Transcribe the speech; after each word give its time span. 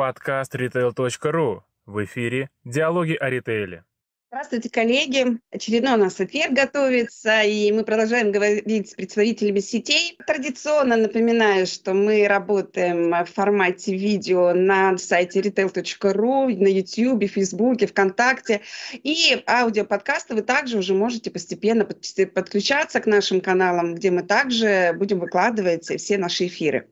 Подкаст 0.00 0.54
retail.ru. 0.54 1.60
В 1.84 2.04
эфире 2.04 2.48
«Диалоги 2.64 3.12
о 3.12 3.28
ритейле». 3.28 3.84
Здравствуйте, 4.32 4.70
коллеги. 4.70 5.40
Очередной 5.50 5.94
у 5.94 5.96
нас 5.96 6.20
эфир 6.20 6.52
готовится, 6.52 7.42
и 7.42 7.72
мы 7.72 7.82
продолжаем 7.82 8.30
говорить 8.30 8.88
с 8.88 8.94
представителями 8.94 9.58
сетей. 9.58 10.16
Традиционно 10.24 10.96
напоминаю, 10.96 11.66
что 11.66 11.94
мы 11.94 12.28
работаем 12.28 13.10
в 13.10 13.24
формате 13.24 13.96
видео 13.96 14.54
на 14.54 14.96
сайте 14.98 15.40
retail.ru, 15.40 16.56
на 16.56 16.68
YouTube, 16.68 17.28
Facebook, 17.28 17.80
ВКонтакте. 17.80 18.60
И 18.92 19.42
аудиоподкасты 19.48 20.36
вы 20.36 20.42
также 20.42 20.78
уже 20.78 20.94
можете 20.94 21.32
постепенно 21.32 21.84
подключаться 21.84 23.00
к 23.00 23.06
нашим 23.06 23.40
каналам, 23.40 23.96
где 23.96 24.12
мы 24.12 24.22
также 24.22 24.94
будем 24.96 25.18
выкладывать 25.18 25.86
все 25.86 26.18
наши 26.18 26.46
эфиры. 26.46 26.86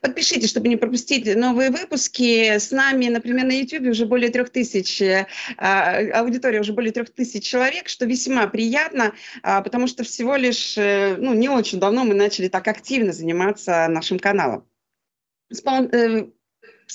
Подпишитесь, 0.00 0.48
чтобы 0.48 0.68
не 0.68 0.76
пропустить 0.76 1.36
новые 1.36 1.68
выпуски. 1.68 2.56
С 2.56 2.70
нами, 2.70 3.08
например, 3.08 3.44
на 3.44 3.52
YouTube 3.52 3.88
уже 3.88 4.06
более 4.06 4.30
трех 4.30 4.48
тысяч, 4.48 5.02
а, 5.58 5.98
аудитория 6.14 6.60
уже 6.60 6.77
более 6.78 6.92
трех 6.92 7.10
тысяч 7.10 7.42
человек, 7.42 7.88
что 7.88 8.06
весьма 8.06 8.46
приятно, 8.46 9.12
а, 9.42 9.62
потому 9.62 9.88
что 9.88 10.04
всего 10.04 10.36
лишь, 10.36 10.78
э, 10.78 11.16
ну, 11.18 11.34
не 11.34 11.48
очень 11.48 11.80
давно 11.80 12.04
мы 12.04 12.14
начали 12.14 12.46
так 12.46 12.68
активно 12.68 13.12
заниматься 13.12 13.88
нашим 13.88 14.20
каналом. 14.20 14.64
Э, 15.50 16.26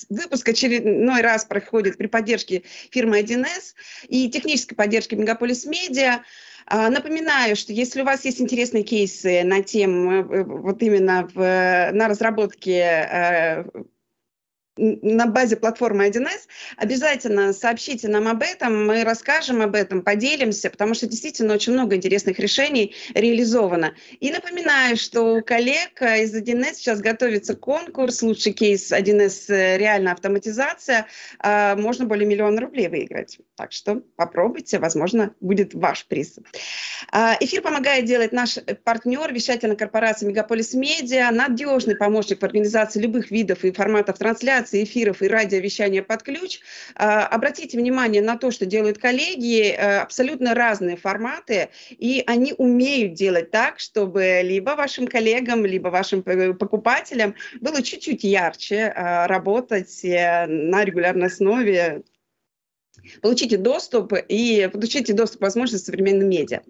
выпуск 0.09 0.47
очередной 0.47 1.19
раз 1.19 1.43
проходит 1.43 1.97
при 1.97 2.07
поддержке 2.07 2.63
фирмы 2.91 3.19
1С 3.19 3.73
и 4.07 4.29
технической 4.29 4.77
поддержке 4.77 5.17
Мегаполис 5.17 5.65
Медиа. 5.65 6.23
А, 6.65 6.89
напоминаю, 6.89 7.57
что 7.57 7.73
если 7.73 8.03
у 8.03 8.05
вас 8.05 8.23
есть 8.23 8.39
интересные 8.39 8.83
кейсы 8.83 9.43
на 9.43 9.61
тему 9.63 10.13
э, 10.13 10.43
вот 10.45 10.81
именно 10.81 11.29
в, 11.33 11.91
на 11.91 12.07
разработке 12.07 13.65
на 14.77 15.27
базе 15.27 15.55
платформы 15.55 16.07
1С, 16.07 16.47
обязательно 16.77 17.53
сообщите 17.53 18.07
нам 18.07 18.27
об 18.27 18.41
этом, 18.41 18.87
мы 18.87 19.03
расскажем 19.03 19.61
об 19.61 19.75
этом, 19.75 20.01
поделимся, 20.01 20.69
потому 20.69 20.93
что 20.93 21.07
действительно 21.07 21.53
очень 21.53 21.73
много 21.73 21.95
интересных 21.95 22.39
решений 22.39 22.95
реализовано. 23.13 23.93
И 24.19 24.31
напоминаю, 24.31 24.97
что 24.97 25.35
у 25.35 25.41
коллег 25.41 26.01
из 26.01 26.35
1С 26.35 26.75
сейчас 26.75 27.01
готовится 27.01 27.55
конкурс 27.55 28.21
«Лучший 28.23 28.53
кейс 28.53 28.91
1С 28.91 29.53
э, 29.53 29.77
реальная 29.77 30.13
автоматизация». 30.13 31.07
А, 31.39 31.75
можно 31.75 32.05
более 32.05 32.27
миллиона 32.27 32.59
рублей 32.61 32.87
выиграть. 32.87 33.39
Так 33.55 33.71
что 33.71 34.01
попробуйте, 34.15 34.79
возможно, 34.79 35.35
будет 35.39 35.73
ваш 35.73 36.05
приз. 36.05 36.39
А, 37.11 37.37
эфир 37.39 37.61
помогает 37.61 38.05
делать 38.05 38.31
наш 38.31 38.57
партнер, 38.83 39.31
вещательная 39.31 39.75
корпорация 39.75 40.27
«Мегаполис 40.27 40.73
Медиа», 40.73 41.29
надежный 41.31 41.95
помощник 41.95 42.41
в 42.41 42.43
организации 42.43 42.99
любых 42.99 43.29
видов 43.29 43.63
и 43.63 43.71
форматов 43.71 44.17
трансляции, 44.17 44.62
трансляции 44.63 44.83
эфиров 44.83 45.21
и 45.21 45.27
радиовещания 45.27 46.03
под 46.03 46.23
ключ. 46.23 46.59
А, 46.95 47.27
обратите 47.27 47.77
внимание 47.77 48.21
на 48.21 48.37
то, 48.37 48.51
что 48.51 48.65
делают 48.65 48.97
коллеги, 48.97 49.69
э, 49.69 49.99
абсолютно 49.99 50.53
разные 50.53 50.95
форматы, 50.95 51.69
и 51.89 52.23
они 52.25 52.53
умеют 52.57 53.13
делать 53.13 53.51
так, 53.51 53.79
чтобы 53.79 54.41
либо 54.43 54.71
вашим 54.71 55.07
коллегам, 55.07 55.65
либо 55.65 55.89
вашим 55.89 56.23
покупателям 56.23 57.35
было 57.61 57.81
чуть-чуть 57.81 58.23
ярче 58.23 58.93
а, 58.95 59.27
работать 59.27 60.03
э, 60.03 60.45
на 60.47 60.83
регулярной 60.83 61.27
основе, 61.27 62.03
получите 63.21 63.57
доступ 63.57 64.13
и 64.29 64.69
получите 64.71 65.13
доступ 65.13 65.39
к 65.39 65.43
возможности 65.43 65.85
современным 65.85 66.29
медиа. 66.29 66.61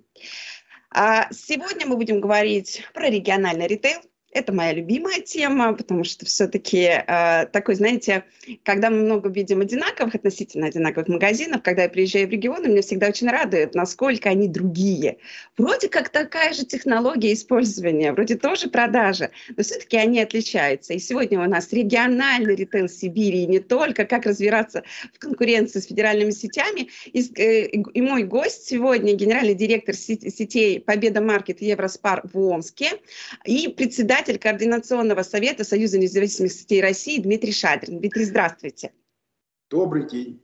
А 0.90 1.28
сегодня 1.32 1.88
мы 1.88 1.96
будем 1.96 2.22
говорить 2.22 2.84
про 2.94 3.10
региональный 3.10 3.68
ритейл, 3.68 4.00
это 4.34 4.52
моя 4.52 4.74
любимая 4.74 5.22
тема, 5.22 5.74
потому 5.74 6.04
что 6.04 6.26
все-таки 6.26 6.90
э, 7.06 7.46
такой, 7.48 7.76
знаете, 7.76 8.26
когда 8.64 8.90
мы 8.90 8.98
много 8.98 9.30
видим 9.30 9.62
одинаковых, 9.62 10.16
относительно 10.16 10.68
одинаковых 10.68 11.08
магазинов, 11.08 11.62
когда 11.62 11.84
я 11.84 11.90
приезжаю 11.90 12.28
в 12.28 12.32
регионы, 12.32 12.68
меня 12.68 12.82
всегда 12.82 13.08
очень 13.08 13.30
радует, 13.30 13.76
насколько 13.76 14.30
они 14.30 14.48
другие. 14.48 15.18
Вроде 15.58 15.88
как 15.88 16.10
такая 16.10 16.54
же 16.54 16.66
технология 16.66 17.34
использования, 17.34 18.12
вроде 18.12 18.36
тоже 18.36 18.70
продажи, 18.70 19.30
но 19.56 19.64
все-таки 19.64 19.98
они 19.98 20.20
отличаются. 20.20 20.94
И 20.94 21.00
сегодня 21.00 21.40
у 21.40 21.46
нас 21.46 21.72
региональный 21.72 22.56
ритейл 22.56 22.90
Сибири, 22.90 23.44
и 23.44 23.48
не 23.48 23.60
только, 23.60 24.06
как 24.06 24.26
разбираться 24.26 24.84
в 25.14 25.20
конкуренции 25.20 25.80
с 25.80 25.86
федеральными 25.86 26.32
сетями. 26.32 26.90
И, 27.06 27.22
э, 27.42 27.68
и 27.68 28.02
мой 28.02 28.24
гость 28.24 28.68
сегодня, 28.68 29.14
генеральный 29.14 29.54
директор 29.56 29.96
сетей 29.96 30.80
Победа 30.80 31.22
Маркет 31.22 31.62
Евроспар 31.62 32.22
в 32.32 32.40
Омске 32.40 32.92
и 33.46 33.68
председатель 33.68 34.23
председатель 34.24 34.40
Координационного 34.40 35.24
совета 35.24 35.64
Союза 35.64 36.00
независимых 36.00 36.52
сетей 36.52 36.82
России 36.82 37.20
Дмитрий 37.20 37.52
Шадрин. 37.52 38.00
Дмитрий, 38.00 38.24
здравствуйте. 38.24 38.94
Добрый 39.70 40.08
день. 40.08 40.42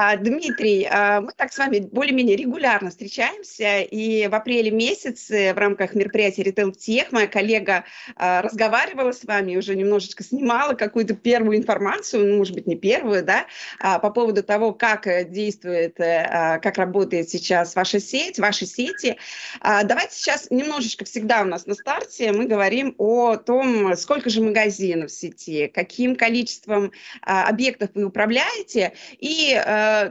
А, 0.00 0.16
Дмитрий, 0.16 0.86
а, 0.88 1.20
мы 1.22 1.32
так 1.36 1.52
с 1.52 1.58
вами 1.58 1.80
более-менее 1.80 2.36
регулярно 2.36 2.90
встречаемся, 2.90 3.80
и 3.80 4.28
в 4.28 4.34
апреле 4.36 4.70
месяце 4.70 5.52
в 5.52 5.58
рамках 5.58 5.96
мероприятия 5.96 6.44
Retail 6.44 6.72
Tech 6.72 7.08
моя 7.10 7.26
коллега 7.26 7.84
а, 8.14 8.42
разговаривала 8.42 9.10
с 9.10 9.24
вами, 9.24 9.56
уже 9.56 9.74
немножечко 9.74 10.22
снимала 10.22 10.74
какую-то 10.74 11.14
первую 11.14 11.58
информацию, 11.58 12.28
ну, 12.28 12.36
может 12.36 12.54
быть, 12.54 12.68
не 12.68 12.76
первую, 12.76 13.24
да, 13.24 13.46
по 13.80 14.10
поводу 14.10 14.44
того, 14.44 14.72
как 14.72 15.32
действует, 15.32 15.98
э, 15.98 16.60
как 16.62 16.78
работает 16.78 17.28
сейчас 17.28 17.74
ваша 17.74 17.98
сеть, 17.98 18.38
ваши 18.38 18.66
сети. 18.66 19.16
Давайте 19.60 20.14
сейчас 20.14 20.48
немножечко 20.50 21.04
всегда 21.04 21.42
у 21.42 21.44
нас 21.44 21.66
на 21.66 21.74
старте 21.74 22.30
мы 22.32 22.46
говорим 22.46 22.94
о 22.98 23.36
том, 23.36 23.96
сколько 23.96 24.30
же 24.30 24.42
магазинов 24.42 25.10
в 25.10 25.14
сети, 25.14 25.66
каким 25.66 26.14
количеством 26.14 26.92
объектов 27.22 27.90
вы 27.94 28.04
управляете, 28.04 28.92
и 29.18 29.60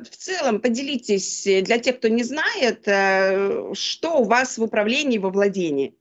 в 0.03 0.17
целом 0.17 0.59
поделитесь 0.59 1.47
э, 1.47 1.61
для 1.61 1.79
тех, 1.79 1.97
кто 1.97 2.07
не 2.07 2.23
знает, 2.23 2.87
э, 2.87 3.73
что 3.73 4.19
у 4.19 4.23
вас 4.23 4.57
в 4.57 4.63
управлении, 4.63 5.17
во 5.17 5.29
владении. 5.29 5.95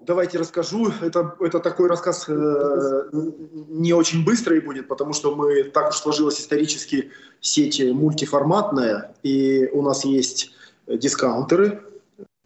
Давайте 0.00 0.38
расскажу. 0.38 0.92
Это, 1.00 1.34
это 1.40 1.60
такой 1.60 1.88
рассказ 1.88 2.28
э, 2.28 3.08
не 3.12 3.94
очень 3.94 4.24
быстрый 4.24 4.60
будет, 4.60 4.88
потому 4.88 5.12
что 5.14 5.34
мы 5.34 5.64
так 5.64 5.90
уж 5.90 5.96
сложилась 5.96 6.40
исторически 6.40 7.10
сеть 7.40 7.82
мультиформатная, 7.82 9.14
и 9.22 9.66
у 9.72 9.82
нас 9.82 10.04
есть 10.04 10.52
дискаунтеры 10.86 11.82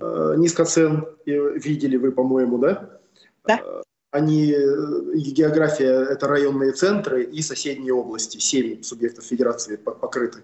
э, 0.00 0.34
низкоцен, 0.36 1.06
видели 1.26 1.96
вы, 1.96 2.12
по-моему, 2.12 2.58
да? 2.58 3.00
Да 3.44 3.82
они, 4.10 4.52
э, 4.52 5.14
география– 5.14 6.06
это 6.10 6.26
районные 6.28 6.72
центры 6.72 7.24
и 7.24 7.42
соседние 7.42 7.92
области, 7.92 8.38
семь 8.38 8.82
субъектов 8.82 9.24
федерации 9.24 9.76
покрыты. 9.76 10.42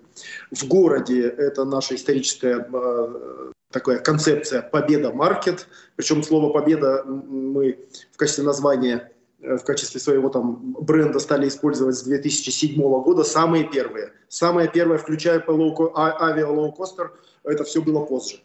В 0.51 0.67
городе 0.67 1.23
это 1.23 1.65
наша 1.65 1.95
историческая 1.95 2.69
э, 2.71 3.53
такая 3.71 3.99
концепция 4.01 4.61
«Победа 4.61 5.13
маркет», 5.13 5.67
причем 5.97 6.23
слово 6.23 6.53
«победа» 6.53 7.05
мы 7.05 7.79
в 8.13 8.17
качестве 8.19 8.45
названия 8.45 9.11
э, 9.41 9.57
в 9.57 9.65
качестве 9.65 9.99
своего 9.99 10.29
там 10.29 10.77
бренда 10.81 11.19
стали 11.19 11.49
использовать 11.49 11.97
с 11.97 12.03
2007 12.03 12.77
года 12.77 13.25
самые 13.25 13.65
первые. 13.65 14.13
Самое 14.29 14.69
первое, 14.69 14.99
включая 14.99 15.43
а, 15.47 16.31
авиалоукостер, 16.31 17.13
это 17.45 17.65
все 17.65 17.81
было 17.81 18.05
позже. 18.05 18.41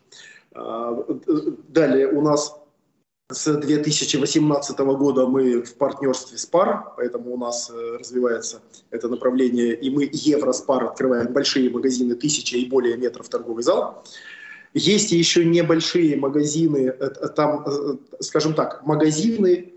А, 0.53 1.05
далее 1.67 2.07
у 2.07 2.21
нас 2.21 2.55
с 3.31 3.53
2018 3.55 4.79
года 4.79 5.27
мы 5.27 5.61
в 5.61 5.75
партнерстве 5.75 6.37
с 6.39 6.47
ПАР, 6.47 6.93
поэтому 6.97 7.33
у 7.33 7.37
нас 7.37 7.69
э, 7.69 7.97
развивается 7.99 8.59
это 8.89 9.07
направление, 9.07 9.75
и 9.75 9.91
мы 9.91 10.09
Евроспар 10.11 10.85
открываем 10.85 11.31
большие 11.31 11.69
магазины, 11.69 12.15
тысяча 12.15 12.57
и 12.57 12.65
более 12.65 12.97
метров 12.97 13.29
торговый 13.29 13.63
зал. 13.63 14.03
Есть 14.73 15.11
еще 15.11 15.45
небольшие 15.45 16.17
магазины, 16.17 16.87
э, 16.87 17.09
там, 17.35 17.65
э, 17.67 17.97
скажем 18.19 18.55
так, 18.55 18.83
магазины 18.83 19.73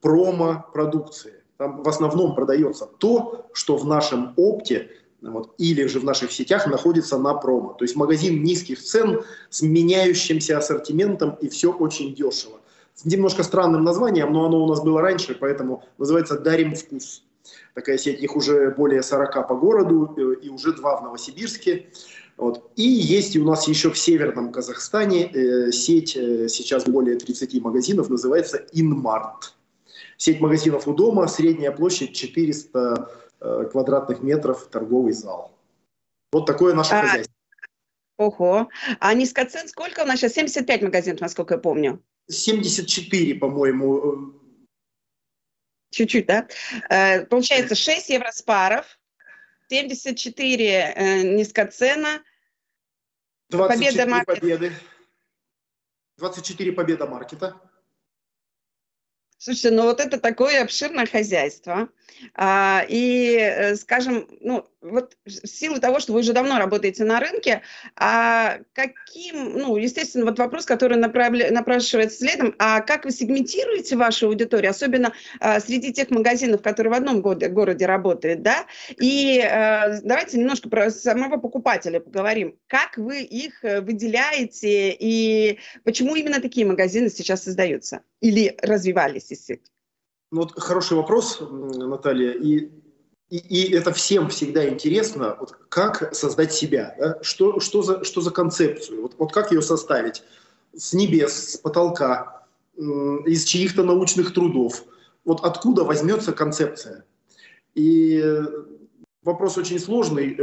промо-продукции. 0.00 1.34
Там 1.58 1.84
в 1.84 1.88
основном 1.88 2.34
продается 2.34 2.86
то, 2.98 3.46
что 3.52 3.76
в 3.76 3.86
нашем 3.86 4.34
опте 4.36 4.90
вот, 5.22 5.54
или 5.58 5.86
же 5.86 6.00
в 6.00 6.04
наших 6.04 6.32
сетях 6.32 6.66
находится 6.66 7.18
на 7.18 7.34
промо. 7.34 7.74
То 7.74 7.84
есть 7.84 7.94
магазин 7.94 8.42
низких 8.42 8.82
цен 8.82 9.22
с 9.48 9.62
меняющимся 9.62 10.58
ассортиментом 10.58 11.36
и 11.40 11.48
все 11.48 11.72
очень 11.72 12.12
дешево 12.12 12.58
с 12.96 13.04
немножко 13.04 13.42
странным 13.42 13.84
названием, 13.84 14.32
но 14.32 14.46
оно 14.46 14.64
у 14.64 14.66
нас 14.66 14.82
было 14.82 15.00
раньше, 15.00 15.36
поэтому 15.38 15.84
называется 15.98 16.38
«Дарим 16.38 16.74
вкус». 16.74 17.22
Такая 17.74 17.98
сеть, 17.98 18.20
их 18.20 18.34
уже 18.34 18.70
более 18.70 19.02
40 19.02 19.46
по 19.46 19.54
городу 19.54 20.14
э, 20.16 20.44
и 20.44 20.48
уже 20.48 20.72
два 20.72 20.96
в 20.96 21.04
Новосибирске. 21.04 21.86
Вот. 22.36 22.70
И 22.74 22.82
есть 22.82 23.36
у 23.36 23.44
нас 23.44 23.68
еще 23.68 23.90
в 23.90 23.98
Северном 23.98 24.50
Казахстане 24.50 25.30
э, 25.30 25.70
сеть, 25.70 26.16
э, 26.16 26.48
сейчас 26.48 26.84
более 26.86 27.16
30 27.16 27.62
магазинов, 27.62 28.08
называется 28.08 28.66
Инмарт. 28.72 29.54
Сеть 30.16 30.40
магазинов 30.40 30.88
у 30.88 30.94
дома, 30.94 31.28
средняя 31.28 31.70
площадь 31.70 32.14
400 32.14 33.10
э, 33.40 33.68
квадратных 33.70 34.22
метров, 34.22 34.66
торговый 34.66 35.12
зал. 35.12 35.52
Вот 36.32 36.46
такое 36.46 36.74
наше 36.74 36.94
а, 36.94 37.02
хозяйство. 37.02 37.34
Ого. 38.18 38.68
А 38.98 39.14
низкоцен 39.14 39.68
сколько 39.68 40.00
у 40.00 40.06
нас 40.06 40.18
сейчас? 40.18 40.32
75 40.32 40.82
магазинов, 40.82 41.20
насколько 41.20 41.54
я 41.54 41.60
помню. 41.60 42.02
74, 42.28 43.34
по-моему. 43.36 44.34
чуть-чуть, 45.90 46.26
да? 46.26 46.48
Э, 46.90 47.24
получается 47.26 47.74
6 47.74 48.10
евроспаров, 48.10 48.98
74 49.68 50.66
э, 50.66 51.22
низкоцена, 51.22 52.22
24 53.50 53.92
победа 53.92 54.10
маркета. 54.10 54.40
победы. 54.40 54.72
24 56.18 56.72
победа 56.72 57.06
маркета. 57.06 57.60
Слушайте, 59.38 59.70
ну 59.70 59.82
вот 59.84 60.00
это 60.00 60.18
такое 60.18 60.62
обширное 60.62 61.06
хозяйство. 61.06 61.88
А, 62.34 62.84
и, 62.88 63.36
э, 63.38 63.76
скажем, 63.76 64.26
ну, 64.40 64.66
вот 64.80 65.16
в 65.24 65.46
силу 65.46 65.80
того, 65.80 66.00
что 66.00 66.12
вы 66.12 66.20
уже 66.20 66.32
давно 66.32 66.58
работаете 66.58 67.04
на 67.04 67.20
рынке, 67.20 67.62
а 67.96 68.58
каким, 68.72 69.58
ну, 69.58 69.76
естественно, 69.76 70.24
вот 70.24 70.38
вопрос, 70.38 70.64
который 70.64 70.96
направля, 70.96 71.50
напрашивается 71.50 72.18
следом, 72.18 72.54
а 72.58 72.80
как 72.80 73.04
вы 73.04 73.10
сегментируете 73.10 73.96
вашу 73.96 74.28
аудиторию, 74.28 74.70
особенно 74.70 75.12
а, 75.40 75.60
среди 75.60 75.92
тех 75.92 76.10
магазинов, 76.10 76.62
которые 76.62 76.92
в 76.92 76.96
одном 76.96 77.20
годе, 77.20 77.48
городе 77.48 77.86
работают, 77.86 78.42
да? 78.42 78.66
И 79.00 79.40
а, 79.40 80.00
давайте 80.02 80.38
немножко 80.38 80.68
про 80.68 80.90
самого 80.90 81.38
покупателя 81.38 82.00
поговорим. 82.00 82.56
Как 82.66 82.96
вы 82.96 83.22
их 83.22 83.64
э, 83.64 83.80
выделяете 83.80 84.90
и 84.90 85.58
почему 85.84 86.16
именно 86.16 86.40
такие 86.40 86.66
магазины 86.66 87.08
сейчас 87.10 87.44
создаются 87.44 88.00
или 88.20 88.56
развивались, 88.62 89.30
если 89.30 89.60
ну, 90.30 90.42
вот 90.42 90.58
хороший 90.60 90.96
вопрос, 90.96 91.40
Наталья. 91.40 92.32
И, 92.32 92.70
и, 93.30 93.36
и 93.36 93.72
это 93.72 93.92
всем 93.92 94.28
всегда 94.28 94.68
интересно, 94.68 95.36
вот 95.38 95.56
как 95.68 96.14
создать 96.14 96.52
себя, 96.52 96.94
да? 96.98 97.18
что, 97.22 97.60
что, 97.60 97.82
за, 97.82 98.04
что 98.04 98.20
за 98.20 98.30
концепцию, 98.30 99.02
вот, 99.02 99.14
вот 99.18 99.32
как 99.32 99.52
ее 99.52 99.62
составить 99.62 100.22
с 100.74 100.92
небес, 100.92 101.52
с 101.52 101.56
потолка, 101.56 102.36
из 102.76 103.44
чьих-то 103.44 103.82
научных 103.82 104.34
трудов. 104.34 104.84
Вот 105.24 105.44
откуда 105.44 105.84
возьмется 105.84 106.32
концепция? 106.32 107.04
И 107.74 108.22
вопрос 109.22 109.56
очень 109.56 109.78
сложный. 109.78 110.38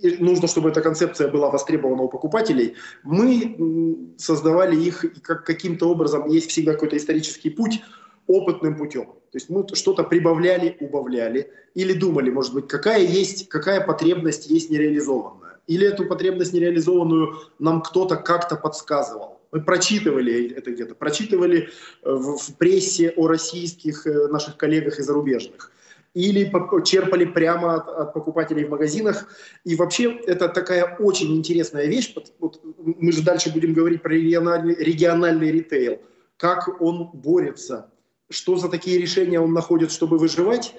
И 0.00 0.16
нужно, 0.18 0.48
чтобы 0.48 0.70
эта 0.70 0.80
концепция 0.80 1.28
была 1.28 1.50
востребована 1.50 2.02
у 2.02 2.08
покупателей. 2.08 2.76
Мы 3.02 4.14
создавали 4.18 4.76
их 4.76 5.04
как 5.22 5.44
каким-то 5.44 5.88
образом, 5.88 6.28
есть 6.28 6.50
всегда 6.50 6.74
какой-то 6.74 6.96
исторический 6.96 7.50
путь, 7.50 7.80
опытным 8.28 8.76
путем. 8.76 9.06
То 9.06 9.36
есть 9.36 9.50
мы 9.50 9.66
что-то 9.74 10.04
прибавляли, 10.04 10.76
убавляли, 10.80 11.50
или 11.74 11.92
думали, 11.92 12.30
может 12.30 12.54
быть, 12.54 12.68
какая 12.68 13.00
есть, 13.00 13.48
какая 13.48 13.84
потребность 13.84 14.48
есть 14.48 14.70
нереализованная. 14.70 15.58
Или 15.66 15.86
эту 15.86 16.06
потребность 16.06 16.52
нереализованную 16.52 17.34
нам 17.58 17.82
кто-то 17.82 18.16
как-то 18.16 18.56
подсказывал. 18.56 19.40
Мы 19.50 19.62
прочитывали 19.62 20.52
это 20.52 20.70
где-то, 20.70 20.94
прочитывали 20.94 21.68
э, 22.02 22.10
в, 22.10 22.54
прессе 22.58 23.10
о 23.16 23.26
российских 23.26 24.06
э, 24.06 24.28
наших 24.28 24.56
коллегах 24.56 24.98
и 24.98 25.02
зарубежных. 25.02 25.72
Или 26.14 26.50
черпали 26.84 27.24
прямо 27.26 27.74
от, 27.76 27.88
от 27.88 28.14
покупателей 28.14 28.64
в 28.64 28.70
магазинах. 28.70 29.28
И 29.64 29.74
вообще 29.74 30.18
это 30.26 30.48
такая 30.48 30.96
очень 30.98 31.34
интересная 31.36 31.86
вещь. 31.86 32.14
Вот 32.38 32.60
мы 32.78 33.12
же 33.12 33.22
дальше 33.22 33.52
будем 33.52 33.74
говорить 33.74 34.02
про 34.02 34.12
региональный, 34.12 34.74
региональный 34.74 35.50
ритейл. 35.50 36.00
Как 36.36 36.80
он 36.80 37.10
борется 37.12 37.90
что 38.30 38.56
за 38.56 38.68
такие 38.68 38.98
решения 38.98 39.40
он 39.40 39.52
находит, 39.52 39.92
чтобы 39.92 40.18
выживать. 40.18 40.74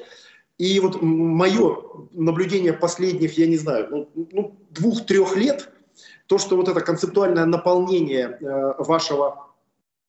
И 0.58 0.80
вот 0.80 1.02
мое 1.02 2.08
наблюдение 2.12 2.74
последних, 2.74 3.38
я 3.38 3.48
не 3.48 3.58
знаю, 3.58 3.88
ну, 3.90 4.28
ну, 4.32 4.58
двух-трех 4.72 5.36
лет, 5.38 5.72
то, 6.28 6.38
что 6.38 6.58
вот 6.58 6.68
это 6.68 6.82
концептуальное 6.82 7.46
наполнение 7.46 8.38
э, 8.40 8.74
вашего, 8.84 9.48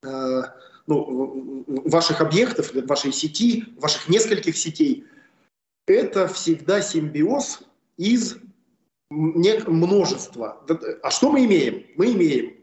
э, 0.03 0.43
ну, 0.87 1.65
ваших 1.67 2.21
объектов, 2.21 2.75
вашей 2.75 3.13
сети, 3.13 3.65
ваших 3.79 4.09
нескольких 4.09 4.57
сетей, 4.57 5.07
это 5.87 6.27
всегда 6.29 6.83
симбиоз 6.83 7.63
из 7.97 8.37
множества. 9.11 10.65
А 11.03 11.11
что 11.11 11.33
мы 11.33 11.45
имеем? 11.45 11.87
Мы 11.97 12.13
имеем 12.13 12.57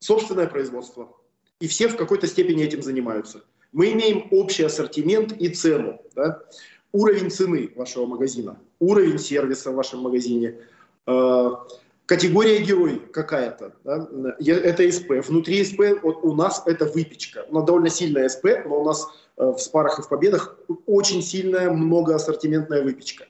собственное 0.00 0.46
производство. 0.46 1.16
И 1.60 1.66
все 1.68 1.88
в 1.88 1.96
какой-то 1.96 2.26
степени 2.26 2.62
этим 2.62 2.82
занимаются. 2.82 3.44
Мы 3.72 3.92
имеем 3.92 4.28
общий 4.30 4.64
ассортимент 4.64 5.32
и 5.32 5.48
цену. 5.48 6.00
Да? 6.14 6.42
Уровень 6.92 7.30
цены 7.30 7.70
вашего 7.76 8.06
магазина, 8.06 8.58
уровень 8.78 9.18
сервиса 9.18 9.70
в 9.70 9.74
вашем 9.74 10.00
магазине, 10.00 10.56
э, 11.06 11.50
категория 12.06 12.62
герой 12.62 13.02
какая-то. 13.12 13.74
Да? 13.84 14.08
Это 14.40 14.90
СП. 14.90 15.26
Внутри 15.26 15.62
СП 15.64 16.00
вот 16.02 16.24
у 16.24 16.34
нас 16.34 16.62
это 16.64 16.86
выпечка. 16.86 17.44
У 17.50 17.62
довольно 17.62 17.90
сильная 17.90 18.28
СП, 18.28 18.46
но 18.64 18.80
у 18.80 18.84
нас 18.84 19.06
э, 19.36 19.44
в 19.44 19.58
спарах 19.58 19.98
и 19.98 20.02
в 20.02 20.08
победах 20.08 20.58
очень 20.86 21.22
сильная 21.22 21.70
многоассортиментная 21.70 22.82
выпечка. 22.82 23.26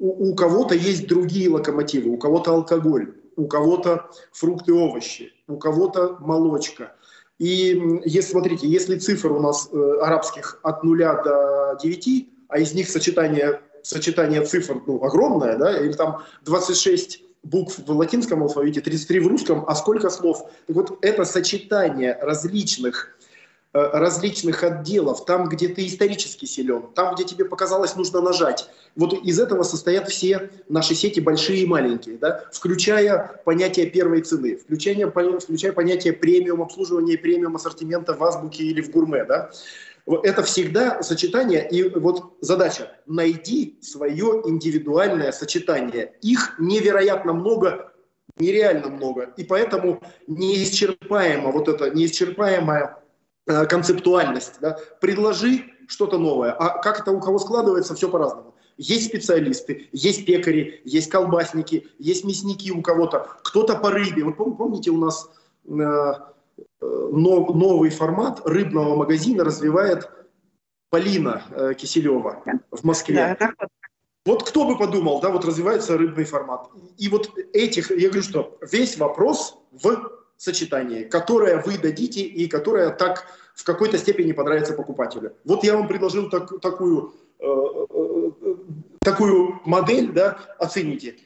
У, 0.00 0.30
у 0.30 0.34
кого-то 0.34 0.74
есть 0.74 1.06
другие 1.06 1.48
локомотивы, 1.48 2.10
у 2.10 2.16
кого-то 2.16 2.52
алкоголь, 2.52 3.14
у 3.36 3.46
кого-то 3.46 4.10
фрукты, 4.32 4.74
овощи, 4.74 5.32
у 5.46 5.56
кого-то 5.56 6.16
молочка– 6.18 6.92
и 7.38 8.00
если, 8.04 8.30
смотрите, 8.32 8.66
если 8.66 8.98
цифр 8.98 9.32
у 9.32 9.40
нас 9.40 9.68
э, 9.70 9.98
арабских 10.00 10.58
от 10.62 10.82
0 10.82 10.98
до 10.98 11.78
9, 11.82 12.28
а 12.48 12.58
из 12.58 12.72
них 12.72 12.88
сочетание, 12.88 13.60
сочетание 13.82 14.44
цифр 14.44 14.82
ну, 14.86 15.02
огромное, 15.04 15.58
да, 15.58 15.78
или 15.78 15.92
там 15.92 16.22
26 16.44 17.22
букв 17.42 17.78
в 17.78 17.90
латинском 17.90 18.42
алфавите, 18.42 18.80
33 18.80 19.20
в 19.20 19.26
русском, 19.26 19.64
а 19.68 19.74
сколько 19.74 20.08
слов? 20.08 20.50
Так 20.66 20.76
вот, 20.76 20.98
это 21.02 21.24
сочетание 21.24 22.18
различных 22.20 23.15
различных 23.76 24.62
отделов, 24.62 25.24
там, 25.24 25.48
где 25.48 25.68
ты 25.68 25.86
исторически 25.86 26.46
силен, 26.46 26.84
там, 26.94 27.14
где 27.14 27.24
тебе 27.24 27.44
показалось 27.44 27.94
нужно 27.94 28.20
нажать. 28.20 28.68
Вот 28.94 29.12
из 29.12 29.38
этого 29.38 29.64
состоят 29.64 30.08
все 30.08 30.50
наши 30.68 30.94
сети, 30.94 31.20
большие 31.20 31.60
и 31.60 31.66
маленькие, 31.66 32.16
да? 32.16 32.44
включая 32.52 33.42
понятие 33.44 33.86
первой 33.86 34.22
цены, 34.22 34.56
включая, 34.56 35.10
включая 35.40 35.72
понятие 35.72 36.14
премиум 36.14 36.62
обслуживания 36.62 37.18
премиум 37.18 37.56
ассортимента 37.56 38.14
в 38.14 38.24
азбуке 38.24 38.64
или 38.64 38.80
в 38.80 38.90
гурме. 38.90 39.24
Да? 39.24 39.50
Это 40.22 40.42
всегда 40.42 41.02
сочетание, 41.02 41.68
и 41.68 41.88
вот 41.88 42.36
задача– 42.40 42.92
найди 43.06 43.76
свое 43.82 44.42
индивидуальное 44.46 45.32
сочетание. 45.32 46.14
Их 46.22 46.54
невероятно 46.58 47.32
много, 47.32 47.92
нереально 48.38 48.88
много, 48.88 49.34
и 49.36 49.44
поэтому 49.44 50.00
неисчерпаемо 50.28 51.50
вот 51.50 51.68
это 51.68 51.90
неисчерпаемое 51.90 52.96
Э, 52.96 53.05
концептуальность. 53.46 54.54
Да? 54.60 54.78
Предложи 55.00 55.64
что-то 55.86 56.18
новое. 56.18 56.52
А 56.52 56.78
как 56.80 57.00
это 57.00 57.12
у 57.12 57.20
кого 57.20 57.38
складывается, 57.38 57.94
все 57.94 58.08
по-разному. 58.08 58.54
Есть 58.76 59.06
специалисты, 59.06 59.88
есть 59.92 60.26
пекари, 60.26 60.82
есть 60.84 61.10
колбасники, 61.10 61.86
есть 61.98 62.24
мясники 62.24 62.70
у 62.70 62.82
кого-то, 62.82 63.26
кто-то 63.42 63.76
по 63.76 63.90
рыбе. 63.90 64.24
Вот 64.24 64.36
помните, 64.36 64.90
у 64.90 64.98
нас 64.98 65.30
э, 65.64 65.72
э 65.72 66.12
новый 66.80 67.90
формат 67.90 68.42
рыбного 68.44 68.96
магазина 68.96 69.44
развивает 69.44 70.10
Полина 70.90 71.42
э, 71.50 71.74
Киселева 71.74 72.42
в 72.70 72.84
Москве. 72.84 73.36
Да, 73.40 73.52
вот 74.26 74.42
кто 74.42 74.66
бы 74.66 74.76
подумал, 74.76 75.20
да, 75.20 75.30
вот 75.30 75.44
развивается 75.44 75.96
рыбный 75.96 76.24
формат. 76.24 76.68
И 76.98 77.08
вот 77.08 77.30
этих, 77.52 77.90
я 77.90 78.08
говорю, 78.08 78.22
что 78.22 78.58
весь 78.60 78.98
вопрос 78.98 79.56
в 79.70 80.10
сочетание, 80.36 81.04
которое 81.04 81.62
вы 81.62 81.78
дадите 81.78 82.20
и 82.20 82.48
которое 82.48 82.90
так 82.90 83.26
в 83.54 83.64
какой-то 83.64 83.98
степени 83.98 84.32
понравится 84.32 84.74
покупателю. 84.74 85.34
Вот 85.44 85.64
я 85.64 85.76
вам 85.76 85.88
предложил 85.88 86.28
так, 86.28 86.60
такую, 86.60 87.14
э, 87.38 87.46
э, 87.46 88.30
э 88.42 88.54
такую 89.00 89.60
модель, 89.64 90.12
да, 90.12 90.38
оцените. 90.58 91.16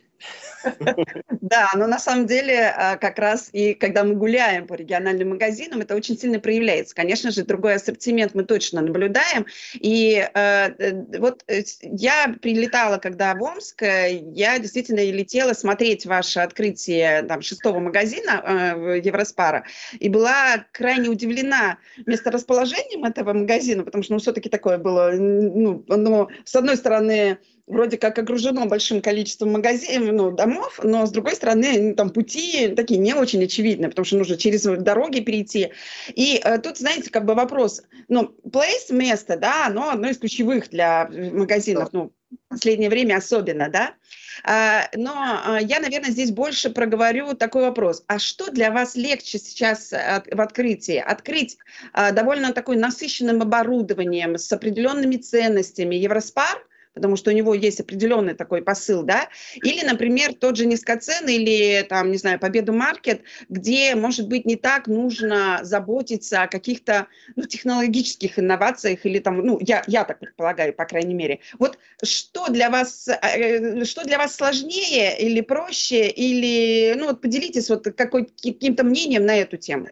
Да, 1.41 1.71
но 1.75 1.87
на 1.87 1.99
самом 1.99 2.27
деле 2.27 2.73
а, 2.77 2.97
как 2.97 3.19
раз 3.19 3.49
и 3.53 3.75
когда 3.75 4.05
мы 4.05 4.15
гуляем 4.15 4.67
по 4.67 4.75
региональным 4.75 5.31
магазинам, 5.31 5.81
это 5.81 5.97
очень 5.97 6.19
сильно 6.19 6.39
проявляется. 6.39 6.95
Конечно 6.95 7.31
же, 7.31 7.45
другой 7.45 7.75
ассортимент 7.75 8.35
мы 8.35 8.45
точно 8.45 8.81
наблюдаем. 8.81 9.47
И 9.75 10.17
э, 10.17 10.73
э, 10.79 11.19
вот 11.19 11.43
э, 11.49 11.63
я 11.83 12.35
прилетала, 12.41 12.99
когда 12.99 13.35
в 13.35 13.43
Омск, 13.43 13.83
я 13.83 14.59
действительно 14.59 15.01
летела 15.01 15.53
смотреть 15.53 16.07
ваше 16.07 16.41
открытие 16.41 17.23
там, 17.23 17.43
шестого 17.43 17.79
магазина 17.81 19.01
Евроспара 19.03 19.65
и 19.99 20.09
была 20.09 20.67
крайне 20.73 21.09
удивлена 21.09 21.79
месторасположением 22.07 23.05
этого 23.05 23.33
магазина, 23.33 23.85
потому 23.85 24.05
что 24.05 24.15
ну, 24.15 24.19
все-таки 24.19 24.49
такое 24.49 24.79
было, 24.79 25.13
ну, 25.13 25.85
ну, 25.89 26.29
с 26.45 26.55
одной 26.55 26.77
стороны, 26.77 27.39
вроде 27.71 27.97
как 27.97 28.19
окружено 28.19 28.67
большим 28.67 29.01
количеством 29.01 29.53
магазинов, 29.53 30.13
ну, 30.13 30.31
домов, 30.31 30.81
но 30.83 31.07
с 31.07 31.11
другой 31.11 31.35
стороны, 31.35 31.95
там 31.95 32.11
пути 32.11 32.69
такие 32.69 32.99
не 32.99 33.15
очень 33.15 33.45
очевидные, 33.45 33.89
потому 33.89 34.05
что 34.05 34.17
нужно 34.17 34.37
через 34.37 34.63
дороги 34.63 35.21
перейти. 35.21 35.71
И 36.09 36.41
э, 36.43 36.59
тут, 36.59 36.79
знаете, 36.79 37.11
как 37.11 37.25
бы 37.25 37.35
вопрос, 37.35 37.83
ну, 38.09 38.35
place, 38.45 38.91
место, 38.91 39.37
да, 39.37 39.67
оно 39.67 39.91
одно 39.91 40.09
из 40.09 40.19
ключевых 40.19 40.69
для 40.71 41.09
магазинов, 41.11 41.91
ну, 41.93 42.13
последнее 42.49 42.91
время 42.91 43.17
особенно, 43.17 43.69
да. 43.69 43.95
А, 44.43 44.85
но 44.95 45.13
а, 45.15 45.61
я, 45.61 45.81
наверное, 45.81 46.11
здесь 46.11 46.31
больше 46.31 46.71
проговорю 46.71 47.35
такой 47.35 47.63
вопрос. 47.63 48.05
А 48.07 48.19
что 48.19 48.51
для 48.51 48.71
вас 48.71 48.97
легче 48.97 49.39
сейчас 49.39 49.91
в 49.91 50.41
открытии? 50.41 50.97
Открыть 50.97 51.59
а, 51.93 52.13
довольно 52.13 52.53
такой 52.53 52.77
насыщенным 52.77 53.43
оборудованием 53.43 54.39
с 54.39 54.51
определенными 54.53 55.17
ценностями 55.17 55.97
Евроспар 55.97 56.65
потому 56.95 57.17
что 57.17 57.31
у 57.31 57.35
него 57.35 57.55
есть 57.55 57.81
определенный 57.81 58.35
такой 58.35 58.63
посыл, 58.63 59.03
да, 59.03 59.29
или, 59.55 59.85
например, 59.85 60.35
тот 60.35 60.57
же 60.57 60.67
низкоцен 60.67 61.29
или, 61.29 61.87
там, 61.89 62.11
не 62.11 62.19
знаю, 62.19 62.39
Победу 62.39 62.73
Маркет, 62.73 63.23
где, 63.49 63.95
может 63.95 64.29
быть, 64.29 64.45
не 64.45 64.57
так 64.57 64.87
нужно 64.87 65.61
заботиться 65.63 66.43
о 66.43 66.49
каких-то 66.49 67.07
ну, 67.37 67.45
технологических 67.45 68.39
инновациях 68.39 69.07
или 69.07 69.19
там, 69.19 69.45
ну, 69.45 69.59
я, 69.61 69.83
я 69.87 70.05
так 70.05 70.19
предполагаю, 70.19 70.73
по 70.75 70.85
крайней 70.85 71.15
мере. 71.15 71.41
Вот 71.59 71.79
что 72.03 72.49
для 72.49 72.71
вас, 72.71 73.09
э, 73.09 73.85
что 73.85 74.05
для 74.05 74.19
вас 74.19 74.35
сложнее 74.35 75.19
или 75.19 75.41
проще, 75.41 76.09
или, 76.09 76.95
ну, 76.97 77.07
вот 77.09 77.21
поделитесь 77.21 77.69
вот 77.69 77.85
какой, 77.97 78.27
каким-то 78.27 78.85
мнением 78.85 79.27
на 79.27 79.37
эту 79.37 79.57
тему. 79.57 79.89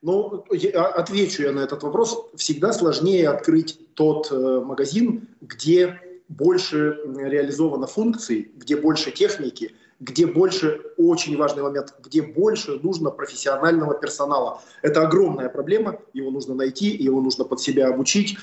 Ну, 0.00 0.44
отвечу 0.74 1.42
я 1.42 1.52
на 1.52 1.60
этот 1.60 1.82
вопрос. 1.82 2.28
Всегда 2.36 2.72
сложнее 2.72 3.28
открыть 3.28 3.94
тот 3.94 4.30
э, 4.30 4.60
магазин, 4.60 5.28
где 5.40 6.00
больше 6.28 7.00
реализовано 7.16 7.86
функций, 7.86 8.52
где 8.56 8.76
больше 8.76 9.10
техники, 9.10 9.74
где 9.98 10.26
больше, 10.26 10.80
очень 10.96 11.36
важный 11.36 11.64
момент, 11.64 11.94
где 12.04 12.22
больше 12.22 12.78
нужно 12.80 13.10
профессионального 13.10 13.94
персонала. 13.94 14.62
Это 14.82 15.02
огромная 15.02 15.48
проблема, 15.48 15.98
его 16.12 16.30
нужно 16.30 16.54
найти, 16.54 16.86
его 16.88 17.20
нужно 17.20 17.44
под 17.44 17.60
себя 17.60 17.88
обучить. 17.88 18.36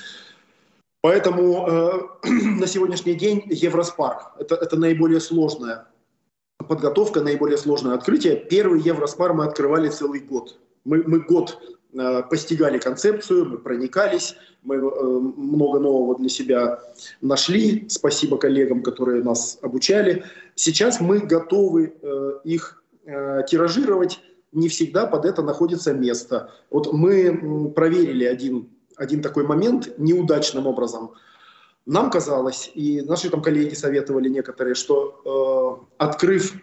Поэтому 1.02 1.68
э, 1.68 2.02
на 2.60 2.68
сегодняшний 2.68 3.14
день 3.14 3.44
Евроспар 3.46 4.34
это, 4.40 4.56
это 4.56 4.76
наиболее 4.76 5.22
сложная 5.22 5.88
подготовка, 6.68 7.22
наиболее 7.22 7.58
сложное 7.58 7.94
открытие. 7.94 8.36
Первый 8.36 8.82
Евроспар 8.82 9.34
мы 9.34 9.46
открывали 9.46 9.88
целый 9.88 10.20
год. 10.20 10.58
Мы, 10.86 11.04
мы 11.06 11.20
год 11.20 11.60
э, 11.94 12.24
постигали 12.30 12.78
концепцию, 12.78 13.46
мы 13.46 13.58
проникались, 13.58 14.36
мы 14.64 14.76
э, 14.76 14.80
много 14.80 15.80
нового 15.80 16.18
для 16.18 16.30
себя 16.30 16.80
нашли. 17.22 17.86
Спасибо 17.90 18.38
коллегам, 18.38 18.82
которые 18.82 19.24
нас 19.24 19.60
обучали. 19.62 20.24
Сейчас 20.56 21.02
мы 21.02 21.20
готовы 21.20 21.94
э, 22.02 22.32
их 22.44 22.82
тиражировать. 23.06 24.20
Не 24.52 24.68
всегда 24.68 25.06
под 25.06 25.26
это 25.26 25.44
находится 25.44 25.94
место. 25.94 26.50
Вот 26.72 26.92
мы 26.92 27.70
проверили 27.76 28.26
один, 28.26 28.70
один 28.96 29.22
такой 29.22 29.46
момент 29.46 29.94
неудачным 30.00 30.66
образом. 30.66 31.12
Нам 31.86 32.10
казалось, 32.10 32.72
и 32.74 33.02
наши 33.02 33.30
там 33.30 33.44
коллеги 33.44 33.76
советовали 33.76 34.28
некоторые, 34.28 34.74
что 34.74 35.86
э, 35.88 36.04
открыв 36.04 36.54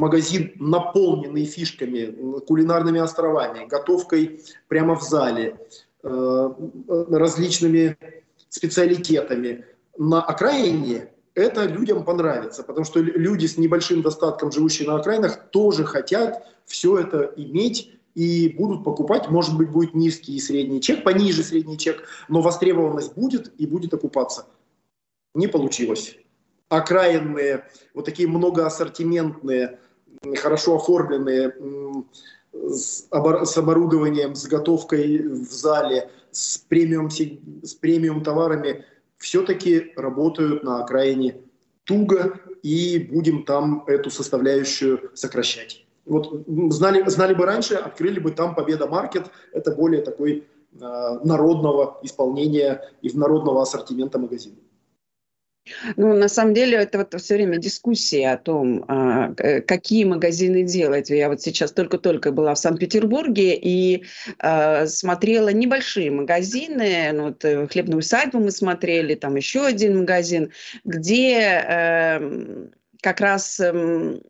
магазин, 0.00 0.52
наполненный 0.56 1.44
фишками, 1.44 2.40
кулинарными 2.40 3.00
островами, 3.00 3.66
готовкой 3.66 4.40
прямо 4.68 4.96
в 4.96 5.02
зале, 5.02 5.56
э, 6.02 6.50
различными 6.88 7.96
специалитетами 8.48 9.64
на 9.96 10.22
окраине, 10.22 11.10
это 11.34 11.64
людям 11.64 12.04
понравится, 12.04 12.62
потому 12.62 12.84
что 12.84 13.00
люди 13.00 13.46
с 13.46 13.56
небольшим 13.56 14.02
достатком, 14.02 14.50
живущие 14.50 14.88
на 14.88 14.96
окраинах, 14.96 15.50
тоже 15.50 15.84
хотят 15.84 16.46
все 16.66 16.98
это 16.98 17.32
иметь 17.36 17.92
и 18.14 18.48
будут 18.48 18.84
покупать, 18.84 19.30
может 19.30 19.56
быть, 19.56 19.70
будет 19.70 19.94
низкий 19.94 20.34
и 20.34 20.40
средний 20.40 20.80
чек, 20.80 21.04
пониже 21.04 21.42
средний 21.44 21.78
чек, 21.78 22.02
но 22.28 22.40
востребованность 22.40 23.14
будет 23.14 23.52
и 23.58 23.66
будет 23.66 23.94
окупаться. 23.94 24.46
Не 25.34 25.46
получилось. 25.46 26.16
Окраинные, 26.68 27.64
вот 27.94 28.04
такие 28.04 28.28
многоассортиментные 28.28 29.78
хорошо 30.36 30.76
оформленные, 30.76 31.54
с, 32.52 33.06
оборудованием, 33.10 34.34
с 34.34 34.46
готовкой 34.46 35.22
в 35.28 35.50
зале, 35.50 36.10
с 36.30 36.58
премиум, 36.58 37.10
с 37.10 37.74
премиум 37.74 38.22
товарами, 38.22 38.84
все-таки 39.18 39.92
работают 39.96 40.62
на 40.62 40.82
окраине 40.82 41.42
туго, 41.84 42.40
и 42.62 42.98
будем 42.98 43.44
там 43.44 43.84
эту 43.86 44.10
составляющую 44.10 45.10
сокращать. 45.14 45.86
Вот 46.04 46.44
знали, 46.70 47.08
знали 47.08 47.34
бы 47.34 47.46
раньше, 47.46 47.74
открыли 47.74 48.20
бы 48.20 48.32
там 48.32 48.54
Победа 48.54 48.86
Маркет, 48.86 49.30
это 49.52 49.74
более 49.74 50.02
такой 50.02 50.46
э, 50.72 51.18
народного 51.24 51.98
исполнения 52.02 52.82
и 53.00 53.10
народного 53.16 53.62
ассортимента 53.62 54.18
магазина. 54.18 54.56
Ну, 55.96 56.14
на 56.14 56.28
самом 56.28 56.54
деле, 56.54 56.78
это 56.78 56.98
вот 56.98 57.20
все 57.20 57.34
время 57.34 57.58
дискуссия 57.58 58.30
о 58.32 58.38
том, 58.38 58.84
а, 58.88 59.32
какие 59.34 60.04
магазины 60.04 60.62
делать. 60.62 61.10
Я 61.10 61.28
вот 61.28 61.42
сейчас 61.42 61.72
только-только 61.72 62.32
была 62.32 62.54
в 62.54 62.58
Санкт-Петербурге 62.58 63.56
и 63.56 64.04
э, 64.38 64.86
смотрела 64.86 65.50
небольшие 65.50 66.10
магазины. 66.10 67.10
Ну, 67.12 67.24
вот 67.24 67.44
э, 67.44 67.66
хлебную 67.68 67.98
усадьбу 67.98 68.40
мы 68.40 68.50
смотрели, 68.50 69.14
там 69.14 69.36
еще 69.36 69.64
один 69.66 69.98
магазин, 69.98 70.50
где 70.84 71.62
э, 71.68 72.68
как 73.00 73.20
раз 73.20 73.60
эм, 73.60 74.20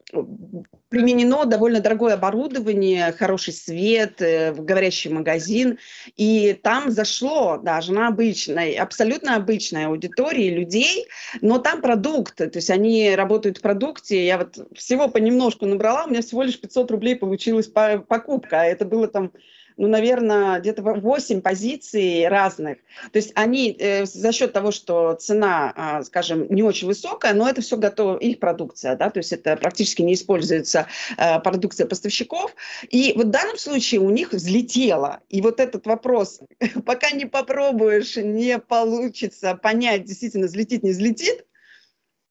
применено 0.88 1.44
довольно 1.44 1.80
дорогое 1.80 2.14
оборудование, 2.14 3.12
хороший 3.12 3.52
свет, 3.52 4.20
э, 4.20 4.52
говорящий 4.52 5.10
магазин, 5.10 5.78
и 6.16 6.58
там 6.62 6.90
зашло 6.90 7.58
даже 7.58 7.92
на 7.92 8.08
обычной, 8.08 8.74
абсолютно 8.74 9.36
обычной 9.36 9.86
аудитории 9.86 10.50
людей, 10.50 11.06
но 11.40 11.58
там 11.58 11.80
продукт, 11.80 12.36
то 12.36 12.50
есть 12.52 12.70
они 12.70 13.14
работают 13.14 13.58
в 13.58 13.62
продукте, 13.62 14.26
я 14.26 14.38
вот 14.38 14.58
всего 14.76 15.08
понемножку 15.08 15.66
набрала, 15.66 16.04
у 16.04 16.10
меня 16.10 16.22
всего 16.22 16.42
лишь 16.42 16.60
500 16.60 16.90
рублей 16.90 17.16
получилась 17.16 17.68
покупка, 17.68 18.62
а 18.62 18.64
это 18.64 18.84
было 18.84 19.06
там 19.06 19.32
ну, 19.80 19.88
наверное, 19.88 20.60
где-то 20.60 20.82
8 20.82 21.40
позиций 21.40 22.28
разных. 22.28 22.76
То 23.12 23.16
есть 23.16 23.32
они 23.34 23.74
э, 23.78 24.04
за 24.04 24.30
счет 24.30 24.52
того, 24.52 24.72
что 24.72 25.14
цена, 25.14 26.00
э, 26.00 26.04
скажем, 26.04 26.46
не 26.50 26.62
очень 26.62 26.86
высокая, 26.86 27.32
но 27.32 27.48
это 27.48 27.62
все 27.62 27.78
готово, 27.78 28.18
их 28.18 28.40
продукция, 28.40 28.94
да, 28.96 29.08
то 29.08 29.20
есть 29.20 29.32
это 29.32 29.56
практически 29.56 30.02
не 30.02 30.12
используется 30.12 30.86
э, 31.16 31.40
продукция 31.40 31.86
поставщиков. 31.86 32.54
И 32.90 33.14
вот 33.16 33.26
в 33.26 33.30
данном 33.30 33.56
случае 33.56 34.02
у 34.02 34.10
них 34.10 34.34
взлетело. 34.34 35.20
И 35.30 35.40
вот 35.40 35.60
этот 35.60 35.86
вопрос, 35.86 36.40
пока 36.84 37.10
не 37.12 37.24
попробуешь, 37.24 38.16
не 38.16 38.58
получится 38.58 39.54
понять, 39.54 40.04
действительно, 40.04 40.46
взлетит, 40.46 40.82
не 40.82 40.90
взлетит, 40.90 41.46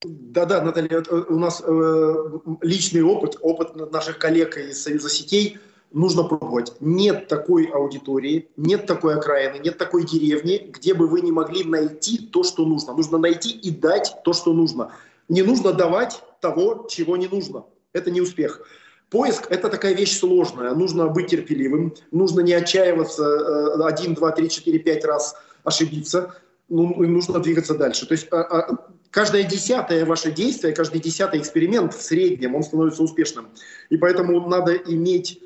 да-да, 0.02 0.62
Наталья, 0.62 1.04
у 1.10 1.40
нас 1.40 1.62
э, 1.66 2.14
личный 2.62 3.02
опыт, 3.02 3.38
опыт 3.42 3.76
наших 3.92 4.18
коллег 4.20 4.56
из 4.56 4.84
Союза 4.84 5.10
сетей– 5.10 5.58
нужно 5.92 6.24
пробовать. 6.24 6.74
Нет 6.80 7.28
такой 7.28 7.66
аудитории, 7.66 8.50
нет 8.58 8.86
такой 8.86 9.16
окраины, 9.16 9.60
нет 9.64 9.78
такой 9.78 10.06
деревни, 10.06 10.70
где 10.70 10.94
бы 10.94 11.08
вы 11.08 11.22
не 11.22 11.32
могли 11.32 11.64
найти 11.64 12.18
то, 12.18 12.44
что 12.44 12.66
нужно. 12.66 12.94
Нужно 12.94 13.18
найти 13.18 13.50
и 13.50 13.72
дать 13.72 14.16
то, 14.24 14.34
что 14.34 14.54
нужно. 14.54 14.92
Не 15.28 15.44
нужно 15.44 15.74
давать 15.74 16.22
того, 16.42 16.88
чего 16.90 17.18
не 17.18 17.28
нужно. 17.28 17.66
Это 17.94 18.12
не 18.12 18.22
успех. 18.22 18.62
Поиск– 19.10 19.48
это 19.50 19.70
такая 19.70 19.96
вещь 19.96 20.20
сложная. 20.20 20.74
Нужно 20.76 21.08
быть 21.08 21.28
терпеливым, 21.28 21.96
нужно 22.12 22.42
не 22.42 22.54
отчаиваться 22.54 23.24
э, 23.24 23.84
один, 23.84 24.14
два, 24.14 24.32
три, 24.32 24.50
четыре, 24.50 24.78
пять 24.78 25.04
раз 25.04 25.36
ошибиться. 25.64 26.36
Ну, 26.70 26.94
нужно 26.96 27.40
двигаться 27.40 27.74
дальше. 27.74 28.06
То 28.06 28.12
есть 28.12 28.28
а, 28.30 28.42
а, 28.42 28.78
каждое 29.10 29.44
десятое 29.44 30.06
ваше 30.06 30.32
действие, 30.32 30.76
каждый 30.76 31.02
десятый 31.02 31.40
эксперимент 31.40 31.96
в 31.96 32.02
среднем, 32.02 32.54
он 32.54 32.62
становится 32.62 33.02
успешным. 33.02 33.48
И 33.90 33.98
поэтому 33.98 34.48
надо 34.48 34.76
иметь 34.76 35.42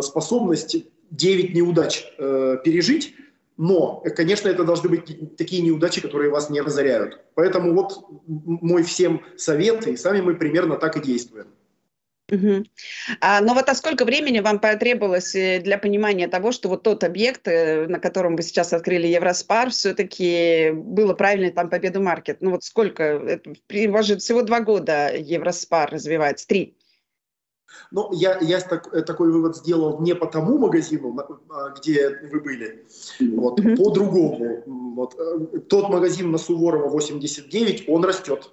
способность 0.00 0.76
9 1.10 1.54
неудач 1.54 2.04
э, 2.18 2.56
пережить, 2.64 3.14
но, 3.56 4.02
конечно, 4.16 4.48
это 4.48 4.64
должны 4.64 4.88
быть 4.88 5.36
такие 5.36 5.62
неудачи, 5.62 6.00
которые 6.00 6.30
вас 6.30 6.50
не 6.50 6.60
разоряют. 6.60 7.20
Поэтому 7.34 7.72
вот 7.72 8.04
мой 8.26 8.82
всем 8.82 9.22
совет, 9.36 9.86
и 9.86 9.96
сами 9.96 10.20
мы 10.20 10.34
примерно 10.34 10.76
так 10.76 10.96
и 10.96 11.00
действуем. 11.00 11.46
Угу. 12.32 12.64
А, 13.20 13.42
но 13.42 13.52
вот 13.52 13.68
а 13.68 13.74
сколько 13.74 14.06
времени 14.06 14.40
вам 14.40 14.58
потребовалось 14.58 15.34
э, 15.34 15.60
для 15.60 15.76
понимания 15.76 16.26
того, 16.26 16.52
что 16.52 16.70
вот 16.70 16.82
тот 16.82 17.04
объект, 17.04 17.46
на 17.46 18.00
котором 18.00 18.34
вы 18.34 18.42
сейчас 18.42 18.72
открыли 18.72 19.06
Евроспар, 19.06 19.70
все-таки 19.70 20.70
было 20.72 21.12
правильно 21.12 21.52
там 21.52 21.68
Победу 21.68 22.00
Маркет? 22.00 22.38
Ну 22.40 22.52
вот 22.52 22.64
сколько? 22.64 23.02
Это, 23.04 23.50
у 23.50 23.92
вас 23.92 24.06
же 24.06 24.16
всего 24.16 24.40
два 24.40 24.60
года 24.60 25.14
Евроспар 25.14 25.92
развивается, 25.92 26.48
три. 26.48 26.74
Но 27.90 28.10
я, 28.12 28.38
я 28.40 28.60
так, 28.60 28.90
такой 29.06 29.30
вывод 29.30 29.56
сделал 29.56 30.00
не 30.00 30.14
по 30.14 30.26
тому 30.26 30.58
магазину, 30.58 31.16
а, 31.50 31.70
где 31.70 32.20
вы 32.30 32.40
были, 32.40 32.84
вот, 33.20 33.60
mm-hmm. 33.60 33.76
по 33.76 33.90
другому. 33.90 34.62
Вот. 34.94 35.14
Э, 35.18 35.58
тот 35.68 35.88
магазин 35.88 36.30
на 36.30 36.38
Суворова 36.38 36.88
89, 36.88 37.88
он 37.88 38.04
растет. 38.04 38.50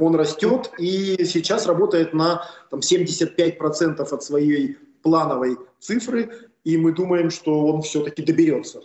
Он 0.00 0.14
растет 0.14 0.72
и 0.78 1.24
сейчас 1.24 1.66
работает 1.66 2.14
на 2.14 2.44
там, 2.70 2.80
75% 2.80 4.00
от 4.00 4.22
своей 4.22 4.78
плановой 5.02 5.58
цифры, 5.80 6.50
и 6.64 6.76
мы 6.78 6.92
думаем, 6.92 7.30
что 7.30 7.66
он 7.66 7.82
все-таки 7.82 8.22
доберется. 8.22 8.82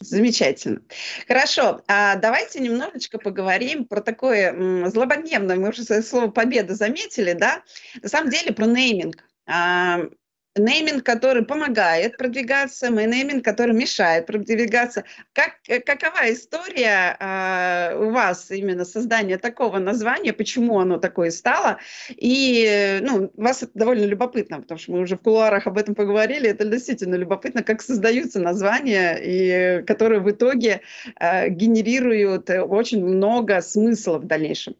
Замечательно. 0.00 0.80
Хорошо, 1.28 1.82
а 1.86 2.16
давайте 2.16 2.60
немножечко 2.60 3.18
поговорим 3.18 3.84
про 3.84 4.00
такое 4.00 4.88
злободневное, 4.88 5.56
мы 5.56 5.68
уже 5.68 5.84
слово 6.02 6.28
«победа» 6.28 6.74
заметили, 6.74 7.34
да? 7.34 7.62
На 8.02 8.08
самом 8.08 8.30
деле 8.30 8.52
про 8.52 8.66
нейминг. 8.66 9.22
Нейминг, 10.56 11.04
который 11.04 11.44
помогает 11.44 12.16
продвигаться, 12.16 12.88
и 12.88 12.90
нейминг, 12.90 13.44
который 13.44 13.72
мешает 13.72 14.26
продвигаться. 14.26 15.04
Как, 15.32 15.52
э, 15.68 15.78
какова 15.78 16.32
история 16.32 17.16
э, 17.20 17.96
у 17.96 18.10
вас 18.10 18.50
именно 18.50 18.84
создания 18.84 19.38
такого 19.38 19.78
названия, 19.78 20.32
почему 20.32 20.80
оно 20.80 20.98
такое 20.98 21.30
стало? 21.30 21.78
И 22.08 22.98
ну, 23.02 23.30
у 23.32 23.42
вас 23.42 23.62
это 23.62 23.72
довольно 23.74 24.06
любопытно, 24.06 24.60
потому 24.60 24.80
что 24.80 24.90
мы 24.92 25.00
уже 25.00 25.16
в 25.16 25.22
кулуарах 25.22 25.68
об 25.68 25.78
этом 25.78 25.94
поговорили, 25.94 26.50
это 26.50 26.64
действительно 26.64 27.14
любопытно, 27.14 27.62
как 27.62 27.80
создаются 27.80 28.40
названия, 28.40 29.20
и 29.22 29.84
которые 29.84 30.20
в 30.20 30.28
итоге 30.28 30.80
э, 31.20 31.48
генерируют 31.48 32.50
очень 32.50 33.04
много 33.04 33.60
смысла 33.60 34.18
в 34.18 34.26
дальнейшем. 34.26 34.74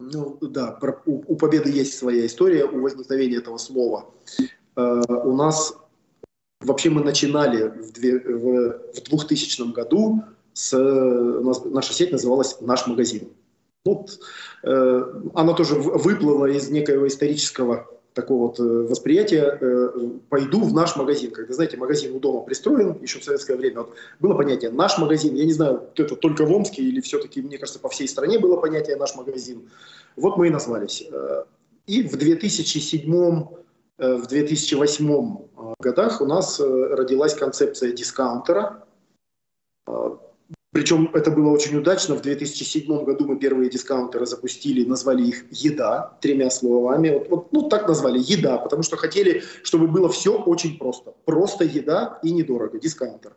Ну 0.00 0.38
да, 0.40 0.72
про, 0.72 1.00
у, 1.06 1.22
у 1.32 1.36
Победы 1.36 1.70
есть 1.70 1.96
своя 1.96 2.26
история, 2.26 2.64
у 2.64 2.80
возникновения 2.80 3.36
этого 3.36 3.58
слова. 3.58 4.10
Э, 4.76 5.02
у 5.08 5.36
нас 5.36 5.76
вообще 6.60 6.90
мы 6.90 7.02
начинали 7.02 7.68
в, 7.68 7.92
две, 7.92 8.18
в, 8.18 8.92
в 8.92 9.02
2000 9.02 9.72
году 9.72 10.24
с 10.52 10.76
нас, 10.76 11.64
наша 11.64 11.92
сеть 11.92 12.12
называлась 12.12 12.60
«Наш 12.60 12.86
магазин». 12.86 13.28
Вот, 13.84 14.18
э, 14.62 15.22
она 15.34 15.52
тоже 15.52 15.74
выплыла 15.74 16.46
из 16.46 16.70
некоего 16.70 17.06
исторического 17.06 17.93
такого 18.14 18.46
вот 18.46 18.60
э, 18.60 18.62
восприятия 18.62 19.58
э, 19.60 19.90
«пойду 20.28 20.62
в 20.62 20.72
наш 20.72 20.96
магазин». 20.96 21.30
Когда, 21.32 21.52
знаете, 21.52 21.76
магазин 21.76 22.14
у 22.14 22.20
дома 22.20 22.40
пристроен, 22.40 22.96
еще 23.02 23.18
в 23.18 23.24
советское 23.24 23.56
время 23.56 23.80
вот, 23.80 23.94
было 24.20 24.34
понятие 24.34 24.70
«наш 24.70 24.96
магазин». 24.98 25.34
Я 25.34 25.44
не 25.44 25.52
знаю, 25.52 25.88
это 25.96 26.16
только 26.16 26.46
в 26.46 26.52
Омске 26.52 26.82
или 26.82 27.00
все-таки, 27.00 27.42
мне 27.42 27.58
кажется, 27.58 27.80
по 27.80 27.88
всей 27.88 28.08
стране 28.08 28.38
было 28.38 28.56
понятие 28.56 28.96
«наш 28.96 29.14
магазин». 29.16 29.68
Вот 30.16 30.36
мы 30.36 30.46
и 30.46 30.50
назвались. 30.50 31.04
Э, 31.10 31.44
и 31.86 32.02
в 32.02 32.16
2007 32.16 33.46
в 33.96 34.26
2008 34.26 35.38
годах 35.78 36.20
у 36.20 36.26
нас 36.26 36.58
родилась 36.58 37.34
концепция 37.34 37.92
дискаунтера. 37.92 38.84
Причем 40.74 41.08
это 41.14 41.30
было 41.30 41.50
очень 41.50 41.76
удачно. 41.76 42.16
В 42.16 42.22
2007 42.22 43.04
году 43.04 43.26
мы 43.26 43.38
первые 43.38 43.70
дискаунтеры 43.70 44.26
запустили, 44.26 44.84
назвали 44.84 45.22
их 45.22 45.44
«Еда» 45.52 46.18
тремя 46.20 46.50
словами. 46.50 47.10
Вот, 47.10 47.28
вот, 47.28 47.52
ну, 47.52 47.68
так 47.68 47.86
назвали 47.86 48.18
«Еда», 48.18 48.58
потому 48.58 48.82
что 48.82 48.96
хотели, 48.96 49.44
чтобы 49.62 49.86
было 49.86 50.08
все 50.08 50.36
очень 50.36 50.76
просто. 50.76 51.14
Просто 51.26 51.62
еда 51.62 52.18
и 52.24 52.32
недорого, 52.32 52.80
дискаунтер. 52.80 53.36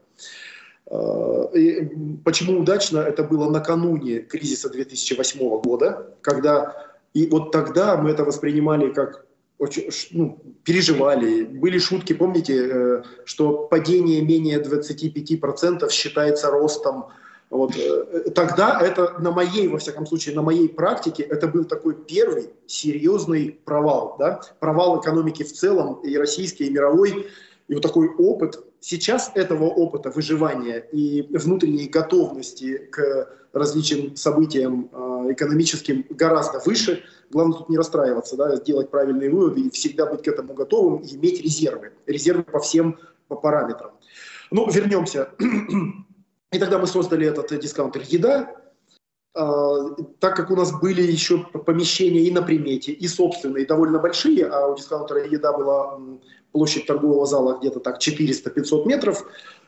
А, 0.90 1.52
и 1.54 1.88
почему 2.26 2.60
удачно? 2.60 2.98
Это 2.98 3.24
было 3.24 3.48
накануне 3.52 4.22
кризиса 4.22 4.72
2008 4.72 5.62
года, 5.62 6.16
когда 6.22 6.74
и 7.14 7.28
вот 7.28 7.52
тогда 7.52 7.98
мы 7.98 8.10
это 8.10 8.24
воспринимали 8.24 8.92
как 8.92 9.28
очень, 9.60 9.92
ну, 10.10 10.42
переживали. 10.64 11.44
Были 11.44 11.78
шутки, 11.78 12.14
помните, 12.14 12.68
э, 12.68 13.04
что 13.26 13.68
падение 13.68 14.24
менее 14.24 14.60
25% 14.60 15.88
считается 15.92 16.50
ростом 16.50 17.10
вот. 17.50 17.76
Э, 17.78 18.30
тогда 18.32 18.80
это 18.82 19.16
на 19.20 19.32
моей, 19.32 19.68
во 19.68 19.78
всяком 19.78 20.06
случае, 20.06 20.36
на 20.36 20.42
моей 20.42 20.68
практике, 20.68 21.24
это 21.24 21.48
был 21.48 21.66
такой 21.66 21.96
первый 21.96 22.50
серьезный 22.66 23.60
провал. 23.64 24.16
Да? 24.20 24.42
Провал 24.60 25.00
экономики 25.00 25.44
в 25.44 25.54
целом, 25.54 26.02
и 26.02 26.18
российской, 26.18 26.64
и 26.64 26.70
мировой. 26.70 27.28
И 27.68 27.74
вот 27.74 27.84
такой 27.84 28.10
опыт. 28.10 28.64
Сейчас 28.80 29.32
этого 29.36 29.66
опыта 29.66 30.10
выживания 30.10 30.78
и 30.92 31.22
внутренней 31.36 31.88
готовности 31.88 32.78
к 32.78 33.28
различным 33.54 34.16
событиям 34.16 34.90
э, 34.92 35.34
экономическим 35.34 36.06
гораздо 36.10 36.60
выше. 36.60 37.04
Главное 37.32 37.58
тут 37.58 37.70
не 37.70 37.78
расстраиваться, 37.78 38.38
да, 38.38 38.56
сделать 38.58 38.90
правильные 38.90 39.30
выводы 39.30 39.62
и 39.62 39.70
всегда 39.70 40.06
быть 40.06 40.24
к 40.24 40.28
этому 40.28 40.54
готовым 40.54 41.02
и 41.02 41.16
иметь 41.16 41.42
резервы. 41.42 41.92
Резервы 42.06 42.44
по 42.44 42.60
всем 42.60 43.00
по 43.28 43.36
параметрам. 43.36 43.92
Ну, 44.52 44.70
вернемся 44.70 45.30
и 46.52 46.60
тогда 46.60 46.80
мы 46.80 46.88
создали 46.88 47.28
этот 47.28 47.60
дискаунтер 47.60 48.04
«Еда», 48.08 48.56
а, 49.34 49.92
так 50.20 50.36
как 50.36 50.50
у 50.50 50.56
нас 50.56 50.72
были 50.72 51.02
еще 51.02 51.40
помещения 51.44 52.22
и 52.22 52.32
на 52.32 52.42
примете, 52.42 52.92
и 52.92 53.08
собственные, 53.08 53.66
довольно 53.66 54.00
большие, 54.00 54.48
а 54.48 54.68
у 54.68 54.76
дискаунтера 54.76 55.28
«Еда» 55.28 55.54
была 55.54 56.00
площадь 56.52 56.88
торгового 56.88 57.26
зала 57.26 57.58
где-то 57.60 57.80
так 57.80 58.00
400-500 58.00 58.88
метров, 58.88 59.26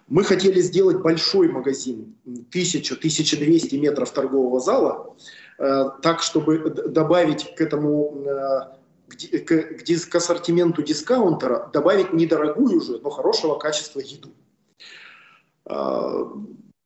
мы 0.07 0.23
хотели 0.23 0.59
сделать 0.61 1.01
большой 1.01 1.49
магазин, 1.49 2.15
1000-1200 2.25 3.77
метров 3.77 4.11
торгового 4.11 4.59
зала, 4.59 5.15
э, 5.59 5.85
так, 6.01 6.21
чтобы 6.21 6.69
добавить 6.69 7.53
к 7.55 7.61
этому 7.61 8.25
э, 8.25 8.79
к, 9.09 9.45
к, 9.45 10.09
к 10.09 10.15
ассортименту 10.15 10.81
дискаунтера, 10.81 11.69
добавить 11.71 12.13
недорогую 12.13 12.77
уже, 12.77 12.99
но 12.99 13.09
хорошего 13.11 13.55
качества 13.59 13.99
еду. 13.99 14.29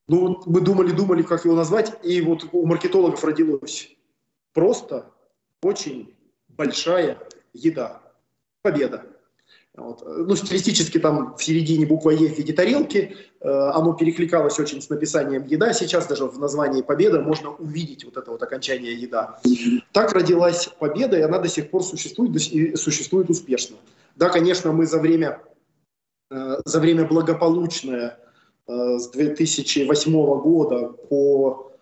Ну, 0.07 0.41
мы 0.45 0.61
думали-думали, 0.61 1.21
как 1.21 1.45
его 1.45 1.55
назвать, 1.55 1.93
и 2.03 2.21
вот 2.21 2.45
у 2.51 2.65
маркетологов 2.65 3.23
родилась 3.23 3.89
просто 4.53 5.11
очень 5.61 6.13
большая 6.49 7.17
еда. 7.53 8.01
Победа. 8.61 9.05
Вот. 9.75 10.03
Ну, 10.05 10.35
стилистически 10.35 10.99
там 10.99 11.35
в 11.35 11.43
середине 11.43 11.85
буква 11.85 12.11
Е 12.11 12.29
в 12.29 12.37
виде 12.37 12.53
тарелки, 12.53 13.17
э, 13.41 13.49
оно 13.49 13.93
перекликалось 13.93 14.59
очень 14.59 14.81
с 14.81 14.89
написанием 14.89 15.47
«еда». 15.47 15.73
Сейчас 15.73 16.05
даже 16.05 16.25
в 16.25 16.37
названии 16.37 16.83
«победа» 16.83 17.21
можно 17.21 17.49
увидеть 17.49 18.05
вот 18.05 18.15
это 18.15 18.29
вот 18.31 18.43
окончание 18.43 18.93
«еда». 18.93 19.41
Так 19.91 20.13
родилась 20.13 20.69
победа, 20.79 21.17
и 21.17 21.21
она 21.21 21.39
до 21.39 21.49
сих 21.49 21.71
пор 21.71 21.83
существует, 21.83 22.35
и 22.35 22.75
существует 22.75 23.31
успешно. 23.31 23.77
Да, 24.15 24.29
конечно, 24.29 24.71
мы 24.71 24.85
за 24.85 24.99
время, 24.99 25.41
э, 26.29 26.57
за 26.65 26.79
время 26.79 27.05
благополучное 27.05 28.19
с 28.67 29.09
2008 29.09 30.11
года 30.41 30.89
по 31.09 31.73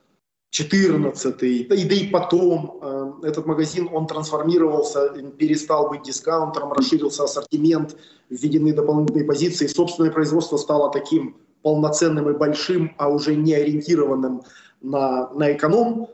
2014, 0.52 1.68
да 1.70 1.76
и, 1.76 1.86
да 1.86 1.96
и 1.96 2.08
потом 2.08 2.80
э, 2.82 3.28
этот 3.28 3.46
магазин, 3.46 3.88
он 3.92 4.06
трансформировался, 4.06 5.10
перестал 5.38 5.90
быть 5.90 6.04
дискаунтером, 6.04 6.74
расширился 6.74 7.24
ассортимент, 7.24 7.96
введены 8.30 8.74
дополнительные 8.74 9.24
позиции, 9.24 9.68
собственное 9.68 10.12
производство 10.12 10.58
стало 10.58 10.92
таким 10.92 11.38
полноценным 11.62 12.30
и 12.30 12.34
большим, 12.34 12.94
а 12.98 13.08
уже 13.08 13.36
не 13.36 13.54
ориентированным 13.54 14.44
на, 14.82 15.30
на 15.30 15.54
эконом. 15.54 16.10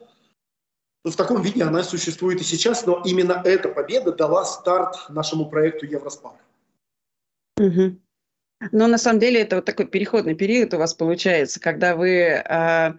В 1.04 1.16
таком 1.16 1.42
виде 1.42 1.64
она 1.64 1.82
существует 1.82 2.40
и 2.42 2.44
сейчас, 2.44 2.86
но 2.86 3.02
именно 3.06 3.42
эта 3.44 3.70
победа 3.70 4.12
дала 4.12 4.46
старт 4.46 4.98
нашему 5.10 5.50
проекту 5.50 5.88
Евроспар. 5.88 6.34
Угу. 7.60 7.96
Но 8.72 8.88
на 8.88 8.98
самом 8.98 9.20
деле 9.20 9.42
это 9.42 9.58
вот 9.58 9.66
такой 9.66 9.86
переходный 9.86 10.34
период 10.34 10.74
у 10.74 10.78
вас 10.78 10.94
получается, 10.94 11.60
когда 11.60 11.96
вы 11.96 12.34
а, 12.34 12.96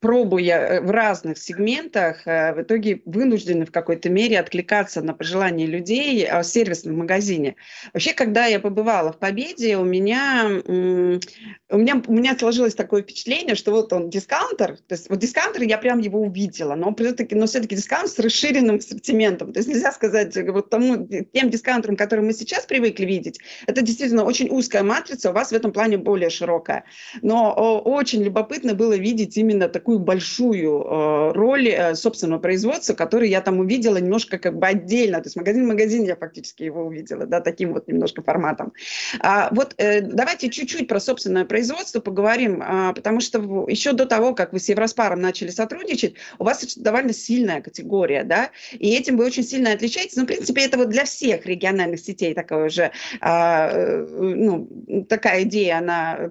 пробуя 0.00 0.58
э, 0.58 0.80
в 0.80 0.90
разных 0.90 1.38
сегментах, 1.38 2.26
э, 2.26 2.54
в 2.54 2.62
итоге 2.62 3.02
вынуждены 3.04 3.66
в 3.66 3.72
какой-то 3.72 4.10
мере 4.10 4.38
откликаться 4.38 5.02
на 5.02 5.14
пожелания 5.14 5.66
людей 5.66 6.28
в 6.30 6.44
сервисном 6.44 6.98
магазине. 6.98 7.56
Вообще, 7.92 8.12
когда 8.12 8.46
я 8.46 8.60
побывала 8.60 9.12
в 9.12 9.18
Победе, 9.18 9.76
у 9.76 9.84
меня, 9.84 10.46
у 10.66 11.78
меня, 11.78 12.02
у 12.06 12.12
меня 12.12 12.36
сложилось 12.38 12.74
такое 12.74 13.02
впечатление, 13.02 13.54
что 13.54 13.70
вот 13.70 13.92
он 13.92 14.10
дискаунтер, 14.10 14.76
то 14.76 14.94
есть 14.94 15.08
вот 15.10 15.18
дискаунтер, 15.18 15.62
я 15.62 15.78
прям 15.78 15.98
его 15.98 16.20
увидела, 16.20 16.74
но 16.74 16.94
все-таки, 16.94 17.34
но 17.34 17.46
все-таки 17.46 17.76
дискаунт 17.76 18.10
с 18.10 18.18
расширенным 18.18 18.76
ассортиментом. 18.76 19.52
То 19.52 19.60
есть 19.60 19.68
нельзя 19.68 19.92
сказать 19.92 20.36
вот 20.36 20.70
тому, 20.70 21.06
тем 21.32 21.50
дискаунтерам, 21.50 21.96
которые 21.96 22.26
мы 22.26 22.32
сейчас 22.32 22.66
привыкли 22.66 23.04
видеть, 23.04 23.40
это 23.66 23.82
действительно 23.82 24.24
очень 24.24 24.48
узкая 24.50 24.82
матрица, 24.82 25.30
у 25.30 25.32
вас 25.32 25.50
в 25.50 25.54
этом 25.54 25.72
плане 25.72 25.98
более 25.98 26.30
широкая. 26.30 26.84
Но 27.22 27.52
очень 27.54 28.22
любопытно 28.22 28.74
было 28.74 28.96
видеть 28.96 29.33
видеть 29.34 29.38
именно 29.38 29.68
такую 29.68 29.98
большую 29.98 30.82
э, 30.82 31.32
роль 31.32 31.68
э, 31.68 31.94
собственного 31.94 32.40
производства, 32.40 32.94
который 32.94 33.28
я 33.28 33.40
там 33.40 33.58
увидела 33.58 33.98
немножко 33.98 34.38
как 34.38 34.58
бы 34.58 34.66
отдельно. 34.66 35.18
То 35.18 35.26
есть 35.26 35.36
магазин-магазин 35.36 36.04
я 36.04 36.16
фактически 36.16 36.64
его 36.64 36.84
увидела, 36.84 37.26
да, 37.26 37.40
таким 37.40 37.72
вот 37.72 37.88
немножко 37.88 38.22
форматом. 38.22 38.72
А, 39.20 39.48
вот 39.52 39.74
э, 39.78 40.00
давайте 40.00 40.50
чуть-чуть 40.50 40.88
про 40.88 41.00
собственное 41.00 41.44
производство 41.44 42.00
поговорим, 42.00 42.62
а, 42.64 42.92
потому 42.92 43.20
что 43.20 43.66
еще 43.68 43.92
до 43.92 44.06
того, 44.06 44.34
как 44.34 44.52
вы 44.52 44.58
с 44.58 44.68
Евроспаром 44.68 45.20
начали 45.20 45.50
сотрудничать, 45.50 46.14
у 46.38 46.44
вас 46.44 46.76
довольно 46.76 47.12
сильная 47.12 47.60
категория, 47.60 48.24
да, 48.24 48.50
и 48.72 48.94
этим 48.94 49.16
вы 49.16 49.26
очень 49.26 49.44
сильно 49.44 49.72
отличаетесь. 49.72 50.16
Ну, 50.16 50.24
в 50.24 50.26
принципе, 50.26 50.62
это 50.62 50.78
вот 50.78 50.88
для 50.88 51.04
всех 51.04 51.46
региональных 51.46 52.00
сетей 52.00 52.34
такая 52.34 52.66
уже, 52.66 52.90
а, 53.20 53.72
ну, 54.18 54.68
такая 55.08 55.42
идея, 55.42 55.78
она 55.78 56.30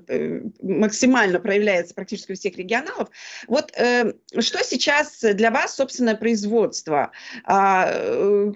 максимально 0.61 1.39
проявляется 1.39 1.93
практически 1.93 2.31
у 2.31 2.35
всех 2.35 2.57
регионов, 2.57 2.82
каналов. 2.83 3.09
Вот 3.47 3.71
э, 3.77 4.13
что 4.39 4.63
сейчас 4.63 5.19
для 5.21 5.51
вас 5.51 5.75
собственное 5.75 6.15
производство? 6.15 7.11
А, 7.45 7.89
э, 7.91 8.51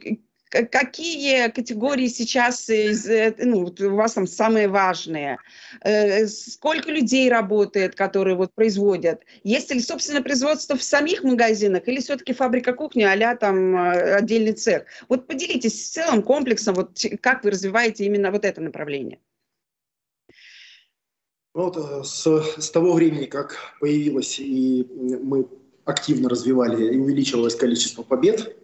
какие 0.49 1.49
категории 1.49 2.07
сейчас 2.07 2.69
из, 2.69 3.05
ну, 3.37 3.73
у 3.79 3.95
вас 3.95 4.13
там 4.13 4.27
самые 4.27 4.69
важные? 4.69 5.37
Сколько 6.27 6.89
людей 6.89 7.29
работает, 7.29 7.95
которые 7.95 8.37
вот 8.37 8.53
производят? 8.55 9.23
Есть 9.43 9.73
ли, 9.73 9.81
собственно, 9.81 10.21
производство 10.21 10.77
в 10.77 10.83
самих 10.83 11.23
магазинах 11.23 11.87
или 11.87 11.99
все-таки 11.99 12.33
фабрика 12.33 12.73
кухни 12.73 13.03
а 13.03 13.35
там 13.35 13.75
отдельный 13.75 14.53
цех? 14.53 14.85
Вот 15.09 15.27
поделитесь 15.27 15.73
в 15.73 15.91
целом 15.91 16.23
комплексом, 16.23 16.75
вот 16.75 16.97
как 17.21 17.43
вы 17.43 17.51
развиваете 17.51 18.05
именно 18.05 18.31
вот 18.31 18.45
это 18.45 18.61
направление. 18.61 19.19
Ну 21.57 21.63
вот, 21.63 21.75
э, 21.75 22.03
с, 22.03 22.27
с 22.59 22.69
того 22.69 22.93
времени, 22.93 23.25
как 23.25 23.57
появилась 23.79 24.39
и 24.39 24.87
мы 25.23 25.47
активно 25.85 26.29
развивали 26.29 26.93
и 26.93 26.99
увеличивалось 26.99 27.55
количество 27.55 28.03
побед, 28.03 28.55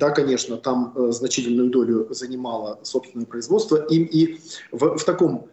да, 0.00 0.10
конечно, 0.10 0.56
там 0.56 0.92
э, 0.96 1.12
значительную 1.12 1.70
долю 1.70 2.08
занимало 2.10 2.80
собственное 2.82 3.26
производство. 3.26 3.76
И, 3.76 3.98
и 3.98 4.40
в, 4.72 4.98
в 4.98 5.04
таком 5.04 5.48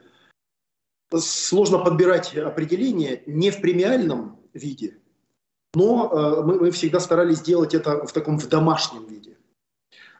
сложно 1.15 1.77
подбирать 1.77 2.35
определение 2.35 3.21
не 3.27 3.51
в 3.51 3.61
премиальном 3.61 4.39
виде, 4.55 4.97
но 5.75 6.09
э, 6.11 6.41
мы, 6.41 6.59
мы 6.61 6.71
всегда 6.71 6.99
старались 6.99 7.41
делать 7.41 7.75
это 7.75 8.07
в 8.07 8.11
таком 8.11 8.39
в 8.39 8.49
домашнем 8.49 9.05
виде. 9.05 9.36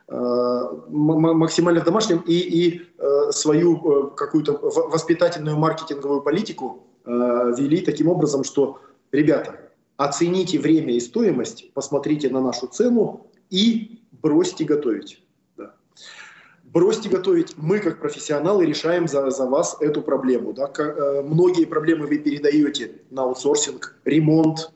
Э, 0.10 0.70
максимально 0.88 1.82
в 1.82 1.84
домашнем 1.84 2.24
и, 2.26 2.34
и 2.34 2.82
э, 2.98 3.32
свою 3.32 3.76
э, 3.76 4.16
какую-то 4.16 4.54
воспитательную 4.54 5.58
маркетинговую 5.58 6.22
политику 6.22 6.84
вели 7.06 7.80
таким 7.80 8.10
образом, 8.10 8.44
что, 8.44 8.82
ребята, 9.14 9.72
оцените 9.96 10.60
время 10.60 10.94
и 10.94 11.00
стоимость, 11.00 11.72
посмотрите 11.74 12.30
на 12.30 12.42
нашу 12.42 12.68
цену 12.68 13.28
и 13.50 14.02
бросьте 14.12 14.66
готовить. 14.66 15.24
Бросьте 16.66 17.08
готовить. 17.08 17.54
Мы, 17.56 17.80
как 17.80 18.02
профессионалы, 18.02 18.66
решаем 18.66 19.08
за, 19.08 19.30
за 19.30 19.46
вас 19.46 19.78
эту 19.80 20.02
проблему. 20.02 20.52
Да. 20.52 20.70
Многие 21.24 21.64
проблемы 21.64 22.08
вы 22.08 22.18
передаете 22.18 22.92
на 23.10 23.24
аутсорсинг, 23.24 23.96
ремонт, 24.04 24.72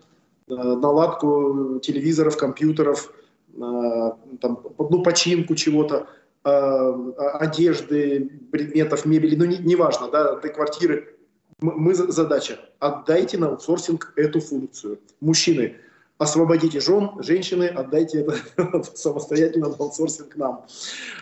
наладку 0.47 1.79
телевизоров, 1.81 2.37
компьютеров– 2.37 3.13
там, 3.57 4.63
ну, 4.77 5.03
починку 5.03 5.55
чего-то, 5.55 6.07
а, 6.43 7.37
одежды, 7.39 8.29
предметов, 8.51 9.05
мебели, 9.05 9.35
ну, 9.35 9.45
неважно, 9.45 10.05
не 10.05 10.11
да, 10.11 10.37
этой 10.37 10.51
квартиры. 10.51 11.15
Мы, 11.59 11.93
задача, 11.93 12.59
отдайте 12.79 13.37
на 13.37 13.49
аутсорсинг 13.49 14.13
эту 14.15 14.39
функцию. 14.41 14.99
Мужчины, 15.19 15.75
освободите 16.17 16.79
жен, 16.79 17.11
женщины, 17.19 17.65
отдайте 17.65 18.21
это 18.21 18.83
самостоятельно 18.95 19.69
на 19.69 19.75
аутсорсинг 19.75 20.35
нам. 20.35 20.65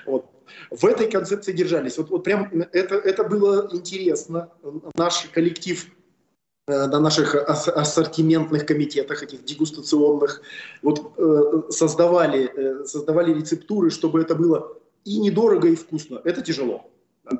Вот. 0.06 0.26
В 0.72 0.86
этой 0.86 1.12
концепции 1.12 1.52
держались. 1.52 1.98
Вот, 1.98 2.10
вот 2.10 2.24
прям 2.24 2.50
это, 2.72 2.96
это 2.96 3.24
было 3.26 3.68
интересно. 3.74 4.50
Наш 4.96 5.28
коллектив 5.34 5.86
на 6.70 7.00
наших 7.00 7.36
ассортиментных 7.36 8.66
комитетах, 8.66 9.24
этих 9.24 9.44
дегустационных, 9.44 10.42
вот 10.82 11.14
э, 11.18 11.64
создавали, 11.70 12.52
э, 12.56 12.86
создавали 12.86 13.34
рецептуры, 13.34 13.90
чтобы 13.90 14.22
это 14.22 14.36
было 14.36 14.78
и 15.06 15.20
недорого, 15.20 15.68
и 15.68 15.76
вкусно. 15.76 16.22
Это 16.24 16.42
тяжело. 16.42 16.90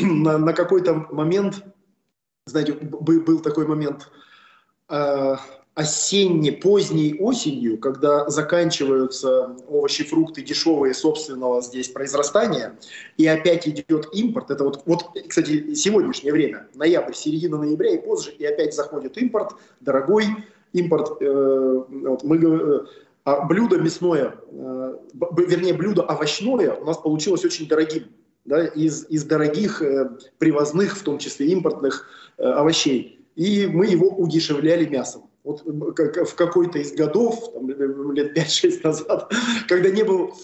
На, 0.00 0.38
на 0.38 0.52
какой-то 0.54 1.06
момент, 1.10 1.62
знаете, 2.46 2.72
был 2.72 3.40
такой 3.40 3.66
момент, 3.66 4.10
осенне, 5.76 6.52
поздней 6.52 7.16
осенью, 7.20 7.76
когда 7.76 8.28
заканчиваются 8.30 9.54
овощи, 9.68 10.04
фрукты 10.04 10.40
дешевые 10.40 10.94
собственного 10.94 11.60
здесь 11.60 11.90
произрастания, 11.90 12.78
и 13.18 13.26
опять 13.26 13.68
идет 13.68 14.08
импорт, 14.12 14.50
это 14.50 14.64
вот, 14.64 14.82
вот, 14.86 15.04
кстати, 15.28 15.74
сегодняшнее 15.74 16.32
время, 16.32 16.66
ноябрь, 16.74 17.12
середина 17.12 17.58
ноября 17.58 17.90
и 17.90 17.98
позже, 17.98 18.30
и 18.30 18.44
опять 18.46 18.74
заходит 18.74 19.18
импорт, 19.18 19.52
дорогой 19.80 20.24
импорт, 20.72 21.20
э, 21.20 21.82
вот 21.90 22.24
мы, 22.24 22.38
э, 22.38 22.80
а 23.24 23.44
блюдо 23.44 23.76
мясное, 23.76 24.34
э, 24.50 24.94
вернее, 25.36 25.74
блюдо 25.74 26.04
овощное 26.04 26.72
у 26.72 26.86
нас 26.86 26.96
получилось 26.96 27.44
очень 27.44 27.68
дорогим, 27.68 28.04
да, 28.46 28.64
из, 28.64 29.04
из 29.10 29.24
дорогих 29.24 29.82
э, 29.82 30.08
привозных, 30.38 30.96
в 30.96 31.02
том 31.02 31.18
числе 31.18 31.48
импортных 31.48 32.08
э, 32.38 32.44
овощей, 32.44 33.26
и 33.34 33.66
мы 33.66 33.84
его 33.84 34.08
удешевляли 34.08 34.86
мясом 34.86 35.28
вот 35.46 35.62
в 35.64 36.34
какой-то 36.34 36.80
из 36.80 36.92
годов, 36.92 37.52
там, 37.52 37.70
лет 37.70 38.36
5-6 38.36 38.80
назад, 38.82 39.32
когда 39.68 39.90
не 39.90 40.02
был 40.02 40.34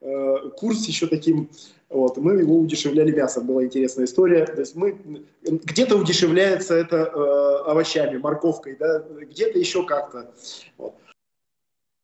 э, 0.00 0.36
курс 0.56 0.86
еще 0.86 1.08
таким, 1.08 1.50
вот, 1.88 2.16
мы 2.16 2.34
его 2.34 2.56
удешевляли 2.58 3.10
мясом, 3.10 3.46
была 3.46 3.64
интересная 3.64 4.04
история. 4.04 4.46
То 4.46 4.60
есть 4.60 4.76
мы 4.76 4.96
где-то 5.42 5.96
удешевляется 5.96 6.74
это 6.74 6.96
э, 6.96 7.70
овощами, 7.70 8.18
морковкой, 8.18 8.76
да, 8.78 9.00
где-то 9.00 9.58
еще 9.58 9.84
как-то. 9.84 10.32
Вот. 10.78 10.94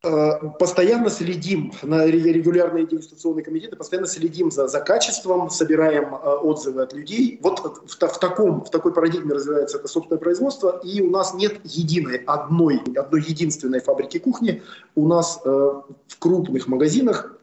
Э, 0.04 0.38
постоянно 0.60 1.10
следим 1.10 1.72
на 1.82 2.06
регулярные 2.06 2.86
дегустационные 2.86 3.44
комитеты, 3.44 3.74
постоянно 3.74 4.06
следим 4.06 4.52
за, 4.52 4.68
за 4.68 4.80
качеством, 4.80 5.50
собираем 5.50 6.14
э, 6.14 6.18
отзывы 6.18 6.82
от 6.82 6.92
людей. 6.92 7.40
Вот 7.42 7.58
в, 7.58 7.88
в, 7.88 8.18
таком, 8.20 8.64
в 8.64 8.70
такой 8.70 8.94
парадигме 8.94 9.34
развивается 9.34 9.78
это 9.78 9.88
собственное 9.88 10.20
производство, 10.20 10.80
и 10.84 11.00
у 11.00 11.10
нас 11.10 11.34
нет 11.34 11.58
единой, 11.64 12.18
одной, 12.28 12.80
одной 12.94 13.22
единственной 13.22 13.80
фабрики 13.80 14.18
кухни. 14.18 14.62
У 14.94 15.08
нас 15.08 15.40
э, 15.44 15.48
в 15.48 16.18
крупных 16.20 16.68
магазинах, 16.68 17.36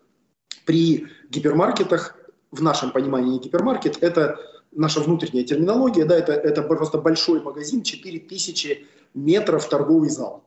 при 0.66 1.08
гипермаркетах, 1.30 2.16
в 2.52 2.62
нашем 2.64 2.92
понимании 2.92 3.38
гипермаркет, 3.38 4.02
это 4.02 4.40
наша 4.72 5.02
внутренняя 5.02 5.44
терминология, 5.44 6.06
да, 6.06 6.18
это, 6.18 6.32
это 6.32 6.62
просто 6.62 7.00
большой 7.00 7.42
магазин, 7.42 7.84
4000 7.84 8.88
метров 9.14 9.68
торговый 9.68 10.10
зал 10.10 10.46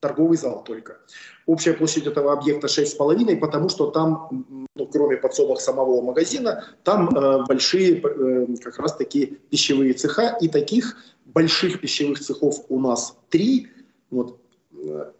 торговый 0.00 0.38
зал 0.38 0.64
только. 0.64 0.98
Общая 1.46 1.74
площадь 1.74 2.06
этого 2.06 2.32
объекта 2.32 2.66
6,5, 2.66 3.36
потому 3.36 3.68
что 3.68 3.90
там, 3.90 4.66
ну, 4.74 4.86
кроме 4.86 5.16
подсобок 5.16 5.60
самого 5.60 6.00
магазина, 6.02 6.64
там 6.84 7.08
э, 7.08 7.44
большие 7.46 8.00
э, 8.00 8.46
как 8.62 8.78
раз 8.78 8.96
таки 8.96 9.38
пищевые 9.50 9.92
цеха, 9.92 10.36
и 10.40 10.48
таких 10.48 10.96
больших 11.26 11.80
пищевых 11.80 12.20
цехов 12.20 12.64
у 12.68 12.80
нас 12.80 13.16
три. 13.28 13.68
Вот, 14.10 14.39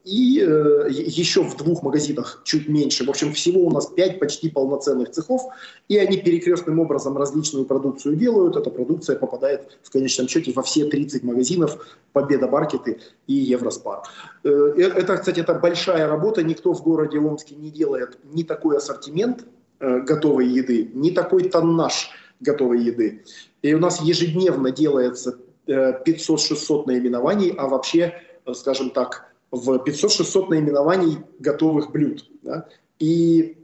и 0.04 0.40
э, 0.40 0.86
еще 0.90 1.42
в 1.42 1.56
двух 1.56 1.82
магазинах 1.82 2.40
чуть 2.44 2.68
меньше. 2.68 3.04
В 3.04 3.10
общем, 3.10 3.32
всего 3.32 3.60
у 3.66 3.70
нас 3.70 3.86
пять 3.86 4.18
почти 4.18 4.48
полноценных 4.48 5.10
цехов, 5.10 5.42
и 5.88 5.98
они 5.98 6.16
перекрестным 6.16 6.78
образом 6.78 7.16
различную 7.16 7.66
продукцию 7.66 8.16
делают. 8.16 8.56
Эта 8.56 8.70
продукция 8.70 9.16
попадает 9.16 9.78
в 9.82 9.90
конечном 9.90 10.28
счете 10.28 10.52
во 10.52 10.62
все 10.62 10.86
30 10.86 11.22
магазинов 11.24 11.98
Победа 12.12 12.48
Маркеты 12.48 13.00
и 13.26 13.34
Евроспар. 13.34 14.02
Э, 14.44 14.48
э, 14.48 14.82
это, 14.82 15.18
кстати, 15.18 15.40
это 15.40 15.54
большая 15.54 16.08
работа. 16.08 16.42
Никто 16.42 16.72
в 16.72 16.82
городе 16.82 17.18
Омске 17.18 17.54
не 17.54 17.70
делает 17.70 18.18
ни 18.32 18.42
такой 18.42 18.78
ассортимент 18.78 19.44
э, 19.80 20.00
готовой 20.00 20.48
еды, 20.48 20.90
ни 20.94 21.10
такой 21.10 21.48
тоннаж 21.48 22.10
готовой 22.40 22.82
еды. 22.82 23.24
И 23.60 23.74
у 23.74 23.78
нас 23.78 24.00
ежедневно 24.00 24.70
делается 24.70 25.36
500-600 25.66 26.86
наименований, 26.86 27.54
а 27.56 27.68
вообще, 27.68 28.14
скажем 28.54 28.90
так, 28.90 29.29
в 29.50 29.70
500-600 29.70 30.48
наименований 30.48 31.18
готовых 31.38 31.90
блюд. 31.90 32.28
Да? 32.42 32.68
И 32.98 33.58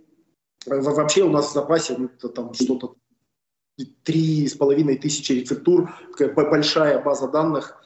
вообще 0.67 1.23
у 1.23 1.31
нас 1.31 1.51
в 1.51 1.53
запасе 1.53 1.97
ну, 1.97 2.09
там 2.29 2.55
что-то 2.55 2.97
три 4.03 4.49
с 4.49 4.55
половиной 4.55 4.97
тысячи 4.97 5.33
рецептур, 5.33 5.91
большая 6.35 7.03
база 7.03 7.29
данных. 7.29 7.77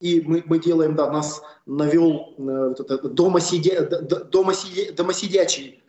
И 0.00 0.20
мы, 0.20 0.44
мы 0.46 0.60
делаем, 0.60 0.94
да, 0.94 1.10
нас 1.10 1.42
навел 1.66 2.34
э, 2.38 2.68
вот 2.68 2.80
это, 2.80 3.08
домосидя, 3.08 3.84
домосидя, 4.30 4.92
домосидячий 4.92 5.82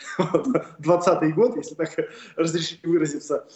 20 0.80 1.36
год, 1.36 1.56
если 1.58 1.76
так 1.76 1.92
разрешить 2.36 2.84
выразиться, 2.84 3.48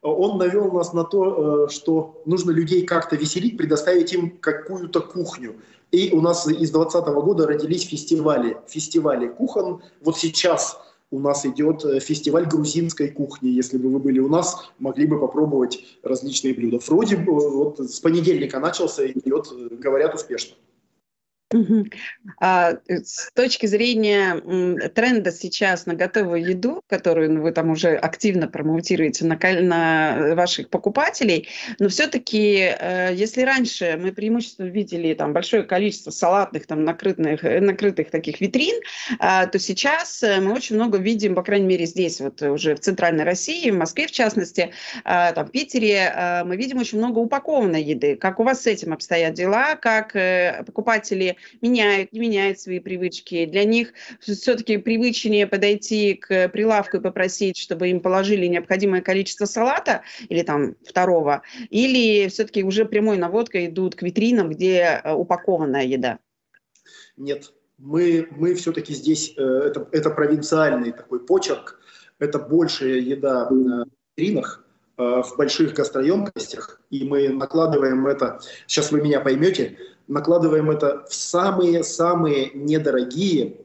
он 0.00 0.38
навел 0.38 0.72
нас 0.72 0.94
на 0.94 1.04
то, 1.04 1.66
э, 1.66 1.68
что 1.68 2.22
нужно 2.24 2.52
людей 2.52 2.86
как-то 2.86 3.16
веселить, 3.16 3.58
предоставить 3.58 4.12
им 4.14 4.38
какую-то 4.38 5.02
кухню. 5.02 5.60
И 5.90 6.10
у 6.12 6.20
нас 6.20 6.46
из 6.46 6.70
2020 6.70 7.06
года 7.14 7.46
родились 7.46 7.86
фестивали. 7.86 8.58
Фестивали 8.66 9.28
кухон. 9.28 9.82
Вот 10.02 10.18
сейчас 10.18 10.78
у 11.10 11.18
нас 11.18 11.46
идет 11.46 11.84
э, 11.84 12.00
фестиваль 12.00 12.46
грузинской 12.46 13.08
кухни. 13.08 13.48
Если 13.48 13.78
бы 13.78 13.88
вы 13.88 13.98
были 13.98 14.18
у 14.18 14.28
нас, 14.28 14.68
могли 14.78 15.06
бы 15.06 15.18
попробовать 15.18 15.82
различные 16.02 16.52
блюда. 16.52 16.78
Вроде 16.86 17.16
бы 17.16 17.32
вот 17.32 17.78
с 17.80 18.00
понедельника 18.00 18.60
начался, 18.60 19.06
идет, 19.06 19.48
говорят, 19.80 20.14
успешно. 20.14 20.54
А, 22.40 22.72
э, 22.88 22.96
с 22.98 23.30
точки 23.32 23.64
зрения 23.64 24.88
тренда 24.90 25.32
сейчас 25.32 25.86
на 25.86 25.94
готовую 25.94 26.46
еду, 26.46 26.82
которую 26.86 27.40
вы 27.40 27.52
там 27.52 27.70
уже 27.70 27.96
активно 27.96 28.48
промоутируете 28.48 29.24
на, 29.24 30.34
ваших 30.34 30.68
покупателей, 30.68 31.48
но 31.78 31.88
все-таки, 31.88 32.74
э, 32.78 33.14
если 33.14 33.42
раньше 33.42 33.98
мы 33.98 34.12
преимущественно 34.12 34.66
видели 34.66 35.14
там 35.14 35.32
большое 35.32 35.62
количество 35.62 36.10
салатных, 36.10 36.66
там 36.66 36.84
накрытых, 36.84 37.42
э, 37.42 37.60
накрытых 37.60 38.10
таких 38.10 38.42
витрин, 38.42 38.78
а, 39.18 39.46
то 39.46 39.58
сейчас 39.58 40.22
мы 40.22 40.52
очень 40.52 40.76
много 40.76 40.98
видим, 40.98 41.34
по 41.34 41.42
крайней 41.42 41.66
мере 41.66 41.86
здесь, 41.86 42.20
вот 42.20 42.42
уже 42.42 42.74
в 42.74 42.80
центральной 42.80 43.24
России, 43.24 43.70
в 43.70 43.76
Москве 43.76 44.06
в 44.06 44.12
частности, 44.12 44.72
а, 45.04 45.32
там 45.32 45.46
в 45.46 45.50
Питере, 45.50 46.42
мы 46.44 46.56
видим 46.56 46.78
очень 46.78 46.98
много 46.98 47.18
упакованной 47.18 47.82
еды. 47.82 48.16
Как 48.16 48.38
у 48.38 48.42
вас 48.42 48.62
с 48.62 48.66
этим 48.66 48.92
обстоят 48.92 49.32
дела? 49.34 49.76
Как 49.76 50.12
покупатели 50.66 51.37
меняют, 51.60 52.12
не 52.12 52.20
меняют 52.20 52.60
свои 52.60 52.80
привычки. 52.80 53.46
Для 53.46 53.64
них 53.64 53.92
все-таки 54.20 54.76
привычнее 54.76 55.46
подойти 55.46 56.14
к 56.14 56.48
прилавку 56.48 56.98
и 56.98 57.00
попросить, 57.00 57.56
чтобы 57.56 57.88
им 57.88 58.00
положили 58.00 58.46
необходимое 58.46 59.02
количество 59.02 59.44
салата 59.44 60.02
или 60.28 60.42
там 60.42 60.76
второго, 60.84 61.42
или 61.70 62.28
все-таки 62.28 62.64
уже 62.64 62.84
прямой 62.84 63.18
наводкой 63.18 63.66
идут 63.66 63.94
к 63.94 64.02
витринам, 64.02 64.50
где 64.50 65.00
э, 65.02 65.12
упакованная 65.12 65.84
еда? 65.84 66.18
Нет, 67.16 67.52
мы, 67.78 68.28
мы 68.30 68.54
все-таки 68.54 68.94
здесь, 68.94 69.34
э, 69.36 69.42
это, 69.42 69.88
это 69.92 70.10
провинциальный 70.10 70.92
такой 70.92 71.20
почерк, 71.20 71.80
это 72.18 72.38
большая 72.38 72.98
еда 72.98 73.48
на 73.50 73.86
витринах, 74.16 74.64
э, 74.96 75.02
в 75.02 75.36
больших 75.36 75.74
гастроемкостях, 75.74 76.80
и 76.90 77.04
мы 77.04 77.28
накладываем 77.28 78.06
это, 78.06 78.40
сейчас 78.66 78.92
вы 78.92 79.00
меня 79.00 79.20
поймете, 79.20 79.78
накладываем 80.08 80.70
это 80.70 81.04
в 81.08 81.14
самые-самые 81.14 82.50
недорогие 82.54 83.56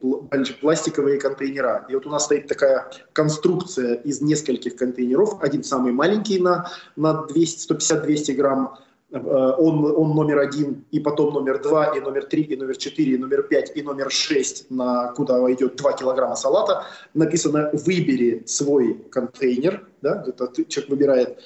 пластиковые 0.60 1.18
контейнера. 1.18 1.86
И 1.88 1.94
вот 1.94 2.06
у 2.06 2.10
нас 2.10 2.26
стоит 2.26 2.46
такая 2.46 2.90
конструкция 3.12 3.94
из 3.94 4.20
нескольких 4.20 4.76
контейнеров. 4.76 5.42
Один 5.42 5.64
самый 5.64 5.92
маленький 5.92 6.38
на, 6.38 6.70
на 6.96 7.26
150-200 7.34 8.34
грамм, 8.34 8.78
э, 9.10 9.18
он, 9.18 9.84
он 9.84 10.14
номер 10.14 10.40
один, 10.40 10.84
и 10.90 11.00
потом 11.00 11.32
номер 11.32 11.62
два, 11.62 11.96
и 11.96 12.00
номер 12.00 12.26
три, 12.26 12.42
и 12.42 12.56
номер 12.56 12.76
четыре, 12.76 13.14
и 13.14 13.18
номер 13.18 13.44
пять, 13.44 13.74
и 13.74 13.82
номер 13.82 14.10
шесть, 14.10 14.70
на 14.70 15.12
куда 15.12 15.40
идет 15.50 15.76
2 15.76 15.92
килограмма 15.94 16.36
салата. 16.36 16.84
Написано 17.14 17.70
«Выбери 17.72 18.42
свой 18.46 18.94
контейнер», 19.10 19.88
да, 20.02 20.22
это 20.26 20.50
человек 20.68 20.90
выбирает. 20.90 21.38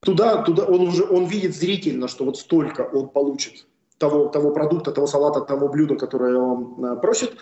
Туда, 0.00 0.42
туда 0.42 0.64
он 0.64 0.88
уже 0.88 1.04
он 1.04 1.26
видит 1.26 1.54
зрительно, 1.54 2.08
что 2.08 2.24
вот 2.24 2.38
столько 2.38 2.82
он 2.82 3.08
получит 3.08 3.66
того, 3.98 4.28
того 4.28 4.50
продукта, 4.50 4.92
того 4.92 5.06
салата, 5.06 5.40
того 5.40 5.68
блюда, 5.68 5.96
которое 5.96 6.36
он 6.36 6.84
э, 6.84 6.96
просит. 6.96 7.36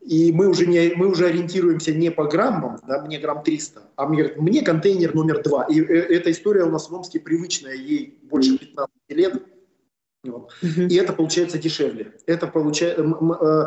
И 0.00 0.32
мы 0.32 0.48
уже, 0.48 0.66
не, 0.66 0.92
мы 0.96 1.08
уже 1.08 1.26
ориентируемся 1.26 1.92
не 1.92 2.10
по 2.10 2.24
граммам, 2.24 2.78
да, 2.86 3.02
мне 3.02 3.18
грамм 3.18 3.42
300, 3.42 3.82
а 3.96 4.06
мне 4.06 4.22
говорят, 4.22 4.40
мне 4.40 4.62
контейнер 4.62 5.14
номер 5.14 5.42
два. 5.42 5.64
И 5.64 5.80
э, 5.80 5.84
эта 5.84 6.30
история 6.30 6.64
у 6.64 6.70
нас 6.70 6.88
в 6.88 6.94
Омске 6.94 7.20
привычная, 7.20 7.74
ей 7.74 8.18
больше 8.22 8.58
15 8.58 8.90
лет. 9.10 9.42
Вот. 10.24 10.52
И 10.62 10.94
это 10.96 11.12
получается 11.14 11.58
дешевле. 11.58 12.14
Это 12.26 12.46
получается 12.46 13.02
э, 13.02 13.64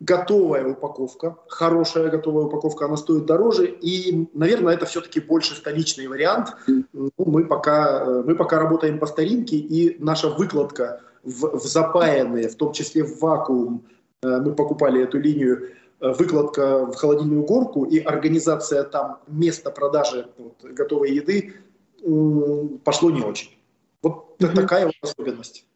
готовая 0.00 0.66
упаковка, 0.66 1.36
хорошая 1.48 2.10
готовая 2.10 2.44
упаковка, 2.44 2.84
она 2.86 2.98
стоит 2.98 3.24
дороже. 3.24 3.66
И, 3.66 4.28
наверное, 4.34 4.74
это 4.74 4.84
все-таки 4.84 5.20
больше 5.20 5.54
столичный 5.54 6.08
вариант. 6.08 6.56
Ну, 6.66 7.10
мы, 7.16 7.46
пока, 7.46 8.04
мы 8.04 8.34
пока 8.34 8.58
работаем 8.58 8.98
по 8.98 9.06
старинке, 9.06 9.56
и 9.56 9.96
наша 10.02 10.28
выкладка– 10.28 11.00
в, 11.24 11.58
в 11.58 11.64
запаянные, 11.64 12.48
в 12.48 12.54
том 12.56 12.72
числе 12.72 13.04
в 13.04 13.18
вакуум. 13.20 13.86
Э, 14.22 14.40
мы 14.40 14.54
покупали 14.54 15.02
эту 15.02 15.18
линию 15.18 15.70
э, 16.00 16.12
выкладка 16.12 16.86
в 16.86 16.94
холодильную 16.94 17.44
горку 17.44 17.84
и 17.84 17.98
организация 17.98 18.84
там 18.84 19.18
места 19.26 19.70
продажи 19.70 20.28
вот, 20.38 20.62
готовой 20.62 21.12
еды 21.12 21.54
пошло 22.84 23.10
не 23.10 23.22
очень. 23.22 23.56
Вот 24.02 24.36
mm-hmm. 24.38 24.54
такая 24.54 24.86
вот 24.86 24.94
особенность. 25.00 25.66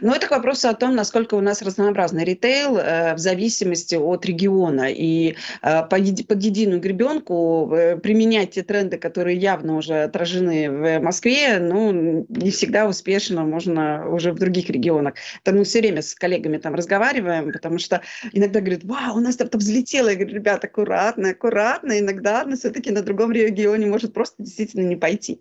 Ну, 0.00 0.14
это 0.14 0.26
к 0.26 0.30
вопросу 0.30 0.68
о 0.68 0.74
том, 0.74 0.94
насколько 0.94 1.34
у 1.34 1.40
нас 1.40 1.62
разнообразный 1.62 2.24
ритейл 2.24 2.76
э, 2.76 3.14
в 3.14 3.18
зависимости 3.18 3.94
от 3.94 4.24
региона. 4.24 4.90
И 4.90 5.36
э, 5.62 5.82
под, 5.88 6.42
единую 6.42 6.80
гребенку 6.80 7.70
э, 7.72 7.96
применять 7.96 8.52
те 8.52 8.62
тренды, 8.62 8.98
которые 8.98 9.36
явно 9.36 9.76
уже 9.76 10.04
отражены 10.04 10.70
в 10.70 11.00
Москве, 11.00 11.58
ну, 11.58 12.26
не 12.28 12.50
всегда 12.50 12.86
успешно 12.86 13.44
можно 13.44 14.08
уже 14.08 14.32
в 14.32 14.38
других 14.38 14.70
регионах. 14.70 15.14
Это 15.44 15.54
мы 15.54 15.64
все 15.64 15.80
время 15.80 16.02
с 16.02 16.14
коллегами 16.14 16.58
там 16.58 16.74
разговариваем, 16.74 17.52
потому 17.52 17.78
что 17.78 18.02
иногда 18.32 18.60
говорят, 18.60 18.84
вау, 18.84 19.16
у 19.16 19.20
нас 19.20 19.36
там, 19.36 19.48
там 19.48 19.58
взлетело. 19.58 20.08
Я 20.08 20.16
говорю, 20.16 20.34
ребят, 20.34 20.64
аккуратно, 20.64 21.30
аккуратно. 21.30 21.98
Иногда 21.98 22.44
но 22.44 22.56
все-таки 22.56 22.90
на 22.90 23.02
другом 23.02 23.32
регионе 23.32 23.86
может 23.86 24.12
просто 24.12 24.42
действительно 24.42 24.86
не 24.86 24.96
пойти. 24.96 25.40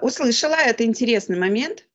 Услышала, 0.00 0.54
это 0.54 0.84
интересный 0.84 1.38
момент– 1.38 1.84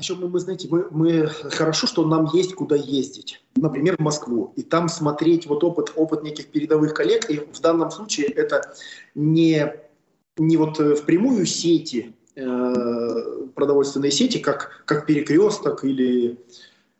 еще 0.00 0.14
мы, 0.14 0.28
мы 0.28 0.40
знаете, 0.40 0.68
мы, 0.70 0.86
мы 0.90 1.26
хорошо, 1.26 1.86
что 1.86 2.04
нам 2.06 2.28
есть 2.32 2.54
куда 2.54 2.76
ездить. 2.76 3.42
Например, 3.56 3.96
в 3.96 4.00
Москву. 4.00 4.52
И 4.56 4.62
там 4.62 4.88
смотреть 4.88 5.46
вот 5.46 5.64
опыт, 5.64 5.92
опыт 5.96 6.22
неких 6.22 6.48
передовых 6.48 6.92
коллег. 6.92 7.30
И 7.30 7.38
в 7.38 7.60
данном 7.60 7.90
случае 7.90 8.26
это 8.26 8.74
не, 9.14 9.74
не 10.36 10.56
вот 10.56 10.78
э, 10.80 10.94
впрямую 10.96 11.46
сети, 11.46 12.14
э, 12.34 13.46
продовольственные 13.54 14.10
сети, 14.10 14.38
как, 14.38 14.82
как 14.84 15.06
перекресток 15.06 15.84
или 15.84 16.38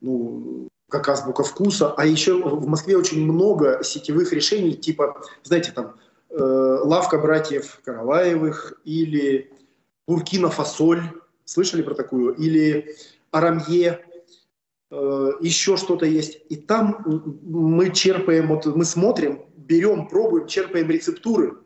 ну, 0.00 0.68
как 0.88 1.08
азбука 1.08 1.42
вкуса, 1.42 1.92
а 1.92 2.06
еще 2.06 2.40
в 2.42 2.66
Москве 2.66 2.96
очень 2.96 3.24
много 3.24 3.82
сетевых 3.82 4.32
решений, 4.32 4.74
типа, 4.74 5.20
знаете, 5.42 5.72
там, 5.72 5.96
э, 6.30 6.34
лавка 6.38 7.18
братьев 7.18 7.80
Караваевых 7.84 8.80
или 8.84 9.50
Буркина 10.06 10.48
Фасоль, 10.48 11.02
Слышали 11.46 11.80
про 11.80 11.94
такую? 11.94 12.34
Или 12.34 12.96
Арамье, 13.30 14.04
э, 14.90 15.30
еще 15.40 15.76
что-то 15.76 16.04
есть. 16.04 16.40
И 16.50 16.56
там 16.56 17.02
мы 17.42 17.90
черпаем, 17.90 18.48
вот 18.48 18.66
мы 18.66 18.84
смотрим, 18.84 19.46
берем, 19.56 20.08
пробуем, 20.08 20.48
черпаем 20.48 20.90
рецептуры. 20.90 21.58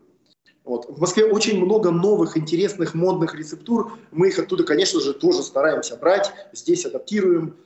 Вот. 0.63 0.85
В 0.87 1.01
Москве 1.01 1.25
очень 1.25 1.63
много 1.65 1.89
новых, 1.89 2.37
интересных, 2.37 2.93
модных 2.93 3.33
рецептур. 3.33 3.97
Мы 4.11 4.27
их 4.27 4.37
оттуда, 4.37 4.63
конечно 4.63 5.01
же, 5.01 5.13
тоже 5.13 5.41
стараемся 5.41 5.97
брать, 5.97 6.31
здесь 6.53 6.85
адаптируем, 6.85 7.57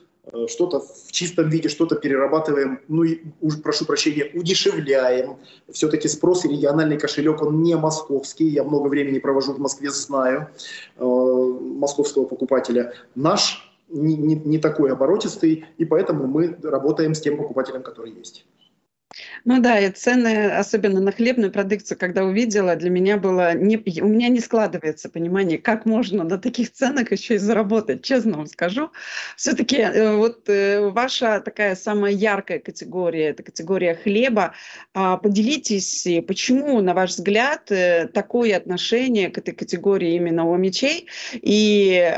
что-то 0.48 0.80
в 0.80 1.12
чистом 1.12 1.48
виде, 1.48 1.68
что-то 1.68 1.96
перерабатываем, 1.96 2.80
ну 2.88 3.04
и, 3.04 3.20
уж 3.40 3.60
прошу 3.62 3.84
прощения, 3.84 4.30
удешевляем. 4.34 5.36
Все-таки 5.70 6.08
спрос 6.08 6.44
и 6.44 6.48
региональный 6.48 6.98
кошелек, 6.98 7.42
он 7.42 7.62
не 7.62 7.76
московский. 7.76 8.46
Я 8.46 8.64
много 8.64 8.88
времени 8.88 9.18
провожу 9.18 9.52
в 9.52 9.58
Москве, 9.58 9.90
знаю 9.90 10.48
э, 10.96 11.04
московского 11.04 12.24
покупателя. 12.24 12.92
Наш 13.14 13.72
не, 13.88 14.16
не, 14.16 14.34
не 14.34 14.58
такой 14.58 14.92
оборотистый, 14.92 15.66
и 15.78 15.84
поэтому 15.84 16.26
мы 16.26 16.58
работаем 16.62 17.14
с 17.14 17.20
тем 17.20 17.36
покупателем, 17.36 17.82
который 17.82 18.12
есть. 18.12 18.46
Ну 19.44 19.60
да, 19.60 19.78
и 19.78 19.90
цены, 19.90 20.50
особенно 20.50 21.00
на 21.00 21.12
хлебную 21.12 21.52
продукцию, 21.52 21.98
когда 21.98 22.24
увидела, 22.24 22.76
для 22.76 22.90
меня 22.90 23.16
было, 23.16 23.54
не, 23.54 23.76
у 23.76 24.08
меня 24.08 24.28
не 24.28 24.40
складывается 24.40 25.08
понимание, 25.08 25.58
как 25.58 25.86
можно 25.86 26.24
на 26.24 26.38
таких 26.38 26.72
ценах 26.72 27.12
еще 27.12 27.34
и 27.34 27.38
заработать, 27.38 28.02
честно 28.02 28.38
вам 28.38 28.46
скажу. 28.46 28.90
Все-таки 29.36 29.76
э, 29.76 30.16
вот 30.16 30.48
э, 30.48 30.88
ваша 30.90 31.40
такая 31.40 31.76
самая 31.76 32.12
яркая 32.12 32.58
категория, 32.58 33.28
это 33.28 33.42
категория 33.42 33.94
хлеба. 33.94 34.54
А, 34.94 35.16
поделитесь, 35.16 36.06
почему, 36.26 36.80
на 36.80 36.94
ваш 36.94 37.10
взгляд, 37.10 37.70
э, 37.70 38.08
такое 38.12 38.56
отношение 38.56 39.30
к 39.30 39.38
этой 39.38 39.54
категории 39.54 40.14
именно 40.14 40.44
у 40.44 40.56
мечей, 40.56 41.08
и 41.32 42.12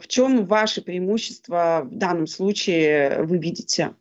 в 0.00 0.06
чем 0.08 0.46
ваши 0.46 0.82
преимущества 0.82 1.82
в 1.84 1.96
данном 1.96 2.26
случае 2.26 3.22
вы 3.22 3.38
видите? 3.38 3.94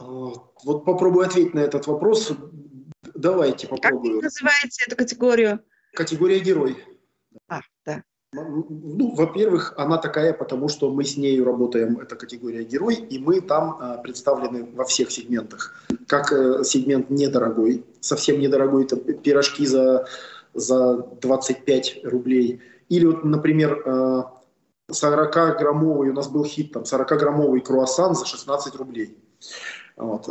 Вот 0.00 0.84
попробую 0.84 1.26
ответить 1.26 1.54
на 1.54 1.60
этот 1.60 1.86
вопрос. 1.86 2.32
Давайте 3.14 3.66
попробую. 3.66 4.14
Как 4.14 4.24
называете 4.24 4.84
эту 4.86 4.96
категорию? 4.96 5.60
Категория 5.94 6.40
герой. 6.40 6.76
А, 7.48 7.60
да. 7.84 8.02
Ну, 8.32 9.14
во-первых, 9.14 9.74
она 9.76 9.98
такая, 9.98 10.32
потому 10.32 10.68
что 10.68 10.90
мы 10.90 11.04
с 11.04 11.16
нею 11.16 11.44
работаем, 11.44 11.98
это 11.98 12.14
категория 12.14 12.62
герой, 12.62 12.94
и 12.94 13.18
мы 13.18 13.40
там 13.40 13.76
а, 13.80 13.98
представлены 13.98 14.70
во 14.72 14.84
всех 14.84 15.10
сегментах. 15.10 15.74
Как 16.06 16.32
а, 16.32 16.62
сегмент 16.62 17.10
недорогой, 17.10 17.84
совсем 18.00 18.38
недорогой, 18.38 18.84
это 18.84 18.96
пирожки 18.96 19.66
за, 19.66 20.06
за 20.54 20.98
25 21.20 22.04
рублей. 22.04 22.60
Или 22.88 23.06
вот, 23.06 23.24
например, 23.24 23.82
а, 23.84 24.32
40-граммовый, 24.90 26.10
у 26.10 26.14
нас 26.14 26.28
был 26.28 26.44
хит, 26.44 26.72
там 26.72 26.84
40-граммовый 26.84 27.60
круассан 27.60 28.14
за 28.14 28.26
16 28.26 28.76
рублей. 28.76 29.18
Вот. 30.00 30.26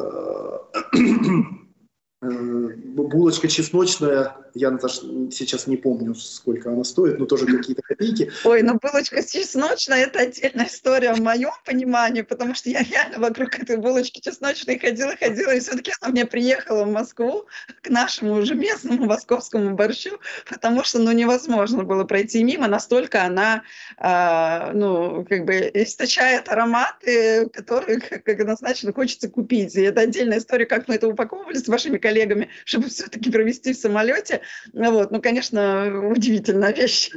Булочка 2.22 3.48
чесночная, 3.48 4.36
я 4.54 4.72
даже 4.72 5.32
сейчас 5.32 5.68
не 5.68 5.78
помню, 5.78 6.14
сколько 6.16 6.70
она 6.70 6.84
стоит, 6.84 7.18
но 7.18 7.26
тоже 7.26 7.46
какие-то 7.46 7.82
копейки. 7.82 8.30
Ой, 8.44 8.62
ну 8.62 8.78
булочка 8.78 9.24
чесночная– 9.24 10.04
это 10.06 10.20
отдельная 10.20 10.68
история 10.68 11.14
в 11.14 11.22
моем 11.22 11.54
понимании, 11.66 12.24
потому 12.24 12.56
что 12.56 12.70
я 12.70 12.84
реально 12.84 13.20
вокруг 13.20 13.58
этой 13.58 13.78
булочки 13.78 14.20
чесночной 14.20 14.78
ходила, 14.78 15.16
ходила, 15.16 15.56
и 15.56 15.62
все-таки 15.62 15.94
она 16.02 16.12
мне 16.12 16.26
приехала 16.26 16.84
в 16.84 16.92
Москву 16.92 17.46
к 17.82 17.90
нашему 17.90 18.34
уже 18.34 18.54
местному 18.54 19.06
московскому 19.06 19.76
борщу, 19.76 20.20
потому 20.50 20.84
что, 20.84 21.00
ну, 21.00 21.14
невозможно 21.14 21.86
было 21.86 22.04
пройти 22.04 22.44
мимо, 22.44 22.68
настолько 22.68 23.24
она, 23.24 23.64
э, 23.98 24.74
ну, 24.74 25.26
как 25.30 25.46
бы 25.46 25.72
источает 25.74 26.50
ароматы, 26.50 27.48
которые, 27.48 28.02
как 28.02 28.28
однозначно, 28.28 28.92
хочется 28.92 29.30
купить. 29.30 29.74
И 29.76 29.82
это 29.82 30.02
отдельная 30.02 30.40
история, 30.40 30.66
как 30.66 30.90
мы 30.90 30.96
это 30.96 31.08
упаковывали 31.08 31.56
с 31.56 31.68
вашими 31.70 31.98
чтобы 32.66 32.88
все-таки 32.90 33.32
провести 33.32 33.74
в 33.74 33.78
самолете. 33.78 34.42
Вот, 34.74 35.12
ну, 35.12 35.22
конечно, 35.22 36.10
удивительная 36.10 36.74
вещь. 36.74 37.12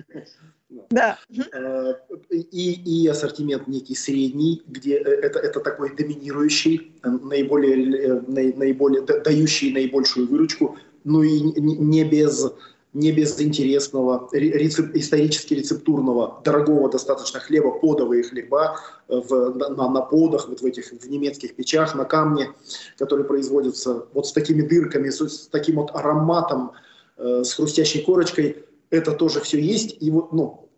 Да. 0.91 1.19
Э, 1.53 1.95
и, 2.31 2.73
и 2.73 3.07
ассортимент 3.07 3.69
некий 3.69 3.95
средний, 3.95 4.63
где 4.67 4.97
э, 4.97 5.21
это, 5.23 5.39
это 5.39 5.61
такой 5.61 5.95
доминирующий, 5.95 6.93
э, 7.03 7.09
наиболее, 7.09 8.21
наиболее 8.27 9.03
дающий 9.03 9.73
наибольшую 9.73 10.29
выручку, 10.29 10.79
ну 11.05 11.23
и 11.23 11.41
не 11.41 12.05
без, 12.05 12.53
не 12.95 13.11
без 13.11 13.41
интересного, 13.41 14.29
рецеп, 14.33 14.95
исторически 14.95 15.55
рецептурного, 15.55 16.43
дорогого 16.45 16.91
достаточно 16.91 17.41
хлеба, 17.41 17.71
подовые 17.71 18.23
хлеба 18.23 18.79
в, 19.09 19.55
на, 19.55 19.89
на 19.89 20.01
подах, 20.03 20.49
вот 20.49 20.61
в 20.61 20.67
этих 20.67 20.91
в 20.93 21.09
немецких 21.09 21.57
печах, 21.57 21.95
на 21.95 22.05
камне, 22.05 22.53
которые 22.99 23.27
производятся 23.27 24.07
вот 24.13 24.27
с 24.27 24.33
такими 24.33 24.63
дырками, 24.63 25.09
с, 25.09 25.27
с 25.27 25.49
таким 25.49 25.77
вот 25.77 25.91
ароматом, 25.95 26.73
э, 27.17 27.45
с 27.45 27.55
хрустящей 27.55 28.03
корочкой, 28.03 28.65
это 28.91 29.13
тоже 29.13 29.41
все 29.41 29.59
есть. 29.59 29.97
И 30.01 30.11
вот, 30.11 30.33
ну, 30.33 30.69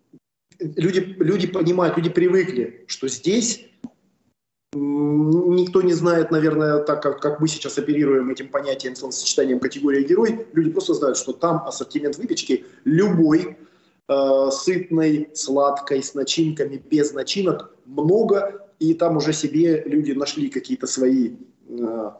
люди, 0.60 1.00
люди 1.00 1.48
понимают, 1.48 1.96
люди 1.96 2.10
привыкли, 2.10 2.84
что 2.86 3.08
здесь 3.08 3.66
никто 4.74 5.82
не 5.82 5.92
знает, 5.92 6.30
наверное, 6.30 6.78
так 6.78 7.02
как, 7.02 7.20
как 7.20 7.40
мы 7.40 7.48
сейчас 7.48 7.78
оперируем 7.78 8.30
этим 8.30 8.48
понятием, 8.48 8.96
словосочетанием 8.96 9.60
категория 9.60 10.02
герой, 10.02 10.46
люди 10.52 10.70
просто 10.70 10.94
знают, 10.94 11.16
что 11.16 11.32
там 11.32 11.66
ассортимент 11.66 12.16
выпечки 12.18 12.64
любой, 12.84 13.56
э, 14.08 14.48
сытной, 14.50 15.30
сладкой, 15.34 16.02
с 16.02 16.14
начинками, 16.14 16.76
без 16.76 17.12
начинок, 17.12 17.74
много, 17.86 18.68
и 18.78 18.94
там 18.94 19.16
уже 19.16 19.32
себе 19.32 19.82
люди 19.86 20.12
нашли 20.12 20.48
какие-то 20.48 20.86
свои 20.86 21.36
э, 21.68 22.10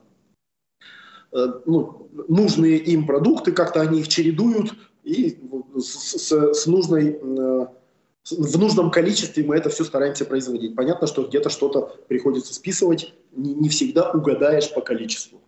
э, 1.33 1.47
ну, 1.67 2.09
нужные 2.29 2.79
им 2.79 3.07
продукты, 3.07 3.53
как-то 3.53 3.81
они 3.81 4.01
их 4.01 4.09
чередуют, 4.09 4.75
и 5.03 5.39
с, 5.77 6.19
с, 6.19 6.55
с 6.55 6.67
нужной 6.67 7.19
э, 7.21 7.67
в 8.31 8.59
нужном 8.59 8.91
количестве 8.91 9.45
мы 9.45 9.57
это 9.57 9.69
все 9.69 9.85
стараемся 9.85 10.25
производить. 10.25 10.75
Понятно, 10.75 11.07
что 11.07 11.25
где-то 11.25 11.51
что-то 11.51 11.95
приходится 12.09 12.55
списывать, 12.55 13.13
не, 13.33 13.55
не 13.55 13.69
всегда 13.69 14.11
угадаешь 14.11 14.73
по 14.73 14.81
количеству. 14.81 15.41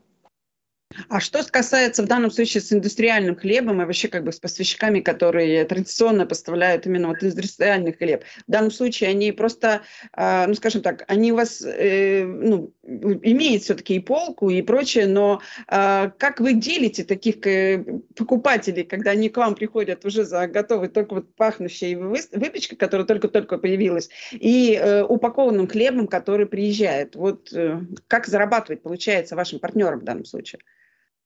А 1.09 1.21
что 1.21 1.43
касается 1.45 2.03
в 2.03 2.07
данном 2.07 2.31
случае 2.31 2.61
с 2.61 2.73
индустриальным 2.73 3.37
хлебом 3.37 3.83
и 3.83 3.85
вообще 3.85 4.09
как 4.09 4.25
бы 4.25 4.33
с 4.33 4.39
поставщиками, 4.39 5.01
которые 5.01 5.65
традиционно 5.65 6.27
поставляют 6.27 6.87
именно 6.87 7.09
вот 7.09 7.23
индустриальный 7.23 7.93
хлеб, 7.93 8.25
в 8.47 8.51
данном 8.51 8.71
случае 8.71 9.11
они 9.11 9.33
просто, 9.33 9.83
а, 10.13 10.47
ну 10.47 10.55
скажем 10.55 10.83
так, 10.83 11.05
они 11.09 11.33
у 11.33 11.37
вас 11.37 11.63
э, 11.63 12.25
ну, 12.25 12.73
имеют 12.83 13.65
все-таки 13.65 13.97
и 13.97 14.01
полку 14.01 14.49
и 14.49 14.63
прочее, 14.63 15.07
но 15.07 15.41
а, 15.69 16.11
как 16.19 16.41
вы 16.41 16.55
делите 16.55 17.05
таких 17.05 17.45
э, 17.47 17.85
покупателей, 18.15 18.85
когда 18.85 19.11
они 19.11 19.29
к 19.29 19.37
вам 19.37 19.55
приходят 19.55 20.05
уже 20.05 20.25
за 20.25 20.47
готовый 20.47 20.89
только 20.89 21.15
вот 21.15 21.35
пахнущей 21.35 21.95
выпечкой, 21.97 22.79
которая 22.79 23.07
только-только 23.07 23.59
появилась, 23.59 24.09
и 24.33 24.75
э, 24.75 25.03
упакованным 25.03 25.69
хлебом, 25.69 26.07
который 26.07 26.47
приезжает? 26.47 27.17
Вот 27.17 27.53
как 28.07 28.27
зарабатывать 28.27 28.83
получается 28.83 29.37
вашим 29.37 29.59
партнерам 29.59 30.01
в 30.01 30.05
данном 30.05 30.25
случае? 30.25 30.61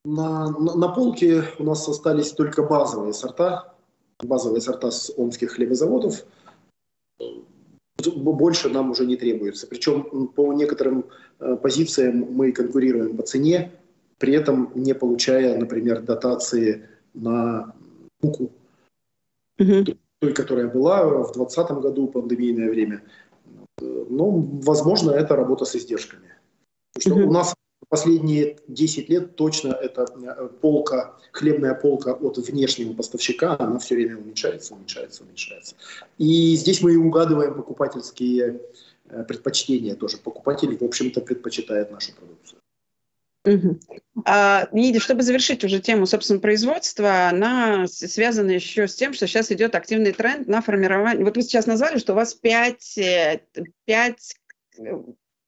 На, 0.04 0.50
на, 0.50 0.76
на 0.76 0.88
полке 0.88 1.44
у 1.58 1.64
нас 1.64 1.86
остались 1.88 2.32
только 2.32 2.62
базовые 2.62 3.12
сорта, 3.12 3.74
базовые 4.18 4.60
сорта 4.60 4.90
с 4.90 5.12
омских 5.16 5.52
хлебозаводов. 5.52 6.24
Больше 8.16 8.70
нам 8.70 8.90
уже 8.92 9.04
не 9.04 9.16
требуется. 9.16 9.66
Причем 9.66 10.28
по 10.28 10.54
некоторым 10.54 11.04
э, 11.38 11.56
позициям 11.56 12.28
мы 12.30 12.52
конкурируем 12.52 13.16
по 13.16 13.22
цене, 13.22 13.72
при 14.16 14.32
этом 14.34 14.72
не 14.74 14.94
получая, 14.94 15.58
например, 15.58 16.00
дотации 16.02 16.88
на 17.12 17.74
муку, 18.22 18.50
угу. 19.58 19.84
той, 20.18 20.32
которая 20.32 20.68
была 20.68 21.04
в 21.04 21.32
2020 21.32 21.70
году, 21.82 22.06
пандемийное 22.08 22.70
время. 22.70 23.02
Но, 23.78 24.30
возможно, 24.30 25.10
это 25.10 25.36
работа 25.36 25.66
с 25.66 25.76
издержками. 25.76 26.34
Потому 26.94 27.16
что 27.16 27.22
угу. 27.22 27.30
у 27.30 27.32
нас 27.32 27.54
последние 27.90 28.56
10 28.68 29.08
лет 29.10 29.36
точно 29.36 29.72
эта 29.72 30.02
э, 30.02 30.48
полка, 30.60 31.16
хлебная 31.32 31.74
полка 31.74 32.14
от 32.14 32.38
внешнего 32.38 32.94
поставщика, 32.94 33.56
она 33.58 33.78
все 33.80 33.96
время 33.96 34.16
уменьшается, 34.16 34.74
уменьшается, 34.74 35.24
уменьшается. 35.24 35.74
И 36.16 36.54
здесь 36.54 36.80
мы 36.82 36.94
и 36.94 36.96
угадываем 36.96 37.54
покупательские 37.54 38.60
э, 39.08 39.24
предпочтения 39.24 39.96
тоже. 39.96 40.18
Покупатель, 40.18 40.78
в 40.78 40.84
общем-то, 40.84 41.20
предпочитает 41.20 41.90
нашу 41.90 42.12
продукцию. 42.14 42.60
Угу. 43.44 43.80
А, 44.24 44.68
и 44.72 44.98
чтобы 45.00 45.22
завершить 45.22 45.64
уже 45.64 45.80
тему, 45.80 46.06
собственно, 46.06 46.38
производства, 46.38 47.28
она 47.28 47.88
связана 47.88 48.50
еще 48.50 48.86
с 48.86 48.94
тем, 48.94 49.14
что 49.14 49.26
сейчас 49.26 49.50
идет 49.50 49.74
активный 49.74 50.12
тренд 50.12 50.46
на 50.46 50.62
формирование. 50.62 51.24
Вот 51.24 51.36
вы 51.36 51.42
сейчас 51.42 51.66
назвали, 51.66 51.98
что 51.98 52.12
у 52.12 52.16
вас 52.16 52.34
5, 52.34 53.00
5 53.86 54.34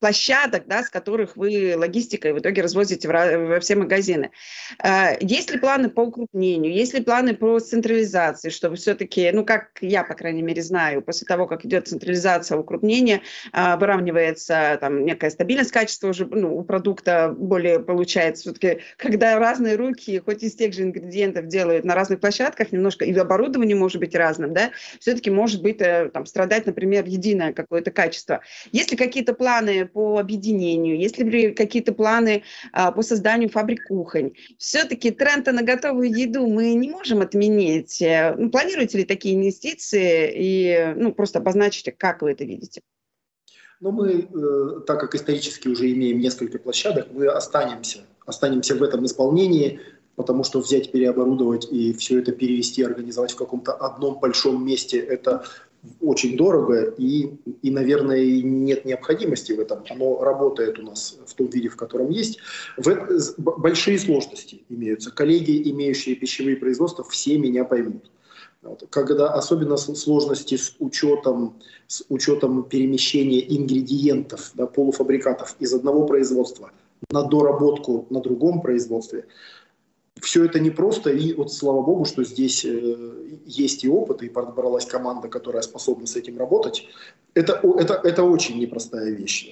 площадок, 0.02 0.64
да, 0.66 0.82
с 0.82 0.90
которых 0.90 1.36
вы 1.36 1.74
логистикой 1.76 2.32
в 2.32 2.40
итоге 2.40 2.60
развозите 2.60 3.06
во 3.08 3.60
все 3.60 3.76
магазины. 3.76 4.32
А, 4.80 5.12
есть 5.20 5.52
ли 5.52 5.58
планы 5.60 5.90
по 5.90 6.00
укрупнению, 6.00 6.72
есть 6.72 6.92
ли 6.92 7.00
планы 7.00 7.34
по 7.36 7.60
централизации, 7.60 8.50
чтобы 8.50 8.74
все-таки, 8.74 9.30
ну, 9.32 9.44
как 9.44 9.78
я, 9.80 10.02
по 10.02 10.14
крайней 10.14 10.42
мере, 10.42 10.60
знаю, 10.60 11.02
после 11.02 11.24
того, 11.24 11.46
как 11.46 11.64
идет 11.64 11.86
централизация, 11.86 12.58
укрупнение, 12.58 13.22
а, 13.52 13.76
выравнивается 13.76 14.76
там 14.80 15.04
некая 15.04 15.30
стабильность 15.30 15.70
качества 15.70 16.08
уже 16.08 16.26
ну, 16.26 16.58
у 16.58 16.64
продукта 16.64 17.32
более 17.38 17.78
получается. 17.78 18.42
Все-таки, 18.42 18.80
когда 18.96 19.38
разные 19.38 19.76
руки, 19.76 20.18
хоть 20.18 20.42
из 20.42 20.56
тех 20.56 20.74
же 20.74 20.82
ингредиентов 20.82 21.46
делают 21.46 21.84
на 21.84 21.94
разных 21.94 22.18
площадках, 22.18 22.72
немножко 22.72 23.04
и 23.04 23.14
оборудование 23.14 23.76
может 23.76 24.00
быть 24.00 24.16
разным, 24.16 24.52
да, 24.52 24.72
все-таки 24.98 25.30
может 25.30 25.62
быть 25.62 25.80
э, 25.80 26.10
там 26.12 26.26
страдать, 26.26 26.66
например, 26.66 27.04
единое 27.06 27.52
какое-то 27.52 27.92
качество. 27.92 28.40
Есть 28.72 28.90
ли 28.90 28.96
какие-то 28.96 29.32
планы 29.32 29.86
по 29.92 30.18
объединению, 30.18 30.98
есть 30.98 31.18
ли 31.18 31.52
какие-то 31.52 31.92
планы 31.92 32.42
а, 32.72 32.92
по 32.92 33.02
созданию 33.02 33.48
фабрик 33.48 33.87
кухонь. 33.88 34.33
Все-таки 34.59 35.11
тренд 35.11 35.46
на 35.46 35.62
готовую 35.62 36.11
еду 36.11 36.46
мы 36.46 36.74
не 36.74 36.88
можем 36.88 37.20
отменить. 37.20 38.00
Э, 38.00 38.35
ну, 38.37 38.50
планируете 38.50 38.98
ли 38.98 39.05
такие 39.05 39.35
инвестиции 39.35 40.33
и 40.35 40.94
ну, 40.96 41.12
просто 41.12 41.38
обозначите, 41.38 41.92
как 41.92 42.22
вы 42.22 42.33
это 42.33 42.44
видите? 42.44 42.81
Но 43.81 43.90
мы, 43.90 44.28
э, 44.33 44.81
так 44.87 45.00
как 45.00 45.14
исторически 45.14 45.68
уже 45.68 45.90
имеем 45.92 46.20
несколько 46.20 46.59
площадок, 46.59 47.09
мы 47.12 47.26
останемся, 47.26 48.00
останемся 48.24 48.76
в 48.76 48.83
этом 48.83 49.05
исполнении, 49.05 49.81
потому 50.14 50.44
что 50.44 50.61
взять, 50.61 50.92
переоборудовать 50.92 51.66
и 51.70 51.92
все 51.94 52.20
это 52.20 52.33
перевести, 52.33 52.83
организовать 52.83 53.33
в 53.33 53.37
каком-то 53.37 53.72
одном 53.72 54.20
большом 54.20 54.64
месте, 54.64 54.98
это 54.98 55.44
очень 56.01 56.37
дорого 56.37 56.95
и, 56.97 57.31
и, 57.62 57.71
наверное, 57.71 58.25
нет 58.42 58.85
необходимости 58.85 59.53
в 59.53 59.61
этом. 59.61 59.85
Оно 59.90 60.23
работает 60.23 60.79
у 60.79 60.83
нас 60.83 61.18
в 61.27 61.35
том 61.35 61.49
виде, 61.49 61.68
в 61.68 61.77
котором 61.77 62.11
есть. 62.11 62.38
В, 62.77 63.35
большие 63.38 63.99
сложности 63.99 64.62
имеются. 64.68 65.11
Коллеги, 65.11 65.71
имеющие 65.71 66.14
пищевые 66.14 66.57
производства, 66.57 67.05
все 67.05 67.37
меня 67.37 67.64
поймут. 67.64 68.11
Когда 68.90 69.35
особенно 69.35 69.77
сложности 69.77 70.57
с 70.57 70.77
учетом, 70.79 71.59
с 71.88 72.05
учетом 72.09 72.62
перемещения 72.62 73.40
ингредиентов, 73.57 74.53
да, 74.55 74.66
полуфабрикатов 74.66 75.57
из 75.59 75.75
одного 75.75 76.07
производства 76.07 76.71
на 77.11 77.25
доработку 77.25 78.07
на 78.11 78.21
другом 78.21 78.62
производстве– 78.62 79.27
все 80.22 80.44
это 80.44 80.61
непросто, 80.61 81.11
и 81.11 81.35
вот 81.35 81.52
слава 81.52 81.82
богу, 81.82 82.04
что 82.04 82.22
здесь 82.22 82.64
э, 82.64 83.38
есть 83.44 83.85
и 83.85 83.88
опыт, 83.88 84.22
и 84.22 84.28
подобралась 84.28 84.87
команда, 84.87 85.28
которая 85.28 85.62
способна 85.62 86.06
с 86.06 86.14
этим 86.14 86.38
работать. 86.38 86.87
Это, 87.35 87.61
это, 87.78 88.00
это 88.04 88.22
очень 88.22 88.58
непростая 88.58 89.11
вещь. 89.11 89.50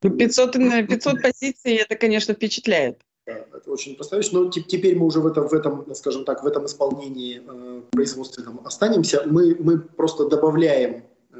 500, 0.00 0.52
500 0.88 1.22
позиций, 1.22 1.74
это, 1.74 1.96
конечно, 1.96 2.34
впечатляет. 2.34 3.00
Да, 3.26 3.44
это 3.54 3.70
очень 3.70 3.92
непростая 3.92 4.20
вещь, 4.20 4.30
но 4.32 4.48
теперь 4.48 4.96
мы 4.96 5.06
уже 5.06 5.18
в 5.20 5.26
этом, 5.26 5.48
в 5.48 5.52
этом 5.52 5.92
скажем 5.94 6.24
так, 6.24 6.44
в 6.44 6.46
этом 6.46 6.66
исполнении 6.66 7.42
э, 7.44 7.82
производственном 7.90 8.60
останемся. 8.64 9.24
Мы, 9.26 9.56
мы 9.58 9.80
просто 9.80 10.28
добавляем 10.28 11.02
э, 11.32 11.36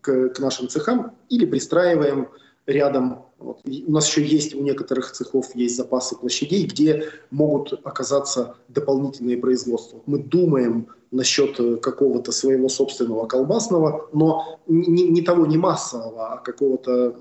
к, 0.00 0.30
к 0.30 0.38
нашим 0.40 0.68
цехам 0.68 1.12
или 1.28 1.46
пристраиваем 1.46 2.28
рядом 2.66 3.26
Вот. 3.44 3.60
у 3.64 3.92
нас 3.92 4.08
еще 4.08 4.24
есть 4.24 4.54
у 4.54 4.62
некоторых 4.62 5.12
цехов 5.12 5.54
есть 5.54 5.76
запасы 5.76 6.16
площадей, 6.16 6.64
где 6.66 7.10
могут 7.30 7.74
оказаться 7.84 8.56
дополнительные 8.68 9.36
производства. 9.36 10.00
Мы 10.06 10.18
думаем 10.18 10.88
насчет 11.10 11.60
э, 11.60 11.76
какого-то 11.76 12.32
своего 12.32 12.68
собственного 12.68 13.26
колбасного, 13.26 14.08
но 14.12 14.60
не, 14.66 15.08
не 15.08 15.22
того, 15.22 15.46
не 15.46 15.58
массового, 15.58 16.32
а 16.32 16.38
какого-то 16.38 17.16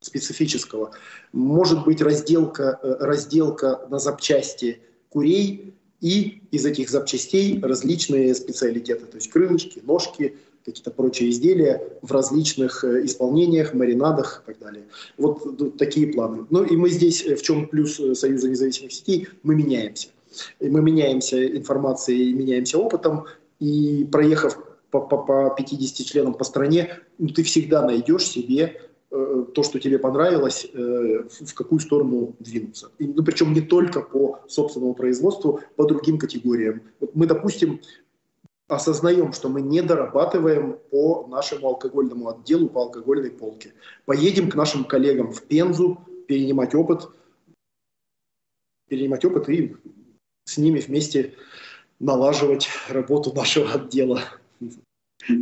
специфического. 0.00 0.92
Может 1.32 1.84
быть 1.84 2.00
разделка, 2.00 2.78
э, 2.82 2.96
разделка 3.00 3.86
на 3.90 3.98
запчасти 3.98 4.80
курей 5.10 5.74
и 6.00 6.42
из 6.50 6.64
этих 6.64 6.88
запчастей 6.88 7.60
различные 7.60 8.34
специалитеты, 8.34 9.04
то 9.06 9.16
есть 9.16 9.30
крылышки, 9.30 9.80
ножки, 9.84 10.36
какие-то 10.66 10.90
прочие 10.90 11.30
изделия 11.30 11.80
в 12.02 12.10
различных 12.12 12.84
э, 12.84 13.04
исполнениях, 13.04 13.72
маринадах 13.72 14.42
и 14.42 14.52
так 14.52 14.58
далее. 14.58 14.84
Вот 15.16 15.76
такие 15.78 16.08
планы. 16.08 16.46
Ну 16.50 16.64
и 16.64 16.76
мы 16.76 16.90
здесь, 16.90 17.24
э, 17.24 17.36
в 17.36 17.42
чем 17.42 17.68
плюс 17.68 18.00
э, 18.00 18.14
Союза 18.14 18.48
независимых 18.48 18.92
сетей, 18.92 19.28
мы 19.42 19.54
меняемся. 19.54 20.08
И 20.60 20.68
мы 20.68 20.82
меняемся 20.82 21.46
информацией, 21.56 22.34
меняемся 22.34 22.78
опытом, 22.78 23.24
и 23.60 24.06
проехав 24.10 24.58
по, 24.90 25.00
по, 25.00 25.18
по 25.18 25.54
50 25.56 26.06
членам 26.06 26.34
по 26.34 26.44
стране, 26.44 26.98
ну, 27.18 27.28
ты 27.28 27.42
всегда 27.42 27.86
найдешь 27.86 28.26
себе 28.26 28.80
то, 29.54 29.62
что 29.62 29.78
тебе 29.78 29.98
понравилось, 29.98 30.66
в 30.74 31.54
какую 31.54 31.78
сторону 31.78 32.34
двинуться. 32.38 32.90
И, 32.98 33.06
ну, 33.06 33.24
причем 33.24 33.54
не 33.54 33.62
только 33.62 34.02
по 34.02 34.40
собственному 34.48 34.94
производству, 34.94 35.60
по 35.76 35.86
другим 35.86 36.18
категориям. 36.18 36.82
Вот 37.00 37.14
мы, 37.14 37.26
допустим, 37.26 37.80
осознаем, 38.68 39.32
что 39.32 39.48
мы 39.48 39.60
не 39.62 39.80
дорабатываем 39.80 40.78
по 40.90 41.26
нашему 41.28 41.68
алкогольному 41.68 42.30
отделу, 42.30 42.68
по 42.68 42.82
алкогольной 42.82 43.30
полке. 43.30 43.74
Поедем 44.04 44.50
к 44.50 44.54
нашим 44.54 44.84
коллегам 44.84 45.32
в 45.32 45.42
Пензу, 45.42 45.98
перенимать 46.26 46.74
опыт, 46.74 47.08
перенимать 48.88 49.24
опыт 49.24 49.48
и 49.48 49.76
с 50.44 50.58
ними 50.58 50.80
вместе 50.80 51.34
налаживать 51.98 52.68
работу 52.88 53.32
нашего 53.32 53.72
отдела. 53.72 54.22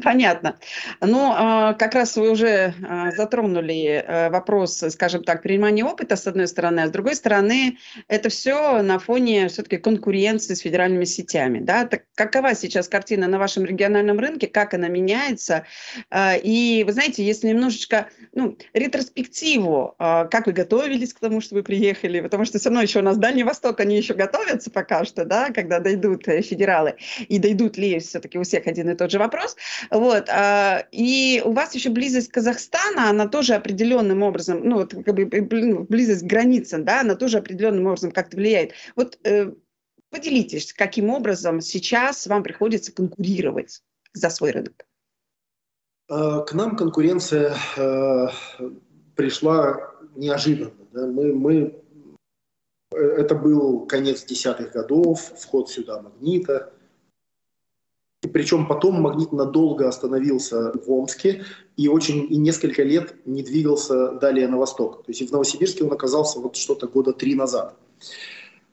Понятно. 0.02 0.56
Ну, 1.00 1.32
а, 1.34 1.74
как 1.74 1.94
раз 1.94 2.16
вы 2.16 2.30
уже 2.30 2.74
а, 2.88 3.10
затронули 3.10 4.02
э, 4.06 4.30
вопрос, 4.30 4.82
скажем 4.90 5.24
так, 5.24 5.42
принимания 5.42 5.84
опыта, 5.84 6.16
с 6.16 6.26
одной 6.26 6.48
стороны, 6.48 6.80
а 6.80 6.86
с 6.86 6.90
другой 6.90 7.16
стороны, 7.16 7.78
это 8.08 8.28
все 8.28 8.82
на 8.82 8.98
фоне 8.98 9.48
все-таки 9.48 9.76
конкуренции 9.76 10.54
с 10.54 10.60
федеральными 10.60 11.04
сетями. 11.04 11.58
Да? 11.58 11.86
Так 11.86 12.04
какова 12.14 12.54
сейчас 12.54 12.88
картина 12.88 13.26
на 13.26 13.38
вашем 13.38 13.64
региональном 13.64 14.18
рынке, 14.18 14.46
как 14.46 14.74
она 14.74 14.88
меняется? 14.88 15.66
А, 16.08 16.34
и 16.36 16.84
вы 16.84 16.92
знаете, 16.92 17.24
если 17.24 17.48
немножечко 17.48 18.08
ну, 18.32 18.56
ретроспективу, 18.72 19.96
как 19.98 20.46
вы 20.46 20.52
готовились 20.52 21.12
к 21.12 21.20
тому, 21.20 21.40
что 21.40 21.56
вы 21.56 21.62
приехали, 21.62 22.20
потому 22.20 22.44
что 22.44 22.58
все 22.58 22.68
равно 22.68 22.82
еще 22.82 23.00
у 23.00 23.02
нас 23.02 23.16
Дальний 23.18 23.44
Восток, 23.44 23.80
они 23.80 23.96
еще 23.96 24.14
готовятся 24.14 24.70
пока 24.70 25.04
что, 25.04 25.24
да, 25.24 25.50
когда 25.50 25.80
дойдут 25.80 26.26
э, 26.28 26.42
федералы, 26.42 26.94
и 27.28 27.38
дойдут 27.38 27.76
ли 27.76 27.98
все-таки 27.98 28.38
у 28.38 28.44
всех 28.44 28.66
один 28.66 28.90
и 28.90 28.94
тот 28.94 29.10
же 29.10 29.18
вопрос. 29.18 29.56
Вот. 29.90 30.28
А, 30.28 30.86
и 30.90 31.42
у 31.44 31.52
вас 31.52 31.74
еще 31.74 31.90
близость 31.90 32.30
Казахстана, 32.30 33.10
она 33.10 33.28
тоже 33.28 33.54
определенным 33.54 34.22
образом, 34.22 34.60
ну, 34.62 34.76
вот, 34.76 34.94
как 34.94 35.14
бы, 35.14 35.28
ну, 35.50 35.84
близость 35.84 36.22
к 36.22 36.26
границам, 36.26 36.84
да, 36.84 37.00
она 37.00 37.14
тоже 37.14 37.38
определенным 37.38 37.86
образом 37.86 38.12
как-то 38.12 38.36
влияет. 38.36 38.72
Вот 38.96 39.18
э, 39.24 39.52
поделитесь, 40.10 40.72
каким 40.72 41.10
образом 41.10 41.60
сейчас 41.60 42.26
вам 42.26 42.42
приходится 42.42 42.92
конкурировать 42.92 43.82
за 44.12 44.30
свой 44.30 44.52
рынок? 44.52 44.86
А, 46.08 46.40
к 46.40 46.52
нам 46.52 46.76
конкуренция 46.76 47.56
э, 47.76 48.28
пришла 49.16 49.94
неожиданно. 50.14 50.86
Да? 50.92 51.06
Мы, 51.06 51.34
мы, 51.34 51.82
э, 52.94 52.96
это 52.96 53.34
был 53.34 53.86
конец 53.86 54.24
десятых 54.24 54.72
годов, 54.72 55.20
вход 55.38 55.70
сюда 55.70 56.02
магнита. 56.02 56.73
Причем 58.32 58.66
потом 58.66 59.00
магнит 59.00 59.32
надолго 59.32 59.88
остановился 59.88 60.72
в 60.72 60.90
Омске 60.90 61.44
и 61.76 61.88
очень 61.88 62.26
и 62.30 62.36
несколько 62.36 62.82
лет 62.82 63.14
не 63.24 63.42
двигался 63.42 64.12
далее 64.12 64.48
на 64.48 64.58
восток. 64.58 65.04
То 65.04 65.12
есть 65.12 65.28
в 65.28 65.32
Новосибирске 65.32 65.84
он 65.84 65.92
оказался 65.92 66.40
вот 66.40 66.56
что-то 66.56 66.86
года 66.86 67.12
три 67.12 67.34
назад. 67.34 67.76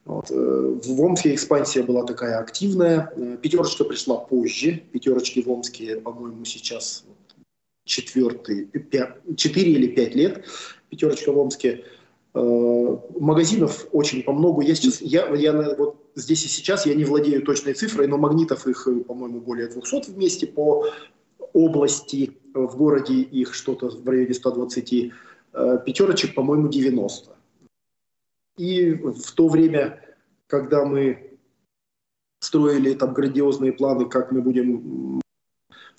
Вот. 0.05 0.31
Э, 0.31 0.79
в 0.83 1.01
Омске 1.01 1.33
экспансия 1.33 1.83
была 1.83 2.03
такая 2.03 2.39
активная. 2.39 3.11
Э, 3.15 3.37
пятерочка 3.41 3.83
пришла 3.83 4.17
позже. 4.17 4.83
Пятерочки 4.91 5.41
в 5.41 5.49
Омске, 5.49 5.97
по-моему, 5.97 6.43
сейчас 6.45 7.05
четвертый, 7.85 8.69
четыре 9.35 9.73
или 9.73 9.87
пять 9.87 10.15
лет. 10.15 10.45
Пятерочка 10.89 11.31
в 11.31 11.37
Омске. 11.37 11.85
Э, 12.33 12.97
магазинов 13.19 13.87
очень 13.91 14.23
по 14.23 14.33
много. 14.33 14.63
Я 14.63 14.75
сейчас, 14.75 15.01
я, 15.01 15.27
я 15.35 15.75
вот 15.75 16.00
здесь 16.15 16.45
и 16.45 16.47
сейчас 16.47 16.85
я 16.85 16.95
не 16.95 17.05
владею 17.05 17.43
точной 17.43 17.73
цифрой, 17.73 18.07
но 18.07 18.17
магнитов 18.17 18.67
их, 18.67 18.87
э, 18.87 19.01
по-моему, 19.01 19.41
более 19.41 19.67
200 19.67 20.11
вместе 20.11 20.47
по 20.47 20.85
области. 21.53 22.37
В 22.53 22.77
городе 22.77 23.21
их 23.21 23.53
что-то 23.53 23.89
в 23.89 24.07
районе 24.07 24.33
120. 24.33 25.11
Э, 25.53 25.77
пятерочек, 25.85 26.35
по-моему, 26.35 26.67
90. 26.67 27.35
И 28.57 28.91
в 28.93 29.31
то 29.31 29.47
время, 29.47 30.01
когда 30.47 30.85
мы 30.85 31.37
строили 32.39 32.93
там 32.93 33.13
грандиозные 33.13 33.71
планы, 33.71 34.05
как 34.05 34.31
мы 34.31 34.41
будем 34.41 35.21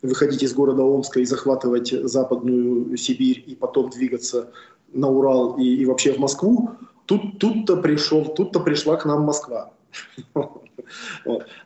выходить 0.03 0.43
из 0.43 0.53
города 0.53 0.83
Омска 0.83 1.21
и 1.21 1.25
захватывать 1.25 1.91
Западную 1.91 2.97
Сибирь 2.97 3.43
и 3.47 3.55
потом 3.55 3.91
двигаться 3.91 4.53
на 4.93 5.09
Урал 5.09 5.57
и, 5.59 5.65
и 5.65 5.87
вообще 5.87 6.13
в 6.13 6.19
Москву, 6.19 6.71
тут, 7.07 7.39
тут-то 7.39 7.77
пришел, 7.77 8.25
тут-то 8.35 8.61
пришла 8.61 8.97
к 8.97 9.05
нам 9.07 9.23
Москва. 9.23 9.73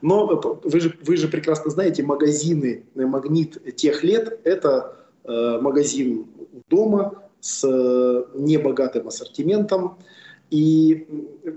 Но 0.03 0.61
вы 0.65 0.81
же, 0.81 0.99
вы 1.03 1.17
же 1.17 1.29
прекрасно 1.29 1.71
знаете, 1.71 2.03
магазины 2.03 2.85
«Магнит» 2.95 3.77
тех 3.77 4.05
лет– 4.05 4.41
это 4.45 4.97
э, 5.25 5.59
магазин 5.61 6.27
дома 6.69 7.23
с 7.41 7.67
э, 7.67 8.25
небогатым 8.35 9.09
ассортиментом. 9.09 9.99
И 10.51 11.07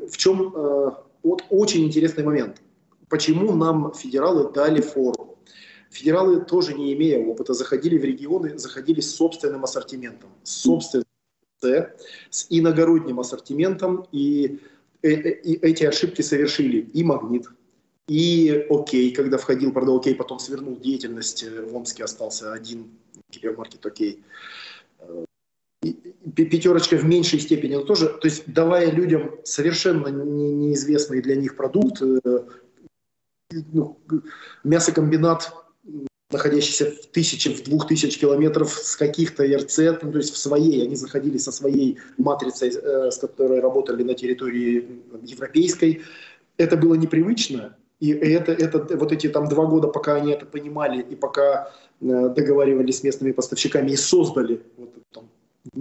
в 0.07 0.17
чем 0.17 0.53
э, 0.55 0.91
вот 1.24 1.43
очень 1.49 1.86
интересный 1.86 2.24
момент. 2.24 2.61
Почему 3.09 3.53
нам 3.53 3.93
федералы 3.93 4.51
дали 4.51 4.82
фору? 4.82 5.38
Федералы, 5.89 6.41
тоже 6.41 6.76
не 6.76 6.93
имея 6.93 7.26
опыта, 7.26 7.53
заходили 7.53 7.97
в 7.97 8.03
регионы, 8.03 8.57
заходили 8.57 9.01
с 9.01 9.15
собственным 9.15 9.63
ассортиментом, 9.63 10.30
с 10.43 10.51
собственным 10.61 11.05
с 11.61 12.47
иногородним 12.49 13.20
ассортиментом, 13.20 14.01
э, 14.01 14.03
э, 14.03 14.07
и 14.11 14.59
эти 15.02 15.84
ошибки 15.84 16.22
совершили 16.22 16.80
и 16.80 17.04
«Магнит», 17.04 17.47
и 18.08 18.66
«Окей», 18.70 19.14
когда 19.14 19.38
входил, 19.38 19.72
продал 19.72 19.97
«Окей», 19.97 20.16
потом 20.16 20.39
свернул 20.39 20.78
деятельность, 20.78 21.43
э, 21.43 21.62
в 21.62 21.76
Омске 21.76 22.04
остался 22.04 22.54
один 22.54 22.89
гипермаркет 23.32 23.86
«Окей». 23.86 24.24
Пятерочка 26.36 26.97
в 26.97 27.06
меньшей 27.06 27.39
степени, 27.39 27.76
но 27.76 27.84
тоже, 27.84 28.10
то 28.10 28.26
есть 28.26 28.52
давая 28.52 28.91
людям 28.91 29.38
совершенно 29.45 30.08
неизвестный 30.08 31.22
для 31.22 31.36
них 31.36 31.56
продукт, 31.56 32.02
ну, 33.52 33.97
мясокомбинат 34.64 35.54
находящийся 36.32 36.91
в 36.91 37.07
тысячи, 37.07 37.49
в 37.49 37.63
двух 37.63 37.88
тысяч 37.88 38.19
километров 38.19 38.71
с 38.71 38.95
каких-то 38.95 39.43
РЦ, 39.43 39.80
ну, 40.01 40.11
то 40.11 40.17
есть 40.17 40.34
в 40.34 40.38
своей, 40.38 40.84
они 40.84 40.95
заходили 40.95 41.38
со 41.38 41.51
своей 41.51 41.97
матрицей, 42.17 42.69
э, 42.69 43.11
с 43.11 43.17
которой 43.17 43.59
работали 43.59 44.03
на 44.03 44.13
территории 44.13 45.01
европейской. 45.23 46.01
Это 46.57 46.77
было 46.77 46.93
непривычно, 46.93 47.75
и 47.99 48.11
это, 48.11 48.51
это, 48.51 48.97
вот 48.97 49.11
эти 49.11 49.27
там 49.27 49.47
два 49.49 49.65
года, 49.65 49.88
пока 49.88 50.15
они 50.15 50.32
это 50.32 50.45
понимали, 50.45 51.01
и 51.01 51.15
пока 51.15 51.71
э, 51.99 52.30
договаривались 52.30 52.99
с 52.99 53.03
местными 53.03 53.32
поставщиками 53.32 53.91
и 53.91 53.95
создали, 53.95 54.61
вот, 54.77 54.93
там, 55.11 55.30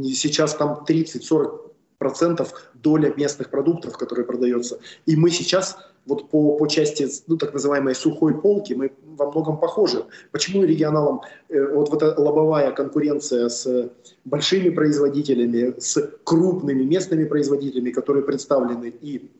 сейчас 0.02 0.54
там 0.54 0.84
30-40 0.88 1.67
процентов 1.98 2.70
доля 2.74 3.12
местных 3.16 3.50
продуктов, 3.50 3.98
которые 3.98 4.24
продается. 4.24 4.78
И 5.06 5.16
мы 5.16 5.30
сейчас 5.30 5.76
вот 6.06 6.30
по, 6.30 6.56
по 6.56 6.66
части 6.66 7.06
ну, 7.26 7.36
так 7.36 7.52
называемой 7.52 7.94
сухой 7.94 8.40
полки 8.40 8.72
мы 8.72 8.92
во 9.04 9.30
многом 9.30 9.58
похожи. 9.58 10.04
Почему 10.30 10.64
регионалам 10.64 11.20
э, 11.48 11.74
вот 11.74 11.92
эта 11.92 12.18
лобовая 12.18 12.70
конкуренция 12.70 13.48
с 13.48 13.90
большими 14.24 14.70
производителями, 14.70 15.74
с 15.78 16.00
крупными 16.24 16.84
местными 16.84 17.24
производителями, 17.24 17.90
которые 17.90 18.24
представлены 18.24 18.94
и 19.00 19.30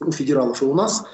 у 0.00 0.12
федералов, 0.12 0.62
и 0.62 0.64
у 0.64 0.74
нас, 0.74 1.04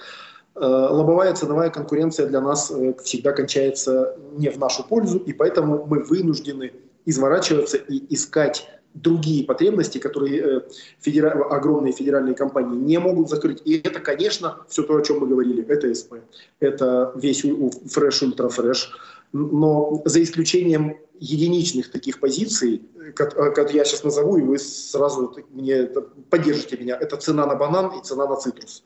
э, 0.55 0.61
лобовая 0.61 1.35
ценовая 1.35 1.71
конкуренция 1.71 2.27
для 2.27 2.41
нас 2.41 2.71
э, 2.71 2.95
всегда 3.03 3.33
кончается 3.33 4.17
не 4.37 4.51
в 4.51 4.59
нашу 4.59 4.85
пользу, 4.85 5.19
и 5.19 5.33
поэтому 5.33 5.87
мы 5.87 6.05
вынуждены 6.05 6.73
изворачиваться 7.07 7.79
и 7.79 8.15
искать 8.15 8.69
другие 8.95 9.45
потребности, 9.45 9.99
которые 9.99 10.41
э, 10.41 10.61
федера... 11.01 11.31
огромные 11.51 11.93
федеральные 11.93 12.35
компании 12.35 12.77
не 12.77 12.99
могут 12.99 13.29
закрыть. 13.29 13.63
И 13.65 13.79
это, 13.79 14.01
конечно, 14.01 14.59
все 14.69 14.83
то, 14.83 14.97
о 14.97 15.03
чем 15.03 15.21
мы 15.21 15.27
говорили. 15.27 15.65
Это 15.67 15.95
СП, 15.95 16.15
это 16.61 17.13
весь 17.17 17.45
Ultra 17.45 18.49
Fresh, 18.49 18.89
но 19.33 20.03
за 20.05 20.23
исключением 20.23 20.99
единичных 21.19 21.91
таких 21.91 22.21
позиций, 22.21 22.83
как 23.15 23.73
я 23.73 23.85
сейчас 23.85 24.05
назову, 24.05 24.37
и 24.37 24.43
вы 24.43 24.59
сразу 24.59 25.35
мне 25.51 25.89
поддержите 26.31 26.77
меня, 26.77 26.97
это 27.01 27.17
цена 27.17 27.47
на 27.47 27.55
банан 27.55 27.99
и 27.99 28.03
цена 28.03 28.27
на 28.27 28.37
цитрус. 28.37 28.85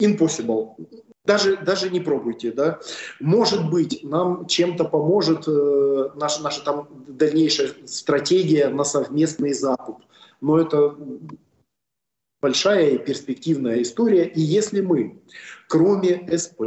Impossible. 0.00 0.76
Даже, 1.24 1.56
даже 1.56 1.88
не 1.88 2.00
пробуйте, 2.00 2.50
да. 2.50 2.80
Может 3.20 3.70
быть, 3.70 4.00
нам 4.02 4.46
чем-то 4.46 4.84
поможет 4.84 5.46
э, 5.46 6.10
наша, 6.16 6.42
наша 6.42 6.64
там 6.64 6.88
дальнейшая 7.06 7.70
стратегия 7.86 8.68
на 8.68 8.82
совместный 8.82 9.52
закуп. 9.52 10.02
Но 10.40 10.58
это 10.58 10.96
большая 12.40 12.90
и 12.90 12.98
перспективная 12.98 13.82
история. 13.82 14.24
И 14.24 14.40
если 14.40 14.80
мы, 14.80 15.22
кроме 15.68 16.28
СП, 16.36 16.60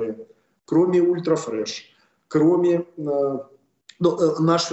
кроме 0.63 1.01
ultra-fresh, 1.01 1.93
кроме 2.29 2.85
э, 2.97 3.37
ну, 3.99 4.17
э, 4.17 4.39
наш, 4.39 4.71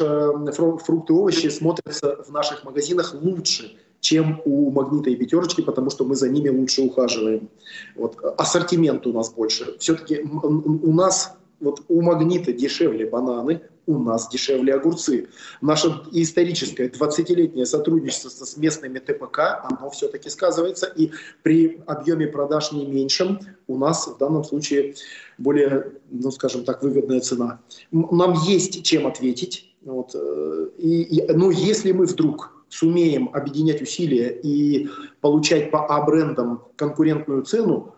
э, 0.00 0.52
фрукты 0.52 1.12
и 1.12 1.16
овощи 1.16 1.48
смотрятся 1.48 2.22
в 2.22 2.30
наших 2.30 2.64
магазинах 2.64 3.14
лучше, 3.14 3.78
чем 4.02 4.42
у 4.44 4.70
«Магнита» 4.72 5.10
и 5.10 5.16
«Пятерочки», 5.16 5.62
потому 5.62 5.88
что 5.88 6.04
мы 6.04 6.16
за 6.16 6.28
ними 6.28 6.48
лучше 6.48 6.82
ухаживаем. 6.82 7.48
Вот. 7.94 8.18
Ассортимент 8.36 9.06
у 9.06 9.12
нас 9.12 9.32
больше. 9.32 9.78
Все-таки 9.78 10.20
у 10.22 10.92
нас 10.92 11.36
вот 11.60 11.84
у 11.88 12.02
«Магнита» 12.02 12.52
дешевле 12.52 13.06
бананы, 13.06 13.62
у 13.86 13.98
нас 13.98 14.28
дешевле 14.28 14.74
огурцы. 14.74 15.28
Наше 15.60 16.02
историческое 16.10 16.88
20-летнее 16.88 17.64
сотрудничество 17.64 18.28
с 18.28 18.56
местными 18.56 18.98
ТПК, 18.98 19.38
оно 19.70 19.88
все-таки 19.90 20.28
сказывается, 20.30 20.86
и 20.86 21.12
при 21.44 21.80
объеме 21.86 22.26
продаж 22.26 22.72
не 22.72 22.84
меньшем 22.84 23.38
у 23.68 23.78
нас 23.78 24.08
в 24.08 24.18
данном 24.18 24.42
случае 24.42 24.96
более, 25.38 25.92
ну 26.10 26.32
скажем 26.32 26.64
так, 26.64 26.82
выгодная 26.82 27.20
цена. 27.20 27.60
Нам 27.92 28.32
есть 28.32 28.82
чем 28.82 29.06
ответить. 29.06 29.68
Вот, 29.84 30.12
э, 30.14 30.68
и, 30.78 31.02
и, 31.02 31.32
ну, 31.32 31.50
если 31.50 31.90
мы 31.90 32.06
вдруг 32.06 32.61
сумеем 32.72 33.28
объединять 33.34 33.82
усилия 33.82 34.30
и 34.30 34.88
получать 35.20 35.70
по 35.70 35.86
А-брендам 35.86 36.64
конкурентную 36.76 37.42
цену, 37.42 37.94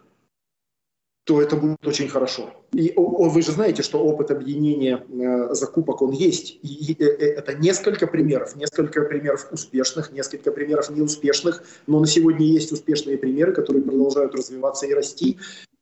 то 1.24 1.40
это 1.40 1.56
будет 1.56 1.86
очень 1.86 2.08
хорошо. 2.08 2.50
И 2.72 2.92
вы 2.96 3.40
же 3.40 3.52
знаете, 3.52 3.82
что 3.82 3.98
опыт 3.98 4.30
объединения 4.32 4.98
э, 5.08 5.54
закупок, 5.54 6.02
он 6.02 6.10
есть. 6.10 6.58
И, 6.62 6.66
и, 6.66 6.92
и 6.92 7.02
э, 7.02 7.34
это 7.36 7.54
несколько 7.54 8.08
примеров, 8.08 8.56
несколько 8.56 9.02
примеров 9.02 9.46
успешных, 9.52 10.12
несколько 10.12 10.50
примеров 10.50 10.90
неуспешных, 10.90 11.62
но 11.86 12.00
на 12.00 12.06
сегодня 12.06 12.44
есть 12.44 12.72
успешные 12.72 13.16
примеры, 13.16 13.54
которые 13.54 13.82
продолжают 13.82 14.34
развиваться 14.34 14.86
и 14.86 14.92
расти. 14.92 15.38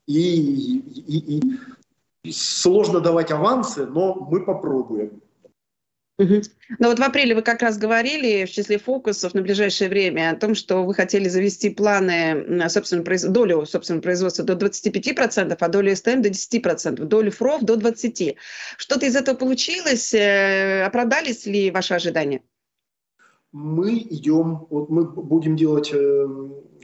И, 0.07 0.79
и, 0.79 1.41
и 2.25 2.33
сложно 2.33 3.01
давать 3.01 3.31
авансы, 3.31 3.87
но 3.87 4.15
мы 4.15 4.45
попробуем. 4.45 5.22
Угу. 6.19 6.43
Ну 6.79 6.89
вот 6.89 6.99
в 6.99 7.03
апреле 7.03 7.35
вы 7.35 7.43
как 7.43 7.63
раз 7.63 7.79
говорили 7.79 8.45
в 8.45 8.51
числе 8.51 8.79
фокусов 8.79 9.33
на 9.33 9.41
ближайшее 9.41 9.89
время 9.89 10.31
о 10.31 10.37
том, 10.37 10.55
что 10.55 10.85
вы 10.85 10.95
хотели 10.95 11.27
завести 11.29 11.71
планы 11.71 12.35
на 12.35 12.69
собственную 12.69 13.05
произ... 13.05 13.25
долю 13.25 13.65
собственного 13.65 14.03
производства 14.03 14.45
до 14.45 14.53
25%, 14.53 15.57
а 15.59 15.69
долю 15.69 15.97
СТМ 15.97 16.21
до 16.21 16.29
10%, 16.29 17.05
долю 17.05 17.31
ФРОВ 17.31 17.63
до 17.63 17.75
20%. 17.75 18.37
Что-то 18.77 19.07
из 19.07 19.17
этого 19.17 19.37
получилось? 19.37 20.13
Э, 20.13 20.85
оправдались 20.85 21.47
ли 21.47 21.71
ваши 21.71 21.95
ожидания? 21.95 22.43
Мы 23.53 23.99
идем, 23.99 24.67
вот 24.71 24.91
мы 24.91 25.05
будем 25.05 25.57
делать 25.57 25.93
э, 25.93 26.27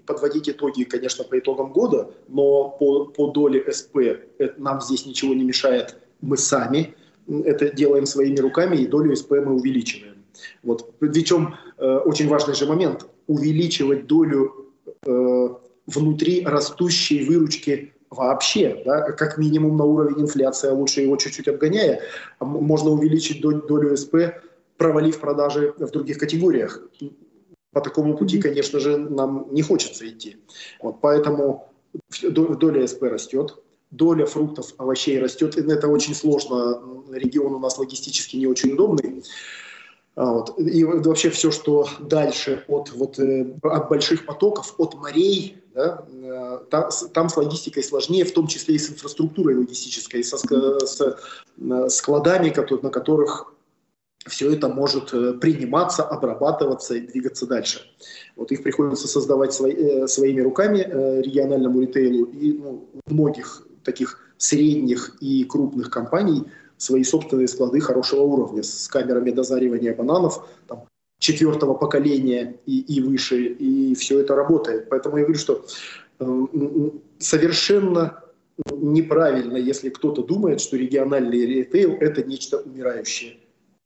подводить 0.06 0.48
итоги, 0.48 0.84
конечно, 0.84 1.24
по 1.24 1.38
итогам 1.38 1.72
года, 1.72 2.10
но 2.28 2.70
по, 2.70 3.06
по 3.06 3.30
доле 3.30 3.64
СП 3.70 3.98
это, 4.38 4.54
нам 4.60 4.80
здесь 4.80 5.04
ничего 5.04 5.34
не 5.34 5.44
мешает. 5.44 5.98
Мы 6.20 6.36
сами 6.36 6.94
это 7.44 7.70
делаем 7.70 8.06
своими 8.06 8.38
руками, 8.38 8.76
и 8.76 8.86
долю 8.86 9.14
СП 9.14 9.32
мы 9.32 9.54
увеличиваем. 9.54 10.14
Вот. 10.62 10.98
Причем 10.98 11.54
э, 11.78 11.96
очень 12.04 12.28
важный 12.28 12.54
же 12.54 12.66
момент– 12.66 13.06
увеличивать 13.26 14.06
долю 14.06 14.72
э, 15.06 15.48
внутри 15.86 16.44
растущей 16.44 17.24
выручки 17.24 17.92
вообще, 18.10 18.82
да, 18.84 19.12
как 19.12 19.38
минимум 19.38 19.76
на 19.76 19.84
уровень 19.84 20.22
инфляции, 20.22 20.70
а 20.70 20.74
лучше 20.74 21.02
его 21.02 21.16
чуть-чуть 21.16 21.48
обгоняя, 21.48 22.00
можно 22.40 22.90
увеличить 22.90 23.40
долю, 23.42 23.96
СП, 23.96 24.16
провалив 24.76 25.20
продажи 25.20 25.74
в 25.78 25.90
других 25.90 26.18
категориях. 26.18 26.82
По 27.72 27.80
такому 27.82 28.16
пути, 28.16 28.40
конечно 28.40 28.80
же, 28.80 28.96
нам 28.96 29.48
не 29.50 29.62
хочется 29.62 30.08
идти. 30.08 30.36
Вот, 30.80 31.00
поэтому 31.02 31.68
доля 32.22 32.86
СП 32.86 33.02
растет, 33.02 33.58
доля 33.90 34.26
фруктов, 34.26 34.74
овощей 34.78 35.18
растет, 35.18 35.56
и 35.56 35.60
это 35.60 35.88
очень 35.88 36.14
сложно, 36.14 36.82
регион 37.12 37.54
у 37.54 37.58
нас 37.58 37.78
логистически 37.78 38.36
не 38.36 38.46
очень 38.46 38.72
удобный. 38.72 39.22
А 40.18 40.32
вот. 40.32 40.58
И 40.58 40.82
вообще 40.82 41.30
все, 41.30 41.52
что 41.52 41.86
дальше 42.00 42.64
от, 42.66 42.90
вот, 42.90 43.20
э, 43.20 43.54
от 43.62 43.88
больших 43.88 44.26
потоков, 44.26 44.74
от 44.76 44.94
морей, 44.94 45.62
да, 45.72 46.04
э, 46.10 46.58
там, 46.70 46.90
там 47.14 47.28
с 47.28 47.36
логистикой 47.36 47.84
сложнее, 47.84 48.24
в 48.24 48.32
том 48.32 48.48
числе 48.48 48.74
и 48.74 48.78
с 48.80 48.90
инфраструктурой 48.90 49.54
логистической, 49.54 50.24
со, 50.24 50.36
с 50.36 51.00
э, 51.00 51.88
складами, 51.88 52.52
на 52.82 52.90
которых 52.90 53.54
все 54.26 54.52
это 54.52 54.68
может 54.68 55.12
приниматься, 55.40 56.02
обрабатываться 56.02 56.96
и 56.96 57.00
двигаться 57.06 57.46
дальше. 57.46 57.82
Вот 58.34 58.50
их 58.50 58.64
приходится 58.64 59.06
создавать 59.06 59.54
свои, 59.54 60.08
своими 60.08 60.40
руками 60.40 60.78
региональному 61.22 61.80
ритейлу, 61.80 62.24
и 62.24 62.54
ну, 62.54 62.88
многих 63.06 63.67
таких 63.88 64.20
средних 64.36 65.16
и 65.20 65.44
крупных 65.44 65.90
компаний 65.90 66.44
свои 66.76 67.04
собственные 67.04 67.48
склады 67.48 67.80
хорошего 67.80 68.20
уровня 68.20 68.62
с 68.62 68.86
камерами 68.88 69.30
дозаривания 69.30 69.94
бананов 69.94 70.46
там, 70.68 70.84
четвертого 71.18 71.74
поколения 71.74 72.56
и, 72.66 72.80
и 72.80 73.00
выше, 73.00 73.46
и 73.46 73.94
все 73.94 74.20
это 74.20 74.36
работает. 74.36 74.88
Поэтому 74.90 75.16
я 75.16 75.24
говорю, 75.24 75.40
что 75.40 75.64
э, 76.20 76.46
совершенно 77.18 78.22
неправильно, 78.70 79.56
если 79.56 79.88
кто-то 79.88 80.22
думает, 80.22 80.60
что 80.60 80.76
региональный 80.76 81.46
ритейл– 81.46 81.96
это 82.00 82.22
нечто 82.22 82.58
умирающее. 82.58 83.36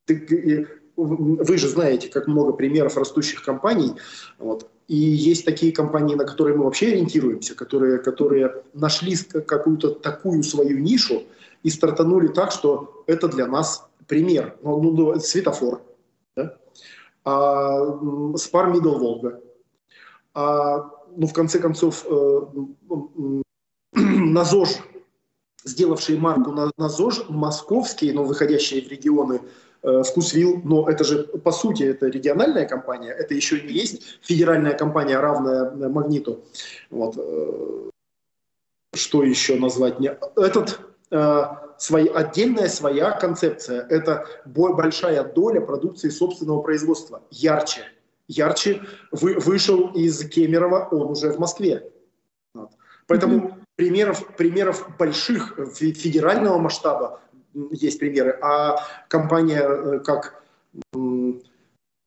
Ты, 0.06 0.68
вы 0.96 1.58
же 1.58 1.68
знаете, 1.68 2.08
как 2.08 2.26
много 2.26 2.52
примеров 2.52 2.96
растущих 2.96 3.44
компаний. 3.44 3.92
Вот. 4.38 4.68
И 4.92 4.96
есть 4.96 5.46
такие 5.46 5.72
компании, 5.72 6.14
на 6.16 6.26
которые 6.26 6.54
мы 6.54 6.64
вообще 6.64 6.88
ориентируемся, 6.88 7.54
которые, 7.54 7.98
которые 7.98 8.62
нашли 8.74 9.16
какую-то 9.16 9.94
такую 9.94 10.42
свою 10.42 10.80
нишу 10.80 11.22
и 11.62 11.70
стартанули 11.70 12.28
так, 12.28 12.52
что 12.52 13.02
это 13.06 13.26
для 13.26 13.46
нас 13.46 13.88
пример. 14.06 14.54
Ну, 14.62 14.82
ну, 14.82 14.90
ну 14.90 15.18
светофор, 15.18 15.80
Спар 17.24 18.66
Мидл 18.70 18.98
Волга. 18.98 19.40
Ну, 20.34 21.26
в 21.26 21.32
конце 21.32 21.58
концов, 21.58 22.04
э, 22.10 22.40
на 23.94 24.44
ЗОЖ, 24.44 24.76
сделавший 25.64 26.18
марку 26.18 26.52
на, 26.52 26.70
на 26.76 26.90
ЗОЖ, 26.90 27.30
московские, 27.30 28.12
но 28.12 28.24
выходящие 28.24 28.82
в 28.82 28.88
регионы 28.88 29.40
Э, 29.84 30.02
Вкусвилл, 30.04 30.60
но 30.62 30.88
это 30.88 31.02
же, 31.02 31.24
по 31.24 31.50
сути, 31.50 31.82
это 31.82 32.06
региональная 32.06 32.66
компания, 32.66 33.10
это 33.10 33.34
еще 33.34 33.60
не 33.60 33.72
есть 33.72 34.20
федеральная 34.22 34.74
компания, 34.74 35.18
равная 35.18 35.70
э, 35.70 35.88
Магниту. 35.88 36.44
Вот. 36.90 37.16
Э, 37.16 37.90
что 38.94 39.24
еще 39.24 39.56
назвать? 39.56 39.96
Этот 40.36 40.80
свои, 41.78 42.06
отдельная 42.06 42.68
своя 42.68 43.10
концепция. 43.10 43.86
Это 43.88 44.26
большая 44.46 45.24
доля 45.24 45.60
продукции 45.60 46.10
собственного 46.10 46.62
производства. 46.62 47.22
Ярче. 47.30 47.82
Ярче 48.28 48.82
вы, 49.10 49.34
вышел 49.34 49.88
из 49.88 50.26
Кемерово, 50.28 50.88
он 50.90 51.10
уже 51.10 51.32
в 51.32 51.38
Москве. 51.38 51.90
Вот. 52.54 52.70
Поэтому 53.06 53.36
mm-hmm. 53.36 53.54
примеров, 53.76 54.36
примеров 54.36 54.88
больших 54.98 55.58
федерального 55.74 56.58
масштаба 56.58 57.20
есть 57.70 57.98
примеры. 57.98 58.38
А 58.42 58.76
компания 59.08 59.62
э, 59.62 59.98
как 60.00 60.42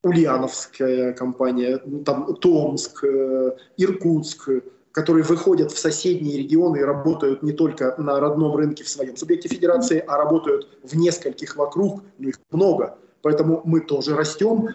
Ульяновская 0.03 1.13
компания, 1.13 1.81
ну, 1.85 2.03
там 2.03 2.35
Томск, 2.35 3.03
э, 3.03 3.57
Иркутск, 3.77 4.49
которые 4.91 5.23
выходят 5.23 5.71
в 5.71 5.79
соседние 5.79 6.37
регионы 6.37 6.77
и 6.77 6.83
работают 6.83 7.43
не 7.43 7.51
только 7.51 7.95
на 7.97 8.19
родном 8.19 8.55
рынке 8.55 8.83
в 8.83 8.89
своем 8.89 9.17
субъекте 9.17 9.49
федерации, 9.49 10.03
а 10.07 10.17
работают 10.17 10.69
в 10.83 10.95
нескольких 10.95 11.57
вокруг, 11.57 12.01
ну 12.17 12.29
их 12.29 12.39
много. 12.51 12.97
Поэтому 13.21 13.61
мы 13.65 13.81
тоже 13.81 14.15
растем. 14.15 14.69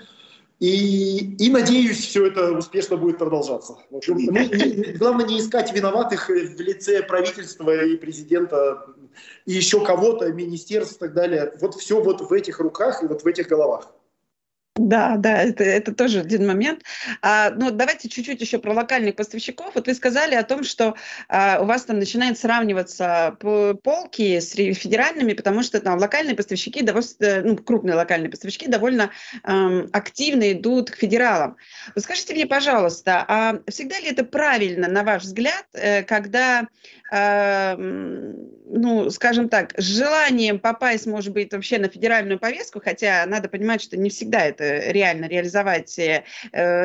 И, 0.61 1.37
и 1.39 1.49
надеюсь, 1.49 2.07
все 2.07 2.27
это 2.27 2.53
успешно 2.53 2.99
будет 2.99 3.17
продолжаться. 3.17 3.79
В 3.89 3.97
общем, 3.97 4.17
мы, 4.31 4.45
не, 4.45 4.93
главное 4.93 5.25
не 5.25 5.41
искать 5.41 5.73
виноватых 5.73 6.29
в 6.29 6.61
лице 6.61 7.03
правительства 7.03 7.83
и 7.83 7.97
президента 7.97 8.85
и 9.47 9.53
еще 9.53 9.83
кого-то, 9.83 10.31
министерств 10.31 10.97
и 10.97 10.99
так 10.99 11.15
далее. 11.15 11.55
Вот 11.63 11.77
все 11.77 12.03
вот 12.03 12.21
в 12.21 12.33
этих 12.35 12.61
руках 12.61 13.03
и 13.03 13.07
вот 13.07 13.23
в 13.23 13.27
этих 13.27 13.49
головах. 13.49 13.91
Да, 14.77 15.17
да, 15.17 15.43
это, 15.43 15.65
это 15.65 15.93
тоже 15.93 16.21
один 16.21 16.47
момент. 16.47 16.83
А, 17.23 17.51
ну, 17.51 17.73
давайте 17.73 18.09
чуть-чуть 18.09 18.41
еще 18.41 18.59
про 18.59 18.73
локальных 18.73 19.17
поставщиков. 19.17 19.75
Вот 19.75 19.89
вы 19.89 19.95
сказали 19.95 20.37
о 20.37 20.45
том, 20.45 20.63
что 20.63 20.95
а, 21.29 21.61
у 21.61 21.67
вас 21.67 21.85
там 21.85 21.99
начинает 21.99 22.39
сравниваться 22.39 23.37
полки 23.41 24.39
с 24.39 24.53
федеральными, 24.53 25.33
потому 25.33 25.65
что 25.65 25.81
там 25.81 25.99
локальные 25.99 26.37
поставщики, 26.37 26.83
довольно, 26.83 27.09
ну, 27.43 27.57
крупные 27.57 27.97
локальные 27.97 28.31
поставщики 28.31 28.69
довольно 28.69 29.11
эм, 29.43 29.89
активно 29.93 30.53
идут 30.53 30.91
к 30.93 30.97
федералам. 30.97 31.57
Вот 31.95 32.05
скажите 32.05 32.33
мне, 32.35 32.47
пожалуйста, 32.47 33.25
а 33.27 33.59
всегда 33.69 33.99
ли 33.99 34.07
это 34.07 34.25
правильно, 34.25 34.89
на 34.89 35.03
ваш 35.03 35.25
взгляд, 35.25 35.67
э, 35.73 36.05
когда 36.05 36.69
ну, 37.13 39.11
скажем 39.11 39.49
так, 39.49 39.73
с 39.77 39.83
желанием 39.83 40.61
попасть, 40.61 41.07
может 41.07 41.33
быть, 41.33 41.53
вообще 41.53 41.79
на 41.79 41.89
федеральную 41.89 42.39
повестку, 42.39 42.81
хотя 42.81 43.27
надо 43.27 43.49
понимать, 43.49 43.83
что 43.83 43.97
не 43.97 44.11
всегда 44.11 44.45
это 44.45 44.60
реально 44.61 45.27
реализовать 45.27 45.99
э, 45.99 46.23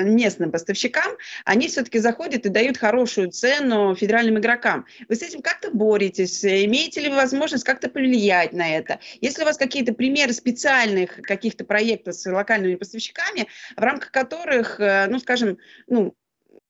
местным 0.03 0.51
поставщикам, 0.51 1.13
они 1.43 1.67
все-таки 1.67 1.99
заходят 1.99 2.45
и 2.45 2.49
дают 2.49 2.78
хорошую 2.78 3.32
цену 3.32 3.95
федеральным 3.95 4.39
игрокам. 4.39 4.86
Вы 5.07 5.15
с 5.15 5.21
этим 5.21 5.41
как-то 5.41 5.71
боретесь? 5.71 6.43
Имеете 6.43 7.01
ли 7.01 7.09
вы 7.09 7.15
возможность 7.15 7.63
как-то 7.63 7.89
повлиять 7.89 8.53
на 8.53 8.76
это? 8.76 8.99
Если 9.21 9.41
у 9.41 9.45
вас 9.45 9.57
какие-то 9.57 9.93
примеры 9.93 10.34
специальных 10.34 11.21
каких-то 11.21 11.65
проектов 11.65 12.15
с 12.15 12.32
локальными 12.32 12.76
поставщиками, 12.76 13.47
в 13.76 13.82
рамках 13.82 14.11
которых, 14.11 14.80
э, 14.80 15.07
ну, 15.09 15.19
скажем, 15.19 15.57
ну, 15.88 16.15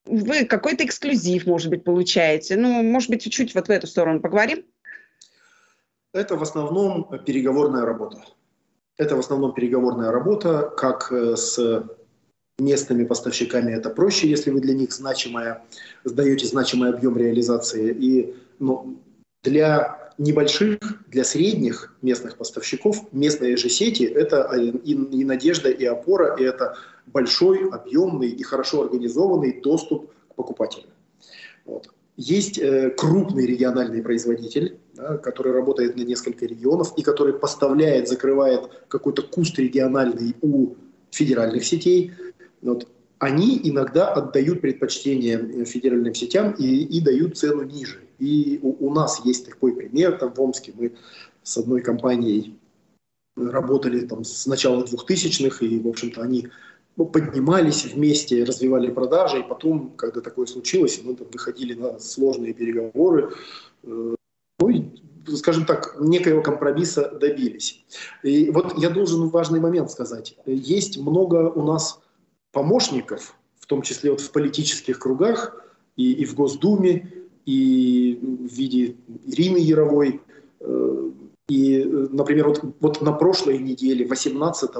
вы 0.05 0.45
какой-то 0.45 0.85
эксклюзив, 0.85 1.45
может 1.45 1.69
быть, 1.69 1.83
получаете. 1.83 2.55
Ну, 2.57 2.83
может 2.83 3.09
быть, 3.09 3.23
чуть-чуть 3.23 3.55
вот 3.55 3.67
в 3.67 3.71
эту 3.71 3.87
сторону 3.87 4.19
поговорим? 4.19 4.65
Это 6.13 6.37
в 6.37 6.43
основном 6.43 7.09
переговорная 7.25 7.85
работа. 7.85 8.23
Это 8.97 9.15
в 9.15 9.19
основном 9.19 9.53
переговорная 9.53 10.11
работа, 10.11 10.71
как 10.77 11.11
э, 11.11 11.35
с 11.35 11.85
местными 12.57 13.03
поставщиками 13.03 13.71
это 13.71 13.89
проще, 13.89 14.29
если 14.29 14.51
вы 14.51 14.61
для 14.61 14.73
них 14.73 14.93
значимая, 14.93 15.63
сдаете 16.05 16.47
значимый 16.47 16.89
объем 16.89 17.17
реализации. 17.17 17.91
И 17.91 18.35
ну, 18.59 18.97
для 19.43 20.13
небольших, 20.17 20.79
для 21.07 21.25
средних 21.25 21.93
местных 22.01 22.37
поставщиков 22.37 23.11
местные 23.11 23.57
же 23.57 23.69
сети– 23.69 24.03
это 24.03 24.49
и, 24.55 24.69
и 24.91 25.25
надежда, 25.25 25.69
и 25.69 25.83
опора, 25.83 26.35
и 26.37 26.43
это 26.43 26.77
большой, 27.07 27.69
объемный 27.69 28.29
и 28.29 28.43
хорошо 28.43 28.83
организованный 28.83 29.59
доступ 29.59 30.11
к 30.29 30.35
покупателям. 30.35 30.89
Вот. 31.65 31.89
Есть 32.17 32.57
э, 32.57 32.91
крупный 32.91 33.45
региональный 33.45 34.01
производитель, 34.01 34.77
да, 34.93 35.17
который 35.17 35.51
работает 35.51 35.97
на 35.97 36.01
несколько 36.01 36.45
регионов 36.45 36.93
и 36.97 37.03
который 37.03 37.33
поставляет, 37.33 38.07
закрывает 38.07 38.69
какой-то 38.87 39.21
куст 39.21 39.59
региональный 39.59 40.33
у 40.41 40.75
федеральных 41.11 41.65
сетей. 41.65 42.13
Вот. 42.61 42.87
Они 43.19 43.59
иногда 43.63 44.13
отдают 44.13 44.61
предпочтение 44.61 45.65
федеральным 45.65 46.13
сетям 46.13 46.51
и, 46.51 46.83
и 46.83 47.01
дают 47.01 47.37
цену 47.37 47.63
ниже. 47.63 48.01
И 48.19 48.59
у, 48.61 48.87
у 48.87 48.93
нас 48.93 49.21
есть 49.25 49.45
такой 49.49 49.73
пример, 49.75 50.17
там 50.17 50.33
в 50.33 50.39
Омске 50.39 50.73
мы 50.77 50.93
с 51.43 51.57
одной 51.57 51.81
компанией 51.81 52.57
работали 53.35 54.05
там 54.05 54.23
с 54.23 54.45
начала 54.45 54.83
2000-х, 54.83 55.65
и, 55.65 55.79
в 55.79 55.87
общем-то, 55.87 56.21
они 56.21 56.47
ну, 56.97 57.05
поднимались 57.05 57.85
вместе, 57.85 58.43
развивали 58.43 58.89
продажи, 58.89 59.39
и 59.39 59.43
потом, 59.43 59.91
когда 59.95 60.21
такое 60.21 60.45
случилось, 60.45 61.01
мы 61.03 61.15
там 61.15 61.27
выходили 61.31 61.73
на 61.73 61.99
сложные 61.99 62.53
переговоры, 62.53 63.33
э, 63.83 64.15
ну 64.59 64.69
и, 64.69 64.83
скажем 65.35 65.65
так, 65.65 65.97
некоего 65.99 66.41
компромисса 66.41 67.09
добились. 67.19 67.83
И 68.23 68.49
вот 68.49 68.77
я 68.77 68.89
должен 68.89 69.27
важный 69.29 69.59
момент 69.59 69.91
сказать. 69.91 70.37
Есть 70.45 70.97
много 70.97 71.49
у 71.49 71.63
нас 71.63 71.99
помощников, 72.53 73.35
в 73.59 73.65
том 73.65 73.81
числе 73.81 74.11
вот 74.11 74.21
в 74.21 74.31
политических 74.31 74.99
кругах 74.99 75.61
и, 75.97 76.13
и 76.13 76.25
в 76.25 76.35
Госдуме, 76.35 77.11
и 77.45 78.17
в 78.21 78.53
виде 78.53 78.95
Ирины 79.25 79.57
Яровой. 79.57 80.21
Э, 80.61 81.11
и, 81.49 81.83
например, 81.83 82.47
вот, 82.47 82.61
вот 82.79 83.01
на 83.01 83.11
прошлой 83.11 83.57
неделе, 83.57 84.07
18 84.07 84.71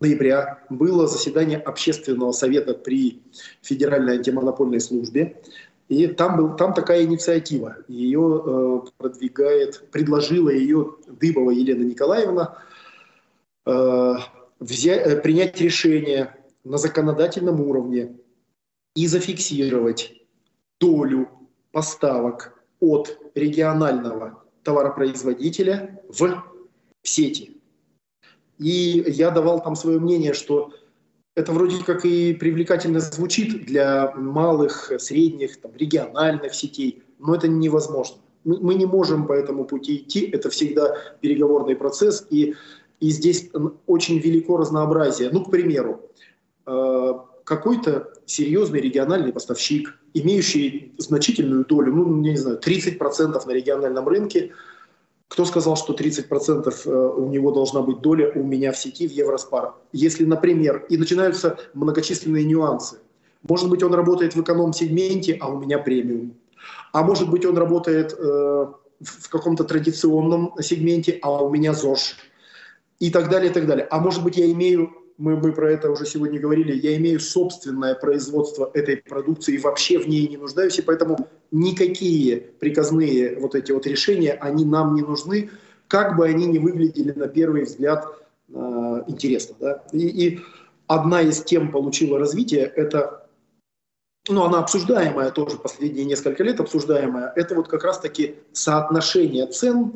ноября 0.00 0.62
было 0.68 1.06
заседание 1.06 1.58
общественного 1.58 2.32
совета 2.32 2.74
при 2.74 3.22
Федеральной 3.62 4.16
антимонопольной 4.16 4.80
службе. 4.80 5.40
И 5.88 6.08
там, 6.08 6.36
был, 6.36 6.56
там 6.56 6.74
такая 6.74 7.04
инициатива. 7.04 7.76
Ее 7.86 8.42
э, 8.44 8.80
продвигает, 8.98 9.88
предложила 9.92 10.50
ее 10.50 10.96
Дыбова 11.06 11.52
Елена 11.52 11.84
Николаевна 11.84 12.58
э, 13.64 14.14
взять, 14.58 15.06
э, 15.06 15.20
принять 15.20 15.60
решение 15.60 16.34
на 16.64 16.76
законодательном 16.76 17.60
уровне 17.60 18.16
и 18.96 19.06
зафиксировать 19.06 20.12
долю 20.80 21.28
поставок 21.70 22.60
от 22.80 23.16
регионального 23.34 24.42
товаропроизводителя 24.64 26.02
в 26.08 26.42
сети. 27.02 27.55
И 28.58 29.04
я 29.06 29.30
давал 29.30 29.62
там 29.62 29.76
свое 29.76 29.98
мнение, 29.98 30.32
что 30.32 30.72
это 31.34 31.52
вроде 31.52 31.84
как 31.84 32.04
и 32.04 32.32
привлекательно 32.32 33.00
звучит 33.00 33.66
для 33.66 34.12
малых, 34.16 34.90
средних, 34.98 35.60
там, 35.60 35.72
региональных 35.76 36.54
сетей, 36.54 37.02
но 37.18 37.34
это 37.34 37.48
невозможно. 37.48 38.16
Мы, 38.44 38.58
мы 38.58 38.74
не 38.74 38.86
можем 38.86 39.26
по 39.26 39.32
этому 39.34 39.64
пути 39.64 39.96
идти, 39.96 40.30
это 40.32 40.48
всегда 40.48 40.96
переговорный 41.20 41.76
процесс, 41.76 42.26
и, 42.30 42.54
и 43.00 43.10
здесь 43.10 43.50
очень 43.86 44.18
велико 44.18 44.56
разнообразие. 44.56 45.28
Ну, 45.30 45.44
к 45.44 45.50
примеру, 45.50 46.00
э, 46.64 47.12
какой-то 47.44 48.14
серьезный 48.24 48.80
региональный 48.80 49.32
поставщик, 49.32 49.98
имеющий 50.14 50.94
значительную 50.96 51.66
долю, 51.66 51.94
ну, 51.94 52.16
не 52.16 52.36
знаю, 52.36 52.58
30% 52.58 53.46
на 53.46 53.50
региональном 53.52 54.08
рынке– 54.08 54.52
кто 55.28 55.44
сказал, 55.44 55.76
что 55.76 55.92
30% 55.92 56.72
э, 56.84 56.90
у 56.90 57.28
него 57.28 57.50
должна 57.50 57.82
быть 57.82 58.00
доля 58.00 58.30
у 58.34 58.42
меня 58.42 58.72
в 58.72 58.78
сети 58.78 59.08
в 59.08 59.12
Евроспар? 59.12 59.74
Если, 59.92 60.24
например, 60.24 60.86
и 60.88 60.96
начинаются 60.96 61.58
многочисленные 61.74 62.44
нюансы. 62.44 62.98
Может 63.42 63.68
быть, 63.68 63.82
он 63.82 63.94
работает 63.94 64.34
в 64.34 64.42
эконом-сегменте, 64.42 65.36
а 65.40 65.48
у 65.48 65.60
меня 65.60 65.78
премиум. 65.78 66.34
А 66.92 67.02
может 67.02 67.30
быть, 67.30 67.44
он 67.44 67.58
работает 67.58 68.12
э, 68.12 68.66
в 69.00 69.28
каком-то 69.28 69.64
традиционном 69.64 70.52
сегменте, 70.60 71.18
а 71.22 71.42
у 71.42 71.50
меня 71.50 71.74
ЗОЖ. 71.74 72.16
И 72.98 73.10
так 73.10 73.28
далее, 73.28 73.50
и 73.50 73.52
так 73.52 73.66
далее. 73.66 73.86
А 73.90 73.98
может 73.98 74.22
быть, 74.22 74.36
я 74.36 74.50
имею 74.50 74.90
мы, 75.18 75.36
мы 75.36 75.52
про 75.52 75.72
это 75.72 75.90
уже 75.90 76.04
сегодня 76.04 76.38
говорили, 76.38 76.72
я 76.74 76.96
имею 76.96 77.20
собственное 77.20 77.94
производство 77.94 78.70
этой 78.74 78.98
продукции 78.98 79.54
и 79.54 79.58
вообще 79.58 79.98
в 79.98 80.08
ней 80.08 80.28
не 80.28 80.36
нуждаюсь, 80.36 80.78
и 80.78 80.82
поэтому 80.82 81.28
никакие 81.50 82.36
приказные 82.36 83.38
вот 83.38 83.54
эти 83.54 83.72
вот 83.72 83.86
решения, 83.86 84.32
они 84.32 84.64
нам 84.64 84.94
не 84.94 85.02
нужны, 85.02 85.50
как 85.88 86.16
бы 86.16 86.26
они 86.26 86.46
ни 86.46 86.58
выглядели 86.58 87.12
на 87.12 87.28
первый 87.28 87.64
взгляд 87.64 88.06
э, 88.48 88.52
интересно. 89.06 89.56
Да? 89.58 89.84
И, 89.92 90.06
и 90.06 90.40
одна 90.86 91.22
из 91.22 91.42
тем 91.42 91.70
получила 91.70 92.18
развитие, 92.18 92.64
это, 92.64 93.26
ну, 94.28 94.44
она 94.44 94.58
обсуждаемая 94.58 95.30
тоже 95.30 95.56
последние 95.56 96.04
несколько 96.04 96.44
лет 96.44 96.60
обсуждаемая, 96.60 97.32
это 97.36 97.54
вот 97.54 97.68
как 97.68 97.84
раз-таки 97.84 98.36
соотношение 98.52 99.46
цен 99.46 99.92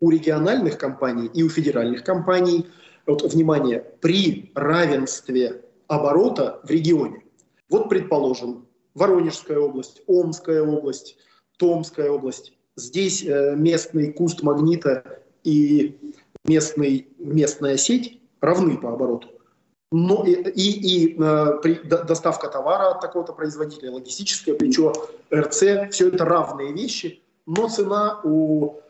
у 0.00 0.10
региональных 0.10 0.78
компаний 0.78 1.30
и 1.32 1.44
у 1.44 1.48
федеральных 1.48 2.02
компаний– 2.02 2.66
вот, 3.06 3.22
внимание, 3.32 3.84
при 4.00 4.52
равенстве 4.54 5.62
оборота 5.86 6.60
в 6.62 6.70
регионе. 6.70 7.24
Вот, 7.68 7.88
предположим, 7.88 8.66
Воронежская 8.94 9.58
область, 9.58 10.02
Омская 10.06 10.62
область, 10.62 11.16
Томская 11.58 12.10
область. 12.10 12.52
Здесь 12.76 13.24
э, 13.24 13.54
местный 13.56 14.12
куст 14.12 14.42
магнита 14.42 15.22
и 15.44 15.98
местный, 16.44 17.08
местная 17.18 17.76
сеть 17.76 18.20
равны 18.40 18.76
по 18.76 18.92
обороту. 18.92 19.28
Но 19.90 20.24
и, 20.24 20.32
и, 20.32 21.12
и 21.12 21.16
э, 21.18 21.58
при, 21.62 21.74
доставка 21.84 22.48
товара 22.48 22.90
от 22.90 23.00
такого-то 23.00 23.32
производителя, 23.32 23.92
логистическое 23.92 24.54
плечо, 24.54 24.92
РЦ, 25.32 25.90
все 25.90 26.08
это 26.08 26.24
равные 26.24 26.72
вещи, 26.72 27.22
но 27.46 27.68
цена 27.68 28.20
у 28.24 28.80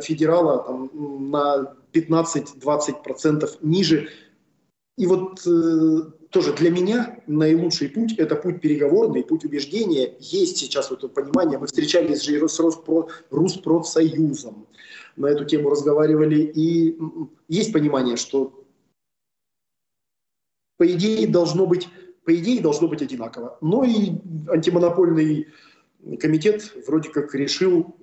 федерала 0.00 0.58
там, 0.64 0.90
на 1.30 1.74
15-20% 1.92 3.58
ниже. 3.62 4.08
И 4.96 5.06
вот 5.06 5.44
э, 5.46 6.10
тоже 6.30 6.52
для 6.52 6.70
меня 6.70 7.20
наилучший 7.26 7.88
путь– 7.88 8.14
это 8.18 8.36
путь 8.36 8.60
переговорный, 8.60 9.24
путь 9.24 9.44
убеждения. 9.44 10.16
Есть 10.20 10.58
сейчас 10.58 10.90
вот 10.90 11.00
это 11.04 11.08
понимание. 11.08 11.58
Мы 11.58 11.66
встречались 11.66 12.22
же 12.22 12.48
с 12.48 12.60
Роспро, 12.60 13.08
Руспродсоюзом, 13.30 14.66
на 15.16 15.26
эту 15.26 15.44
тему 15.44 15.70
разговаривали. 15.70 16.42
И 16.42 16.98
есть 17.48 17.72
понимание, 17.72 18.16
что 18.16 18.64
по 20.76 20.86
идее 20.90 21.26
должно 21.26 21.66
быть, 21.66 21.88
по 22.24 22.34
идее 22.34 22.60
должно 22.60 22.88
быть 22.88 23.02
одинаково. 23.02 23.58
Но 23.60 23.84
и 23.84 24.12
антимонопольный 24.48 25.48
комитет 26.20 26.72
вроде 26.86 27.10
как 27.10 27.34
решил 27.34 27.96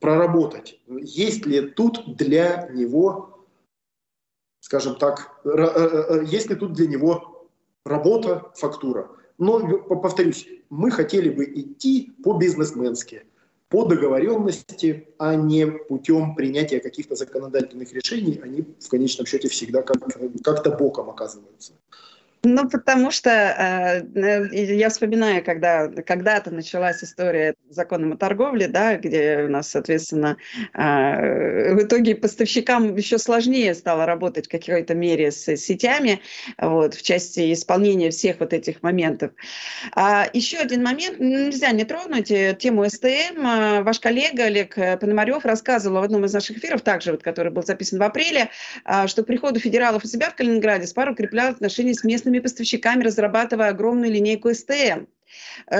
проработать, 0.00 0.80
есть 0.86 1.46
ли 1.46 1.62
тут 1.62 2.16
для 2.16 2.68
него 2.72 3.34
скажем 4.60 4.96
так, 4.96 5.40
есть 6.26 6.50
ли 6.50 6.56
тут 6.56 6.74
для 6.74 6.86
него 6.86 7.48
работа, 7.84 8.52
фактура. 8.54 9.10
Но, 9.38 9.78
повторюсь, 9.78 10.46
мы 10.68 10.90
хотели 10.90 11.30
бы 11.30 11.44
идти 11.44 12.12
по-бизнесменски, 12.22 13.22
по 13.68 13.86
договоренности, 13.86 15.08
а 15.18 15.36
не 15.36 15.66
путем 15.66 16.34
принятия 16.34 16.80
каких-то 16.80 17.14
законодательных 17.14 17.92
решений. 17.92 18.40
Они 18.42 18.62
в 18.62 18.88
конечном 18.88 19.26
счете 19.26 19.48
всегда 19.48 19.82
как-то 19.82 20.70
боком 20.70 21.08
оказываются. 21.08 21.72
Ну, 22.44 22.68
потому 22.68 23.10
что 23.10 23.30
э, 24.14 24.48
я 24.52 24.90
вспоминаю, 24.90 25.44
когда 25.44 25.88
когда-то 25.88 26.52
началась 26.52 27.02
история 27.02 27.54
с 27.68 27.74
законом 27.74 28.12
о 28.12 28.16
торговле, 28.16 28.68
да, 28.68 28.96
где 28.96 29.44
у 29.46 29.48
нас, 29.48 29.70
соответственно, 29.70 30.36
э, 30.72 31.74
в 31.74 31.82
итоге 31.82 32.14
поставщикам 32.14 32.94
еще 32.94 33.18
сложнее 33.18 33.74
стало 33.74 34.06
работать 34.06 34.46
в 34.46 34.50
какой-то 34.50 34.94
мере 34.94 35.32
с 35.32 35.56
сетями, 35.56 36.20
вот, 36.58 36.94
в 36.94 37.02
части 37.02 37.52
исполнения 37.52 38.10
всех 38.10 38.38
вот 38.38 38.52
этих 38.52 38.82
моментов. 38.84 39.32
А 39.96 40.28
еще 40.32 40.58
один 40.58 40.84
момент, 40.84 41.18
нельзя 41.18 41.72
не 41.72 41.84
тронуть 41.84 42.30
э, 42.30 42.56
тему 42.56 42.88
СТМ. 42.88 43.44
А, 43.44 43.82
ваш 43.82 43.98
коллега 43.98 44.44
Олег 44.44 44.76
Пономарев 44.76 45.44
рассказывал 45.44 46.00
в 46.00 46.04
одном 46.04 46.24
из 46.24 46.32
наших 46.32 46.58
эфиров, 46.58 46.82
также 46.82 47.10
вот, 47.10 47.24
который 47.24 47.50
был 47.50 47.64
записан 47.64 47.98
в 47.98 48.02
апреле, 48.02 48.50
что 49.06 49.24
к 49.24 49.26
приходу 49.26 49.58
федералов 49.58 50.04
у 50.04 50.06
себя 50.06 50.30
в 50.30 50.36
Калининграде 50.36 50.86
СПАР 50.86 51.10
укреплял 51.10 51.50
отношения 51.50 51.94
с 51.94 52.04
местными 52.04 52.27
местными 52.28 52.38
поставщиками, 52.40 53.04
разрабатывая 53.04 53.70
огромную 53.70 54.12
линейку 54.12 54.52
СТМ 54.52 55.06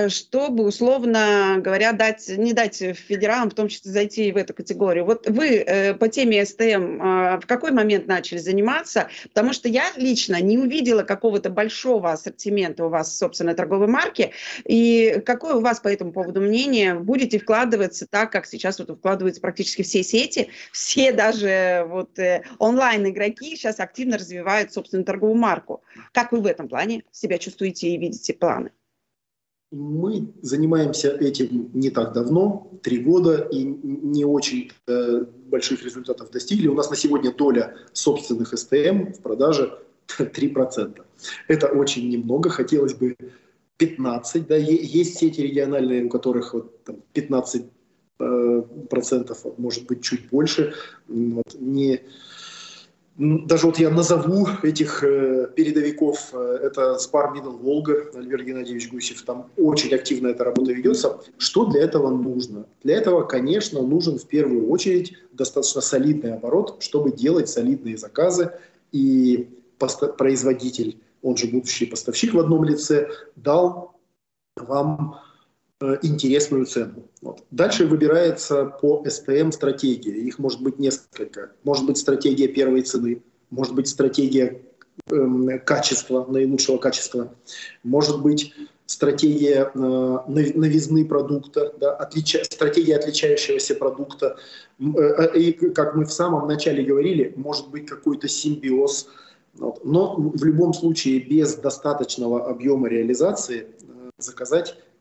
чтобы, 0.09 0.65
условно 0.65 1.57
говоря, 1.59 1.93
дать, 1.93 2.29
не 2.29 2.53
дать 2.53 2.77
федералам 2.77 3.51
в 3.51 3.55
том 3.55 3.69
числе 3.69 3.91
зайти 3.91 4.33
в 4.33 4.37
эту 4.37 4.55
категорию. 4.55 5.05
Вот 5.05 5.29
вы 5.29 5.57
э, 5.57 5.95
по 5.95 6.09
теме 6.09 6.45
СТМ 6.45 6.63
э, 6.63 7.41
в 7.41 7.47
какой 7.47 7.73
момент 7.73 8.07
начали 8.07 8.39
заниматься? 8.39 9.09
Потому 9.25 9.53
что 9.53 9.69
я 9.69 9.85
лично 9.97 10.41
не 10.41 10.59
увидела 10.59 11.03
какого-то 11.03 11.51
большого 11.51 12.13
ассортимента 12.13 12.85
у 12.85 12.89
вас 12.89 13.17
собственной 13.17 13.55
торговой 13.55 13.89
марки. 13.89 14.33
И 14.65 15.23
какое 15.25 15.55
у 15.55 15.61
вас 15.61 15.81
по 15.81 15.89
этому 15.89 16.13
поводу 16.13 16.41
мнение? 16.41 16.95
Будете 16.95 17.39
вкладываться 17.39 18.07
так, 18.07 18.33
как 18.33 18.47
сейчас 18.47 18.79
вот 18.79 18.91
вкладываются 18.91 19.41
практически 19.41 19.83
все 19.83 20.03
сети? 20.03 20.49
Все 20.73 21.13
даже 21.13 21.85
вот 21.89 22.19
онлайн-игроки 22.59 23.57
сейчас 23.57 23.81
активно 23.81 24.19
развивают 24.19 24.73
собственную 24.73 25.05
торговую 25.05 25.39
марку. 25.39 25.83
Как 26.13 26.33
вы 26.33 26.41
в 26.41 26.47
этом 26.47 26.69
плане 26.69 27.05
себя 27.11 27.39
чувствуете 27.39 27.89
и 27.89 27.99
видите 27.99 28.35
планы? 28.35 28.71
Мы 29.71 30.33
занимаемся 30.41 31.11
этим 31.11 31.71
не 31.75 31.91
так 31.91 32.15
давно, 32.15 32.71
три 32.83 32.99
года, 33.01 33.47
и 33.51 33.65
не 33.65 34.25
очень 34.25 34.73
э, 34.87 35.25
больших 35.47 35.85
результатов 35.85 36.31
достигли. 36.31 36.69
У 36.69 36.75
нас 36.75 36.89
на 36.89 36.97
сегодня 36.97 37.35
доля 37.35 37.75
собственных 37.93 38.57
СТМ 38.59 39.13
в 39.13 39.21
продаже 39.21 39.79
3%. 40.19 41.03
Это 41.49 41.67
очень 41.67 42.09
немного, 42.09 42.49
хотелось 42.49 42.95
бы 42.95 43.15
15. 43.77 44.47
Да, 44.47 44.57
есть 44.57 45.19
сети 45.19 45.43
региональные, 45.43 46.05
у 46.05 46.09
которых 46.09 46.55
вот, 46.55 46.85
там, 46.85 46.97
15 47.13 47.67
э, 48.21 48.63
процентов, 48.89 49.45
может 49.59 49.87
быть, 49.87 50.03
чуть 50.03 50.31
больше. 50.31 50.73
Вот, 51.09 51.55
не, 51.59 52.01
даже 53.19 53.67
вот 53.67 53.81
я 53.81 53.91
назову 53.91 54.47
этих 54.63 55.03
э, 55.03 55.49
передовиков, 55.57 56.31
э, 56.33 56.61
это 56.63 56.99
Спар 56.99 57.33
Мидл 57.33 57.51
Волга, 57.51 58.11
Альберт 58.15 58.45
Геннадьевич 58.45 58.91
Гусев, 58.93 59.23
там 59.23 59.51
очень 59.57 59.93
активно 59.93 60.29
эта 60.29 60.45
работа 60.45 60.73
ведется. 60.73 61.21
Что 61.37 61.65
для 61.65 61.83
этого 61.83 62.11
нужно? 62.11 62.67
Для 62.85 62.97
этого, 62.97 63.25
конечно, 63.25 63.83
нужен 63.83 64.19
в 64.21 64.27
первую 64.29 64.71
очередь 64.71 65.15
достаточно 65.33 65.81
солидный 65.81 66.35
оборот, 66.35 66.77
чтобы 66.81 67.11
делать 67.11 67.49
солидные 67.49 67.97
заказы, 67.97 68.53
и 68.93 69.49
производитель, 70.17 70.99
он 71.21 71.37
же 71.37 71.49
будущий 71.49 71.87
поставщик 71.87 72.35
в 72.35 72.39
одном 72.39 72.63
лице, 72.63 73.11
дал 73.35 73.99
вам 74.57 75.17
интересную 76.03 76.67
цену. 76.67 77.05
Вот. 77.23 77.45
Дальше 77.51 77.87
выбирается 77.87 78.65
по 78.65 79.05
STM 79.07 79.53
стратегия. 79.53 80.13
Их 80.13 80.39
может 80.39 80.61
быть 80.61 80.79
несколько. 80.79 81.53
Может 81.63 81.87
быть 81.87 81.99
стратегия 81.99 82.49
первой 82.49 82.83
цены, 82.83 83.23
может 83.51 83.75
быть 83.75 83.87
стратегия 83.89 84.63
э, 85.11 85.59
качества, 85.65 86.27
наилучшего 86.27 86.79
качества, 86.79 87.33
может 87.85 88.21
быть 88.23 88.53
стратегия 88.87 89.71
э, 89.73 90.19
новизны 90.27 91.05
продукта, 91.05 91.75
да, 91.79 91.95
отлича, 91.95 92.43
стратегия 92.43 92.97
отличающегося 92.97 93.75
продукта. 93.75 94.37
Э, 94.81 94.85
э, 94.85 95.39
и, 95.39 95.53
как 95.53 95.95
мы 95.95 96.07
в 96.07 96.13
самом 96.13 96.49
начале 96.49 96.83
говорили, 96.83 97.35
может 97.37 97.69
быть 97.71 97.87
какой-то 97.87 98.27
симбиоз. 98.27 99.09
Вот. 99.55 99.85
Но 99.85 100.17
в 100.17 100.43
любом 100.45 100.73
случае 100.73 101.21
без 101.21 101.55
достаточного 101.57 102.49
объема 102.49 102.89
реализации 102.89 103.67
э, 103.83 104.11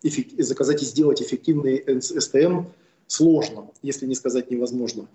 заказать 0.03 0.81
и 0.81 0.85
сделать 0.85 1.21
эффективный 1.21 1.83
СТМ 2.01 2.65
сложно, 3.07 3.69
если 3.81 4.05
не 4.05 4.15
сказать 4.15 4.51
невозможно. 4.51 5.07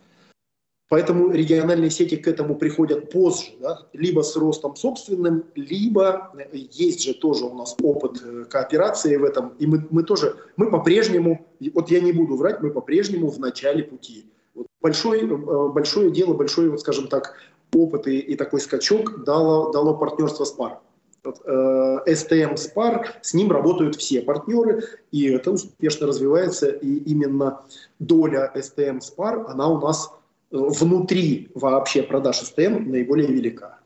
Поэтому 0.93 1.31
региональные 1.31 1.91
сети 1.91 2.19
к 2.19 2.29
этому 2.29 2.55
приходят 2.55 3.11
позже, 3.11 3.53
да? 3.61 3.87
либо 3.95 4.21
с 4.21 4.37
ростом 4.37 4.77
собственным, 4.77 5.45
либо 5.55 6.35
есть 6.53 7.03
же 7.03 7.15
тоже 7.15 7.47
у 7.47 7.55
нас 7.55 7.75
опыт 7.83 8.21
э, 8.23 8.45
кооперации 8.45 9.17
в 9.17 9.25
этом, 9.25 9.55
и 9.59 9.67
мы, 9.67 9.87
мы 9.89 10.03
тоже, 10.03 10.37
мы 10.59 10.71
по-прежнему, 10.71 11.47
вот 11.73 11.91
я 11.91 12.01
не 12.01 12.13
буду 12.13 12.37
врать, 12.37 12.61
мы 12.61 12.71
по-прежнему 12.71 13.31
в 13.31 13.41
начале 13.41 13.85
пути. 13.85 14.27
Вот 14.55 14.67
большое, 14.83 15.23
э, 15.23 15.69
большое 15.71 16.11
дело, 16.11 16.35
большой, 16.35 16.69
вот 16.69 16.81
скажем 16.81 17.09
так, 17.09 17.37
опыт 17.75 18.07
и, 18.07 18.19
и 18.19 18.37
такой 18.37 18.61
скачок 18.61 19.25
дало, 19.25 19.73
дало 19.73 19.97
партнерство 19.97 20.45
с 20.45 20.51
паром. 20.51 20.81
STM 21.25 22.55
Spar, 22.57 23.07
с 23.21 23.35
ним 23.35 23.53
работают 23.53 23.97
все 23.97 24.23
партнеры, 24.23 24.83
и 25.13 25.29
это 25.29 25.53
успешно 25.53 26.07
развивается, 26.07 26.69
и 26.69 26.97
именно 26.99 27.61
доля 27.99 28.51
STM 28.55 29.01
Spar, 29.01 29.45
она 29.47 29.69
у 29.69 29.81
нас 29.81 30.11
э, 30.51 30.57
внутри 30.57 31.51
вообще 31.55 32.03
продаж 32.03 32.43
STM 32.43 32.89
наиболее 32.89 33.29
велика. 33.29 33.79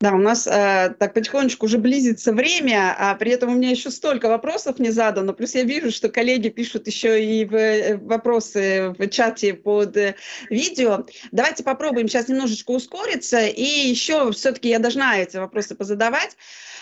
Да, 0.00 0.14
у 0.14 0.18
нас 0.18 0.46
э, 0.46 0.94
так 0.98 1.12
потихонечку 1.12 1.66
уже 1.66 1.76
близится 1.76 2.32
время, 2.32 2.96
а 2.98 3.14
при 3.16 3.32
этом 3.32 3.50
у 3.50 3.54
меня 3.54 3.68
еще 3.68 3.90
столько 3.90 4.30
вопросов 4.30 4.78
не 4.78 4.88
задано. 4.88 5.34
Плюс 5.34 5.54
я 5.54 5.62
вижу, 5.62 5.90
что 5.90 6.08
коллеги 6.08 6.48
пишут 6.48 6.86
еще 6.86 7.22
и 7.22 7.44
в, 7.44 7.54
э, 7.54 7.98
вопросы 7.98 8.94
в 8.96 9.08
чате 9.08 9.52
под 9.52 9.98
э, 9.98 10.14
видео. 10.48 11.04
Давайте 11.32 11.64
попробуем 11.64 12.08
сейчас 12.08 12.28
немножечко 12.28 12.70
ускориться. 12.70 13.44
И 13.44 13.62
еще 13.62 14.32
все-таки 14.32 14.70
я 14.70 14.78
должна 14.78 15.18
эти 15.18 15.36
вопросы 15.36 15.74
позадавать. 15.74 16.34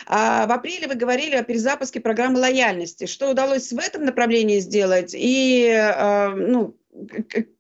А, 0.07 0.47
в 0.47 0.53
апреле 0.53 0.87
вы 0.87 0.95
говорили 0.95 1.35
о 1.35 1.43
перезапуске 1.43 1.99
программы 1.99 2.39
лояльности. 2.39 3.07
Что 3.07 3.31
удалось 3.31 3.73
в 3.73 3.79
этом 3.81 4.05
направлении 4.05 4.61
сделать? 4.61 5.11
И 5.13 5.67
э, 5.67 6.29
ну, 6.37 6.77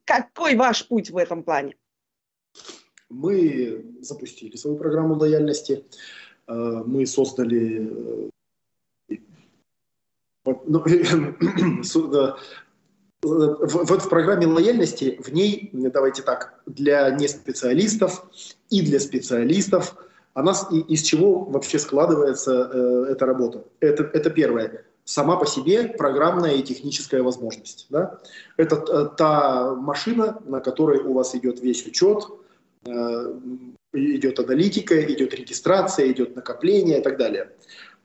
какой 0.04 0.54
ваш 0.54 0.86
путь 0.86 1.10
в 1.10 1.16
этом 1.16 1.42
плане? 1.42 1.74
Мы 3.10 3.96
запустили 4.00 4.56
свою 4.56 4.76
программу 4.76 5.14
лояльности, 5.14 5.84
э, 6.46 6.82
мы 6.86 7.06
создали 7.06 8.28
э, 9.08 9.16
ну, 10.66 10.84
вот 13.22 14.02
в 14.02 14.08
программе 14.08 14.46
лояльности, 14.46 15.18
в 15.22 15.32
ней, 15.32 15.70
давайте 15.72 16.22
так, 16.22 16.60
для 16.66 17.10
неспециалистов 17.10 18.26
и 18.68 18.82
для 18.82 19.00
специалистов, 19.00 19.96
она, 20.34 20.52
из 20.70 21.02
чего 21.02 21.44
вообще 21.44 21.78
складывается 21.78 22.70
э, 22.72 23.06
эта 23.12 23.24
работа? 23.24 23.64
Это, 23.80 24.04
это 24.04 24.28
первое. 24.28 24.84
Сама 25.04 25.36
по 25.36 25.46
себе 25.46 25.88
программная 25.88 26.52
и 26.52 26.62
техническая 26.62 27.22
возможность. 27.22 27.86
Да? 27.88 28.20
Это 28.58 29.06
та 29.06 29.74
машина, 29.74 30.42
на 30.44 30.60
которой 30.60 31.00
у 31.00 31.14
вас 31.14 31.34
идет 31.34 31.60
весь 31.60 31.86
учет, 31.86 32.28
Э, 32.28 32.47
идет 33.92 34.38
аналитика, 34.38 35.00
идет 35.12 35.34
регистрация, 35.34 36.10
идет 36.10 36.36
накопление 36.36 37.00
и 37.00 37.02
так 37.02 37.16
далее. 37.16 37.50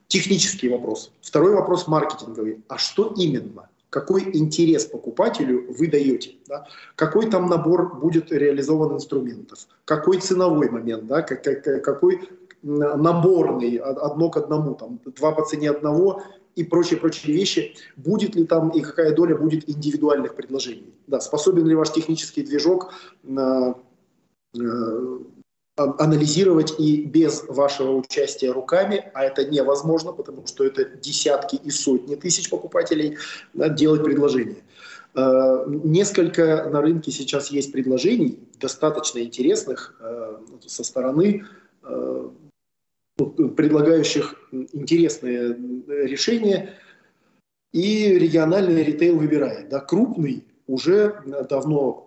Технический 0.08 0.68
вопрос. 0.68 1.12
Второй 1.20 1.54
вопрос 1.54 1.88
маркетинговый. 1.88 2.62
А 2.68 2.78
что 2.78 3.12
именно? 3.16 3.68
Какой 3.90 4.36
интерес 4.36 4.86
покупателю 4.86 5.72
вы 5.78 5.86
даете? 5.86 6.36
Да? 6.48 6.66
Какой 6.96 7.30
там 7.30 7.46
набор 7.46 7.96
будет 8.00 8.32
реализован 8.32 8.96
инструментов? 8.96 9.68
Какой 9.84 10.20
ценовой 10.20 10.68
момент? 10.68 11.06
Да? 11.06 11.22
Как, 11.22 11.42
как, 11.42 11.84
какой 11.84 12.28
наборный, 12.62 13.76
одно 13.76 14.30
к 14.30 14.36
одному, 14.36 14.74
там, 14.74 14.98
два 15.04 15.32
по 15.32 15.44
цене 15.44 15.70
одного 15.70 16.22
и 16.56 16.64
прочие-прочие 16.64 17.36
вещи, 17.36 17.76
будет 17.96 18.34
ли 18.34 18.46
там 18.46 18.70
и 18.70 18.80
какая 18.80 19.14
доля 19.14 19.36
будет 19.36 19.68
индивидуальных 19.68 20.34
предложений. 20.34 20.94
Да, 21.06 21.20
способен 21.20 21.66
ли 21.66 21.74
ваш 21.74 21.92
технический 21.92 22.42
движок 22.42 22.92
э, 23.24 23.28
Э, 23.28 23.74
анализировать 25.76 26.78
и 26.78 27.04
без 27.04 27.44
вашего 27.48 27.96
участия 27.96 28.52
руками, 28.52 29.10
а 29.12 29.24
это 29.24 29.44
невозможно, 29.44 30.12
потому 30.12 30.46
что 30.46 30.64
это 30.64 30.84
десятки 30.84 31.56
и 31.56 31.70
сотни 31.70 32.14
тысяч 32.14 32.48
покупателей, 32.48 33.18
делать 33.54 34.04
предложение. 34.04 34.62
Э, 35.14 35.64
несколько 35.66 36.68
на 36.70 36.80
рынке 36.80 37.12
сейчас 37.12 37.50
есть 37.50 37.72
предложений, 37.72 38.40
достаточно 38.60 39.20
интересных 39.20 39.96
э, 40.00 40.38
со 40.66 40.82
стороны 40.82 41.44
э, 41.84 42.28
ну, 43.18 43.26
предлагающих 43.50 44.34
интересные 44.72 45.56
решения, 45.88 46.74
и 47.72 48.18
региональный 48.18 48.84
ритейл 48.84 49.18
выбирает. 49.18 49.68
Да, 49.68 49.80
крупный 49.80 50.44
уже 50.66 51.20
давно 51.48 52.03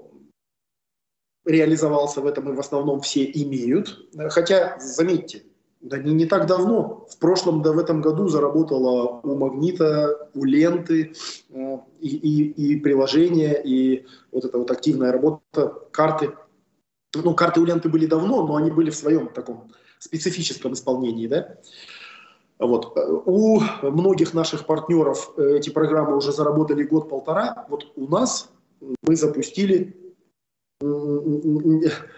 реализовался 1.48 2.22
в 2.22 2.28
этом, 2.28 2.50
и 2.50 2.56
в 2.56 2.60
основном 2.60 3.02
все 3.02 3.24
имеют. 3.24 4.08
Хотя, 4.30 4.78
заметьте, 4.80 5.44
да 5.82 5.98
не, 5.98 6.14
не 6.14 6.26
так 6.26 6.48
давно, 6.48 7.06
в 7.10 7.18
прошлом, 7.18 7.62
да 7.62 7.72
в 7.72 7.80
этом 7.80 8.02
году 8.02 8.28
заработала 8.28 9.22
у 9.24 9.36
Магнита, 9.36 10.30
у 10.34 10.44
Ленты 10.44 11.14
э, 11.50 11.78
и, 12.00 12.08
и, 12.08 12.74
и 12.74 12.80
приложения, 12.80 13.54
и 13.54 14.06
вот 14.32 14.46
эта 14.46 14.58
вот 14.58 14.70
активная 14.72 15.12
работа, 15.12 15.74
карты. 15.92 16.32
Ну, 17.16 17.34
карты 17.34 17.62
у 17.62 17.66
Ленты 17.66 17.90
были 17.90 18.06
давно, 18.06 18.46
но 18.46 18.56
они 18.56 18.72
были 18.72 18.90
в 18.90 18.96
своем 18.96 19.30
таком 19.30 19.72
специфическом 20.00 20.74
исполнении, 20.74 21.28
да. 21.28 21.58
Вот. 22.60 22.98
У 23.26 23.62
многих 23.84 24.34
наших 24.34 24.66
партнеров 24.66 25.38
эти 25.38 25.70
программы 25.70 26.18
уже 26.18 26.32
заработали 26.32 26.84
год-полтора. 26.84 27.68
Вот 27.70 27.92
у 27.96 28.08
нас 28.08 28.50
мы 29.04 29.16
запустили 29.16 29.96
1 30.80 32.12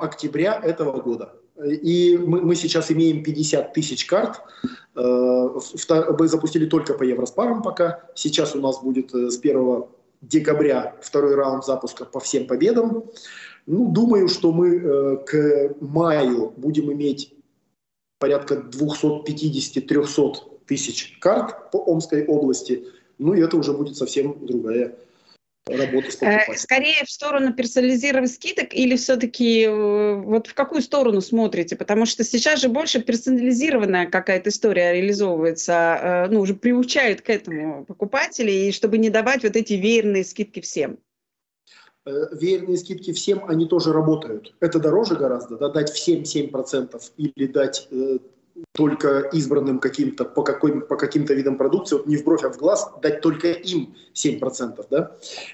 октября 0.00 0.58
этого 0.62 1.00
года. 1.00 1.34
И 1.62 2.16
мы, 2.16 2.40
мы 2.40 2.54
сейчас 2.54 2.90
имеем 2.90 3.22
50 3.22 3.74
тысяч 3.74 4.06
карт. 4.06 4.40
Э, 4.96 5.48
мы 6.18 6.28
запустили 6.28 6.66
только 6.66 6.94
по 6.94 7.02
Евроспарам 7.02 7.62
пока. 7.62 8.00
Сейчас 8.14 8.56
у 8.56 8.60
нас 8.60 8.82
будет 8.82 9.14
э, 9.14 9.30
с 9.30 9.38
1 9.38 9.84
декабря 10.22 10.96
второй 11.02 11.34
раунд 11.34 11.64
запуска 11.64 12.04
по 12.06 12.20
всем 12.20 12.46
победам. 12.46 13.04
Ну, 13.66 13.92
думаю, 13.92 14.28
что 14.28 14.52
мы 14.52 14.76
э, 14.76 15.16
к 15.26 15.74
маю 15.80 16.54
будем 16.56 16.90
иметь 16.92 17.34
порядка 18.18 18.54
250-300 18.54 20.34
тысяч 20.66 21.18
карт 21.20 21.70
по 21.70 21.78
Омской 21.78 22.24
области. 22.24 22.86
Ну 23.18 23.34
и 23.34 23.42
это 23.42 23.56
уже 23.58 23.72
будет 23.72 23.96
совсем 23.96 24.46
другая 24.46 24.96
работы 25.66 26.10
с 26.10 26.16
покупателем? 26.16 26.58
Скорее 26.58 27.04
в 27.04 27.10
сторону 27.10 27.52
персонализированных 27.52 28.30
скидок 28.30 28.74
или 28.74 28.96
все-таки 28.96 29.62
э, 29.62 30.14
вот 30.14 30.46
в 30.46 30.54
какую 30.54 30.82
сторону 30.82 31.20
смотрите? 31.20 31.76
Потому 31.76 32.06
что 32.06 32.24
сейчас 32.24 32.60
же 32.60 32.68
больше 32.68 33.00
персонализированная 33.00 34.06
какая-то 34.06 34.50
история 34.50 34.92
реализовывается, 34.92 36.26
э, 36.28 36.28
ну, 36.30 36.40
уже 36.40 36.54
приучают 36.54 37.22
к 37.22 37.30
этому 37.30 37.84
покупателей, 37.84 38.68
и 38.68 38.72
чтобы 38.72 38.98
не 38.98 39.10
давать 39.10 39.42
вот 39.44 39.56
эти 39.56 39.74
веерные 39.74 40.24
скидки 40.24 40.60
всем. 40.60 40.98
Э, 42.04 42.10
веерные 42.32 42.76
скидки 42.76 43.12
всем, 43.12 43.44
они 43.46 43.66
тоже 43.66 43.92
работают. 43.92 44.54
Это 44.60 44.78
дороже 44.80 45.16
гораздо, 45.16 45.56
да, 45.56 45.68
дать 45.68 45.90
всем 45.90 46.22
7% 46.22 47.00
или 47.16 47.46
дать 47.46 47.88
только 48.72 49.20
избранным 49.32 49.78
каким-то, 49.78 50.24
по, 50.24 50.42
какой, 50.42 50.80
по 50.80 50.96
каким-то 50.96 51.34
видам 51.34 51.56
продукции, 51.56 51.96
вот 51.96 52.06
не 52.06 52.16
в 52.16 52.24
бровь, 52.24 52.44
а 52.44 52.50
в 52.50 52.58
глаз, 52.58 52.90
дать 53.02 53.20
только 53.20 53.50
им 53.50 53.94
7%. 54.14 54.84
Да? 54.90 55.12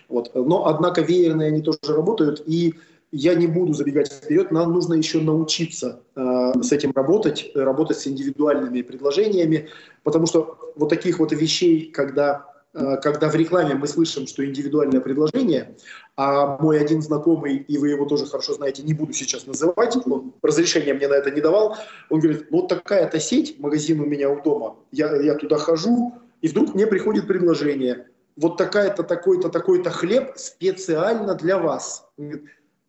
Вот. 0.09 0.30
Но, 0.34 0.66
однако, 0.66 1.00
веерные 1.00 1.48
они 1.48 1.62
тоже 1.62 1.78
работают, 1.88 2.42
и 2.46 2.74
я 3.11 3.34
не 3.34 3.46
буду 3.46 3.72
забегать 3.72 4.12
вперед, 4.12 4.50
нам 4.50 4.72
нужно 4.72 4.94
еще 4.94 5.20
научиться 5.20 6.00
э, 6.14 6.52
с 6.62 6.72
этим 6.72 6.92
работать, 6.94 7.50
работать 7.54 7.98
с 7.98 8.06
индивидуальными 8.06 8.82
предложениями, 8.82 9.68
потому 10.02 10.26
что 10.26 10.72
вот 10.76 10.90
таких 10.90 11.18
вот 11.18 11.32
вещей, 11.32 11.90
когда 11.90 12.47
когда 12.73 13.29
в 13.29 13.35
рекламе 13.35 13.75
мы 13.75 13.87
слышим, 13.87 14.27
что 14.27 14.45
индивидуальное 14.45 15.01
предложение, 15.01 15.77
а 16.16 16.59
мой 16.59 16.81
один 16.81 17.03
знакомый, 17.03 17.57
и 17.57 17.79
вы 17.79 17.89
его 17.91 18.05
тоже 18.05 18.27
хорошо 18.27 18.55
знаете, 18.55 18.83
не 18.83 18.95
буду 18.95 19.12
сейчас 19.12 19.47
называть, 19.47 19.97
он 20.07 20.35
разрешения 20.43 20.95
мне 20.95 21.09
на 21.09 21.14
это 21.14 21.31
не 21.31 21.41
давал, 21.41 21.77
он 22.11 22.21
говорит, 22.21 22.47
вот 22.51 22.69
такая-то 22.69 23.19
сеть, 23.21 23.59
магазин 23.59 24.01
у 24.01 24.07
меня 24.07 24.31
у 24.31 24.43
дома, 24.43 24.77
я, 24.93 25.14
я 25.16 25.35
туда 25.35 25.57
хожу, 25.59 26.14
и 26.43 26.49
вдруг 26.49 26.75
мне 26.75 26.87
приходит 26.87 27.27
предложение, 27.27 28.07
вот 28.37 28.57
такая-то, 28.57 29.03
такой-то, 29.03 29.49
такой-то 29.49 29.91
хлеб 29.91 30.33
специально 30.37 31.35
для 31.35 31.59
вас. 31.59 32.09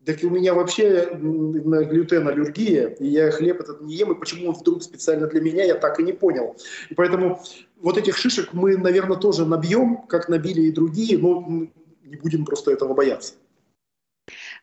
Так 0.06 0.24
у 0.24 0.30
меня 0.30 0.54
вообще 0.54 1.10
на 1.14 1.84
глютен 1.84 2.28
аллергия, 2.28 2.88
и 2.88 3.08
я 3.08 3.32
хлеб 3.32 3.60
этот 3.60 3.82
не 3.82 3.96
ем, 3.96 4.12
и 4.12 4.20
почему 4.20 4.50
он 4.50 4.56
вдруг 4.56 4.82
специально 4.82 5.28
для 5.28 5.42
меня, 5.42 5.66
я 5.66 5.76
так 5.76 6.00
и 6.00 6.04
не 6.04 6.14
понял. 6.14 6.56
И 6.90 6.94
поэтому 6.94 7.42
вот 7.82 7.98
этих 7.98 8.18
шишек 8.18 8.54
мы, 8.54 8.78
наверное, 8.78 9.18
тоже 9.18 9.46
набьем, 9.46 9.98
как 10.08 10.30
набили 10.30 10.62
и 10.62 10.72
другие, 10.72 11.18
но 11.18 11.68
не 12.04 12.16
будем 12.18 12.46
просто 12.46 12.72
этого 12.72 12.94
бояться. 12.94 13.34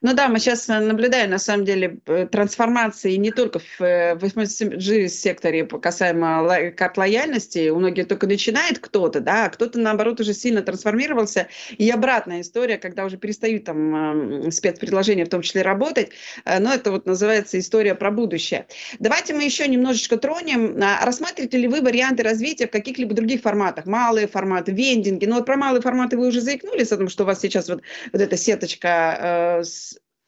Ну 0.03 0.15
да, 0.15 0.29
мы 0.29 0.39
сейчас 0.39 0.69
э, 0.69 0.79
наблюдаем, 0.81 1.31
на 1.31 1.39
самом 1.39 1.65
деле, 1.65 1.99
э, 2.07 2.27
трансформации 2.31 3.17
не 3.17 3.31
только 3.31 3.61
в, 3.61 3.81
э, 3.81 4.15
в 4.15 4.25
FMCG-секторе 4.25 5.65
касаемо 5.67 6.73
карт 6.77 6.99
лояльности. 6.99 7.71
У 7.71 7.79
многих 7.79 8.09
только 8.09 8.27
начинает 8.27 8.79
кто-то, 8.79 9.21
да, 9.21 9.47
а 9.47 9.49
кто-то, 9.49 9.79
наоборот, 9.79 10.21
уже 10.21 10.35
сильно 10.35 10.63
трансформировался. 10.63 11.49
И 11.79 11.91
обратная 11.91 12.43
история, 12.43 12.77
когда 12.77 13.05
уже 13.05 13.17
перестают 13.17 13.65
там 13.65 14.51
спецпредложения 14.51 15.25
в 15.25 15.29
том 15.29 15.43
числе 15.43 15.63
работать. 15.63 16.11
Но 16.45 16.73
это 16.73 16.91
вот 16.91 17.07
называется 17.07 17.59
история 17.59 17.95
про 17.95 18.11
будущее. 18.11 18.67
Давайте 18.99 19.35
мы 19.35 19.45
еще 19.45 19.67
немножечко 19.67 20.17
тронем. 20.17 20.79
А 20.83 21.05
рассматриваете 21.05 21.59
ли 21.59 21.69
вы 21.69 21.81
варианты 21.81 22.23
развития 22.23 22.67
в 22.67 22.71
каких-либо 22.71 23.15
других 23.15 23.43
форматах? 23.43 23.87
Малые 23.87 24.27
форматы, 24.27 24.73
вендинги. 24.73 25.25
Ну 25.25 25.37
вот 25.37 25.47
про 25.47 25.57
малые 25.57 25.83
форматы 25.83 26.17
вы 26.17 26.29
уже 26.29 26.41
заикнулись 26.41 26.93
о 26.93 26.97
том, 26.97 27.09
что 27.09 27.25
у 27.25 27.27
вас 27.27 27.41
сейчас 27.41 27.69
вот, 27.69 27.83
вот 28.13 28.21
эта 28.21 28.37
сеточка 28.37 29.59
э, 29.61 29.65
с 29.65 29.86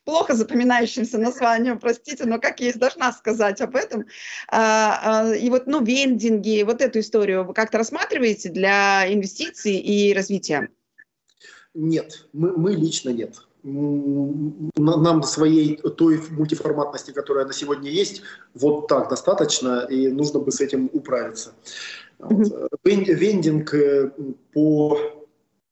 плохо 0.08 0.34
запоминающимся 0.34 1.18
названием, 1.18 1.78
простите, 1.78 2.24
но 2.24 2.38
как 2.38 2.60
есть, 2.60 2.78
должна 2.78 3.12
сказать 3.12 3.60
об 3.60 3.76
этом. 3.76 4.06
А, 4.50 5.26
а, 5.26 5.34
и 5.34 5.50
вот, 5.50 5.66
ну, 5.66 5.84
вендинги, 5.84 6.62
вот 6.62 6.80
эту 6.80 7.00
историю 7.00 7.44
вы 7.44 7.52
как-то 7.52 7.76
рассматриваете 7.76 8.48
для 8.48 9.04
инвестиций 9.12 9.74
и 9.74 10.14
развития? 10.14 10.70
Нет, 11.74 12.26
мы, 12.32 12.56
мы 12.56 12.72
лично 12.72 13.10
нет. 13.10 13.36
Нам 13.62 15.22
своей 15.24 15.76
той 15.76 16.22
мультиформатности, 16.30 17.10
которая 17.10 17.44
на 17.44 17.52
сегодня 17.52 17.90
есть, 17.90 18.22
вот 18.54 18.88
так 18.88 19.10
достаточно, 19.10 19.86
и 19.90 20.08
нужно 20.08 20.40
бы 20.40 20.52
с 20.52 20.62
этим 20.62 20.88
управиться. 20.94 21.52
Mm-hmm. 22.18 23.14
Вендинг 23.14 23.74
э, 23.74 24.10
по 24.54 25.17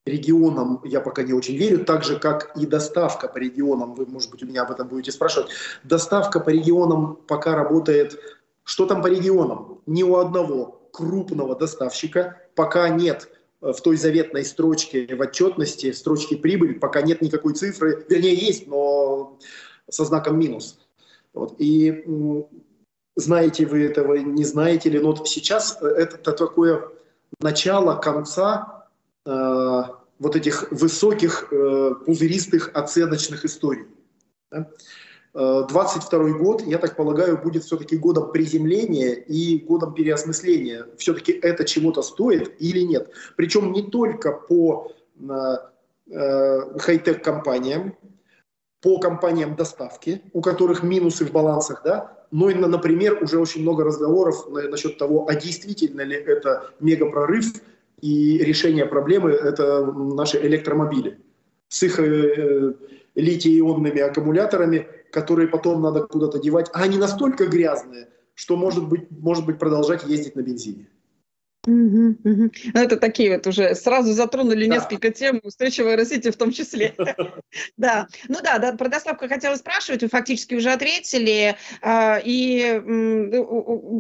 регионам 0.06 0.80
я 0.84 1.00
пока 1.00 1.22
не 1.22 1.32
очень 1.32 1.56
верю, 1.56 1.84
так 1.84 2.04
же, 2.04 2.18
как 2.18 2.56
и 2.56 2.64
доставка 2.64 3.28
по 3.28 3.38
регионам, 3.38 3.94
вы, 3.94 4.06
может 4.06 4.30
быть, 4.30 4.42
у 4.42 4.46
меня 4.46 4.62
об 4.62 4.70
этом 4.70 4.88
будете 4.88 5.12
спрашивать. 5.12 5.50
Доставка 5.82 6.40
по 6.40 6.50
регионам 6.50 7.18
пока 7.26 7.54
работает, 7.54 8.18
что 8.64 8.86
там 8.86 9.02
по 9.02 9.08
регионам? 9.08 9.80
Ни 9.86 10.02
у 10.02 10.16
одного 10.16 10.88
крупного 10.92 11.56
доставщика 11.56 12.40
пока 12.54 12.88
нет 12.88 13.28
э, 13.60 13.72
в 13.72 13.80
той 13.80 13.96
заветной 13.96 14.44
строчке 14.44 15.14
в 15.14 15.20
отчетности, 15.20 15.90
в 15.90 15.98
строчке 15.98 16.36
прибыль, 16.36 16.78
пока 16.78 17.02
нет 17.02 17.20
никакой 17.20 17.54
цифры, 17.54 18.06
вернее, 18.08 18.34
есть, 18.34 18.66
но 18.66 19.38
со 19.88 20.04
знаком 20.04 20.38
минус. 20.38 20.78
Вот. 21.34 21.54
И 21.58 22.04
знаете 23.16 23.66
вы 23.66 23.84
этого, 23.84 24.14
не 24.14 24.44
знаете 24.44 24.88
ли, 24.90 24.98
но 24.98 25.08
вот 25.08 25.28
сейчас 25.28 25.78
э, 25.82 25.86
это 25.86 26.32
такое 26.32 26.88
начало 27.40 27.96
конца 27.96 28.75
Э, 29.26 29.82
вот 30.18 30.34
этих 30.34 30.70
высоких 30.70 31.48
э, 31.50 31.94
пузыристых 32.06 32.70
оценочных 32.72 33.44
историй. 33.44 33.84
Да? 34.50 34.70
22 35.34 36.28
э, 36.28 36.32
год, 36.32 36.62
я 36.62 36.78
так 36.78 36.96
полагаю, 36.96 37.36
будет 37.36 37.64
все-таки 37.64 37.98
годом 37.98 38.32
приземления 38.32 39.12
и 39.12 39.58
годом 39.58 39.92
переосмысления. 39.92 40.86
Все-таки 40.96 41.32
это 41.32 41.64
чего-то 41.64 42.00
стоит 42.00 42.54
или 42.60 42.80
нет. 42.80 43.10
Причем 43.36 43.72
не 43.72 43.82
только 43.82 44.32
по 44.32 44.92
э, 45.20 46.78
хай-тек 46.78 47.22
компаниям, 47.22 47.94
по 48.80 48.98
компаниям 48.98 49.56
доставки, 49.56 50.22
у 50.32 50.40
которых 50.40 50.82
минусы 50.82 51.26
в 51.26 51.32
балансах, 51.32 51.82
да, 51.84 52.26
но 52.30 52.48
и, 52.48 52.54
например, 52.54 53.22
уже 53.22 53.38
очень 53.38 53.62
много 53.62 53.84
разговоров 53.84 54.48
насчет 54.48 54.96
того, 54.96 55.26
а 55.28 55.34
действительно 55.34 56.02
ли 56.02 56.16
это 56.16 56.70
мегапрорыв, 56.80 57.46
и 58.00 58.38
решение 58.38 58.86
проблемы– 58.86 59.30
это 59.32 59.84
наши 59.86 60.38
электромобили 60.38 61.18
с 61.68 61.82
их 61.82 61.98
э, 61.98 62.74
литий-ионными 63.14 64.00
аккумуляторами, 64.00 64.86
которые 65.10 65.48
потом 65.48 65.82
надо 65.82 66.02
куда-то 66.02 66.38
девать. 66.38 66.70
А 66.72 66.82
они 66.82 66.98
настолько 66.98 67.46
грязные, 67.46 68.08
что 68.34 68.56
может 68.56 68.88
быть, 68.88 69.10
может 69.10 69.46
быть 69.46 69.58
продолжать 69.58 70.04
ездить 70.04 70.36
на 70.36 70.42
бензине. 70.42 70.88
Угу, 71.66 72.16
угу. 72.22 72.50
Ну, 72.74 72.80
это 72.80 72.96
такие 72.96 73.34
вот 73.34 73.46
уже 73.46 73.74
сразу 73.74 74.12
затронули 74.12 74.66
да. 74.66 74.76
несколько 74.76 75.10
тем 75.10 75.40
устойчивого 75.42 75.96
развития 75.96 76.30
в 76.30 76.36
том 76.36 76.52
числе. 76.52 76.94
Да, 77.76 78.08
ну 78.28 78.38
да, 78.42 78.58
да, 78.58 78.72
про 78.72 78.88
доставку 78.88 79.28
хотела 79.28 79.54
спрашивать, 79.56 80.02
вы 80.02 80.08
фактически 80.08 80.54
уже 80.54 80.70
ответили, 80.70 81.56
а, 81.82 82.20
и 82.22 82.80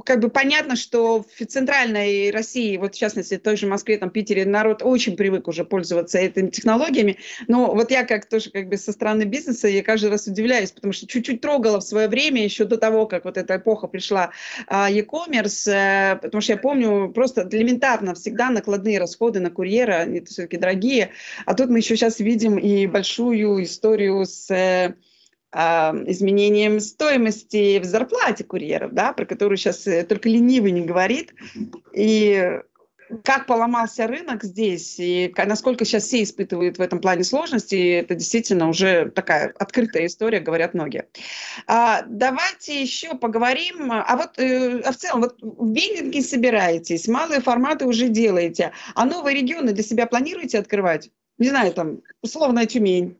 как 0.04 0.20
бы 0.20 0.28
понятно, 0.28 0.76
что 0.76 1.22
в 1.22 1.46
центральной 1.46 2.30
России, 2.30 2.76
вот 2.76 2.94
в 2.94 2.98
частности, 2.98 3.36
в 3.36 3.42
той 3.42 3.56
же 3.56 3.66
Москве, 3.66 3.98
там, 3.98 4.10
Питере, 4.10 4.44
народ 4.44 4.82
очень 4.82 5.16
привык 5.16 5.48
уже 5.48 5.64
пользоваться 5.64 6.18
этими 6.18 6.50
технологиями, 6.50 7.18
но 7.48 7.74
вот 7.74 7.90
я 7.90 8.04
как 8.04 8.28
тоже 8.28 8.50
как 8.50 8.68
бы 8.68 8.76
со 8.76 8.92
стороны 8.92 9.24
бизнеса, 9.24 9.68
я 9.68 9.82
каждый 9.82 10.10
раз 10.10 10.26
удивляюсь, 10.26 10.72
потому 10.72 10.92
что 10.92 11.06
чуть-чуть 11.06 11.40
трогала 11.40 11.80
в 11.80 11.84
свое 11.84 12.08
время, 12.08 12.44
еще 12.44 12.64
до 12.64 12.76
того, 12.76 13.06
как 13.06 13.24
вот 13.24 13.36
эта 13.36 13.56
эпоха 13.56 13.86
пришла, 13.86 14.30
а, 14.66 14.90
e-commerce, 14.90 15.70
э, 15.70 16.16
потому 16.16 16.40
что 16.40 16.52
я 16.52 16.58
помню 16.58 17.10
просто 17.12 17.44
элементарно 17.56 18.14
всегда 18.14 18.50
накладные 18.50 18.98
расходы 18.98 19.40
на 19.40 19.50
курьера, 19.50 20.00
они 20.00 20.20
все-таки 20.20 20.56
дорогие. 20.56 21.10
А 21.44 21.54
тут 21.54 21.70
мы 21.70 21.78
еще 21.78 21.96
сейчас 21.96 22.20
видим 22.20 22.58
и 22.58 22.86
большую 22.86 23.64
историю 23.64 24.24
с 24.24 24.50
э, 24.50 24.94
а, 25.52 25.94
изменением 26.06 26.80
стоимости 26.80 27.78
в 27.78 27.84
зарплате 27.84 28.44
курьеров, 28.44 28.92
да, 28.92 29.12
про 29.12 29.24
которую 29.24 29.56
сейчас 29.56 29.86
э, 29.86 30.04
только 30.04 30.28
ленивый 30.28 30.70
не 30.70 30.82
говорит. 30.82 31.34
И 31.94 32.60
как 33.22 33.46
поломался 33.46 34.06
рынок 34.06 34.44
здесь 34.44 34.96
и 34.98 35.32
насколько 35.36 35.84
сейчас 35.84 36.04
все 36.04 36.22
испытывают 36.22 36.78
в 36.78 36.80
этом 36.80 37.00
плане 37.00 37.24
сложности, 37.24 38.00
это 38.00 38.14
действительно 38.14 38.68
уже 38.68 39.10
такая 39.10 39.52
открытая 39.58 40.06
история, 40.06 40.40
говорят 40.40 40.74
многие. 40.74 41.06
А, 41.66 42.02
давайте 42.06 42.80
еще 42.80 43.14
поговорим. 43.14 43.92
А 43.92 44.16
вот 44.16 44.38
э, 44.38 44.80
а 44.80 44.92
в 44.92 44.96
целом, 44.96 45.22
вот 45.22 45.36
в 45.40 45.72
вендинге 45.72 46.22
собираетесь, 46.22 47.08
малые 47.08 47.40
форматы 47.40 47.86
уже 47.86 48.08
делаете, 48.08 48.72
а 48.94 49.04
новые 49.04 49.36
регионы 49.40 49.72
для 49.72 49.84
себя 49.84 50.06
планируете 50.06 50.58
открывать? 50.58 51.10
Не 51.38 51.50
знаю, 51.50 51.72
там, 51.72 52.00
условно, 52.22 52.66
Тюмень. 52.66 53.18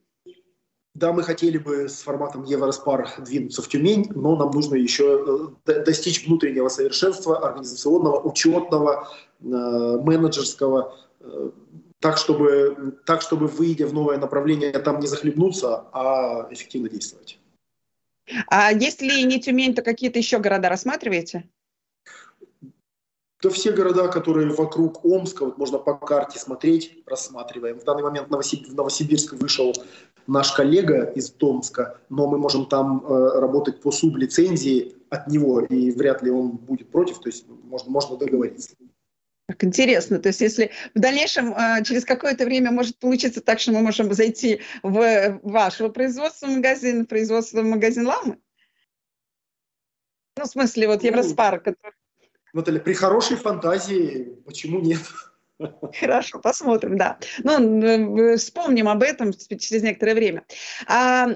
Да, 0.97 1.12
мы 1.12 1.22
хотели 1.24 1.59
бы 1.59 1.91
с 1.91 2.01
форматом 2.01 2.45
Евроспар 2.45 3.07
двинуться 3.18 3.61
в 3.61 3.68
Тюмень, 3.68 4.11
но 4.14 4.34
нам 4.34 4.51
нужно 4.51 4.76
еще 4.76 5.53
э, 5.66 5.84
достичь 5.84 6.26
внутреннего 6.26 6.70
совершенства, 6.70 7.47
организационного, 7.47 8.20
учетного, 8.20 9.07
менеджерского, 9.41 10.97
э, 11.20 11.51
так 12.01 12.18
чтобы, 12.18 12.99
так, 13.05 13.22
чтобы, 13.22 13.47
выйдя 13.47 13.87
в 13.87 13.95
новое 13.95 14.18
направление, 14.18 14.72
там 14.72 15.01
не 15.01 15.07
захлебнуться, 15.07 15.87
а 15.93 16.49
эффективно 16.51 16.89
действовать. 16.89 17.39
А 18.49 18.72
если 18.72 19.24
не 19.24 19.41
Тюмень, 19.41 19.74
то 19.74 19.82
какие-то 19.82 20.18
еще 20.18 20.39
города 20.39 20.68
рассматриваете? 20.68 21.49
то 23.41 23.51
все 23.51 23.70
города, 23.70 24.09
которые 24.09 24.49
вокруг 24.49 25.05
Омска, 25.05 25.45
вот 25.45 25.59
можно 25.59 25.78
по 25.78 25.95
карте 25.95 26.39
смотреть, 26.39 27.03
рассматриваем. 27.07 27.78
В 27.78 27.84
данный 27.84 28.03
момент 28.03 28.28
в 28.28 28.74
Новосибирск 28.74 29.34
вышел 29.34 29.74
наш 30.26 30.53
коллега 30.53 31.05
из 31.14 31.30
Томска, 31.30 32.01
но 32.09 32.26
мы 32.26 32.39
можем 32.39 32.66
там 32.66 33.05
э, 33.07 33.39
работать 33.39 33.80
по 33.80 33.93
сублицензии 33.93 34.97
от 35.11 35.28
него, 35.28 35.61
и 35.61 35.91
вряд 35.93 36.22
ли 36.22 36.30
он 36.30 36.53
будет 36.57 36.91
против, 36.91 37.20
то 37.20 37.28
есть 37.28 37.47
можно, 37.64 37.91
можно 37.91 38.16
договориться. 38.16 38.74
Так 39.49 39.63
интересно. 39.63 40.19
То 40.19 40.29
есть, 40.29 40.41
если 40.41 40.73
в 40.95 40.99
дальнейшем 40.99 41.53
э, 41.53 41.85
через 41.85 42.05
какое-то 42.05 42.45
время 42.45 42.73
может 42.73 42.99
получиться 42.99 43.41
так, 43.41 43.61
что 43.61 43.73
мы 43.73 43.81
можем 43.81 44.13
зайти 44.13 44.61
в 44.83 45.41
вашего 45.43 45.89
производства 45.89 46.49
магазин, 46.49 47.05
в 47.05 47.07
производство 47.07 47.63
магазин 47.63 48.07
Ламы? 48.07 48.39
Ну, 50.37 50.45
в 50.45 50.49
смысле, 50.49 50.89
вот 50.89 51.03
ну, 51.03 51.09
Евроспар, 51.09 51.61
который... 51.61 51.95
Наталья, 52.53 52.81
при 52.81 52.93
хорошей 52.93 53.37
фантазии, 53.37 54.37
почему 54.45 54.81
нет? 54.81 55.01
Хорошо, 55.99 56.39
посмотрим, 56.39 56.99
да. 56.99 57.19
Ну, 57.43 58.37
вспомним 58.37 58.89
об 58.89 59.03
этом 59.03 59.33
через 59.33 59.83
некоторое 59.83 60.15
время. 60.15 60.45
А 60.87 61.29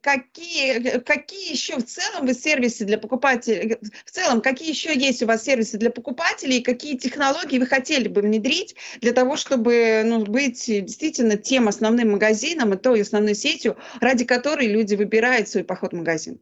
какие, 0.00 1.00
какие 1.00 1.52
еще 1.52 1.76
в 1.76 1.84
целом 1.84 2.26
вы 2.26 2.34
сервисы 2.34 2.84
для 2.84 2.96
покупателей, 2.98 3.76
в 4.04 4.10
целом, 4.10 4.40
какие 4.40 4.70
еще 4.70 4.96
есть 4.96 5.22
у 5.22 5.26
вас 5.26 5.44
сервисы 5.44 5.76
для 5.76 5.90
покупателей, 5.90 6.62
какие 6.62 6.96
технологии 6.96 7.58
вы 7.58 7.66
хотели 7.66 8.08
бы 8.08 8.22
внедрить 8.22 8.76
для 9.00 9.12
того, 9.12 9.36
чтобы 9.36 10.02
ну, 10.04 10.24
быть 10.24 10.64
действительно 10.66 11.36
тем 11.36 11.68
основным 11.68 12.12
магазином 12.12 12.72
и 12.72 12.78
той 12.78 13.02
основной 13.02 13.34
сетью, 13.34 13.76
ради 14.00 14.24
которой 14.24 14.68
люди 14.68 14.94
выбирают 14.94 15.48
свой 15.48 15.64
поход 15.64 15.92
в 15.92 15.96
магазин? 15.96 16.40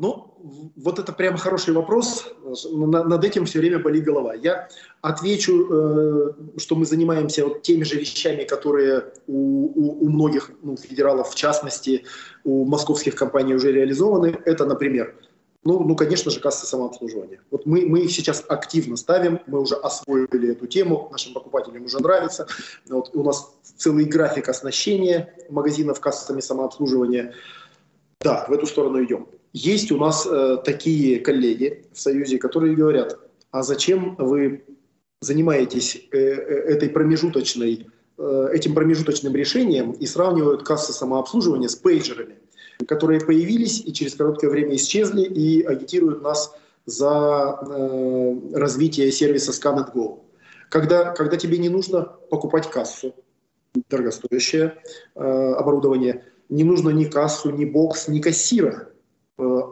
Ну, 0.00 0.34
вот 0.76 0.98
это 0.98 1.12
прямо 1.12 1.36
хороший 1.36 1.74
вопрос. 1.74 2.32
Над 2.72 3.22
этим 3.22 3.44
все 3.44 3.58
время 3.58 3.80
болит 3.80 4.02
голова. 4.02 4.32
Я 4.32 4.70
отвечу, 5.02 5.66
э, 5.70 6.32
что 6.56 6.74
мы 6.74 6.86
занимаемся 6.86 7.44
вот 7.44 7.60
теми 7.60 7.84
же 7.84 7.96
вещами, 7.96 8.44
которые 8.44 9.12
у, 9.26 9.66
у, 9.66 10.06
у 10.06 10.08
многих 10.08 10.52
ну, 10.62 10.78
федералов, 10.78 11.28
в 11.28 11.34
частности, 11.34 12.06
у 12.44 12.64
московских 12.64 13.14
компаний 13.14 13.54
уже 13.54 13.72
реализованы. 13.72 14.40
Это, 14.46 14.64
например, 14.64 15.14
ну, 15.64 15.80
ну, 15.80 15.94
конечно 15.94 16.30
же, 16.30 16.40
кассы 16.40 16.66
самообслуживания. 16.66 17.42
Вот 17.50 17.66
мы, 17.66 17.84
мы 17.84 18.00
их 18.00 18.10
сейчас 18.10 18.42
активно 18.48 18.96
ставим, 18.96 19.40
мы 19.46 19.60
уже 19.60 19.74
освоили 19.74 20.52
эту 20.52 20.66
тему, 20.66 21.10
нашим 21.12 21.34
покупателям 21.34 21.84
уже 21.84 22.00
нравится. 22.00 22.46
Вот 22.88 23.10
у 23.14 23.22
нас 23.22 23.54
целый 23.76 24.06
график 24.06 24.48
оснащения 24.48 25.34
магазинов 25.50 26.00
кассами 26.00 26.40
самообслуживания. 26.40 27.34
Да, 28.22 28.46
в 28.48 28.52
эту 28.52 28.66
сторону 28.66 29.04
идем. 29.04 29.26
Есть 29.52 29.90
у 29.90 29.96
нас 29.96 30.26
э, 30.26 30.58
такие 30.64 31.18
коллеги 31.20 31.84
в 31.92 32.00
Союзе, 32.00 32.38
которые 32.38 32.76
говорят, 32.76 33.18
а 33.50 33.62
зачем 33.62 34.14
вы 34.16 34.64
занимаетесь 35.20 35.96
э, 36.12 36.18
э, 36.18 36.74
этой 36.74 36.88
промежуточной, 36.88 37.88
э, 38.16 38.48
этим 38.52 38.74
промежуточным 38.74 39.34
решением 39.34 39.90
и 39.92 40.06
сравнивают 40.06 40.62
кассы 40.62 40.92
самообслуживания 40.92 41.68
с 41.68 41.74
пейджерами, 41.74 42.36
которые 42.86 43.20
появились 43.20 43.80
и 43.84 43.92
через 43.92 44.14
короткое 44.14 44.50
время 44.50 44.76
исчезли 44.76 45.22
и 45.22 45.62
агитируют 45.62 46.22
нас 46.22 46.54
за 46.86 47.58
э, 47.60 48.40
развитие 48.54 49.10
сервиса 49.10 49.50
Scan 49.50 49.92
Go. 49.92 50.20
Когда, 50.68 51.10
когда 51.10 51.36
тебе 51.36 51.58
не 51.58 51.68
нужно 51.68 52.02
покупать 52.30 52.70
кассу, 52.70 53.16
дорогостоящее 53.88 54.76
э, 55.16 55.20
оборудование, 55.20 56.24
не 56.48 56.62
нужно 56.62 56.90
ни 56.90 57.06
кассу, 57.06 57.50
ни 57.50 57.64
бокс, 57.64 58.06
ни 58.06 58.20
кассира 58.20 58.90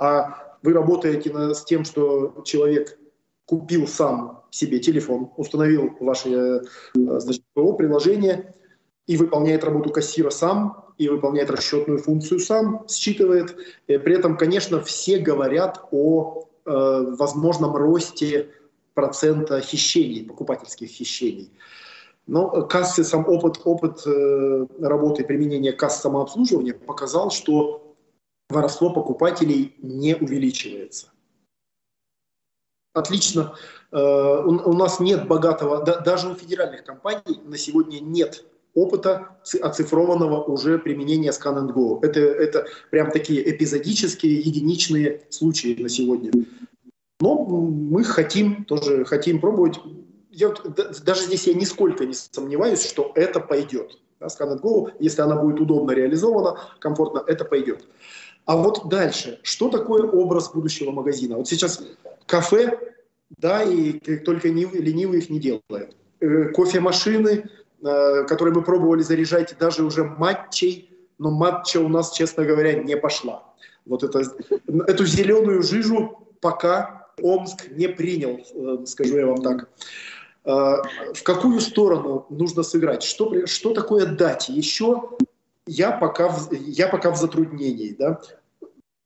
а 0.01 0.57
вы 0.63 0.73
работаете 0.73 1.55
с 1.55 1.65
тем, 1.65 1.85
что 1.85 2.43
человек 2.45 2.99
купил 3.47 3.87
сам 3.87 4.43
себе 4.51 4.79
телефон, 4.79 5.31
установил 5.37 5.97
ваше 6.01 6.31
э, 6.31 6.61
значит, 6.95 7.43
приложение 7.55 8.55
и 9.07 9.17
выполняет 9.17 9.65
работу 9.65 9.91
кассира 9.91 10.31
сам, 10.31 10.85
и 10.99 11.09
выполняет 11.09 11.51
расчетную 11.51 11.99
функцию 11.99 12.41
сам, 12.41 12.85
считывает. 12.89 13.57
И 13.87 13.97
при 13.99 14.17
этом, 14.17 14.37
конечно, 14.37 14.83
все 14.83 15.19
говорят 15.19 15.87
о 15.93 16.45
э, 16.65 16.71
возможном 17.19 17.75
росте 17.77 18.51
процента 18.95 19.61
хищений, 19.61 20.25
покупательских 20.25 20.89
хищений. 20.89 21.53
Но 22.27 22.67
кассы, 22.67 23.05
сам 23.05 23.27
опыт, 23.27 23.61
опыт 23.65 24.03
э, 24.07 24.67
работы 24.81 25.25
применения 25.25 25.73
касс 25.73 26.03
самообслуживания 26.03 26.75
показал, 26.75 27.31
что 27.31 27.88
воровство 28.49 28.91
покупателей 28.91 29.75
не 29.79 30.15
увеличивается. 30.15 31.09
Отлично. 32.95 33.55
Э, 33.93 34.43
у 34.45 34.73
нас 34.73 35.01
нет 35.01 35.29
богатого, 35.29 35.83
даже 35.85 36.31
у 36.31 36.35
федеральных 36.35 36.85
компаний 36.85 37.41
на 37.45 37.57
сегодня 37.57 38.01
нет 38.01 38.45
опыта 38.75 39.37
оцифрованного 39.61 40.45
уже 40.45 40.79
применения 40.79 41.31
Scan 41.31 41.59
and 41.59 41.75
Go. 41.75 41.99
Это, 42.03 42.21
это 42.21 42.67
прям 42.91 43.11
такие 43.11 43.49
эпизодические, 43.51 44.41
единичные 44.41 45.23
случаи 45.31 45.81
на 45.81 45.89
сегодня. 45.89 46.33
Но 47.21 47.45
мы 47.45 48.05
хотим, 48.05 48.65
тоже 48.65 49.05
хотим 49.05 49.41
пробовать. 49.41 49.81
Я, 50.31 50.55
даже 51.05 51.25
здесь 51.25 51.47
я 51.47 51.55
нисколько 51.55 52.07
не 52.07 52.15
сомневаюсь, 52.15 52.89
что 52.89 53.13
это 53.15 53.41
пойдет. 53.41 53.99
Scan 54.21 54.57
and 54.57 54.61
Go, 54.61 54.93
если 54.99 55.23
она 55.23 55.37
будет 55.37 55.61
удобно 55.61 55.93
реализована, 55.93 56.59
комфортно, 56.81 57.23
это 57.27 57.45
пойдет. 57.45 57.85
А 58.49 58.57
вот 58.57 58.89
дальше, 58.89 59.41
что 59.43 59.69
такое 59.69 60.05
образ 60.05 60.51
будущего 60.51 60.91
магазина? 60.91 61.37
Вот 61.37 61.49
сейчас 61.49 61.83
кафе, 62.25 62.79
да, 63.37 63.63
и 63.63 63.93
только 64.21 64.49
ленивые 64.49 65.21
их 65.21 65.29
не 65.29 65.39
делают. 65.39 65.95
Э, 66.21 66.45
кофемашины, 66.55 67.45
э, 67.83 68.25
которые 68.25 68.55
мы 68.55 68.63
пробовали 68.63 69.03
заряжать 69.03 69.55
даже 69.61 69.85
уже 69.85 70.05
матчей, 70.05 70.91
но 71.19 71.31
матча 71.31 71.77
у 71.79 71.89
нас, 71.89 72.11
честно 72.13 72.47
говоря, 72.47 72.83
не 72.83 72.97
пошла. 72.97 73.53
Вот 73.85 74.03
это, 74.03 74.23
эту 74.87 75.05
зеленую 75.05 75.63
жижу 75.63 76.27
пока 76.41 77.07
Омск 77.21 77.69
не 77.73 77.89
принял, 77.89 78.41
э, 78.55 78.87
скажу 78.87 79.19
я 79.19 79.27
вам 79.27 79.43
так. 79.43 79.69
В 80.45 81.23
какую 81.25 81.61
сторону 81.61 82.25
нужно 82.31 82.63
сыграть? 82.63 83.03
Что, 83.03 83.47
что 83.47 83.75
такое 83.75 84.07
дать? 84.07 84.49
Еще 84.49 85.11
я 85.69 85.93
пока, 85.93 86.29
в, 86.29 86.51
я 86.53 86.89
пока 86.89 87.11
в 87.11 87.17
затруднении. 87.17 87.95
Да? 87.99 88.21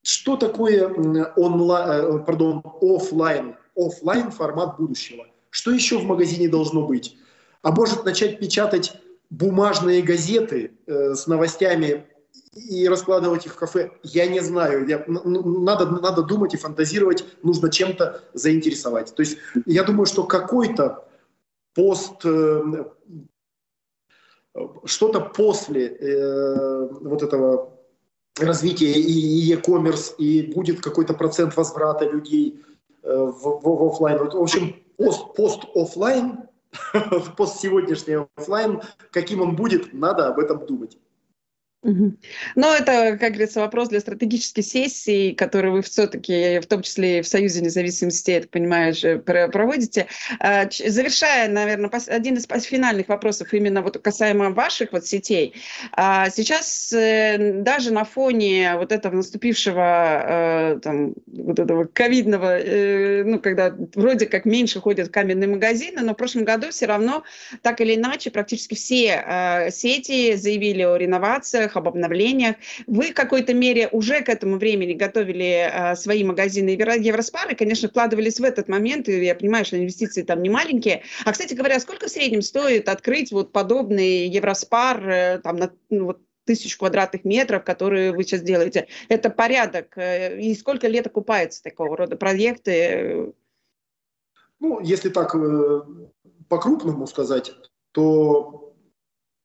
Что 0.03 0.37
такое 0.37 0.89
онлайн, 1.37 2.17
э, 2.17 2.25
пардон, 2.25 2.63
офлайн, 2.81 3.57
офлайн 3.77 4.31
формат 4.31 4.77
будущего? 4.77 5.27
Что 5.51 5.71
еще 5.71 5.99
в 5.99 6.05
магазине 6.05 6.49
должно 6.49 6.87
быть? 6.87 7.17
А 7.63 7.71
может 7.71 8.05
начать 8.05 8.41
печатать 8.41 8.95
бумажные 9.31 10.03
газеты 10.03 10.73
э, 10.87 11.15
с 11.15 11.27
новостями 11.27 12.07
и 12.55 12.89
раскладывать 12.89 13.47
их 13.47 13.55
в 13.55 13.57
кафе, 13.57 13.93
я 14.03 14.27
не 14.27 14.41
знаю. 14.41 14.87
Я, 14.87 15.05
надо, 15.07 15.87
надо 15.87 16.23
думать 16.23 16.55
и 16.55 16.59
фантазировать, 16.59 17.25
нужно 17.43 17.71
чем-то 17.71 18.23
заинтересовать. 18.35 19.15
То 19.15 19.21
есть 19.21 19.39
я 19.67 19.85
думаю, 19.85 20.07
что 20.07 20.25
какой-то 20.25 21.09
пост, 21.75 22.25
э, 22.25 22.85
что-то 24.85 25.21
после 25.21 25.87
э, 25.87 26.89
вот 27.01 27.23
этого 27.23 27.72
развития 28.39 28.93
и 28.93 29.53
e-commerce, 29.53 30.15
и 30.17 30.53
будет 30.53 30.81
какой-то 30.81 31.15
процент 31.15 31.57
возврата 31.57 32.05
людей 32.09 32.61
э, 33.03 33.15
в, 33.15 33.61
в, 33.61 33.63
в 33.63 33.93
офлайн. 33.93 34.19
В 34.19 34.37
общем, 34.37 34.77
пост, 34.97 35.35
пост 35.35 35.65
офлайн, 35.75 36.41
пост 37.37 37.61
сегодняшний 37.61 38.27
офлайн, 38.37 38.81
каким 39.11 39.43
он 39.43 39.57
будет, 39.57 39.93
надо 39.93 40.29
об 40.29 40.39
этом 40.39 40.65
думать. 40.67 40.99
Но 41.83 42.75
это, 42.75 43.17
как 43.19 43.33
говорится, 43.33 43.61
вопрос 43.61 43.89
для 43.89 43.99
стратегической 43.99 44.63
сессии, 44.63 45.33
которую 45.33 45.73
вы 45.73 45.83
все-таки, 45.83 46.61
в 46.61 46.67
том 46.67 46.83
числе 46.83 47.19
и 47.19 47.23
в 47.23 47.27
Союзе 47.27 47.61
независимости, 47.61 48.31
я 48.31 48.41
так 48.43 48.51
понимаю, 48.51 48.95
проводите. 49.23 50.07
А, 50.39 50.69
завершая, 50.71 51.49
наверное, 51.49 51.91
один 52.07 52.37
из 52.37 52.47
финальных 52.65 53.09
вопросов 53.09 53.53
именно 53.53 53.83
вот 53.83 53.99
касаемо 53.99 54.51
ваших 54.51 54.93
вот 54.93 55.07
сетей. 55.07 55.55
А, 55.93 56.31
сейчас 56.31 56.93
э, 56.93 57.63
даже 57.63 57.93
на 57.93 58.05
фоне 58.05 58.75
вот 58.77 58.93
этого 58.93 59.17
наступившего 59.17 60.75
э, 60.75 60.81
там, 60.83 61.15
вот 61.27 61.59
этого 61.59 61.85
ковидного, 61.85 62.61
э, 62.61 63.25
ну, 63.25 63.41
когда 63.41 63.75
вроде 63.95 64.27
как 64.27 64.45
меньше 64.45 64.81
ходят 64.81 65.09
каменные 65.09 65.49
магазины, 65.49 66.03
но 66.03 66.15
в 66.15 66.17
прошлом 66.17 66.45
году 66.45 66.71
все 66.71 66.87
равно 66.87 67.25
так 67.63 67.81
или 67.81 67.97
иначе 67.97 68.31
практически 68.31 68.75
все 68.75 69.69
сети 69.71 70.37
заявили 70.37 70.83
о 70.83 70.97
реновациях, 70.97 71.72
об 71.77 71.89
обновлениях. 71.89 72.57
Вы 72.87 73.11
в 73.11 73.15
какой-то 73.15 73.55
мере 73.55 73.89
уже 73.89 74.23
к 74.23 74.29
этому 74.29 74.57
времени 74.57 74.93
готовили 74.93 75.71
э, 75.71 75.97
свои 75.97 76.25
магазины 76.25 76.71
Евроспар 76.71 77.51
и, 77.51 77.55
конечно, 77.55 77.89
вкладывались 77.89 78.41
в 78.41 78.45
этот 78.45 78.69
момент, 78.69 79.09
и 79.09 79.25
я 79.25 79.35
понимаю, 79.35 79.65
что 79.65 79.79
инвестиции 79.79 80.23
там 80.23 80.43
не 80.43 80.51
маленькие. 80.51 81.03
А, 81.25 81.33
кстати 81.33 81.55
говоря, 81.55 81.81
сколько 81.81 82.07
в 82.07 82.11
среднем 82.11 82.43
стоит 82.43 82.89
открыть 82.89 83.33
вот 83.33 83.53
подобный 83.53 84.27
Евроспар 84.29 85.09
э, 85.09 85.39
там, 85.39 85.57
на 85.57 85.73
ну, 85.91 86.07
вот, 86.07 86.21
тысяч 86.45 86.77
квадратных 86.77 87.25
метров, 87.25 87.65
которые 87.65 88.13
вы 88.13 88.25
сейчас 88.25 88.43
делаете. 88.43 88.89
Это 89.09 89.31
порядок. 89.31 89.97
Э, 89.97 90.41
и 90.41 90.55
сколько 90.55 90.89
лет 90.89 91.07
окупается 91.07 91.63
такого 91.63 91.97
рода 91.97 92.17
проекты? 92.17 93.33
Ну, 94.61 94.81
если 94.81 95.09
так 95.09 95.35
э, 95.35 95.83
по-крупному 96.49 97.07
сказать, 97.07 97.53
то 97.93 98.72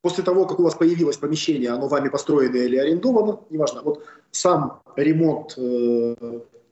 После 0.02 0.24
того, 0.24 0.46
как 0.46 0.60
у 0.60 0.64
вас 0.64 0.76
появилось 0.76 1.18
помещение, 1.18 1.72
оно 1.72 1.88
вами 1.88 2.10
построено 2.10 2.58
или 2.58 2.78
арендовано, 2.78 3.42
неважно, 3.50 3.82
вот 3.82 4.04
сам 4.32 4.82
ремонт 4.96 5.58
э, 5.58 6.16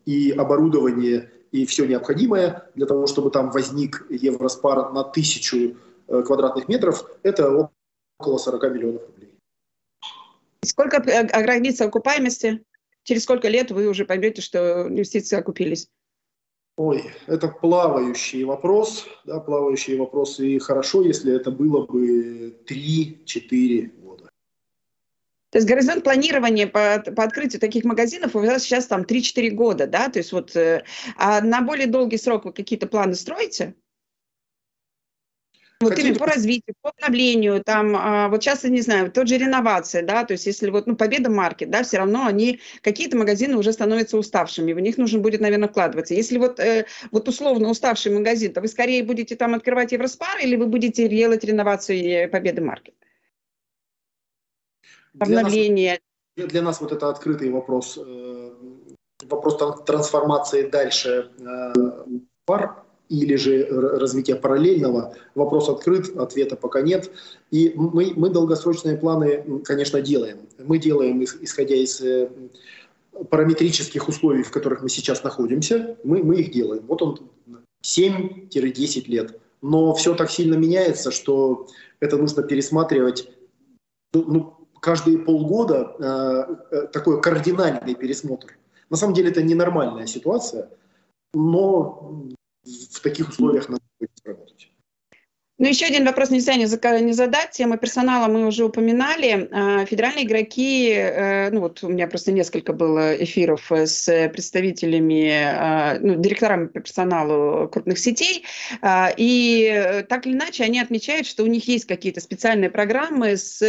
и 0.05 0.31
оборудование 0.31 1.31
и 1.51 1.65
все 1.65 1.85
необходимое 1.85 2.69
для 2.75 2.85
того, 2.85 3.07
чтобы 3.07 3.31
там 3.31 3.49
возник 3.51 4.05
Евроспар 4.09 4.93
на 4.93 5.03
тысячу 5.03 5.75
э, 6.07 6.21
квадратных 6.23 6.67
метров, 6.67 7.09
это 7.23 7.69
около 8.19 8.37
40 8.37 8.63
миллионов 8.73 9.01
рублей. 9.07 9.33
Сколько 10.63 10.97
э, 10.97 11.23
граница 11.43 11.85
окупаемости? 11.85 12.63
Через 13.03 13.23
сколько 13.23 13.47
лет 13.47 13.71
вы 13.71 13.87
уже 13.87 14.05
поймете, 14.05 14.41
что 14.41 14.87
инвестиции 14.87 15.37
окупились? 15.37 15.87
Ой, 16.77 17.09
это 17.27 17.47
плавающий 17.47 18.43
вопрос, 18.43 19.07
да, 19.23 19.39
плавающий 19.39 19.97
вопрос, 19.97 20.41
и 20.41 20.59
хорошо, 20.59 21.03
если 21.03 21.33
это 21.33 21.49
было 21.49 21.85
бы 21.85 22.59
3-4 22.67 23.91
года. 24.01 24.29
То 25.51 25.57
есть 25.57 25.69
горизонт 25.69 26.03
планирования 26.03 26.67
по, 26.67 26.99
по 27.15 27.23
открытию 27.23 27.61
таких 27.61 27.85
магазинов 27.85 28.35
у 28.35 28.39
вас 28.39 28.63
сейчас 28.63 28.87
там 28.87 29.03
3-4 29.03 29.51
года, 29.51 29.87
да? 29.87 30.09
То 30.09 30.19
есть 30.19 30.33
вот, 30.33 30.53
э, 30.57 30.83
а 31.15 31.39
на 31.39 31.61
более 31.61 31.87
долгий 31.87 32.17
срок 32.17 32.43
вы 32.43 32.51
какие-то 32.51 32.87
планы 32.87 33.15
строите? 33.15 33.73
Вот 35.81 35.89
Какие... 35.89 36.05
именно 36.05 36.19
по 36.19 36.25
развитию, 36.25 36.73
по 36.81 36.89
обновлению, 36.91 37.61
там, 37.61 37.95
а, 37.97 38.29
вот 38.29 38.41
сейчас, 38.41 38.63
я 38.63 38.69
не 38.69 38.79
знаю, 38.79 39.11
тот 39.11 39.27
же 39.27 39.37
реновация, 39.37 40.03
да, 40.03 40.23
то 40.23 40.31
есть 40.31 40.45
если 40.45 40.69
вот, 40.69 40.87
ну, 40.87 40.95
Победа 40.95 41.29
Маркет, 41.29 41.69
да, 41.69 41.83
все 41.83 41.97
равно 41.97 42.25
они, 42.25 42.61
какие-то 42.81 43.17
магазины 43.17 43.57
уже 43.57 43.73
становятся 43.73 44.17
уставшими, 44.17 44.71
в 44.71 44.79
них 44.79 44.97
нужно 44.97 45.19
будет, 45.19 45.41
наверное, 45.41 45.67
вкладываться. 45.67 46.13
Если 46.13 46.37
вот, 46.37 46.61
э, 46.61 46.85
вот 47.11 47.27
условно 47.27 47.69
уставший 47.69 48.13
магазин, 48.13 48.53
то 48.53 48.61
вы 48.61 48.69
скорее 48.69 49.03
будете 49.03 49.35
там 49.35 49.53
открывать 49.53 49.91
Евроспар 49.91 50.39
или 50.41 50.55
вы 50.55 50.67
будете 50.67 51.09
делать 51.09 51.43
реновацию 51.43 52.29
Победы 52.31 52.61
Маркет? 52.61 52.95
Обновление. 55.19 55.99
Для 56.35 56.43
нас, 56.45 56.51
для 56.51 56.61
нас 56.61 56.81
вот 56.81 56.93
это 56.93 57.09
открытый 57.09 57.49
вопрос, 57.49 57.97
э, 57.97 58.51
вопрос 59.25 59.57
трансформации 59.85 60.69
дальше 60.69 61.31
э, 61.37 61.73
пар 62.45 62.84
или 63.09 63.35
же 63.35 63.67
развития 63.69 64.35
параллельного. 64.35 65.15
Вопрос 65.35 65.69
открыт, 65.69 66.15
ответа 66.17 66.55
пока 66.55 66.81
нет. 66.81 67.11
И 67.51 67.73
мы, 67.75 68.13
мы 68.15 68.29
долгосрочные 68.29 68.97
планы, 68.97 69.61
конечно, 69.63 70.01
делаем. 70.01 70.39
Мы 70.57 70.79
делаем, 70.79 71.23
исходя 71.23 71.75
из 71.75 72.01
э, 72.01 72.29
параметрических 73.29 74.07
условий, 74.07 74.43
в 74.43 74.51
которых 74.51 74.81
мы 74.81 74.89
сейчас 74.89 75.23
находимся, 75.23 75.97
мы, 76.03 76.23
мы 76.23 76.37
их 76.37 76.51
делаем. 76.51 76.83
Вот 76.87 77.01
он 77.01 77.19
7-10 77.83 79.05
лет. 79.07 79.39
Но 79.61 79.93
все 79.93 80.15
так 80.15 80.29
сильно 80.29 80.55
меняется, 80.55 81.11
что 81.11 81.67
это 81.99 82.17
нужно 82.17 82.43
пересматривать 82.43 83.29
ну, 84.13 84.23
ну 84.27 84.67
каждые 84.79 85.17
полгода 85.17 85.95
э, 85.99 86.55
э, 86.71 86.87
такой 86.87 87.21
кардинальный 87.21 87.95
пересмотр. 87.95 88.57
На 88.89 88.97
самом 88.97 89.13
деле 89.13 89.29
это 89.29 89.41
ненормальная 89.41 90.05
ситуация, 90.05 90.69
но 91.33 92.23
в 92.65 92.99
таких 93.01 93.29
условиях 93.29 93.69
надо 93.69 93.83
будет 93.99 94.11
работать. 94.23 94.74
Ну, 95.57 95.67
еще 95.67 95.85
один 95.85 96.03
вопрос 96.03 96.31
нельзя 96.31 96.55
не 96.55 96.65
задать. 96.65 97.51
Тема 97.51 97.77
персонала 97.77 98.27
мы 98.27 98.45
уже 98.45 98.65
упоминали. 98.65 99.47
А, 99.53 99.85
федеральные 99.85 100.25
игроки, 100.25 100.91
э, 100.91 101.49
ну 101.49 101.61
вот 101.61 101.81
у 101.81 101.87
меня 101.87 102.07
просто 102.07 102.33
несколько 102.33 102.73
было 102.73 103.15
эфиров 103.15 103.71
с 103.71 104.29
представителями, 104.33 105.31
а, 105.31 105.97
ну, 106.01 106.15
директорами 106.15 106.67
по 106.67 106.81
персоналу 106.81 107.69
крупных 107.69 107.99
сетей, 107.99 108.43
а, 108.81 109.13
и 109.15 110.03
так 110.09 110.27
или 110.27 110.33
иначе 110.33 110.65
они 110.65 110.81
отмечают, 110.81 111.25
что 111.25 111.43
у 111.43 111.47
них 111.47 111.65
есть 111.69 111.85
какие-то 111.85 112.19
специальные 112.19 112.69
программы 112.69 113.37
с 113.37 113.61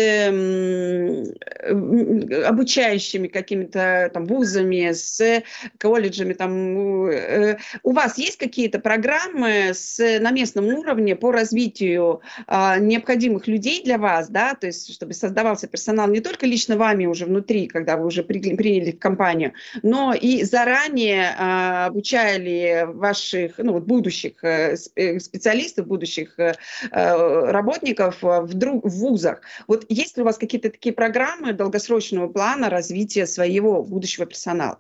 обучающими 2.48 3.28
какими-то 3.28 4.10
там 4.12 4.26
вузами, 4.26 4.90
с 4.92 5.42
колледжами. 5.78 6.32
Там. 6.32 7.06
Э, 7.10 7.58
у 7.84 7.92
вас 7.92 8.18
есть 8.18 8.38
какие-то 8.38 8.80
программы 8.80 9.70
с, 9.72 9.98
на 10.18 10.32
местном 10.32 10.66
уровне 10.66 11.14
по 11.14 11.30
развитию 11.30 11.75
развитию 11.76 12.20
а, 12.46 12.78
необходимых 12.78 13.46
людей 13.46 13.82
для 13.84 13.98
вас, 13.98 14.28
да, 14.28 14.54
то 14.54 14.66
есть 14.66 14.92
чтобы 14.92 15.12
создавался 15.12 15.66
персонал 15.66 16.08
не 16.08 16.20
только 16.20 16.46
лично 16.46 16.76
вами 16.76 17.06
уже 17.06 17.26
внутри, 17.26 17.66
когда 17.66 17.96
вы 17.96 18.06
уже 18.06 18.22
при, 18.22 18.38
приняли 18.56 18.92
в 18.92 18.98
компанию, 18.98 19.52
но 19.82 20.14
и 20.14 20.42
заранее 20.44 21.34
а, 21.38 21.86
обучали 21.86 22.86
ваших, 22.86 23.58
ну 23.58 23.72
вот 23.72 23.84
будущих 23.84 24.42
э, 24.44 24.76
э, 24.96 25.20
специалистов, 25.20 25.86
будущих 25.86 26.38
э, 26.38 26.54
работников 26.90 28.22
в, 28.22 28.54
друг, 28.54 28.84
в 28.84 28.90
вузах. 28.90 29.42
Вот 29.68 29.84
есть 29.88 30.16
ли 30.16 30.22
у 30.22 30.26
вас 30.26 30.38
какие-то 30.38 30.70
такие 30.70 30.94
программы 30.94 31.52
долгосрочного 31.52 32.28
плана 32.28 32.70
развития 32.70 33.26
своего 33.26 33.82
будущего 33.82 34.26
персонала? 34.26 34.78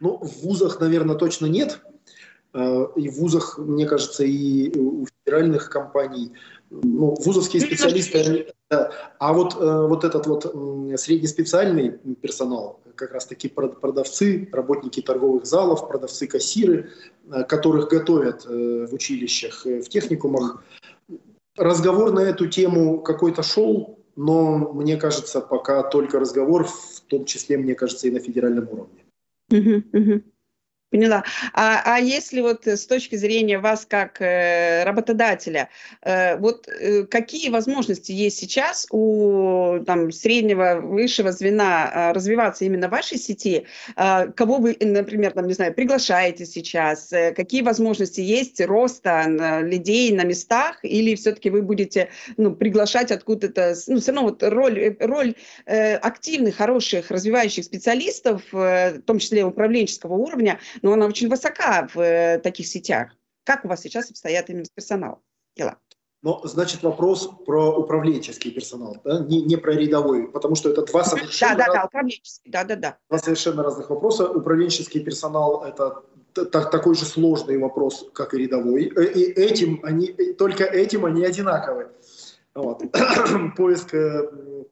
Ну, 0.00 0.18
в 0.18 0.42
вузах, 0.42 0.80
наверное, 0.80 1.16
точно 1.16 1.46
нет. 1.46 1.80
И 2.54 3.08
в 3.08 3.18
вузах, 3.18 3.58
мне 3.58 3.84
кажется, 3.84 4.22
и 4.24 4.78
у 4.78 5.06
федеральных 5.24 5.70
компаний. 5.70 6.32
Ну, 6.70 7.14
вузовские 7.20 7.62
специалисты, 7.62 8.52
да. 8.70 8.90
а 9.18 9.32
вот, 9.32 9.56
э, 9.60 9.86
вот 9.86 10.02
этот 10.04 10.26
вот 10.26 10.42
среднеспециальный 10.98 11.90
персонал, 12.20 12.80
как 12.96 13.12
раз 13.12 13.26
таки 13.26 13.48
продавцы, 13.48 14.48
работники 14.52 15.00
торговых 15.00 15.46
залов, 15.46 15.86
продавцы, 15.86 16.26
кассиры, 16.26 16.90
э, 17.30 17.44
которых 17.44 17.88
готовят 17.88 18.46
э, 18.46 18.86
в 18.90 18.94
училищах, 18.94 19.64
в 19.64 19.84
техникумах. 19.84 20.64
Разговор 21.56 22.12
на 22.12 22.20
эту 22.20 22.48
тему 22.48 23.00
какой-то 23.00 23.42
шел, 23.42 23.98
но 24.16 24.72
мне 24.72 24.96
кажется, 24.96 25.40
пока 25.40 25.82
только 25.82 26.18
разговор, 26.18 26.64
в 26.64 27.00
том 27.08 27.24
числе, 27.24 27.56
мне 27.56 27.74
кажется, 27.74 28.08
и 28.08 28.10
на 28.10 28.20
федеральном 28.20 28.68
уровне. 28.68 29.04
Uh-huh, 29.52 29.82
uh-huh. 29.92 30.22
Поняла. 30.94 31.24
А, 31.54 31.82
а 31.84 31.98
если 31.98 32.40
вот 32.40 32.68
с 32.68 32.86
точки 32.86 33.16
зрения 33.16 33.58
вас 33.58 33.84
как 33.84 34.22
э, 34.22 34.84
работодателя, 34.84 35.68
э, 36.02 36.36
вот 36.36 36.68
э, 36.68 37.02
какие 37.06 37.50
возможности 37.50 38.12
есть 38.12 38.38
сейчас 38.38 38.86
у 38.92 39.80
там, 39.84 40.12
среднего, 40.12 40.78
высшего 40.80 41.32
звена 41.32 41.90
э, 41.92 42.12
развиваться 42.12 42.64
именно 42.64 42.86
в 42.86 42.92
вашей 42.92 43.18
сети? 43.18 43.66
Э, 43.96 44.28
кого 44.36 44.58
вы, 44.58 44.76
например, 44.80 45.32
там, 45.32 45.48
не 45.48 45.54
знаю, 45.54 45.74
приглашаете 45.74 46.46
сейчас? 46.46 47.12
Э, 47.12 47.32
какие 47.32 47.62
возможности 47.62 48.20
есть 48.20 48.60
роста 48.60 49.24
на, 49.26 49.62
людей 49.62 50.12
на 50.12 50.22
местах? 50.22 50.78
Или 50.84 51.16
все-таки 51.16 51.50
вы 51.50 51.62
будете 51.62 52.10
ну, 52.36 52.54
приглашать 52.54 53.10
откуда-то, 53.10 53.74
ну, 53.88 53.98
все 53.98 54.12
равно 54.12 54.28
вот 54.28 54.44
роль, 54.44 54.78
э, 54.78 54.96
роль 55.00 55.34
э, 55.66 55.96
активных, 55.96 56.54
хороших, 56.54 57.10
развивающих 57.10 57.64
специалистов, 57.64 58.42
э, 58.52 59.00
в 59.00 59.02
том 59.02 59.18
числе 59.18 59.44
управленческого 59.44 60.14
уровня, 60.14 60.60
но 60.84 60.92
она 60.92 61.06
очень 61.06 61.28
высока 61.30 61.88
в 61.94 61.98
э, 61.98 62.38
таких 62.38 62.66
сетях. 62.66 63.08
Как 63.44 63.64
у 63.64 63.68
вас 63.68 63.80
сейчас 63.80 64.10
обстоят 64.10 64.50
именно 64.50 64.66
с 64.66 64.70
персоналом 64.70 65.20
дела? 65.56 65.78
Ну, 66.22 66.40
значит, 66.44 66.82
вопрос 66.82 67.30
про 67.46 67.74
управленческий 67.74 68.50
персонал, 68.50 68.98
да? 69.02 69.20
не, 69.20 69.42
не 69.42 69.56
про 69.56 69.72
рядовой, 69.72 70.28
потому 70.28 70.54
что 70.54 70.70
это 70.70 70.82
два 70.84 71.04
совершенно, 71.04 71.56
да, 71.56 71.66
да, 71.66 71.72
да, 71.72 71.84
управленческий, 71.86 72.50
да, 72.50 72.64
да, 72.64 72.76
да. 72.76 72.98
Два 73.08 73.18
совершенно 73.18 73.62
разных 73.62 73.88
вопроса. 73.88 74.30
Управленческий 74.30 75.00
персонал– 75.00 75.64
это 75.66 76.02
такой 76.50 76.94
же 76.94 77.06
сложный 77.06 77.56
вопрос, 77.56 78.06
как 78.12 78.34
и 78.34 78.38
рядовой. 78.38 78.92
Э, 78.94 79.04
и 79.04 79.22
этим 79.22 79.80
они, 79.84 80.08
только 80.34 80.64
этим 80.64 81.06
они 81.06 81.24
одинаковы. 81.24 81.92
Вот. 82.54 82.82
Поиск 83.56 83.94
э, 83.94 84.64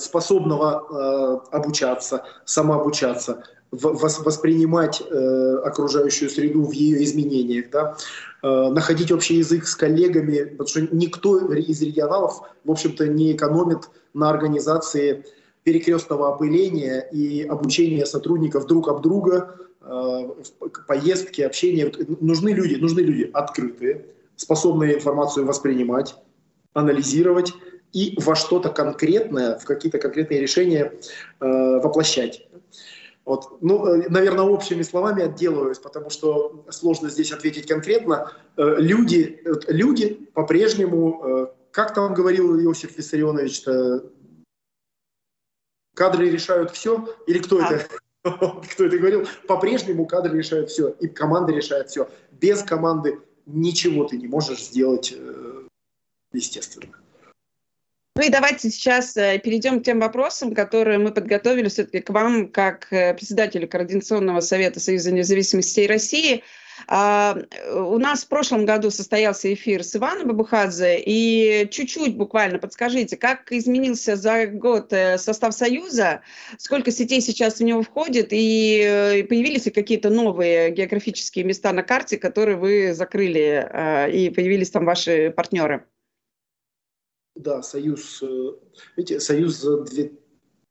способного 0.00 1.40
обучаться, 1.50 2.26
самообучаться– 2.44 3.42
воспринимать 3.70 5.02
э, 5.02 5.56
окружающую 5.64 6.30
среду 6.30 6.64
в 6.64 6.72
ее 6.72 7.02
изменениях, 7.04 7.70
да, 7.70 7.96
э, 8.42 8.68
находить 8.70 9.12
общий 9.12 9.36
язык 9.36 9.66
с 9.66 9.74
коллегами, 9.76 10.44
потому 10.44 10.68
что 10.68 10.80
никто 10.94 11.38
из 11.52 11.82
регионалов, 11.82 12.40
в 12.64 12.70
общем-то, 12.70 13.06
не 13.08 13.32
экономит 13.32 13.90
на 14.14 14.30
организации 14.30 15.24
перекрестного 15.64 16.34
опыления 16.34 17.00
и 17.12 17.42
обучения 17.42 18.06
сотрудников 18.06 18.66
друг 18.66 18.88
об 18.88 19.02
друга, 19.02 19.56
э, 19.82 20.28
поездки, 20.86 21.42
общение. 21.42 21.92
Нужны 22.20 22.50
люди, 22.50 22.76
нужны 22.76 23.00
люди 23.00 23.30
открытые, 23.34 24.06
способные 24.36 24.94
информацию 24.94 25.44
воспринимать, 25.44 26.16
анализировать 26.72 27.52
и 27.92 28.14
во 28.18 28.34
что-то 28.34 28.70
конкретное, 28.70 29.58
в 29.58 29.64
какие-то 29.64 29.98
конкретные 29.98 30.40
решения 30.40 30.92
воплощать. 31.40 32.46
Вот. 33.28 33.58
Ну, 33.60 33.86
э, 33.86 34.08
наверное, 34.08 34.44
общими 34.46 34.80
словами 34.80 35.22
отделываюсь, 35.22 35.78
потому 35.78 36.08
что 36.08 36.64
сложно 36.70 37.10
здесь 37.10 37.30
ответить 37.30 37.66
конкретно. 37.66 38.32
Э, 38.56 38.76
люди, 38.78 39.42
люди 39.66 40.30
по-прежнему, 40.32 41.22
э, 41.22 41.46
как 41.70 41.92
там 41.92 42.14
говорил 42.14 42.58
Иосиф 42.58 42.96
Виссарионович, 42.96 43.64
кадры 45.94 46.30
решают 46.30 46.70
все, 46.70 47.06
или 47.26 47.38
кто 47.38 47.60
это? 47.60 47.86
Кто 48.72 48.84
это 48.86 48.98
говорил? 48.98 49.26
По-прежнему 49.46 50.06
кадры 50.06 50.38
решают 50.38 50.70
все, 50.70 50.88
и 50.88 51.06
команда 51.06 51.52
решает 51.52 51.90
все. 51.90 52.08
Без 52.32 52.62
команды 52.62 53.20
ничего 53.44 54.04
ты 54.04 54.16
не 54.16 54.26
можешь 54.26 54.64
сделать, 54.64 55.14
естественно. 56.32 56.94
Ну 58.18 58.24
и 58.24 58.30
давайте 58.30 58.68
сейчас 58.68 59.16
э, 59.16 59.38
перейдем 59.38 59.78
к 59.78 59.84
тем 59.84 60.00
вопросам, 60.00 60.52
которые 60.52 60.98
мы 60.98 61.12
подготовили 61.12 61.68
все-таки 61.68 62.00
к 62.00 62.10
вам, 62.10 62.48
как 62.48 62.92
э, 62.92 63.14
председателю 63.14 63.68
Координационного 63.68 64.40
совета 64.40 64.80
Союза 64.80 65.12
независимости 65.12 65.86
России. 65.86 66.42
А, 66.88 67.38
у 67.72 67.96
нас 67.98 68.24
в 68.24 68.28
прошлом 68.28 68.66
году 68.66 68.90
состоялся 68.90 69.54
эфир 69.54 69.84
с 69.84 69.94
Иваном 69.94 70.26
Бабухадзе, 70.26 70.98
и 70.98 71.68
чуть-чуть 71.70 72.16
буквально 72.16 72.58
подскажите, 72.58 73.16
как 73.16 73.52
изменился 73.52 74.16
за 74.16 74.48
год 74.48 74.92
э, 74.92 75.16
состав 75.16 75.54
Союза, 75.54 76.22
сколько 76.56 76.90
сетей 76.90 77.20
сейчас 77.20 77.60
в 77.60 77.62
него 77.62 77.82
входит, 77.82 78.30
и 78.32 79.24
появились 79.28 79.66
ли 79.66 79.70
какие-то 79.70 80.10
новые 80.10 80.72
географические 80.72 81.44
места 81.44 81.72
на 81.72 81.84
карте, 81.84 82.18
которые 82.18 82.56
вы 82.56 82.94
закрыли, 82.94 84.10
и 84.12 84.30
появились 84.30 84.70
там 84.70 84.86
ваши 84.86 85.30
партнеры? 85.30 85.84
Да, 87.38 87.62
Союз, 87.62 88.22
э, 88.22 88.52
видите, 88.96 89.20
Союз 89.20 89.60
за, 89.60 89.80
две, 89.82 90.12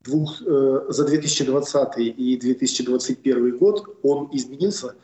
двух, 0.02 0.42
э, 0.42 0.86
за 0.90 1.06
2020 1.06 1.98
и 1.98 2.38
2021 2.38 3.58
год, 3.58 3.98
он 4.04 4.30
изменился, 4.34 4.96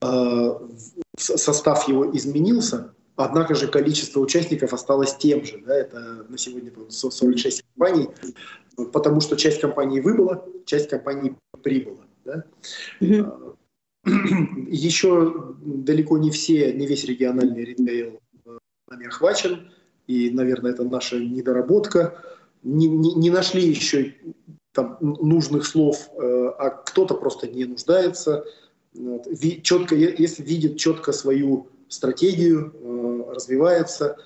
э, 0.00 0.50
состав 1.18 1.88
его 1.88 2.10
изменился, 2.16 2.94
однако 3.16 3.54
же 3.54 3.68
количество 3.68 4.20
участников 4.20 4.72
осталось 4.72 5.16
тем 5.16 5.44
же. 5.44 5.62
Да, 5.66 5.74
это 5.74 6.26
на 6.28 6.38
сегодня 6.38 6.72
46 6.88 7.62
компаний, 7.74 8.08
потому 8.92 9.20
что 9.20 9.36
часть 9.36 9.60
компаний 9.60 10.00
выбыла, 10.00 10.44
часть 10.64 10.88
компаний 10.88 11.36
прибыла. 11.62 12.04
Да? 12.24 12.44
Mm-hmm. 13.00 13.56
Еще 14.70 15.54
далеко 15.60 16.16
не 16.16 16.30
все, 16.30 16.72
не 16.72 16.86
весь 16.86 17.04
региональный 17.04 17.64
ритейл 17.64 18.20
нами 18.90 19.06
охвачен 19.06 19.70
и, 20.08 20.30
наверное, 20.30 20.72
это 20.72 20.82
наша 20.82 21.20
недоработка. 21.20 22.18
Не, 22.64 22.88
не, 22.88 23.14
не 23.14 23.30
нашли 23.30 23.62
еще 23.62 24.14
там, 24.72 24.96
нужных 25.00 25.66
слов, 25.66 26.08
э, 26.14 26.52
а 26.58 26.70
кто-то 26.70 27.14
просто 27.14 27.46
не 27.46 27.66
нуждается. 27.66 28.44
Вот. 28.94 29.26
Четко, 29.62 29.94
если 29.94 30.42
видит 30.42 30.78
четко 30.78 31.12
свою 31.12 31.68
стратегию, 31.88 32.72
э, 32.74 33.32
развивается, 33.34 34.16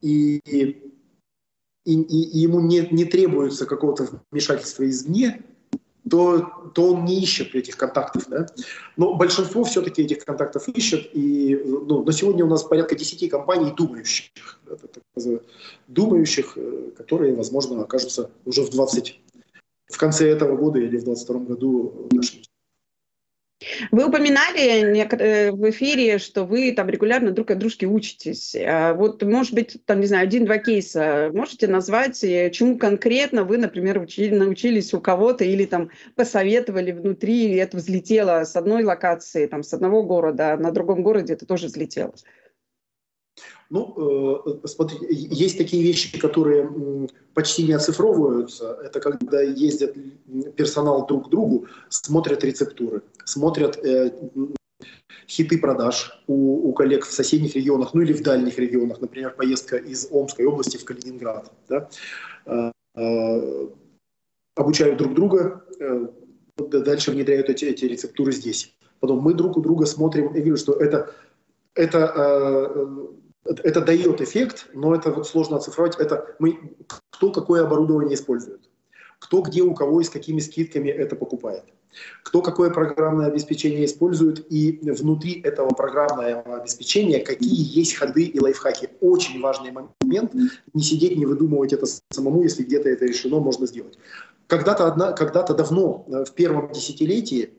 и, 0.00 0.40
и, 0.46 0.82
и 1.84 2.38
ему 2.38 2.60
не, 2.60 2.86
не 2.90 3.04
требуется 3.04 3.66
какого-то 3.66 4.08
вмешательства 4.30 4.88
извне, 4.88 5.42
то, 6.08 6.70
то 6.74 6.92
он 6.92 7.04
не 7.04 7.20
ищет 7.20 7.54
этих 7.54 7.76
контактов. 7.76 8.24
Да? 8.28 8.46
Но 8.96 9.14
большинство 9.14 9.64
все-таки 9.64 10.02
этих 10.02 10.24
контактов 10.24 10.68
ищет. 10.68 11.10
И 11.12 11.54
ну, 11.64 12.04
на 12.04 12.12
сегодня 12.12 12.44
у 12.44 12.48
нас 12.48 12.64
порядка 12.64 12.94
10 12.94 13.30
компаний 13.30 13.72
думающих, 13.76 14.60
думающих, 15.86 16.52
э, 16.56 16.90
которые, 16.96 17.34
возможно, 17.34 17.82
окажутся 17.82 18.30
уже 18.44 18.62
в 18.62 18.70
20 18.70 19.20
в 19.88 19.96
конце 19.96 20.28
этого 20.28 20.56
года 20.56 20.78
или 20.78 20.98
в 20.98 21.04
2022 21.04 21.40
году 21.40 22.08
нашими 22.12 22.42
вы 23.90 24.06
упоминали 24.06 24.94
э, 24.94 25.50
в 25.50 25.70
эфире, 25.70 26.18
что 26.18 26.44
вы 26.44 26.72
там 26.72 26.88
регулярно 26.88 27.32
друг 27.32 27.50
от 27.50 27.58
дружки 27.58 27.86
учитесь. 27.86 28.54
А 28.54 28.94
вот, 28.94 29.22
может 29.22 29.52
быть, 29.52 29.78
там, 29.84 30.00
не 30.00 30.06
знаю, 30.06 30.24
один-два 30.24 30.58
кейса 30.58 31.30
можете 31.32 31.66
назвать, 31.66 32.22
э, 32.22 32.50
чему 32.50 32.78
конкретно 32.78 33.44
вы, 33.44 33.58
например, 33.58 33.98
учили, 34.00 34.34
научились 34.34 34.94
у 34.94 35.00
кого-то 35.00 35.44
или 35.44 35.64
там 35.64 35.90
посоветовали 36.14 36.92
внутри, 36.92 37.52
и 37.52 37.56
это 37.56 37.76
взлетело 37.76 38.44
с 38.44 38.54
одной 38.54 38.84
локации, 38.84 39.46
там, 39.46 39.62
с 39.62 39.74
одного 39.74 40.02
города, 40.02 40.52
а 40.52 40.56
на 40.56 40.70
другом 40.70 41.02
городе 41.02 41.32
это 41.32 41.46
тоже 41.46 41.66
взлетело? 41.66 42.14
Ну, 43.70 44.44
э, 44.64 44.66
смотрите, 44.66 45.06
есть 45.10 45.58
такие 45.58 45.82
вещи, 45.82 46.18
которые 46.18 47.08
почти 47.34 47.64
не 47.64 47.72
оцифровываются. 47.72 48.78
Это 48.82 49.00
когда 49.00 49.42
ездят 49.42 49.94
персонал 50.56 51.06
друг 51.06 51.26
к 51.26 51.30
другу, 51.30 51.66
смотрят 51.88 52.44
рецептуры, 52.44 53.02
смотрят 53.24 53.76
э, 53.84 54.10
хиты 55.28 55.58
продаж 55.58 56.22
у, 56.26 56.68
у 56.68 56.72
коллег 56.72 57.04
в 57.04 57.12
соседних 57.12 57.54
регионах, 57.54 57.94
ну 57.94 58.00
или 58.00 58.12
в 58.12 58.22
дальних 58.22 58.58
регионах, 58.58 59.00
например, 59.00 59.34
поездка 59.34 59.76
из 59.76 60.08
Омской 60.10 60.46
области 60.46 60.78
в 60.78 60.84
Калининград. 60.84 61.52
Да? 61.68 61.88
Э, 62.46 62.72
э, 62.96 63.68
обучают 64.56 64.98
друг 64.98 65.14
друга, 65.14 65.64
э, 65.78 66.06
дальше 66.56 67.10
внедряют 67.10 67.50
эти, 67.50 67.66
эти 67.66 67.84
рецептуры 67.84 68.32
здесь. 68.32 68.74
Потом 69.00 69.20
мы 69.20 69.34
друг 69.34 69.56
у 69.56 69.60
друга 69.60 69.86
смотрим, 69.86 70.34
я 70.34 70.40
вижу, 70.40 70.56
что 70.56 70.72
это, 70.72 71.14
это 71.74 72.88
это 73.48 73.80
дает 73.80 74.20
эффект, 74.20 74.66
но 74.74 74.94
это 74.94 75.10
вот 75.10 75.26
сложно 75.26 75.56
оцифровать. 75.56 75.96
Это 75.98 76.34
мы, 76.38 76.76
кто 77.10 77.30
какое 77.30 77.64
оборудование 77.64 78.14
использует, 78.14 78.68
кто 79.18 79.40
где 79.40 79.62
у 79.62 79.74
кого 79.74 80.00
и 80.00 80.04
с 80.04 80.10
какими 80.10 80.40
скидками 80.40 80.88
это 80.90 81.16
покупает, 81.16 81.64
кто 82.22 82.42
какое 82.42 82.70
программное 82.70 83.26
обеспечение 83.26 83.84
использует 83.84 84.46
и 84.52 84.78
внутри 84.82 85.40
этого 85.40 85.70
программного 85.70 86.60
обеспечения 86.60 87.20
какие 87.20 87.78
есть 87.78 87.94
ходы 87.94 88.24
и 88.24 88.40
лайфхаки. 88.40 88.90
Очень 89.00 89.40
важный 89.40 89.72
момент. 89.72 90.34
Не 90.74 90.82
сидеть, 90.82 91.16
не 91.16 91.26
выдумывать 91.26 91.72
это 91.72 91.86
самому, 92.10 92.42
если 92.42 92.62
где-то 92.62 92.88
это 92.88 93.06
решено, 93.06 93.40
можно 93.40 93.66
сделать. 93.66 93.98
Когда-то, 94.46 94.86
одна, 94.86 95.12
когда-то 95.12 95.52
давно, 95.52 96.06
э, 96.08 96.24
в 96.24 96.32
первом 96.32 96.72
десятилетии, 96.72 97.50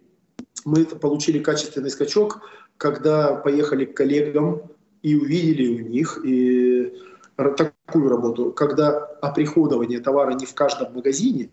мы 0.65 0.85
получили 0.85 1.37
качественный 1.37 1.91
скачок, 1.91 2.41
когда 2.77 3.35
поехали 3.35 3.85
к 3.85 3.95
коллегам 3.95 4.63
и 5.01 5.15
увидели 5.15 5.81
у 5.81 5.87
них 5.87 6.19
и 6.23 6.93
такую 7.35 8.09
работу, 8.09 8.51
когда 8.51 8.97
оприходование 9.21 9.99
товара 9.99 10.33
не 10.33 10.45
в 10.45 10.53
каждом 10.53 10.93
магазине, 10.93 11.49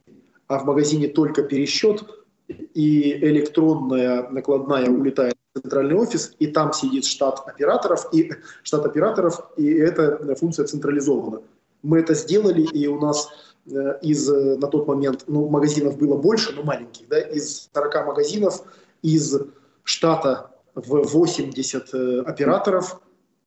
а 0.48 0.58
в 0.58 0.64
магазине 0.64 1.08
только 1.08 1.42
пересчет, 1.42 2.04
и 2.48 3.12
электронная 3.12 4.28
накладная 4.30 4.88
улетает 4.88 5.34
в 5.54 5.60
центральный 5.60 5.96
офис, 5.96 6.34
и 6.38 6.46
там 6.46 6.72
сидит 6.72 7.04
штат 7.04 7.42
операторов, 7.46 8.08
и 8.12 8.30
штат 8.62 8.86
операторов, 8.86 9.40
и 9.56 9.72
эта 9.72 10.34
функция 10.36 10.66
централизована. 10.66 11.42
Мы 11.82 12.00
это 12.00 12.14
сделали, 12.14 12.62
и 12.62 12.86
у 12.86 13.00
нас 13.00 13.28
э, 13.70 13.98
из 14.02 14.28
на 14.28 14.66
тот 14.68 14.86
момент 14.86 15.24
ну, 15.26 15.48
магазинов 15.48 15.98
было 15.98 16.16
больше, 16.16 16.52
но 16.54 16.62
маленьких, 16.62 17.08
да, 17.08 17.20
из 17.20 17.68
40 17.74 18.06
магазинов 18.06 18.62
из 19.02 19.36
штата 19.84 20.50
в 20.74 21.02
80 21.02 21.94
э, 21.94 22.20
операторов 22.26 23.00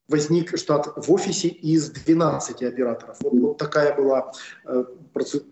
возник 0.10 0.58
штат 0.58 0.94
в 0.96 1.12
офисе 1.12 1.48
из 1.48 1.90
12 1.90 2.64
операторов. 2.64 3.18
Вот, 3.22 3.34
вот 3.34 3.58
такая 3.58 3.96
была 3.96 4.32
э, 4.66 4.84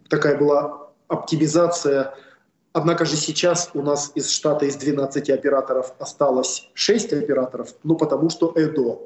такая 0.10 0.38
была 0.38 0.90
оптимизация 1.08 2.14
Однако 2.78 3.06
же 3.06 3.16
сейчас 3.16 3.72
у 3.74 3.82
нас 3.82 4.12
из 4.14 4.30
штата 4.30 4.66
из 4.66 4.76
12 4.76 5.32
операторов 5.32 5.94
осталось 5.98 6.70
6 6.76 7.14
операторов, 7.14 7.74
ну 7.84 7.96
потому 7.96 8.30
что 8.30 8.54
ЭДО. 8.56 9.00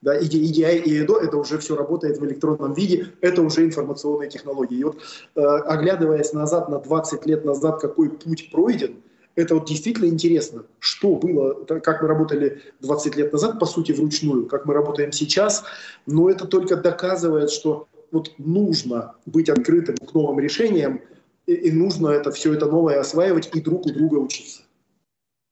Да, 0.00 0.18
EDI 0.18 0.78
и 0.78 1.02
ЭДО, 1.02 1.18
это 1.18 1.36
уже 1.36 1.58
все 1.58 1.76
работает 1.76 2.16
в 2.16 2.24
электронном 2.24 2.72
виде, 2.72 3.08
это 3.20 3.42
уже 3.42 3.66
информационные 3.66 4.30
технологии. 4.30 4.78
И 4.78 4.84
вот 4.84 5.02
э, 5.34 5.40
оглядываясь 5.40 6.32
назад, 6.32 6.70
на 6.70 6.78
20 6.78 7.26
лет 7.26 7.44
назад, 7.44 7.82
какой 7.82 8.08
путь 8.08 8.50
пройден, 8.50 9.02
это 9.38 9.54
вот 9.54 9.68
действительно 9.68 10.06
интересно, 10.06 10.64
что 10.80 11.14
было, 11.14 11.54
как 11.64 12.02
мы 12.02 12.08
работали 12.08 12.60
20 12.80 13.14
лет 13.14 13.32
назад, 13.32 13.60
по 13.60 13.66
сути, 13.66 13.92
вручную, 13.92 14.46
как 14.46 14.66
мы 14.66 14.74
работаем 14.74 15.12
сейчас, 15.12 15.62
но 16.06 16.28
это 16.28 16.44
только 16.44 16.74
доказывает, 16.74 17.50
что 17.50 17.86
вот 18.10 18.32
нужно 18.38 19.14
быть 19.26 19.48
открытым 19.48 19.96
к 19.96 20.12
новым 20.12 20.40
решениям, 20.40 21.00
и, 21.46 21.54
и 21.54 21.70
нужно 21.70 22.08
это 22.08 22.32
все 22.32 22.52
это 22.52 22.66
новое 22.66 22.98
осваивать 22.98 23.50
и 23.54 23.60
друг 23.60 23.86
у 23.86 23.90
друга 23.90 24.16
учиться. 24.16 24.62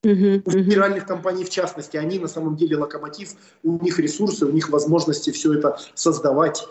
Uh-huh, 0.04 0.42
у 0.44 0.50
федеральных 0.50 1.06
компаний 1.06 1.44
в 1.44 1.50
частности, 1.50 1.96
они 1.96 2.18
на 2.18 2.28
самом 2.28 2.56
деле 2.56 2.76
локомотив, 2.76 3.34
у 3.62 3.78
них 3.84 4.00
ресурсы, 4.00 4.46
у 4.46 4.50
них 4.50 4.68
возможности 4.68 5.30
все 5.30 5.54
это 5.54 5.78
создавать, 5.94 6.66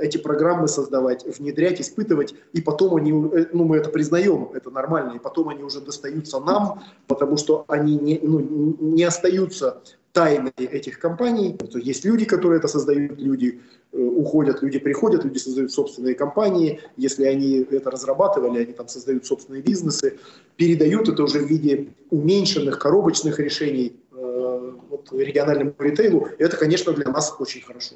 эти 0.00 0.18
программы 0.18 0.68
создавать, 0.68 1.24
внедрять, 1.38 1.80
испытывать, 1.80 2.34
и 2.52 2.60
потом 2.60 2.96
они, 2.96 3.12
э, 3.12 3.46
ну 3.52 3.64
мы 3.64 3.76
это 3.76 3.90
признаем, 3.90 4.50
это 4.54 4.70
нормально, 4.70 5.14
и 5.14 5.18
потом 5.18 5.48
они 5.48 5.62
уже 5.62 5.80
достаются 5.80 6.40
нам, 6.40 6.82
потому 7.06 7.36
что 7.36 7.64
они 7.68 7.96
не, 7.96 8.18
ну, 8.22 8.40
не 8.80 9.04
остаются 9.04 9.80
тайны 10.12 10.50
этих 10.56 10.98
компаний. 10.98 11.56
Есть 11.74 12.04
люди, 12.04 12.24
которые 12.24 12.58
это 12.58 12.66
создают, 12.66 13.18
люди 13.18 13.60
э, 13.92 13.98
уходят, 13.98 14.62
люди 14.62 14.80
приходят, 14.80 15.24
люди 15.24 15.38
создают 15.38 15.70
собственные 15.70 16.16
компании. 16.16 16.80
Если 16.96 17.24
они 17.24 17.66
это 17.70 17.90
разрабатывали, 17.90 18.62
они 18.62 18.72
там 18.72 18.88
создают 18.88 19.26
собственные 19.26 19.62
бизнесы, 19.62 20.18
передают 20.56 21.08
это 21.08 21.22
уже 21.22 21.38
в 21.38 21.46
виде 21.46 21.88
уменьшенных 22.10 22.80
коробочных 22.80 23.38
решений 23.38 23.96
э, 24.10 24.72
региональному 25.12 25.74
ритейлу. 25.78 26.28
И 26.36 26.42
это, 26.42 26.56
конечно, 26.56 26.92
для 26.92 27.12
нас 27.12 27.32
очень 27.38 27.60
хорошо. 27.60 27.94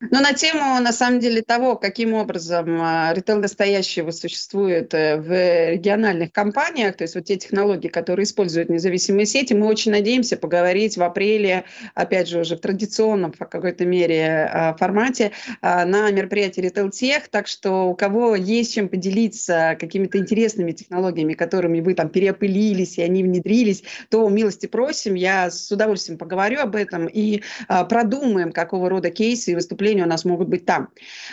Но 0.00 0.20
на 0.20 0.32
тему, 0.32 0.80
на 0.80 0.92
самом 0.94 1.20
деле, 1.20 1.42
того, 1.42 1.76
каким 1.76 2.14
образом 2.14 2.78
а, 2.80 3.12
ритейл 3.12 3.38
настоящего 3.38 4.12
существует 4.12 4.94
э, 4.94 5.18
в 5.18 5.72
региональных 5.72 6.32
компаниях, 6.32 6.96
то 6.96 7.04
есть 7.04 7.14
вот 7.14 7.26
те 7.26 7.36
технологии, 7.36 7.88
которые 7.88 8.24
используют 8.24 8.70
независимые 8.70 9.26
сети, 9.26 9.52
мы 9.52 9.66
очень 9.66 9.92
надеемся 9.92 10.38
поговорить 10.38 10.96
в 10.96 11.02
апреле, 11.02 11.64
опять 11.94 12.28
же, 12.28 12.40
уже 12.40 12.56
в 12.56 12.60
традиционном, 12.60 13.32
в 13.32 13.36
какой-то 13.36 13.84
мере, 13.84 14.48
а, 14.50 14.74
формате 14.74 15.32
а, 15.60 15.84
на 15.84 16.10
мероприятии 16.10 16.62
Retail 16.64 16.88
Tech. 16.88 17.24
Так 17.30 17.46
что 17.46 17.90
у 17.90 17.94
кого 17.94 18.36
есть 18.36 18.72
чем 18.72 18.88
поделиться 18.88 19.76
какими-то 19.78 20.16
интересными 20.16 20.72
технологиями, 20.72 21.34
которыми 21.34 21.80
вы 21.80 21.92
там 21.92 22.08
переопылились, 22.08 22.96
и 22.96 23.02
они 23.02 23.22
внедрились, 23.22 23.82
то 24.08 24.26
милости 24.30 24.64
просим. 24.64 25.14
Я 25.14 25.50
с 25.50 25.70
удовольствием 25.70 26.16
поговорю 26.16 26.60
об 26.60 26.74
этом 26.74 27.06
и 27.06 27.42
продумаем, 27.90 28.50
какого 28.50 28.88
рода 28.88 29.10
кейсы 29.10 29.52
и 29.52 29.54
выступления 29.54 29.89
сожалению, 29.90 30.06
у 30.06 30.08
нас 30.08 30.24
могут 30.24 30.48
быть 30.48 30.64
там. 30.64 30.88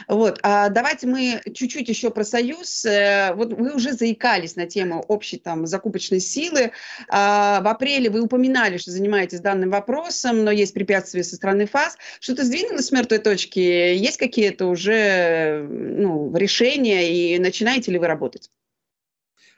Вот. 0.08 0.40
А 0.42 0.70
давайте 0.70 1.08
мы 1.08 1.42
чуть-чуть 1.54 1.90
еще 1.90 2.10
про 2.10 2.24
Союз. 2.24 2.86
Э, 2.86 3.34
вот 3.36 3.54
вы 3.54 3.76
уже 3.76 3.94
заикались 3.94 4.56
на 4.56 4.66
тему 4.66 5.04
общей 5.08 5.38
там 5.38 5.68
закупочной 5.68 6.20
силы. 6.20 6.72
А 7.10 7.62
в 7.62 7.68
апреле 7.68 8.10
вы 8.10 8.22
упоминали, 8.22 8.78
что 8.78 8.92
занимаетесь 8.92 9.42
данным 9.42 9.70
вопросом, 9.70 10.44
но 10.44 10.52
есть 10.52 10.74
препятствия 10.74 11.24
со 11.24 11.36
стороны 11.36 11.68
ФАС. 11.68 11.98
Что-то 12.20 12.44
сдвинулось 12.44 12.88
с 12.88 12.92
мертвой 12.92 13.20
точки? 13.20 13.60
Есть 13.60 14.18
какие-то 14.18 14.66
уже 14.66 15.68
ну, 15.70 16.36
решения 16.36 17.36
и 17.36 17.40
начинаете 17.40 17.92
ли 17.92 18.00
вы 18.00 18.08
работать? 18.08 18.50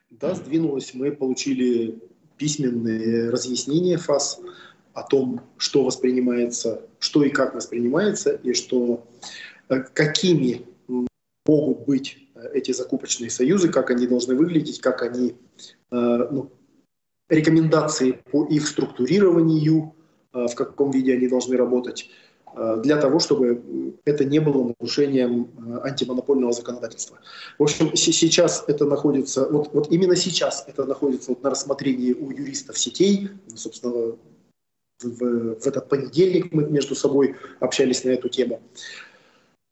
Да, 0.10 0.36
сдвинулось. 0.36 0.94
Мы 0.94 1.12
получили 1.12 2.00
письменные 2.38 3.30
разъяснения 3.30 3.98
ФАС 3.98 4.40
о 5.00 5.04
том, 5.04 5.42
что 5.58 5.84
воспринимается, 5.84 6.82
что 7.00 7.24
и 7.24 7.30
как 7.30 7.56
воспринимается, 7.56 8.32
и 8.32 8.54
что 8.54 9.08
э, 9.70 9.82
какими 9.94 10.66
могут 11.46 11.86
быть 11.86 12.18
э, 12.36 12.50
эти 12.54 12.72
закупочные 12.74 13.30
союзы, 13.30 13.70
как 13.70 13.92
они 13.92 14.08
должны 14.08 14.36
выглядеть, 14.36 14.82
как 14.82 15.02
они, 15.02 15.36
э, 15.92 16.28
ну, 16.32 16.52
рекомендации 17.30 18.20
по 18.32 18.46
их 18.46 18.68
структурированию, 18.68 19.94
в 20.34 20.54
каком 20.56 20.92
виде 20.92 21.14
они 21.14 21.28
должны 21.28 21.58
работать, 21.58 22.10
для 22.84 22.98
того, 22.98 23.20
чтобы 23.20 23.96
это 24.06 24.26
не 24.26 24.40
было 24.40 24.74
нарушением 24.80 25.50
антимонопольного 25.84 26.52
законодательства. 26.54 27.20
В 27.60 27.64
общем, 27.64 27.96
сейчас 27.96 28.64
это 28.68 28.86
находится, 28.86 29.48
вот, 29.48 29.70
вот 29.74 29.92
именно 29.92 30.16
сейчас 30.16 30.66
это 30.68 30.86
находится 30.86 31.32
вот 31.32 31.44
на 31.44 31.52
рассмотрении 31.52 32.14
у 32.14 32.32
юристов 32.32 32.78
сетей, 32.80 33.30
собственно, 33.56 34.16
в, 35.02 35.60
в 35.60 35.68
этот 35.68 35.90
понедельник 35.90 36.54
мы 36.54 36.66
между 36.66 36.96
собой 36.96 37.36
общались 37.60 38.04
на 38.04 38.10
эту 38.10 38.30
тему. 38.30 38.62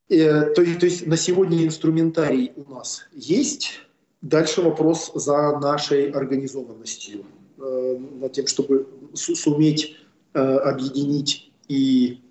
Э, 0.09 0.53
то, 0.53 0.63
то 0.63 0.85
есть 0.85 1.05
на 1.05 1.17
сегодня 1.17 1.65
инструментарий 1.65 2.53
у 2.55 2.71
нас 2.71 3.07
есть. 3.13 3.81
Дальше 4.21 4.61
вопрос 4.61 5.11
за 5.13 5.59
нашей 5.59 6.09
организованностью, 6.09 7.25
э, 7.57 7.97
над 8.19 8.31
тем, 8.31 8.47
чтобы 8.47 8.87
суметь 9.13 9.97
э, 10.33 10.39
объединить 10.39 11.51
и 11.67 12.21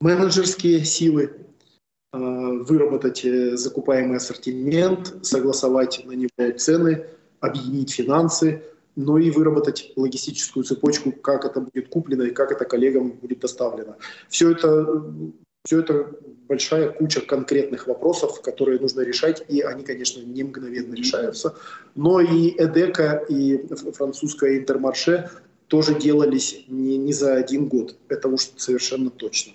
менеджерские 0.00 0.84
силы, 0.84 1.32
э, 2.12 2.18
выработать 2.18 3.24
э, 3.24 3.56
закупаемый 3.56 4.18
ассортимент, 4.18 5.14
согласовать 5.22 6.04
на 6.04 6.12
него 6.12 6.30
цены, 6.56 7.06
объединить 7.40 7.92
финансы, 7.92 8.62
но 8.98 9.16
и 9.16 9.30
выработать 9.30 9.92
логистическую 9.94 10.64
цепочку, 10.64 11.12
как 11.12 11.44
это 11.44 11.60
будет 11.60 11.88
куплено 11.88 12.24
и 12.24 12.32
как 12.32 12.50
это 12.50 12.64
коллегам 12.64 13.12
будет 13.12 13.38
доставлено. 13.38 13.96
Все 14.28 14.50
это, 14.50 15.04
все 15.64 15.78
это 15.78 16.10
большая 16.48 16.88
куча 16.88 17.20
конкретных 17.20 17.86
вопросов, 17.86 18.42
которые 18.42 18.80
нужно 18.80 19.02
решать, 19.02 19.44
и 19.46 19.60
они, 19.60 19.84
конечно, 19.84 20.20
не 20.20 20.42
мгновенно 20.42 20.94
решаются. 20.94 21.54
Но 21.94 22.20
и 22.20 22.50
Эдека, 22.58 23.24
и 23.28 23.64
французская 23.92 24.58
Интермарше 24.58 25.30
тоже 25.68 25.94
делались 25.94 26.64
не, 26.66 26.96
не 26.96 27.12
за 27.12 27.34
один 27.34 27.68
год. 27.68 27.94
Это 28.08 28.26
уж 28.26 28.48
совершенно 28.56 29.10
точно. 29.10 29.52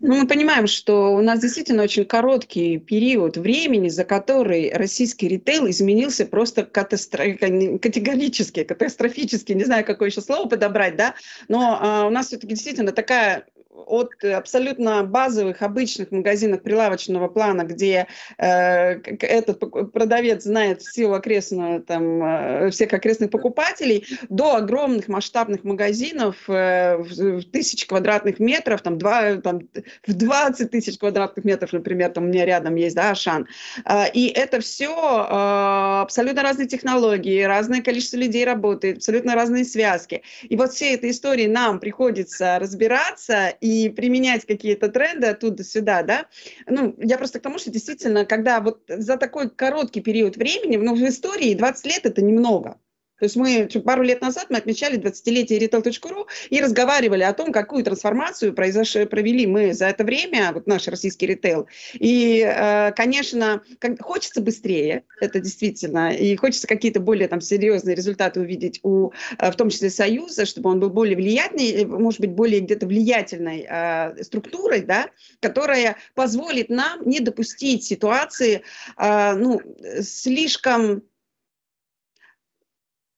Ну, 0.00 0.16
мы 0.16 0.26
понимаем, 0.26 0.66
что 0.66 1.14
у 1.14 1.20
нас 1.20 1.40
действительно 1.40 1.82
очень 1.82 2.04
короткий 2.04 2.78
период 2.78 3.36
времени, 3.36 3.88
за 3.88 4.04
который 4.04 4.72
российский 4.72 5.28
ритейл 5.28 5.68
изменился 5.68 6.26
просто 6.26 6.64
катастро... 6.64 7.34
категорически, 7.34 8.64
катастрофически, 8.64 9.52
не 9.52 9.64
знаю, 9.64 9.84
какое 9.84 10.08
еще 10.10 10.20
слово 10.20 10.48
подобрать, 10.48 10.96
да, 10.96 11.14
но 11.48 11.78
а, 11.80 12.06
у 12.06 12.10
нас 12.10 12.28
все-таки 12.28 12.54
действительно 12.54 12.92
такая 12.92 13.46
от 13.86 14.24
абсолютно 14.24 15.04
базовых, 15.04 15.62
обычных 15.62 16.10
магазинов 16.10 16.62
прилавочного 16.62 17.28
плана, 17.28 17.62
где 17.62 18.06
э, 18.38 19.00
этот 19.20 19.60
продавец 19.92 20.42
знает 20.42 20.82
всю 20.82 21.12
окрестную, 21.12 21.82
там, 21.82 22.22
э, 22.22 22.70
всех 22.70 22.92
окрестных 22.92 23.30
покупателей, 23.30 24.06
до 24.28 24.56
огромных 24.56 25.08
масштабных 25.08 25.64
магазинов 25.64 26.36
э, 26.48 26.96
в, 26.96 27.40
в 27.40 27.50
тысяч 27.50 27.86
квадратных 27.86 28.40
метров, 28.40 28.82
там, 28.82 28.98
два, 28.98 29.36
там, 29.36 29.60
в 30.06 30.12
20 30.12 30.70
тысяч 30.70 30.98
квадратных 30.98 31.44
метров, 31.44 31.72
например, 31.72 32.10
там 32.10 32.24
у 32.24 32.26
меня 32.28 32.44
рядом 32.44 32.74
есть, 32.74 32.96
да, 32.96 33.10
Ашан. 33.10 33.46
Э, 33.84 34.10
и 34.12 34.28
это 34.28 34.60
все 34.60 34.90
э, 34.90 36.00
абсолютно 36.02 36.42
разные 36.42 36.68
технологии, 36.68 37.42
разное 37.42 37.82
количество 37.82 38.16
людей 38.16 38.44
работает, 38.44 38.98
абсолютно 38.98 39.34
разные 39.34 39.64
связки. 39.64 40.22
И 40.42 40.56
вот 40.56 40.72
все 40.72 40.94
этой 40.94 41.10
истории 41.10 41.46
нам 41.46 41.80
приходится 41.80 42.58
разбираться 42.58 43.48
и 43.60 43.67
применять 43.94 44.46
какие-то 44.46 44.88
тренды 44.88 45.26
оттуда 45.26 45.64
сюда, 45.64 46.02
да. 46.02 46.26
Ну, 46.66 46.94
я 46.98 47.18
просто 47.18 47.38
к 47.38 47.42
тому, 47.42 47.58
что 47.58 47.70
действительно, 47.70 48.24
когда 48.24 48.60
вот 48.60 48.82
за 48.88 49.16
такой 49.16 49.50
короткий 49.50 50.00
период 50.00 50.36
времени, 50.36 50.76
ну, 50.76 50.94
в 50.94 51.08
истории 51.08 51.54
20 51.54 51.86
лет 51.86 52.06
это 52.06 52.22
немного. 52.22 52.78
То 53.18 53.24
есть 53.24 53.36
мы 53.36 53.68
пару 53.84 54.02
лет 54.02 54.20
назад 54.20 54.46
мы 54.48 54.58
отмечали 54.58 54.98
20-летие 54.98 55.58
retail.ru 55.58 56.26
и 56.50 56.60
разговаривали 56.60 57.22
о 57.24 57.32
том, 57.32 57.52
какую 57.52 57.84
трансформацию 57.84 58.52
произош... 58.52 58.92
провели 59.10 59.46
мы 59.46 59.74
за 59.74 59.86
это 59.86 60.04
время, 60.04 60.52
вот 60.52 60.66
наш 60.66 60.86
российский 60.86 61.26
ритейл. 61.26 61.66
И, 61.94 62.40
э, 62.40 62.92
конечно, 62.92 63.62
хочется 64.00 64.40
быстрее, 64.40 65.04
это 65.20 65.40
действительно, 65.40 66.12
и 66.12 66.36
хочется 66.36 66.66
какие-то 66.66 67.00
более 67.00 67.28
там 67.28 67.40
серьезные 67.40 67.96
результаты 67.96 68.40
увидеть 68.40 68.80
у, 68.82 69.10
э, 69.38 69.50
в 69.50 69.56
том 69.56 69.70
числе 69.70 69.90
Союза, 69.90 70.46
чтобы 70.46 70.70
он 70.70 70.78
был 70.78 70.90
более 70.90 71.16
влиятельный, 71.16 71.84
может 71.86 72.20
быть, 72.20 72.30
более 72.30 72.60
где-то 72.60 72.86
влиятельной 72.86 73.66
э, 73.68 74.22
структурой, 74.22 74.82
да, 74.82 75.10
которая 75.40 75.96
позволит 76.14 76.68
нам 76.68 77.02
не 77.04 77.20
допустить 77.20 77.84
ситуации, 77.84 78.62
э, 78.96 79.34
ну, 79.34 79.60
слишком 80.02 81.02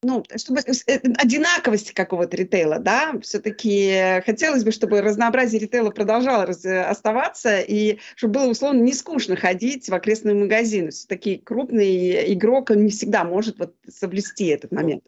ну, 0.03 0.23
чтобы 0.35 0.61
э, 0.61 0.99
одинаковости 1.17 1.93
какого-то 1.93 2.35
ритейла, 2.35 2.79
да, 2.79 3.13
все-таки 3.21 4.21
хотелось 4.25 4.63
бы, 4.63 4.71
чтобы 4.71 5.01
разнообразие 5.01 5.59
ритейла 5.61 5.91
продолжало 5.91 6.47
раз, 6.47 6.65
э, 6.65 6.81
оставаться, 6.81 7.59
и 7.59 7.99
чтобы 8.15 8.39
было, 8.39 8.49
условно, 8.49 8.81
не 8.81 8.93
скучно 8.93 9.35
ходить 9.35 9.89
в 9.89 9.93
окрестные 9.93 10.33
магазины. 10.33 10.89
Все-таки 10.89 11.37
крупный 11.37 12.33
игрок 12.33 12.71
не 12.71 12.89
всегда 12.89 13.23
может 13.23 13.59
вот 13.59 13.75
соблюсти 13.87 14.47
этот 14.47 14.71
момент. 14.71 15.03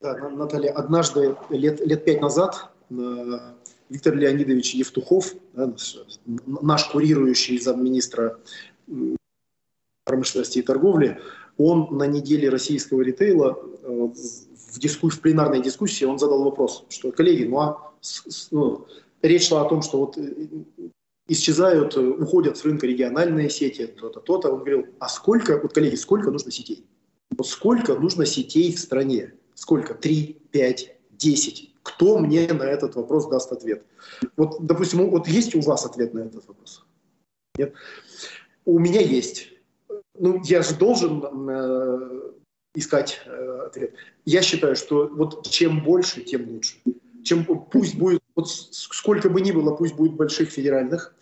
Да, 0.00 0.16
Наталья, 0.30 0.72
однажды, 0.72 1.36
лет, 1.50 1.80
лет 1.86 2.04
пять 2.04 2.22
назад, 2.22 2.70
э, 2.90 3.38
Виктор 3.90 4.14
Леонидович 4.14 4.74
Евтухов, 4.74 5.34
наш 6.46 6.84
курирующий 6.84 7.58
замминистра 7.58 8.38
промышленности 10.04 10.58
и 10.58 10.62
торговли, 10.62 11.20
он 11.60 11.88
на 11.90 12.06
неделе 12.06 12.48
российского 12.48 13.02
ритейла 13.02 13.58
э, 13.82 13.86
в, 13.86 14.78
дискуссии, 14.78 15.18
в 15.18 15.20
пленарной 15.20 15.62
дискуссии 15.62 16.06
он 16.06 16.18
задал 16.18 16.42
вопрос, 16.42 16.84
что, 16.88 17.12
коллеги, 17.12 17.44
ну 17.44 17.58
а 17.58 17.92
ну, 18.50 18.86
речь 19.20 19.48
шла 19.48 19.62
о 19.62 19.68
том, 19.68 19.82
что 19.82 19.98
вот 20.00 20.16
э, 20.16 20.46
исчезают, 21.28 21.98
э, 21.98 22.00
уходят 22.00 22.56
с 22.56 22.64
рынка 22.64 22.86
региональные 22.86 23.50
сети, 23.50 23.86
то-то, 23.86 24.20
то-то. 24.20 24.50
Он 24.50 24.60
говорил, 24.60 24.86
а 25.00 25.08
сколько, 25.08 25.60
вот, 25.60 25.74
коллеги, 25.74 25.96
сколько 25.96 26.30
нужно 26.30 26.50
сетей? 26.50 26.86
Вот 27.36 27.46
сколько 27.46 27.94
нужно 27.94 28.24
сетей 28.24 28.74
в 28.74 28.80
стране? 28.80 29.34
Сколько? 29.54 29.92
Три, 29.92 30.40
пять, 30.50 30.96
десять? 31.10 31.74
Кто 31.82 32.18
мне 32.18 32.50
на 32.52 32.62
этот 32.62 32.94
вопрос 32.94 33.28
даст 33.28 33.52
ответ? 33.52 33.84
Вот, 34.36 34.64
допустим, 34.64 35.10
вот 35.10 35.28
есть 35.28 35.54
у 35.54 35.60
вас 35.60 35.84
ответ 35.84 36.14
на 36.14 36.20
этот 36.20 36.46
вопрос? 36.48 36.86
Нет? 37.58 37.74
У 38.64 38.78
меня 38.78 39.00
есть 39.00 39.48
ну, 40.20 40.40
я 40.44 40.62
же 40.62 40.74
должен 40.76 41.24
э, 41.48 42.32
искать 42.74 43.20
э, 43.24 43.66
ответ. 43.66 43.94
Я 44.24 44.42
считаю, 44.42 44.76
что 44.76 45.08
вот 45.08 45.48
чем 45.48 45.82
больше, 45.82 46.20
тем 46.20 46.48
лучше. 46.48 46.76
Чем 47.24 47.44
пусть 47.44 47.96
будет, 47.96 48.22
вот 48.36 48.48
сколько 48.48 49.28
бы 49.28 49.40
ни 49.40 49.52
было, 49.52 49.74
пусть 49.74 49.94
будет 49.94 50.14
больших 50.14 50.50
федеральных. 50.50 51.14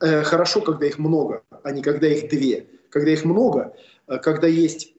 Э, 0.00 0.22
хорошо, 0.22 0.60
когда 0.62 0.86
их 0.86 0.98
много, 0.98 1.42
а 1.62 1.70
не 1.72 1.82
когда 1.82 2.08
их 2.08 2.30
две. 2.30 2.66
Когда 2.90 3.10
их 3.10 3.24
много, 3.24 3.76
э, 4.06 4.16
когда 4.18 4.46
есть 4.46 4.94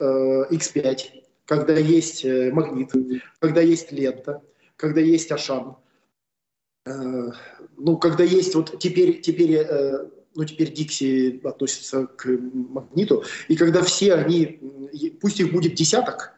э, 0.00 0.04
X5, 0.50 1.22
когда 1.44 1.74
есть 1.74 2.24
э, 2.24 2.50
магнит, 2.52 2.90
когда 3.38 3.60
есть 3.60 3.92
лента, 3.92 4.42
когда 4.76 5.00
есть 5.00 5.30
Ашан, 5.30 5.76
э, 6.86 7.30
ну, 7.76 7.98
когда 7.98 8.24
есть 8.24 8.54
вот 8.54 8.78
теперь, 8.78 9.20
теперь 9.20 9.56
э, 9.56 10.08
ну, 10.34 10.44
теперь 10.44 10.72
Дикси 10.72 11.40
относится 11.44 12.06
к 12.06 12.26
Магниту, 12.26 13.24
и 13.48 13.56
когда 13.56 13.82
все 13.82 14.14
они, 14.14 14.60
пусть 15.20 15.40
их 15.40 15.52
будет 15.52 15.74
десяток, 15.74 16.34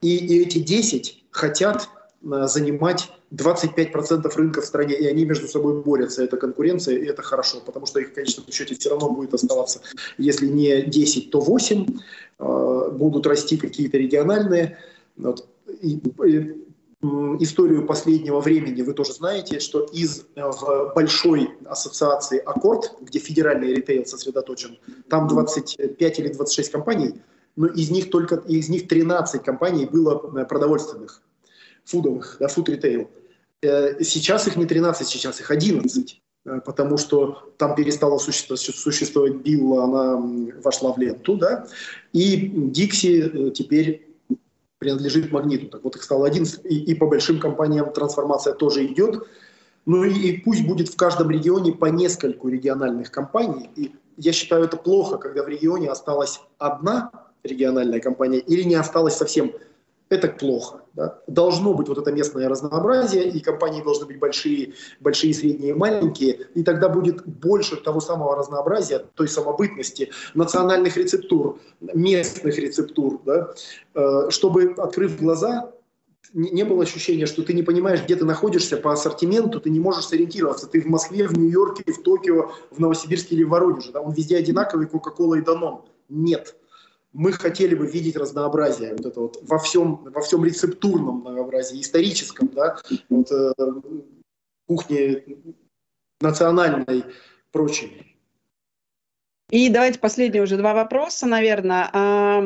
и, 0.00 0.16
и 0.16 0.42
эти 0.42 0.58
10 0.58 1.24
хотят 1.30 1.88
э, 2.22 2.46
занимать 2.48 3.10
25% 3.32 4.30
рынка 4.36 4.60
в 4.60 4.64
стране, 4.64 4.94
и 4.94 5.06
они 5.06 5.24
между 5.24 5.48
собой 5.48 5.82
борются. 5.82 6.22
Это 6.22 6.36
конкуренция, 6.36 6.98
и 6.98 7.06
это 7.06 7.22
хорошо, 7.22 7.60
потому 7.64 7.86
что 7.86 8.00
их 8.00 8.10
в 8.10 8.14
конечном 8.14 8.50
счете 8.50 8.74
все 8.74 8.90
равно 8.90 9.10
будет 9.10 9.34
оставаться, 9.34 9.80
если 10.18 10.46
не 10.46 10.82
10, 10.82 11.30
то 11.30 11.40
8, 11.40 11.86
э, 12.38 12.90
будут 12.92 13.26
расти 13.26 13.56
какие-то 13.56 13.98
региональные. 13.98 14.78
Вот. 15.16 15.48
И, 15.80 16.00
и 16.24 16.65
историю 17.40 17.86
последнего 17.86 18.40
времени 18.40 18.82
вы 18.82 18.92
тоже 18.92 19.12
знаете, 19.12 19.60
что 19.60 19.84
из 19.84 20.26
э, 20.34 20.50
большой 20.94 21.50
ассоциации 21.66 22.38
Аккорд, 22.38 22.92
где 23.00 23.18
федеральный 23.18 23.74
ритейл 23.74 24.04
сосредоточен, 24.06 24.78
там 25.08 25.28
25 25.28 26.18
или 26.18 26.28
26 26.28 26.70
компаний, 26.70 27.14
но 27.56 27.66
из 27.66 27.90
них 27.90 28.10
только 28.10 28.36
из 28.36 28.68
них 28.68 28.88
13 28.88 29.42
компаний 29.42 29.86
было 29.86 30.20
э, 30.38 30.44
продовольственных, 30.44 31.22
фудовых, 31.84 32.36
да, 32.40 32.48
фуд 32.48 32.68
ритейл. 32.68 33.10
Э, 33.62 34.02
сейчас 34.02 34.46
их 34.46 34.56
не 34.56 34.66
13, 34.66 35.06
сейчас 35.06 35.40
их 35.40 35.50
11 35.50 36.22
потому 36.64 36.96
что 36.96 37.52
там 37.56 37.74
перестала 37.74 38.18
существовать 38.18 39.34
Билла, 39.34 39.82
она 39.82 40.52
вошла 40.62 40.92
в 40.92 40.98
ленту, 40.98 41.36
да, 41.36 41.66
и 42.12 42.36
Дикси 42.36 43.50
теперь 43.50 44.05
принадлежит 44.78 45.32
магниту. 45.32 45.68
Так 45.68 45.84
вот 45.84 45.96
их 45.96 46.02
стало 46.02 46.26
11, 46.26 46.64
и, 46.64 46.84
и 46.84 46.94
по 46.94 47.06
большим 47.06 47.40
компаниям 47.40 47.92
трансформация 47.92 48.54
тоже 48.54 48.84
идет. 48.86 49.26
Ну 49.86 50.04
и, 50.04 50.12
и 50.12 50.38
пусть 50.38 50.66
будет 50.66 50.88
в 50.88 50.96
каждом 50.96 51.30
регионе 51.30 51.72
по 51.72 51.86
нескольку 51.86 52.48
региональных 52.48 53.10
компаний. 53.10 53.70
И 53.76 53.94
я 54.16 54.32
считаю 54.32 54.64
это 54.64 54.76
плохо, 54.76 55.16
когда 55.18 55.42
в 55.42 55.48
регионе 55.48 55.90
осталась 55.90 56.40
одна 56.58 57.10
региональная 57.44 58.00
компания 58.00 58.38
или 58.38 58.62
не 58.62 58.74
осталось 58.74 59.14
совсем 59.14 59.52
это 60.08 60.28
плохо. 60.28 60.82
Да? 60.94 61.18
Должно 61.26 61.74
быть 61.74 61.88
вот 61.88 61.98
это 61.98 62.12
местное 62.12 62.48
разнообразие, 62.48 63.28
и 63.28 63.40
компании 63.40 63.82
должны 63.82 64.06
быть 64.06 64.18
большие, 64.18 64.74
большие, 65.00 65.34
средние, 65.34 65.74
маленькие, 65.74 66.46
и 66.54 66.62
тогда 66.62 66.88
будет 66.88 67.26
больше 67.26 67.76
того 67.76 68.00
самого 68.00 68.36
разнообразия, 68.36 69.04
той 69.14 69.28
самобытности, 69.28 70.10
национальных 70.34 70.96
рецептур, 70.96 71.58
местных 71.80 72.56
рецептур, 72.58 73.20
да? 73.24 73.52
Э, 73.94 74.30
чтобы, 74.30 74.74
открыв 74.76 75.18
глаза, 75.18 75.72
не 76.32 76.64
было 76.64 76.82
ощущения, 76.82 77.26
что 77.26 77.42
ты 77.42 77.52
не 77.52 77.62
понимаешь, 77.62 78.02
где 78.02 78.16
ты 78.16 78.24
находишься 78.24 78.76
по 78.76 78.92
ассортименту, 78.92 79.60
ты 79.60 79.70
не 79.70 79.80
можешь 79.80 80.06
сориентироваться. 80.06 80.66
Ты 80.66 80.80
в 80.82 80.86
Москве, 80.86 81.26
в 81.26 81.38
Нью-Йорке, 81.38 81.92
в 81.92 82.02
Токио, 82.02 82.50
в 82.70 82.78
Новосибирске 82.80 83.36
или 83.36 83.44
в 83.44 83.50
Воронеже. 83.50 83.92
Да? 83.92 84.00
Он 84.00 84.12
везде 84.12 84.36
одинаковый, 84.36 84.86
Кока-Кола 84.86 85.36
и 85.36 85.40
Данон. 85.40 85.82
Нет 86.08 86.56
мы 87.16 87.32
хотели 87.32 87.74
бы 87.74 87.86
видеть 87.86 88.16
разнообразие 88.16 88.92
вот 88.92 89.06
это 89.06 89.20
вот 89.20 89.38
во 89.42 89.58
всем, 89.58 90.04
во 90.04 90.20
всем 90.20 90.44
рецептурном 90.44 91.20
многообразии, 91.20 91.80
историческом, 91.80 92.48
да, 92.48 92.76
вот, 93.08 93.32
э, 93.32 93.52
кухне 94.66 95.24
национальной, 96.20 97.04
прочей. 97.52 98.15
И 99.50 99.68
давайте 99.68 100.00
последние 100.00 100.42
уже 100.42 100.56
два 100.56 100.74
вопроса, 100.74 101.24
наверное. 101.24 101.88
А, 101.92 102.42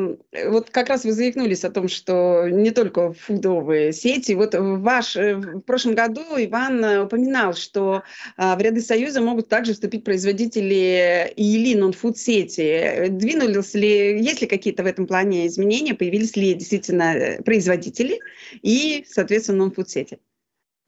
вот 0.49 0.69
как 0.69 0.89
раз 0.89 1.03
вы 1.03 1.13
заикнулись 1.13 1.65
о 1.65 1.71
том, 1.71 1.87
что 1.87 2.47
не 2.47 2.69
только 2.69 3.13
фудовые 3.13 3.91
сети. 3.91 4.33
Вот 4.33 4.53
ваш, 4.53 5.15
э, 5.15 5.35
в 5.35 5.61
прошлом 5.61 5.95
году 5.95 6.21
Иван 6.37 6.83
упоминал, 7.05 7.55
что 7.55 8.03
а, 8.37 8.55
в 8.55 8.61
ряды 8.61 8.81
Союза 8.81 9.19
могут 9.19 9.49
также 9.49 9.73
вступить 9.73 10.03
производители 10.03 11.33
или 11.35 11.75
нон-фуд 11.75 12.19
сети. 12.19 13.07
Двинулись 13.09 13.73
ли, 13.73 14.21
есть 14.21 14.41
ли 14.41 14.47
какие-то 14.47 14.83
в 14.83 14.85
этом 14.85 15.07
плане 15.07 15.47
изменения? 15.47 15.95
Появились 15.95 16.35
ли 16.35 16.53
действительно 16.53 17.15
э, 17.15 17.41
производители 17.41 18.19
и, 18.61 19.03
соответственно, 19.09 19.57
нон-фуд 19.57 19.89
сети? 19.89 20.19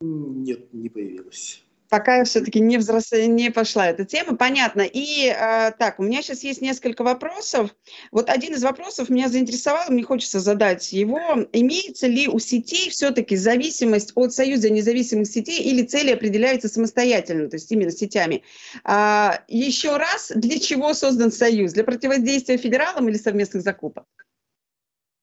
Нет, 0.00 0.72
не 0.72 0.88
появилось 0.88 1.63
пока 1.88 2.24
все-таки 2.24 2.60
не, 2.60 2.78
взрос... 2.78 3.12
не 3.12 3.50
пошла 3.50 3.88
эта 3.88 4.04
тема, 4.04 4.36
понятно. 4.36 4.82
И 4.82 5.26
э, 5.26 5.72
так, 5.78 5.98
у 5.98 6.02
меня 6.02 6.22
сейчас 6.22 6.42
есть 6.42 6.60
несколько 6.60 7.02
вопросов. 7.02 7.74
Вот 8.10 8.30
один 8.30 8.54
из 8.54 8.62
вопросов 8.62 9.10
меня 9.10 9.28
заинтересовал, 9.28 9.90
мне 9.90 10.02
хочется 10.02 10.40
задать 10.40 10.92
его. 10.92 11.20
Имеется 11.52 12.06
ли 12.06 12.28
у 12.28 12.38
сетей 12.38 12.90
все-таки 12.90 13.36
зависимость 13.36 14.12
от 14.14 14.32
Союза 14.32 14.70
независимых 14.70 15.26
сетей 15.26 15.62
или 15.62 15.82
цели 15.82 16.12
определяются 16.12 16.68
самостоятельно, 16.68 17.48
то 17.48 17.56
есть 17.56 17.70
именно 17.70 17.90
сетями? 17.90 18.42
А, 18.84 19.42
еще 19.48 19.96
раз, 19.96 20.32
для 20.34 20.58
чего 20.58 20.94
создан 20.94 21.30
Союз? 21.32 21.72
Для 21.72 21.84
противодействия 21.84 22.56
федералам 22.56 23.08
или 23.08 23.16
совместных 23.16 23.62
закупок? 23.62 24.06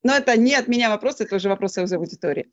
Но 0.04 0.16
это 0.16 0.36
не 0.38 0.56
от 0.56 0.68
меня 0.68 0.90
вопрос, 0.90 1.22
это 1.22 1.36
уже 1.36 1.50
вопрос 1.50 1.78
из 1.78 1.94
аудитории 1.94 2.50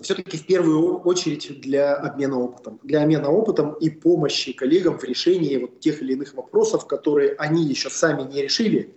все-таки 0.00 0.36
в 0.36 0.46
первую 0.46 0.98
очередь 1.00 1.60
для 1.60 1.94
обмена 1.94 2.38
опытом. 2.38 2.78
Для 2.82 3.02
обмена 3.02 3.30
опытом 3.30 3.74
и 3.74 3.90
помощи 3.90 4.52
коллегам 4.52 4.98
в 4.98 5.04
решении 5.04 5.56
вот 5.56 5.80
тех 5.80 6.02
или 6.02 6.12
иных 6.12 6.34
вопросов, 6.34 6.86
которые 6.86 7.34
они 7.34 7.64
еще 7.64 7.90
сами 7.90 8.22
не 8.22 8.42
решили, 8.42 8.94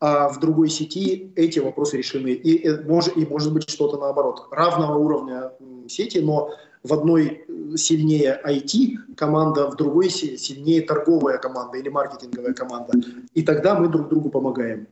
а 0.00 0.28
в 0.28 0.38
другой 0.40 0.68
сети 0.68 1.32
эти 1.36 1.58
вопросы 1.58 1.96
решены. 1.96 2.28
И, 2.28 2.68
и, 2.68 2.70
может, 2.84 3.16
и 3.16 3.26
может 3.26 3.52
быть 3.52 3.68
что-то 3.68 3.96
наоборот. 3.96 4.46
Равного 4.50 4.98
уровня 4.98 5.52
сети, 5.88 6.18
но 6.18 6.50
в 6.84 6.92
одной 6.92 7.44
сильнее 7.76 8.40
IT 8.44 9.14
команда, 9.16 9.68
в 9.68 9.76
другой 9.76 10.10
сильнее 10.10 10.82
торговая 10.82 11.38
команда 11.38 11.78
или 11.78 11.88
маркетинговая 11.88 12.54
команда. 12.54 12.92
И 13.34 13.42
тогда 13.42 13.74
мы 13.78 13.88
друг 13.88 14.08
другу 14.08 14.30
помогаем. 14.30 14.86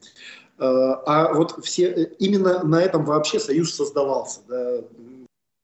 А 0.59 1.35
вот 1.35 1.65
все, 1.65 2.11
именно 2.19 2.65
на 2.65 2.83
этом 2.83 3.05
вообще 3.05 3.39
союз 3.39 3.75
создавался. 3.75 4.41
Да, 4.49 4.81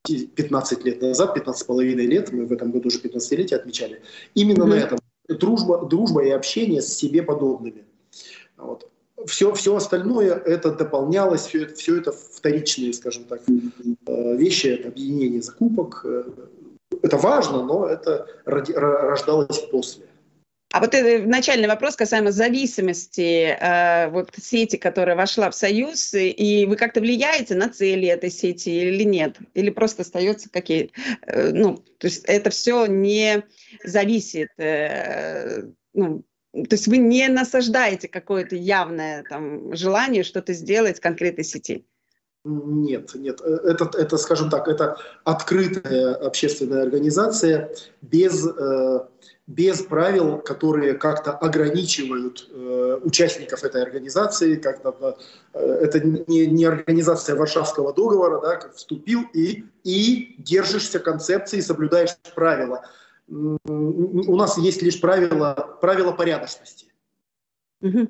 15 0.05 0.83
лет 0.83 1.01
назад, 1.01 1.37
15,5 1.37 1.95
лет, 1.95 2.31
мы 2.31 2.45
в 2.45 2.51
этом 2.51 2.71
году 2.71 2.89
уже 2.89 2.99
15-летие 2.99 3.55
отмечали, 3.55 4.01
именно 4.35 4.63
mm-hmm. 4.63 4.67
на 4.67 4.73
этом 4.73 4.99
дружба, 5.29 5.85
дружба 5.85 6.25
и 6.25 6.29
общение 6.29 6.81
с 6.81 6.93
себе 6.93 7.23
подобными. 7.23 7.85
Вот. 8.57 8.89
Все, 9.25 9.53
все 9.53 9.75
остальное 9.75 10.33
это 10.33 10.71
дополнялось, 10.71 11.45
все 11.45 11.63
это, 11.63 11.75
все 11.75 11.97
это 11.97 12.11
вторичные, 12.11 12.91
скажем 12.91 13.23
так, 13.23 13.41
э, 13.47 14.35
вещи, 14.35 14.67
это 14.67 14.89
объединение 14.89 15.41
закупок. 15.41 16.01
Э, 16.03 16.25
это 17.01 17.17
важно, 17.17 17.63
но 17.63 17.87
это 17.87 18.27
рождалось 18.45 19.59
после. 19.71 20.05
А 20.73 20.79
вот 20.79 20.95
это 20.95 21.23
начальный 21.27 21.67
вопрос 21.67 21.95
касаемо 21.95 22.31
зависимости 22.31 23.55
э, 23.59 24.09
вот 24.09 24.31
сети, 24.41 24.75
которая 24.77 25.15
вошла 25.15 25.51
в 25.51 25.55
Союз, 25.55 26.15
и 26.15 26.65
вы 26.67 26.75
как-то 26.77 26.99
влияете 26.99 27.53
на 27.53 27.69
цели 27.69 28.07
этой 28.07 28.31
сети 28.31 28.69
или 28.69 29.03
нет? 29.03 29.37
Или 29.53 29.69
просто 29.69 30.01
остается 30.01 30.49
какие... 30.49 30.89
Э, 31.27 31.51
ну, 31.53 31.77
то 31.99 32.07
есть 32.07 32.25
это 32.25 32.49
все 32.49 32.87
не 32.87 33.43
зависит... 33.83 34.49
Э, 34.57 35.61
ну, 35.93 36.23
то 36.53 36.73
есть 36.73 36.87
вы 36.87 36.97
не 36.97 37.27
насаждаете 37.27 38.07
какое-то 38.07 38.55
явное 38.55 39.23
там, 39.29 39.75
желание 39.75 40.23
что-то 40.23 40.53
сделать 40.53 40.99
конкретной 40.99 41.43
сети? 41.43 41.85
Нет, 42.45 43.11
нет. 43.13 43.41
Э, 43.41 43.59
это, 43.63 43.91
это, 43.95 44.17
скажем 44.17 44.49
так, 44.49 44.67
это 44.67 44.97
открытая 45.23 46.15
общественная 46.15 46.81
организация 46.81 47.69
без... 48.01 48.43
Э, 48.47 49.01
без 49.47 49.81
правил, 49.81 50.37
которые 50.37 50.93
как-то 50.93 51.31
ограничивают 51.31 52.49
э, 52.49 52.99
участников 53.03 53.63
этой 53.63 53.83
организации. 53.83 54.55
Как-то, 54.55 55.17
э, 55.53 55.59
это 55.59 55.99
не, 55.99 56.47
не 56.47 56.65
организация 56.65 57.35
Варшавского 57.35 57.93
договора, 57.93 58.39
да, 58.41 58.55
как 58.55 58.75
вступил 58.75 59.23
и, 59.33 59.65
и 59.83 60.35
держишься 60.37 60.99
концепции, 60.99 61.59
соблюдаешь 61.59 62.15
правила. 62.35 62.85
У 63.27 64.35
нас 64.35 64.57
есть 64.57 64.81
лишь 64.81 64.99
правила, 65.01 65.77
правила 65.81 66.11
порядочности. 66.11 66.87
Угу. 67.81 68.07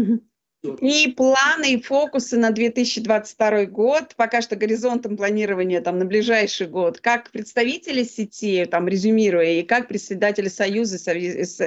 Угу. 0.00 0.20
И 0.64 1.12
планы 1.12 1.74
и 1.74 1.82
фокусы 1.82 2.38
на 2.38 2.50
2022 2.50 3.66
год, 3.66 4.14
пока 4.16 4.40
что 4.40 4.56
горизонтом 4.56 5.16
планирования 5.16 5.82
там, 5.82 5.98
на 5.98 6.06
ближайший 6.06 6.68
год, 6.68 7.00
как 7.00 7.30
представители 7.30 8.02
сети, 8.02 8.64
там, 8.64 8.88
резюмируя, 8.88 9.60
и 9.60 9.62
как 9.62 9.88
председатели 9.88 10.48
Союза, 10.48 10.96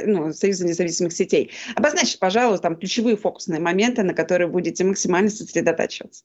ну, 0.05 0.33
Союза 0.33 0.65
независимых 0.65 1.13
сетей, 1.13 1.51
обозначьте, 1.75 2.17
пожалуйста, 2.17 2.63
там, 2.63 2.75
ключевые 2.75 3.17
фокусные 3.17 3.59
моменты, 3.59 4.01
на 4.01 4.15
которые 4.15 4.47
будете 4.47 4.83
максимально 4.83 5.29
сосредотачиваться. 5.29 6.23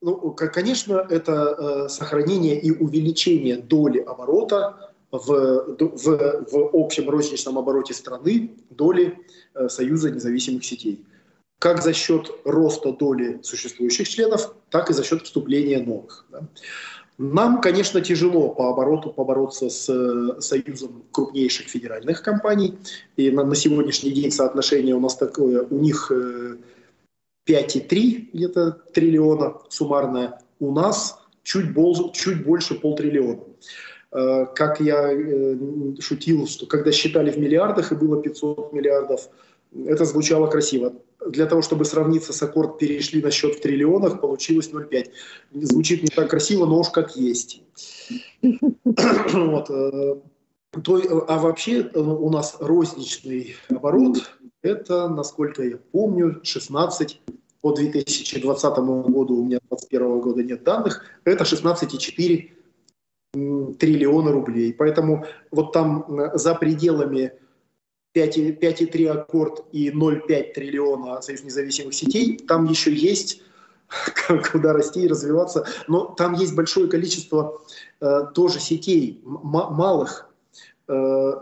Ну, 0.00 0.32
конечно, 0.32 1.06
это 1.10 1.86
э, 1.86 1.88
сохранение 1.88 2.58
и 2.58 2.70
увеличение 2.70 3.56
доли 3.56 3.98
оборота 3.98 4.92
в, 5.10 5.18
в, 5.18 6.44
в 6.50 6.70
общем 6.74 7.08
розничном 7.08 7.58
обороте 7.58 7.92
страны, 7.92 8.50
доли 8.70 9.18
э, 9.54 9.68
Союза 9.68 10.10
независимых 10.10 10.64
сетей 10.64 11.04
как 11.64 11.82
за 11.82 11.94
счет 11.94 12.30
роста 12.44 12.92
доли 12.92 13.40
существующих 13.42 14.06
членов, 14.06 14.54
так 14.68 14.90
и 14.90 14.92
за 14.92 15.02
счет 15.02 15.22
вступления 15.22 15.82
новых. 15.82 16.26
Да. 16.30 16.46
Нам, 17.16 17.62
конечно, 17.62 18.02
тяжело 18.02 18.50
по 18.50 18.68
обороту 18.68 19.10
побороться 19.10 19.70
с 19.70 19.88
э, 19.88 20.42
союзом 20.42 21.04
крупнейших 21.10 21.66
федеральных 21.68 22.22
компаний. 22.22 22.76
И 23.16 23.30
на, 23.30 23.44
на 23.44 23.54
сегодняшний 23.54 24.10
день 24.10 24.30
соотношение 24.30 24.94
у 24.94 25.00
нас 25.00 25.16
такое, 25.16 25.62
у 25.62 25.78
них 25.78 26.12
5,3 26.12 26.58
э, 27.46 28.26
где-то 28.34 28.72
триллиона 28.92 29.54
суммарное, 29.70 30.42
у 30.60 30.70
нас 30.70 31.18
чуть, 31.44 31.72
бол, 31.72 32.12
чуть 32.12 32.44
больше 32.44 32.74
полтриллиона. 32.74 33.40
Э, 34.12 34.44
как 34.54 34.82
я 34.82 35.16
шутил, 35.98 36.46
что 36.46 36.66
когда 36.66 36.92
считали 36.92 37.30
в 37.30 37.38
миллиардах 37.38 37.90
и 37.90 37.94
было 37.94 38.20
500 38.20 38.74
миллиардов, 38.74 39.30
это 39.86 40.04
звучало 40.04 40.46
красиво 40.46 40.94
для 41.26 41.46
того, 41.46 41.62
чтобы 41.62 41.84
сравниться 41.84 42.32
с 42.32 42.42
аккорд, 42.42 42.78
перешли 42.78 43.22
на 43.22 43.30
счет 43.30 43.56
в 43.56 43.60
триллионах, 43.60 44.20
получилось 44.20 44.70
0,5. 44.72 45.10
Звучит 45.52 46.02
не 46.02 46.08
так 46.08 46.30
красиво, 46.30 46.66
но 46.66 46.80
уж 46.80 46.90
как 46.90 47.16
есть. 47.16 47.62
Э, 50.76 50.82
а 51.28 51.38
вообще 51.38 51.82
э, 51.82 52.00
у 52.00 52.30
нас 52.30 52.56
розничный 52.60 53.54
оборот, 53.68 54.30
это, 54.60 55.08
насколько 55.08 55.62
я 55.62 55.78
помню, 55.92 56.40
16 56.42 57.20
по 57.60 57.72
2020 57.72 58.78
году, 58.78 59.36
у 59.36 59.44
меня 59.44 59.60
2021 59.70 60.20
года 60.20 60.42
нет 60.42 60.64
данных, 60.64 61.04
это 61.24 61.44
16,4 61.44 62.50
триллиона 63.78 64.32
рублей. 64.32 64.74
Поэтому 64.74 65.24
вот 65.50 65.72
там 65.72 66.04
э, 66.20 66.36
за 66.36 66.54
пределами 66.54 67.32
5,3 68.14 69.08
аккорд 69.08 69.64
и 69.72 69.90
0,5 69.90 70.52
триллиона 70.52 71.20
Союз 71.20 71.42
независимых 71.42 71.94
сетей, 71.94 72.38
там 72.38 72.66
еще 72.66 72.92
есть 72.92 73.42
куда 74.52 74.72
расти 74.72 75.04
и 75.04 75.08
развиваться. 75.08 75.66
Но 75.88 76.06
там 76.06 76.34
есть 76.34 76.54
большое 76.54 76.88
количество 76.88 77.60
э, 78.00 78.26
тоже 78.34 78.60
сетей, 78.60 79.20
малых, 79.24 80.28
э, 80.88 81.32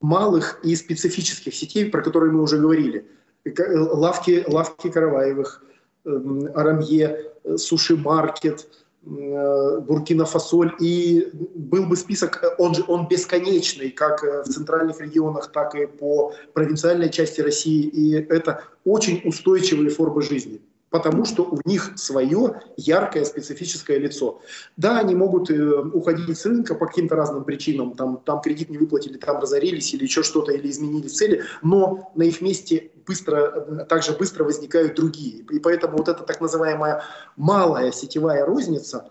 малых 0.00 0.60
и 0.62 0.76
специфических 0.76 1.54
сетей, 1.54 1.90
про 1.90 2.02
которые 2.02 2.32
мы 2.32 2.42
уже 2.42 2.58
говорили. 2.58 3.06
Лавки, 3.44 4.44
лавки 4.46 4.90
Караваевых, 4.90 5.64
э, 6.04 6.10
Арамье, 6.54 7.32
э, 7.44 7.56
Суши-маркет– 7.56 8.68
Э, 8.76 8.85
Буркина-Фасоль, 9.06 10.74
и 10.80 11.28
был 11.54 11.86
бы 11.86 11.96
список, 11.96 12.42
он 12.58 12.74
же 12.74 12.84
он 12.88 13.06
бесконечный, 13.06 13.90
как 13.90 14.24
э, 14.24 14.42
в 14.42 14.46
центральных 14.46 15.00
регионах, 15.00 15.52
так 15.52 15.74
и 15.76 15.86
по 15.86 16.32
провинциальной 16.54 17.10
части 17.10 17.40
России, 17.40 17.84
и 17.84 18.14
это 18.14 18.64
очень 18.84 19.22
устойчивые 19.24 19.90
формы 19.90 20.22
жизни 20.22 20.60
потому 20.88 21.24
что 21.24 21.42
у 21.42 21.58
них 21.68 21.92
свое 21.96 22.62
яркое 22.76 23.24
специфическое 23.24 23.98
лицо. 23.98 24.40
Да, 24.76 24.98
они 24.98 25.14
могут 25.14 25.50
э, 25.50 25.80
уходить 25.92 26.38
с 26.38 26.46
рынка 26.46 26.74
по 26.74 26.86
каким-то 26.86 27.16
разным 27.16 27.44
причинам, 27.44 27.92
там, 27.94 28.22
там 28.24 28.40
кредит 28.40 28.70
не 28.70 28.78
выплатили, 28.78 29.18
там 29.18 29.40
разорились 29.40 29.92
или 29.92 30.04
еще 30.04 30.22
что-то, 30.22 30.52
или 30.52 30.70
изменили 30.70 31.08
цели, 31.08 31.42
но 31.62 32.10
на 32.14 32.22
их 32.22 32.40
месте 32.40 32.92
быстро, 33.06 33.84
также 33.88 34.12
быстро 34.12 34.44
возникают 34.44 34.94
другие. 34.94 35.44
И 35.50 35.58
поэтому 35.58 35.98
вот 35.98 36.08
эта 36.08 36.22
так 36.22 36.40
называемая 36.40 37.02
малая 37.36 37.92
сетевая 37.92 38.44
розница, 38.44 39.10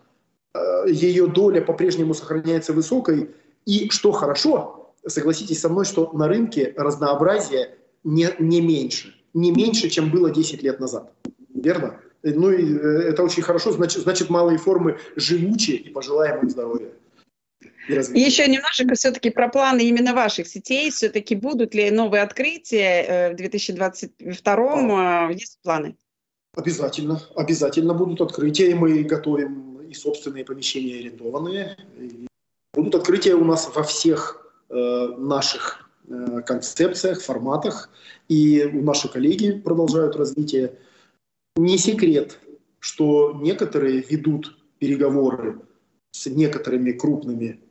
э, 0.53 0.85
ее 0.89 1.27
доля 1.27 1.61
по-прежнему 1.61 2.13
сохраняется 2.13 2.73
высокой. 2.73 3.35
И 3.65 3.89
что 3.89 4.11
хорошо, 4.11 4.93
согласитесь 5.07 5.61
со 5.61 5.69
мной, 5.69 5.85
что 5.85 6.11
на 6.13 6.27
рынке 6.27 6.73
разнообразие 6.77 7.75
не, 8.03 8.29
не 8.39 8.61
меньше. 8.61 9.13
Не 9.33 9.51
меньше, 9.51 9.89
чем 9.89 10.11
было 10.11 10.31
10 10.31 10.63
лет 10.63 10.79
назад 10.79 11.11
верно? 11.65 11.99
Ну 12.23 12.51
и 12.51 12.77
э, 12.77 13.09
это 13.09 13.23
очень 13.23 13.43
хорошо, 13.43 13.71
значит, 13.71 14.03
значит 14.03 14.29
малые 14.29 14.57
формы 14.57 14.97
живучие 15.15 15.77
и 15.77 15.89
пожелаем 15.89 16.41
им 16.41 16.49
здоровья. 16.49 16.89
И, 17.87 18.19
еще 18.19 18.47
немножечко 18.47 18.95
все-таки 18.95 19.29
про 19.29 19.49
планы 19.49 19.81
именно 19.81 20.13
ваших 20.13 20.47
сетей. 20.47 20.89
Все-таки 20.91 21.35
будут 21.35 21.75
ли 21.75 21.91
новые 21.91 22.23
открытия 22.23 23.03
э, 23.03 23.33
в 23.33 23.35
2022 23.35 25.27
а. 25.27 25.31
Есть 25.31 25.59
планы? 25.61 25.95
Обязательно, 26.55 27.21
обязательно 27.35 27.93
будут 27.93 28.21
открытия. 28.21 28.71
И 28.71 28.73
мы 28.73 29.03
готовим 29.03 29.81
и 29.81 29.93
собственные 29.93 30.45
помещения 30.45 30.99
арендованные. 30.99 31.77
И 31.97 32.27
будут 32.73 32.95
открытия 32.95 33.35
у 33.35 33.43
нас 33.43 33.69
во 33.73 33.83
всех 33.83 34.51
э, 34.69 34.75
наших 35.17 35.89
э, 36.07 36.41
концепциях, 36.45 37.21
форматах. 37.21 37.89
И 38.27 38.63
наши 38.73 39.09
коллеги 39.09 39.51
продолжают 39.51 40.15
развитие 40.15 40.79
не 41.55 41.77
секрет, 41.77 42.39
что 42.79 43.33
некоторые 43.41 44.01
ведут 44.01 44.57
переговоры 44.79 45.61
с 46.11 46.25
некоторыми 46.27 46.91
крупными 46.91 47.45
э, 47.45 47.64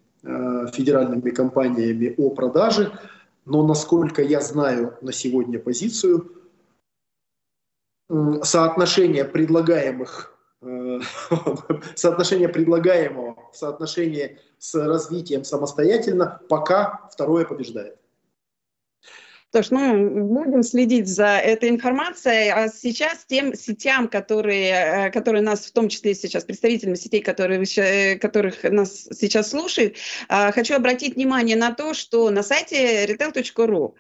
федеральными 0.72 1.30
компаниями 1.30 2.14
о 2.16 2.30
продаже, 2.30 2.98
но 3.44 3.66
насколько 3.66 4.22
я 4.22 4.40
знаю 4.40 4.96
на 5.01 5.12
сегодня 5.12 5.59
позицию, 5.59 6.32
э, 8.09 8.40
соотношение 8.42 9.24
предлагаемых 9.24 10.34
э, 10.62 11.01
соотношение 11.94 12.48
предлагаемого 12.48 13.51
в 13.52 13.56
соотношении 13.56 14.38
с 14.59 14.74
развитием 14.74 15.44
самостоятельно 15.44 16.40
пока 16.48 17.09
второе 17.12 17.44
побеждает. 17.44 17.98
Что 19.55 19.62
ж, 19.62 19.70
мы 19.70 20.24
будем 20.24 20.64
следить 20.64 21.06
за 21.06 21.36
этой 21.36 21.68
информацией, 21.68 22.51
а 22.51 22.66
сейчас 22.66 23.24
тем 23.24 23.55
сетям, 23.55 24.09
которые, 24.09 24.70
э, 25.06 25.10
которые 25.12 25.43
нас, 25.43 25.66
в 25.66 25.70
том 25.70 25.89
числе 25.89 26.16
сейчас, 26.16 26.43
представителями 26.43 26.97
сетей, 26.97 27.22
которые, 27.22 27.62
э, 27.76 28.18
которых 28.18 28.64
нас 28.64 29.06
сейчас 29.12 29.51
слушают, 29.51 29.94
а, 30.28 30.51
хочу 30.51 30.74
обратить 30.74 31.14
внимание 31.14 31.55
на 31.55 31.72
то, 31.72 31.94
что 31.94 32.31
на 32.31 32.43
сайте 32.43 33.06
retail.ru 33.06 33.94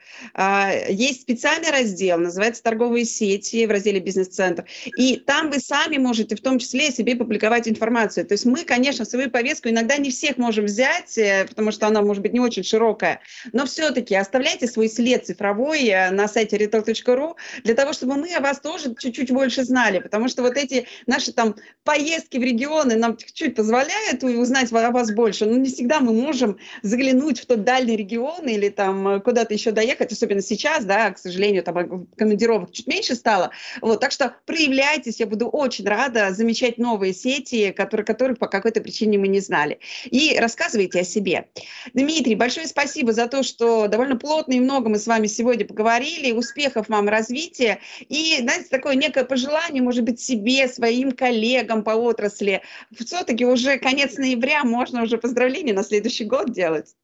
есть 0.88 1.22
специальный 1.22 1.70
раздел, 1.70 2.18
называется 2.18 2.60
«Торговые 2.60 3.04
сети» 3.04 3.64
в 3.66 3.70
разделе 3.70 4.00
«Бизнес-центр», 4.00 4.64
и 4.96 5.18
там 5.18 5.52
вы 5.52 5.60
сами 5.60 5.98
можете 5.98 6.34
в 6.34 6.40
том 6.40 6.58
числе 6.58 6.90
себе 6.90 7.14
публиковать 7.14 7.68
информацию. 7.68 8.26
То 8.26 8.32
есть 8.34 8.44
мы, 8.44 8.64
конечно, 8.64 9.04
свою 9.04 9.30
повестку 9.30 9.68
иногда 9.68 9.98
не 9.98 10.10
всех 10.10 10.36
можем 10.36 10.64
взять, 10.64 11.16
э, 11.16 11.46
потому 11.48 11.70
что 11.70 11.86
она 11.86 12.02
может 12.02 12.24
быть 12.24 12.32
не 12.32 12.40
очень 12.40 12.64
широкая, 12.64 13.20
но 13.52 13.66
все-таки 13.66 14.16
оставляйте 14.16 14.66
свой 14.66 14.88
след 14.88 15.24
цифровой 15.24 15.43
цифровой 15.44 15.86
э, 15.88 16.10
на 16.10 16.28
сайте 16.28 16.56
retail.ru, 16.56 17.34
для 17.64 17.74
того, 17.74 17.92
чтобы 17.92 18.16
мы 18.16 18.34
о 18.34 18.40
вас 18.40 18.60
тоже 18.60 18.94
чуть-чуть 18.98 19.30
больше 19.30 19.64
знали, 19.64 19.98
потому 19.98 20.28
что 20.28 20.42
вот 20.42 20.56
эти 20.56 20.86
наши 21.06 21.32
там 21.32 21.54
поездки 21.84 22.38
в 22.38 22.42
регионы 22.42 22.96
нам 22.96 23.16
чуть 23.16 23.54
позволяют 23.54 24.24
узнать 24.24 24.72
о 24.72 24.90
вас 24.90 25.12
больше, 25.12 25.44
но 25.46 25.56
не 25.56 25.68
всегда 25.68 26.00
мы 26.00 26.12
можем 26.12 26.56
заглянуть 26.82 27.40
в 27.40 27.46
тот 27.46 27.64
дальний 27.64 27.96
регион 27.96 28.46
или 28.46 28.70
там 28.70 29.20
куда-то 29.20 29.52
еще 29.52 29.70
доехать, 29.70 30.12
особенно 30.12 30.40
сейчас, 30.40 30.84
да, 30.84 31.10
к 31.10 31.18
сожалению, 31.18 31.62
там 31.62 32.06
командировок 32.16 32.72
чуть 32.72 32.86
меньше 32.86 33.14
стало, 33.14 33.50
вот, 33.80 34.00
так 34.00 34.12
что 34.12 34.36
проявляйтесь, 34.46 35.20
я 35.20 35.26
буду 35.26 35.48
очень 35.48 35.86
рада 35.86 36.30
замечать 36.32 36.78
новые 36.78 37.12
сети, 37.12 37.72
которые, 37.72 38.06
которых 38.06 38.38
по 38.38 38.46
какой-то 38.46 38.80
причине 38.80 39.18
мы 39.18 39.28
не 39.28 39.40
знали, 39.40 39.78
и 40.06 40.36
рассказывайте 40.38 41.00
о 41.00 41.04
себе. 41.04 41.48
Дмитрий, 41.92 42.34
большое 42.34 42.66
спасибо 42.66 43.12
за 43.12 43.26
то, 43.26 43.42
что 43.42 43.88
довольно 43.88 44.16
плотно 44.16 44.54
и 44.54 44.60
много 44.60 44.88
мы 44.88 44.98
с 44.98 45.06
вами 45.06 45.26
сегодня 45.34 45.66
поговорили. 45.66 46.32
Успехов 46.32 46.88
вам 46.88 47.08
развития. 47.08 47.80
И, 48.08 48.38
знаете, 48.40 48.68
такое 48.70 48.94
некое 48.94 49.24
пожелание, 49.24 49.82
может 49.82 50.04
быть, 50.04 50.20
себе, 50.20 50.68
своим 50.68 51.12
коллегам 51.12 51.84
по 51.84 51.90
отрасли. 51.90 52.62
Все-таки 52.92 53.44
уже 53.44 53.78
конец 53.78 54.16
ноября, 54.16 54.64
можно 54.64 55.02
уже 55.02 55.18
поздравления 55.18 55.74
на 55.74 55.82
следующий 55.82 56.24
год 56.24 56.52
делать. 56.52 56.94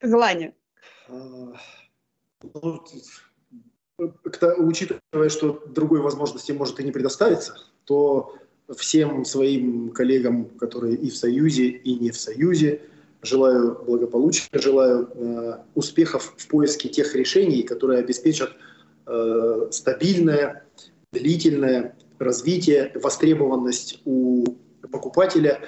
Желание. 0.00 0.54
А, 1.08 1.54
ну, 2.42 2.84
учитывая, 3.98 5.28
что 5.28 5.64
другой 5.66 6.00
возможности 6.00 6.52
может 6.52 6.80
и 6.80 6.84
не 6.84 6.92
предоставиться, 6.92 7.56
то 7.84 8.36
всем 8.76 9.24
своим 9.24 9.90
коллегам, 9.90 10.46
которые 10.58 10.96
и 10.96 11.10
в 11.10 11.16
Союзе, 11.16 11.68
и 11.68 11.94
не 11.98 12.10
в 12.10 12.16
Союзе, 12.16 12.80
Желаю 13.22 13.78
благополучия, 13.84 14.48
желаю 14.52 15.08
э, 15.14 15.58
успехов 15.74 16.34
в 16.36 16.48
поиске 16.48 16.88
тех 16.88 17.14
решений, 17.14 17.62
которые 17.62 18.00
обеспечат 18.00 18.50
э, 19.06 19.68
стабильное, 19.70 20.64
длительное 21.12 21.96
развитие, 22.18 22.90
востребованность 22.96 24.00
у 24.04 24.44
покупателя. 24.90 25.60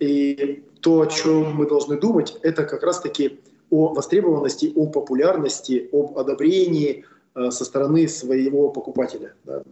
И 0.00 0.64
то, 0.80 1.00
о 1.00 1.06
чем 1.06 1.54
мы 1.54 1.66
должны 1.66 1.98
думать, 1.98 2.36
это 2.42 2.64
как 2.64 2.82
раз-таки 2.82 3.40
о 3.70 3.94
востребованности, 3.94 4.72
о 4.74 4.86
популярности, 4.86 5.88
об 5.92 6.18
одобрении 6.18 7.04
э, 7.34 7.50
со 7.50 7.64
стороны 7.64 8.06
своего 8.08 8.70
покупателя. 8.70 9.34
Да. 9.44 9.62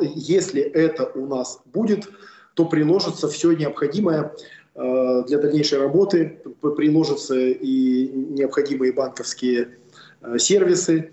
Если 0.00 0.62
это 0.62 1.10
у 1.14 1.26
нас 1.26 1.60
будет, 1.64 2.08
то 2.54 2.64
приложится 2.66 3.28
все 3.28 3.52
необходимое 3.52 4.32
для 4.74 5.38
дальнейшей 5.38 5.78
работы 5.78 6.40
приложатся 6.60 7.36
и 7.38 8.08
необходимые 8.08 8.92
банковские 8.92 9.78
э, 10.20 10.38
сервисы. 10.38 11.12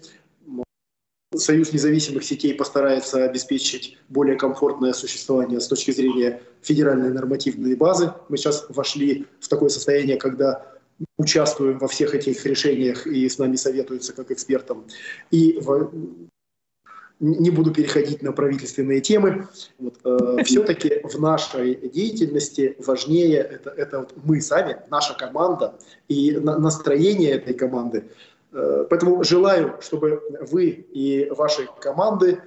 Союз 1.33 1.71
независимых 1.71 2.23
сетей 2.23 2.53
постарается 2.53 3.23
обеспечить 3.23 3.97
более 4.09 4.35
комфортное 4.35 4.93
существование 4.93 5.61
с 5.61 5.67
точки 5.67 5.91
зрения 5.91 6.41
федеральной 6.61 7.11
нормативной 7.11 7.75
базы. 7.75 8.11
Мы 8.27 8.37
сейчас 8.37 8.65
вошли 8.69 9.27
в 9.39 9.47
такое 9.47 9.69
состояние, 9.69 10.17
когда 10.17 10.65
участвуем 11.17 11.77
во 11.77 11.87
всех 11.87 12.15
этих 12.15 12.45
решениях 12.45 13.07
и 13.07 13.29
с 13.29 13.37
нами 13.37 13.55
советуются 13.55 14.13
как 14.13 14.31
экспертам. 14.31 14.85
И 15.29 15.59
не 17.21 17.51
буду 17.51 17.71
переходить 17.71 18.21
на 18.23 18.33
правительственные 18.33 18.99
темы. 18.99 19.47
Вот, 19.77 19.99
э, 20.03 20.43
все-таки 20.45 21.01
в 21.03 21.19
нашей 21.21 21.75
деятельности 21.75 22.75
важнее 22.79 23.37
это, 23.37 23.69
это 23.69 23.99
вот 23.99 24.13
мы 24.23 24.41
сами, 24.41 24.77
наша 24.89 25.13
команда 25.13 25.75
и 26.07 26.31
на, 26.31 26.57
настроение 26.57 27.31
этой 27.31 27.53
команды. 27.53 28.05
Э, 28.51 28.85
поэтому 28.89 29.23
желаю, 29.23 29.77
чтобы 29.81 30.21
вы 30.51 30.69
и 30.69 31.29
ваши 31.29 31.67
команды 31.79 32.41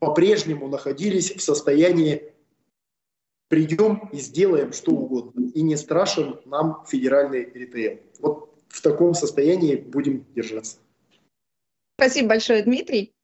по-прежнему 0.00 0.68
находились 0.68 1.34
в 1.34 1.40
состоянии 1.40 2.32
придем 3.48 4.10
и 4.12 4.18
сделаем 4.18 4.72
что 4.72 4.90
угодно. 4.90 5.50
И 5.54 5.62
не 5.62 5.76
страшен 5.76 6.40
нам 6.44 6.84
федеральный 6.88 7.48
ритейл. 7.54 8.00
Вот 8.18 8.50
в 8.68 8.82
таком 8.82 9.14
состоянии 9.14 9.76
будем 9.76 10.26
держаться. 10.34 10.78
Спасибо 11.98 12.28
большое, 12.28 12.62
Дмитрий. 12.62 13.14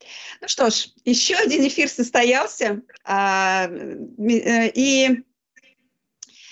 Ну 0.40 0.49
что 0.49 0.70
ж, 0.70 0.89
еще 1.05 1.36
один 1.36 1.66
эфир 1.69 1.89
состоялся. 1.89 2.81
А, 3.05 3.66
э, 3.69 4.70
и 4.74 5.24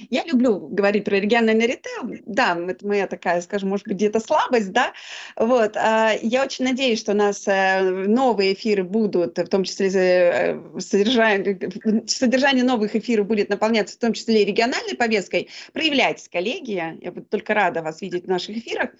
я 0.09 0.25
люблю 0.25 0.59
говорить 0.59 1.05
про 1.05 1.17
региональный 1.17 1.67
ритейл. 1.67 2.23
Да, 2.27 2.59
это 2.69 2.87
моя 2.87 3.07
такая, 3.07 3.41
скажем, 3.41 3.69
может 3.69 3.87
быть, 3.87 3.97
где-то 3.97 4.21
слабость, 4.21 4.73
да. 4.73 4.93
Вот. 5.37 5.77
А, 5.77 6.13
я 6.23 6.45
очень 6.45 6.65
надеюсь, 6.65 7.01
что 7.01 7.13
у 7.13 7.17
нас 7.17 7.47
э, 7.47 7.81
новые 7.83 8.55
эфиры 8.55 8.85
будут, 8.85 9.39
в 9.39 9.47
том 9.47 9.65
числе 9.65 9.91
э, 9.93 10.61
содержание, 10.79 11.59
содержание 12.07 12.65
новых 12.65 12.97
эфиров 12.97 13.27
будет 13.27 13.49
наполняться 13.49 13.97
в 13.97 13.99
том 13.99 14.13
числе 14.13 14.43
и 14.43 14.45
региональной 14.45 14.95
повесткой. 14.97 15.49
Проявляйтесь, 15.73 16.29
коллеги. 16.29 16.99
Я 17.03 17.13
буду 17.13 17.27
только 17.27 17.55
рада 17.55 17.83
вас 17.83 18.01
видеть 18.01 18.25
в 18.25 18.29
наших 18.29 18.59
эфирах. 18.59 18.91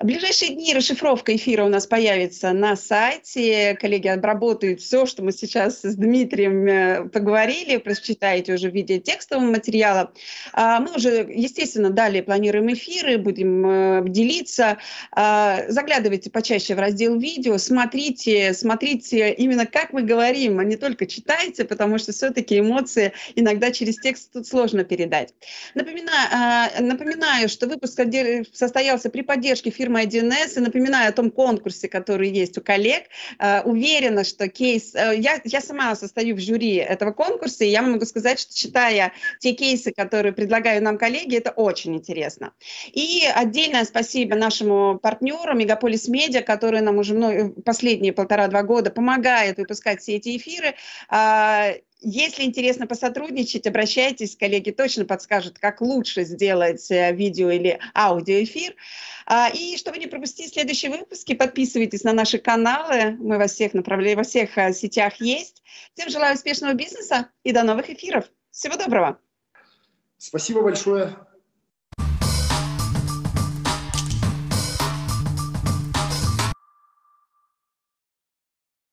В 0.00 0.04
ближайшие 0.04 0.54
дни 0.54 0.74
расшифровка 0.74 1.34
эфира 1.34 1.64
у 1.64 1.68
нас 1.68 1.86
появится 1.86 2.52
на 2.52 2.76
сайте. 2.76 3.76
Коллеги 3.80 4.08
обработают 4.08 4.80
все, 4.80 5.06
что 5.06 5.22
мы 5.22 5.32
сейчас 5.32 5.82
с 5.82 5.94
Дмитрием 5.94 6.66
э, 6.66 7.08
поговорили. 7.08 7.76
Прочитаете 7.76 8.54
уже 8.54 8.70
в 8.70 8.74
виде 8.74 8.98
текстового 8.98 9.46
материала. 9.46 10.12
А, 10.52 10.80
мы 10.80 10.94
уже, 10.96 11.26
естественно, 11.28 11.90
далее 11.90 12.22
планируем 12.22 12.72
эфиры, 12.72 13.18
будем 13.18 13.66
э, 13.66 14.08
делиться. 14.08 14.78
А, 15.12 15.64
заглядывайте 15.68 16.30
почаще 16.30 16.74
в 16.74 16.78
раздел 16.78 17.18
видео, 17.18 17.58
смотрите, 17.58 18.52
смотрите 18.54 19.32
именно 19.32 19.66
как 19.66 19.92
мы 19.92 20.02
говорим, 20.02 20.58
а 20.58 20.64
не 20.64 20.76
только 20.76 21.06
читайте, 21.06 21.64
потому 21.64 21.98
что 21.98 22.12
все-таки 22.12 22.58
эмоции 22.58 23.12
иногда 23.34 23.70
через 23.70 23.96
текст 23.96 24.32
тут 24.32 24.46
сложно 24.46 24.84
передать. 24.84 25.34
Напоминаю, 25.74 26.28
а, 26.32 26.70
напоминаю, 26.80 27.48
что 27.48 27.66
выпуск 27.66 28.00
состоялся 28.52 29.10
при 29.10 29.22
поддержке 29.22 29.70
фирмы 29.70 30.02
1С 30.02 30.56
и 30.56 30.60
напоминаю 30.60 31.08
о 31.08 31.12
том 31.12 31.30
конкурсе, 31.30 31.88
который 31.88 32.30
есть 32.30 32.58
у 32.58 32.60
коллег. 32.60 33.04
Уверена, 33.64 34.24
что 34.24 34.48
кейс... 34.48 34.94
Э, 34.94 35.14
я, 35.16 35.40
я 35.44 35.60
сама 35.60 35.94
состою 35.94 36.36
в 36.36 36.40
жюри 36.40 36.76
этого 36.76 37.12
конкурса, 37.12 37.64
и 37.64 37.68
я 37.68 37.82
могу 37.82 38.04
сказать, 38.04 38.40
что 38.40 38.54
читая 38.54 39.12
те 39.40 39.52
кейсы, 39.52 39.92
которые 39.92 40.32
предлагают 40.38 40.84
нам 40.84 40.98
коллеги, 40.98 41.36
это 41.36 41.50
очень 41.50 41.96
интересно. 41.96 42.52
И 42.92 43.24
отдельное 43.34 43.84
спасибо 43.84 44.36
нашему 44.36 44.96
партнеру 45.02 45.52
Мегаполис 45.56 46.06
Медиа, 46.06 46.42
который 46.42 46.80
нам 46.80 46.98
уже 46.98 47.14
ну, 47.14 47.50
последние 47.64 48.12
полтора-два 48.12 48.62
года 48.62 48.92
помогает 48.92 49.58
выпускать 49.58 50.00
все 50.00 50.14
эти 50.14 50.36
эфиры. 50.36 50.76
А, 51.08 51.72
если 52.00 52.44
интересно 52.44 52.86
посотрудничать, 52.86 53.66
обращайтесь, 53.66 54.36
коллеги 54.36 54.70
точно 54.70 55.04
подскажут, 55.04 55.58
как 55.58 55.80
лучше 55.80 56.22
сделать 56.22 56.88
э, 56.92 57.12
видео 57.12 57.50
или 57.50 57.80
аудиоэфир. 57.92 58.76
А, 59.26 59.48
и 59.52 59.76
чтобы 59.76 59.98
не 59.98 60.06
пропустить 60.06 60.52
следующие 60.52 60.92
выпуски, 60.92 61.34
подписывайтесь 61.34 62.04
на 62.04 62.12
наши 62.12 62.38
каналы. 62.38 63.16
Мы 63.18 63.38
во 63.38 63.48
всех 63.48 63.74
направлениях, 63.74 64.18
во 64.18 64.22
всех 64.22 64.56
э, 64.56 64.72
сетях 64.72 65.20
есть. 65.20 65.64
Всем 65.94 66.10
желаю 66.10 66.36
успешного 66.36 66.74
бизнеса 66.74 67.28
и 67.42 67.50
до 67.50 67.64
новых 67.64 67.90
эфиров. 67.90 68.30
Всего 68.52 68.76
доброго! 68.76 69.18
Спасибо 70.18 70.62
большое. 70.62 71.16